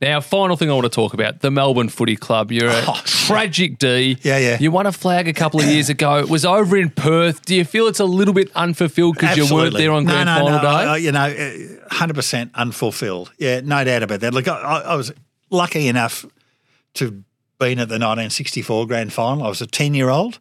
Now, 0.00 0.20
final 0.22 0.56
thing 0.56 0.70
I 0.70 0.72
want 0.72 0.84
to 0.84 0.88
talk 0.90 1.12
about 1.12 1.40
the 1.40 1.50
Melbourne 1.50 1.90
Footy 1.90 2.16
Club. 2.16 2.50
You're 2.50 2.70
a 2.70 2.82
Oh, 2.88 3.00
tragic 3.04 3.78
D. 3.78 4.16
Yeah, 4.22 4.38
yeah. 4.38 4.56
You 4.58 4.70
won 4.70 4.86
a 4.86 4.92
flag 4.92 5.28
a 5.28 5.32
couple 5.34 5.60
of 5.60 5.66
years 5.66 5.90
ago. 5.90 6.18
It 6.18 6.28
was 6.30 6.44
over 6.46 6.76
in 6.78 6.88
Perth. 6.90 7.44
Do 7.44 7.54
you 7.54 7.64
feel 7.64 7.88
it's 7.88 8.00
a 8.00 8.04
little 8.06 8.32
bit 8.32 8.50
unfulfilled 8.54 9.16
because 9.16 9.36
you 9.36 9.42
weren't 9.44 9.74
Absolutely. 9.74 9.80
there 9.82 9.92
on 9.92 10.04
no, 10.04 10.10
grand 10.12 10.26
no, 10.26 10.34
final 10.34 10.50
no, 10.50 10.60
day? 10.62 10.68
I- 10.68 10.94
I- 10.94 10.96
you 10.96 11.12
know, 11.12 11.24
eh, 11.24 11.66
hundred 11.90 12.14
percent 12.14 12.52
unfulfilled. 12.54 13.32
Yeah, 13.38 13.60
no 13.60 13.84
doubt 13.84 14.02
about 14.02 14.20
that. 14.20 14.32
Look, 14.32 14.48
I, 14.48 14.54
I 14.58 14.78
I 14.80 14.94
was 14.96 15.12
lucky 15.50 15.88
enough 15.88 16.24
to 16.94 17.04
have 17.04 17.14
been 17.58 17.78
at 17.78 17.88
the 17.88 17.98
1964 17.98 18.86
grand 18.86 19.12
final. 19.12 19.44
I 19.44 19.48
was 19.48 19.60
a 19.60 19.66
ten-year-old. 19.66 20.34
It 20.36 20.40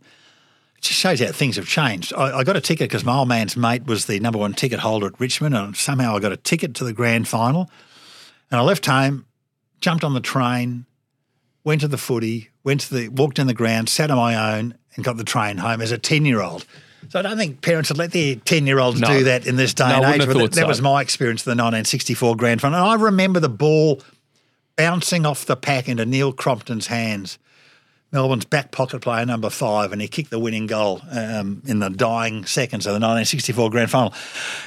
just 0.81 0.99
shows 0.99 1.19
how 1.19 1.31
things 1.31 1.55
have 1.55 1.67
changed. 1.67 2.13
I, 2.15 2.39
I 2.39 2.43
got 2.43 2.55
a 2.55 2.61
ticket 2.61 2.89
because 2.89 3.03
my 3.03 3.17
old 3.17 3.27
man's 3.27 3.57
mate 3.57 3.85
was 3.85 4.05
the 4.05 4.19
number 4.19 4.37
one 4.39 4.53
ticket 4.53 4.79
holder 4.79 5.07
at 5.07 5.19
Richmond, 5.19 5.55
and 5.55 5.75
somehow 5.75 6.15
I 6.15 6.19
got 6.19 6.31
a 6.31 6.37
ticket 6.37 6.75
to 6.75 6.83
the 6.83 6.93
grand 6.93 7.27
final. 7.27 7.69
And 8.51 8.59
I 8.59 8.63
left 8.63 8.85
home, 8.85 9.25
jumped 9.81 10.03
on 10.03 10.13
the 10.13 10.19
train, 10.21 10.85
went 11.63 11.81
to 11.81 11.87
the 11.87 11.97
footy, 11.97 12.49
went 12.63 12.81
to 12.81 12.93
the 12.93 13.07
walked 13.09 13.39
in 13.39 13.47
the 13.47 13.53
ground, 13.53 13.89
sat 13.89 14.11
on 14.11 14.17
my 14.17 14.55
own, 14.57 14.75
and 14.95 15.03
got 15.03 15.17
the 15.17 15.23
train 15.23 15.57
home 15.57 15.81
as 15.81 15.91
a 15.91 15.97
ten-year-old. 15.97 16.65
So 17.09 17.19
I 17.19 17.21
don't 17.21 17.37
think 17.37 17.61
parents 17.61 17.89
would 17.89 17.97
let 17.97 18.11
their 18.11 18.35
ten-year-olds 18.35 18.99
No. 19.01 19.07
do 19.07 19.23
that 19.25 19.45
in 19.47 19.55
this 19.55 19.73
day 19.73 19.87
No, 19.89 20.03
and 20.03 20.21
age. 20.21 20.27
but 20.27 20.37
that, 20.37 20.51
that 20.53 20.67
was 20.67 20.81
my 20.81 21.01
experience 21.01 21.41
of 21.41 21.45
the 21.45 21.51
1964 21.51 22.35
grand 22.35 22.61
final. 22.61 22.79
And 22.79 22.87
I 22.87 22.95
remember 22.95 23.39
the 23.39 23.49
ball 23.49 24.01
bouncing 24.75 25.25
off 25.25 25.45
the 25.45 25.55
pack 25.55 25.87
into 25.89 26.05
Neil 26.05 26.33
Crompton's 26.33 26.87
hands. 26.87 27.37
Melbourne's 28.11 28.45
back 28.45 28.71
pocket 28.71 29.01
player 29.01 29.25
number 29.25 29.49
five, 29.49 29.91
and 29.91 30.01
he 30.01 30.07
kicked 30.07 30.29
the 30.29 30.39
winning 30.39 30.67
goal 30.67 31.01
um, 31.11 31.61
in 31.65 31.79
the 31.79 31.89
dying 31.89 32.45
seconds 32.45 32.85
of 32.85 32.91
the 32.91 32.99
1964 32.99 33.69
grand 33.69 33.91
final. 33.91 34.13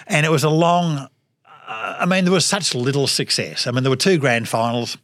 And 0.06 0.27
it 0.27 0.28
was 0.31 0.44
a 0.44 0.51
long, 0.51 1.09
uh, 1.47 1.97
I 1.98 2.06
mean, 2.06 2.24
there 2.24 2.32
was 2.32 2.44
such 2.44 2.74
little 2.74 3.06
success. 3.06 3.66
I 3.66 3.70
mean, 3.70 3.85
there 3.85 3.90
were 3.90 3.97
two 3.97 4.19
grand 4.19 4.48
finals. 4.48 4.98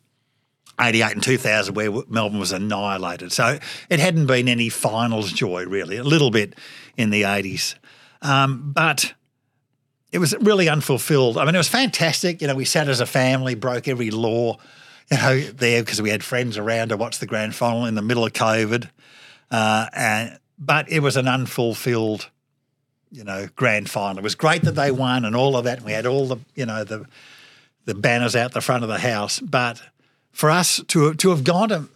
88 0.81 1.13
and 1.13 1.23
2000 1.23 1.75
where 1.77 1.91
Melbourne 2.09 2.41
was 2.41 2.51
annihilated. 2.51 3.31
So 3.31 3.61
it 3.89 4.01
hadn't 4.01 4.27
been 4.27 4.49
any 4.49 4.69
finals 4.69 5.33
joy 5.33 5.67
really, 5.67 5.97
a 5.99 6.03
little 6.03 6.33
bit 6.33 6.57
in 6.97 7.11
the 7.11 7.23
80s. 7.23 7.77
Um, 8.23 8.73
but 8.73 9.15
it 10.11 10.19
was 10.19 10.35
really 10.41 10.69
unfulfilled. 10.69 11.39
I 11.39 11.45
mean, 11.45 11.55
it 11.55 11.59
was 11.59 11.69
fantastic. 11.69 12.41
You 12.41 12.49
know, 12.49 12.55
we 12.55 12.65
sat 12.65 12.89
as 12.89 13.01
a 13.01 13.07
family, 13.07 13.55
broke 13.55 13.89
every 13.89 14.11
law, 14.11 14.59
you 15.11 15.17
know, 15.17 15.41
there 15.41 15.83
because 15.83 16.01
we 16.01 16.11
had 16.11 16.25
friends 16.25 16.57
around 16.59 16.89
to 16.89 16.97
watch 16.97 17.19
the 17.19 17.27
grand 17.27 17.55
final 17.55 17.87
in 17.87 17.95
the 17.95 18.03
middle 18.03 18.25
of 18.25 18.33
COVID. 18.33 18.89
Uh, 19.51 19.87
and 19.93 20.39
but 20.59 20.91
it 20.91 21.01
was 21.01 21.17
an 21.17 21.29
unfulfilled, 21.29 22.31
you 23.11 23.25
know, 23.25 23.49
grand 23.57 23.91
final. 23.91 24.19
It 24.19 24.25
was 24.25 24.35
great 24.35 24.63
that 24.63 24.73
they 24.73 24.91
won 24.91 25.25
and 25.25 25.37
all 25.37 25.57
of 25.57 25.65
that. 25.65 25.79
And 25.79 25.87
we 25.87 25.93
had 25.93 26.07
all 26.07 26.27
the, 26.27 26.39
you 26.55 26.67
know, 26.67 26.85
the 26.85 27.07
the 27.85 27.95
banners 27.95 28.35
out 28.35 28.53
the 28.53 28.61
front 28.61 28.83
of 28.83 28.89
the 28.89 28.99
house. 28.99 29.41
But 29.41 29.83
for 30.33 30.51
us 30.51 30.83
to 30.89 31.15
to 31.15 31.31
have 31.31 31.45
gone 31.45 31.69
to, 31.69 31.89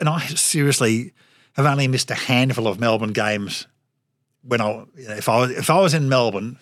and 0.00 0.08
I 0.08 0.20
seriously 0.26 1.12
have 1.52 1.66
only 1.66 1.88
missed 1.88 2.10
a 2.10 2.14
handful 2.14 2.66
of 2.66 2.78
Melbourne 2.78 3.12
games. 3.12 3.66
When 4.42 4.60
I, 4.60 4.84
you 4.96 5.08
know, 5.08 5.14
if 5.14 5.28
I 5.28 5.38
was, 5.40 5.50
if 5.50 5.68
I 5.68 5.80
was 5.80 5.94
in 5.94 6.08
Melbourne 6.08 6.58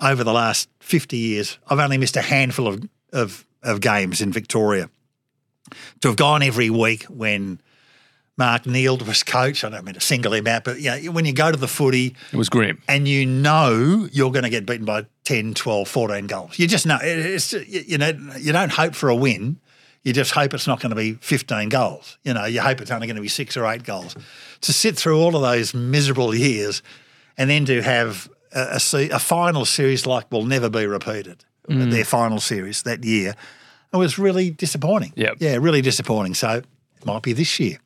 over 0.00 0.24
the 0.24 0.32
last 0.32 0.68
fifty 0.80 1.16
years, 1.16 1.58
I've 1.68 1.78
only 1.78 1.98
missed 1.98 2.16
a 2.16 2.22
handful 2.22 2.66
of 2.66 2.88
of, 3.12 3.46
of 3.62 3.80
games 3.80 4.20
in 4.20 4.32
Victoria. 4.32 4.88
To 6.02 6.08
have 6.08 6.16
gone 6.16 6.42
every 6.42 6.70
week 6.70 7.04
when 7.04 7.60
Mark 8.38 8.66
Neeld 8.66 9.06
was 9.06 9.22
coach, 9.22 9.64
I 9.64 9.70
don't 9.70 9.84
mean 9.84 9.94
to 9.94 10.00
single 10.00 10.34
him 10.34 10.46
out, 10.46 10.64
but 10.64 10.80
yeah, 10.80 10.98
when 11.08 11.24
you 11.24 11.32
go 11.32 11.50
to 11.50 11.56
the 11.56 11.68
footy, 11.68 12.14
It 12.32 12.36
was 12.36 12.48
grim. 12.50 12.82
and 12.86 13.08
you 13.08 13.24
know 13.26 14.08
you're 14.12 14.30
going 14.30 14.42
to 14.44 14.50
get 14.50 14.66
beaten 14.66 14.84
by 14.84 15.06
10, 15.24 15.54
12, 15.54 15.88
14 15.88 16.26
goals. 16.26 16.58
You 16.58 16.66
just 16.68 16.86
know 16.86 16.98
it's 17.00 17.52
you 17.52 17.96
know 17.98 18.12
you 18.38 18.52
don't 18.52 18.72
hope 18.72 18.94
for 18.94 19.08
a 19.08 19.16
win. 19.16 19.58
You 20.02 20.12
just 20.12 20.30
hope 20.32 20.54
it's 20.54 20.68
not 20.68 20.80
going 20.80 20.90
to 20.90 20.96
be 20.96 21.14
15 21.14 21.68
goals. 21.68 22.16
You 22.22 22.32
know, 22.34 22.44
you 22.44 22.60
hope 22.60 22.80
it's 22.80 22.92
only 22.92 23.08
going 23.08 23.16
to 23.16 23.22
be 23.22 23.26
6 23.28 23.56
or 23.56 23.66
8 23.66 23.82
goals. 23.82 24.14
To 24.60 24.72
sit 24.72 24.96
through 24.96 25.18
all 25.18 25.34
of 25.34 25.42
those 25.42 25.74
miserable 25.74 26.32
years 26.32 26.80
and 27.36 27.50
then 27.50 27.64
to 27.64 27.82
have 27.82 28.28
a, 28.54 28.78
a, 28.92 29.08
a 29.08 29.18
final 29.18 29.64
series 29.64 30.06
like 30.06 30.30
will 30.30 30.44
never 30.44 30.68
be 30.70 30.86
repeated. 30.86 31.44
Mm. 31.68 31.90
Their 31.90 32.04
final 32.04 32.38
series 32.38 32.84
that 32.84 33.02
year. 33.02 33.34
It 33.96 34.04
was 34.04 34.18
really 34.18 34.50
disappointing. 34.50 35.12
Yep. 35.16 35.36
Yeah, 35.40 35.56
really 35.56 35.82
disappointing. 35.82 36.34
So 36.34 36.62
it 36.96 37.06
might 37.06 37.22
be 37.22 37.32
this 37.32 37.58
year. 37.60 37.78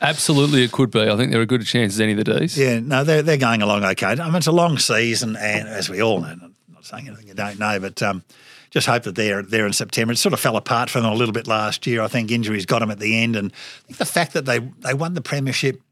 Absolutely, 0.00 0.62
it 0.62 0.72
could 0.72 0.90
be. 0.90 1.02
I 1.02 1.16
think 1.16 1.32
there 1.32 1.40
are 1.40 1.46
good 1.46 1.64
chances 1.66 2.00
any 2.00 2.12
of 2.12 2.18
the 2.18 2.24
days. 2.24 2.56
Yeah, 2.58 2.80
no, 2.80 3.04
they're, 3.04 3.22
they're 3.22 3.36
going 3.36 3.60
along 3.62 3.84
okay. 3.84 4.06
I 4.06 4.26
mean, 4.26 4.36
it's 4.36 4.46
a 4.46 4.52
long 4.52 4.78
season, 4.78 5.36
and 5.36 5.68
as 5.68 5.90
we 5.90 6.02
all 6.02 6.20
know, 6.20 6.28
I'm 6.28 6.54
not 6.72 6.84
saying 6.84 7.06
anything 7.06 7.28
you 7.28 7.34
don't 7.34 7.58
know, 7.58 7.78
but 7.78 8.02
um, 8.02 8.24
just 8.70 8.86
hope 8.86 9.02
that 9.02 9.16
they're 9.16 9.42
there 9.42 9.66
in 9.66 9.74
September. 9.74 10.12
It 10.12 10.16
sort 10.16 10.32
of 10.32 10.40
fell 10.40 10.56
apart 10.56 10.88
for 10.88 11.00
them 11.00 11.12
a 11.12 11.14
little 11.14 11.34
bit 11.34 11.46
last 11.46 11.86
year. 11.86 12.00
I 12.00 12.08
think 12.08 12.30
injuries 12.30 12.64
got 12.64 12.78
them 12.78 12.90
at 12.90 13.00
the 13.00 13.22
end, 13.22 13.36
and 13.36 13.52
I 13.52 13.86
think 13.88 13.98
the 13.98 14.06
fact 14.06 14.32
that 14.32 14.46
they 14.46 14.58
they 14.58 14.94
won 14.94 15.12
the 15.12 15.20
premiership 15.20 15.82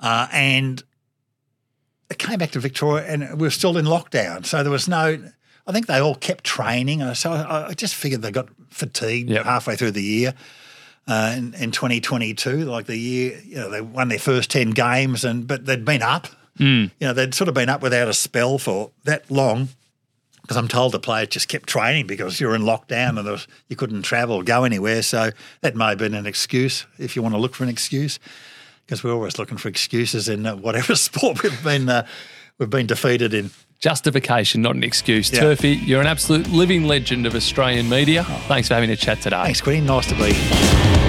uh, 0.00 0.28
and 0.32 0.82
it 2.10 2.18
came 2.18 2.38
back 2.38 2.52
to 2.52 2.60
Victoria, 2.60 3.06
and 3.06 3.40
we 3.40 3.46
were 3.46 3.50
still 3.50 3.76
in 3.76 3.84
lockdown, 3.84 4.46
so 4.46 4.62
there 4.62 4.72
was 4.72 4.88
no. 4.88 5.22
I 5.66 5.72
think 5.72 5.86
they 5.86 5.98
all 5.98 6.14
kept 6.14 6.44
training, 6.44 7.14
so 7.14 7.32
I, 7.32 7.68
I 7.68 7.74
just 7.74 7.94
figured 7.94 8.22
they 8.22 8.30
got 8.30 8.48
fatigued 8.70 9.30
Yep. 9.30 9.44
halfway 9.44 9.74
through 9.76 9.92
the 9.92 10.02
year 10.02 10.34
uh, 11.08 11.34
in, 11.36 11.54
in 11.54 11.70
2022, 11.72 12.64
like 12.64 12.86
the 12.86 12.96
year, 12.96 13.40
you 13.44 13.56
know, 13.56 13.70
they 13.70 13.80
won 13.80 14.08
their 14.08 14.18
first 14.18 14.50
10 14.50 14.70
games, 14.70 15.24
and 15.24 15.46
but 15.46 15.66
they'd 15.66 15.84
been 15.84 16.02
up. 16.02 16.28
You 16.58 16.90
know, 17.00 17.12
they'd 17.12 17.34
sort 17.34 17.48
of 17.48 17.54
been 17.54 17.68
up 17.68 17.82
without 17.82 18.08
a 18.08 18.14
spell 18.14 18.58
for 18.58 18.90
that 19.04 19.30
long. 19.30 19.68
Because 20.40 20.56
I'm 20.56 20.68
told 20.68 20.92
the 20.92 21.00
players 21.00 21.26
just 21.28 21.48
kept 21.48 21.68
training 21.68 22.06
because 22.06 22.40
you 22.40 22.46
were 22.46 22.54
in 22.54 22.62
lockdown 22.62 23.18
and 23.18 23.26
there 23.26 23.32
was, 23.32 23.48
you 23.68 23.74
couldn't 23.74 24.02
travel 24.02 24.36
or 24.36 24.44
go 24.44 24.62
anywhere. 24.62 25.02
So 25.02 25.30
that 25.62 25.74
may 25.74 25.86
have 25.88 25.98
been 25.98 26.14
an 26.14 26.24
excuse 26.24 26.86
if 26.98 27.16
you 27.16 27.22
want 27.22 27.34
to 27.34 27.38
look 27.40 27.56
for 27.56 27.64
an 27.64 27.68
excuse. 27.68 28.20
Because 28.86 29.02
we're 29.02 29.12
always 29.12 29.38
looking 29.40 29.58
for 29.58 29.68
excuses 29.68 30.28
in 30.28 30.46
uh, 30.46 30.54
whatever 30.54 30.94
sport 30.96 31.42
we've 31.42 31.64
been 31.64 31.88
uh, 31.88 32.06
we've 32.58 32.70
been 32.70 32.86
defeated 32.86 33.34
in. 33.34 33.50
Justification, 33.78 34.62
not 34.62 34.74
an 34.74 34.84
excuse. 34.84 35.32
Yeah. 35.32 35.40
Turfy, 35.40 35.74
you're 35.74 36.00
an 36.00 36.06
absolute 36.06 36.48
living 36.48 36.84
legend 36.84 37.26
of 37.26 37.34
Australian 37.34 37.88
media. 37.88 38.24
Oh. 38.26 38.44
Thanks 38.48 38.68
for 38.68 38.74
having 38.74 38.90
a 38.90 38.96
chat 38.96 39.20
today. 39.20 39.42
Thanks, 39.44 39.60
Queen. 39.60 39.86
Nice 39.86 40.06
to 40.08 40.14
be 40.14 41.05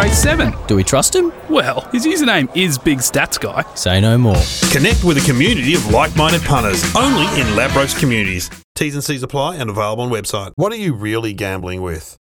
487. 0.00 0.66
Do 0.66 0.76
we 0.76 0.82
trust 0.82 1.14
him? 1.14 1.30
Well, 1.50 1.82
his 1.92 2.06
username 2.06 2.48
is 2.56 2.78
Big 2.78 3.00
Stats 3.00 3.38
Guy. 3.38 3.62
Say 3.74 4.00
no 4.00 4.16
more. 4.16 4.42
Connect 4.72 5.04
with 5.04 5.18
a 5.18 5.26
community 5.30 5.74
of 5.74 5.86
like 5.90 6.16
minded 6.16 6.40
punters 6.40 6.82
only 6.96 7.24
in 7.38 7.46
Ladbrokes 7.48 7.98
communities. 8.00 8.48
T's 8.74 8.94
and 8.94 9.04
C's 9.04 9.22
apply 9.22 9.56
and 9.56 9.68
available 9.68 10.04
on 10.04 10.10
website. 10.10 10.52
What 10.56 10.72
are 10.72 10.76
you 10.76 10.94
really 10.94 11.34
gambling 11.34 11.82
with? 11.82 12.16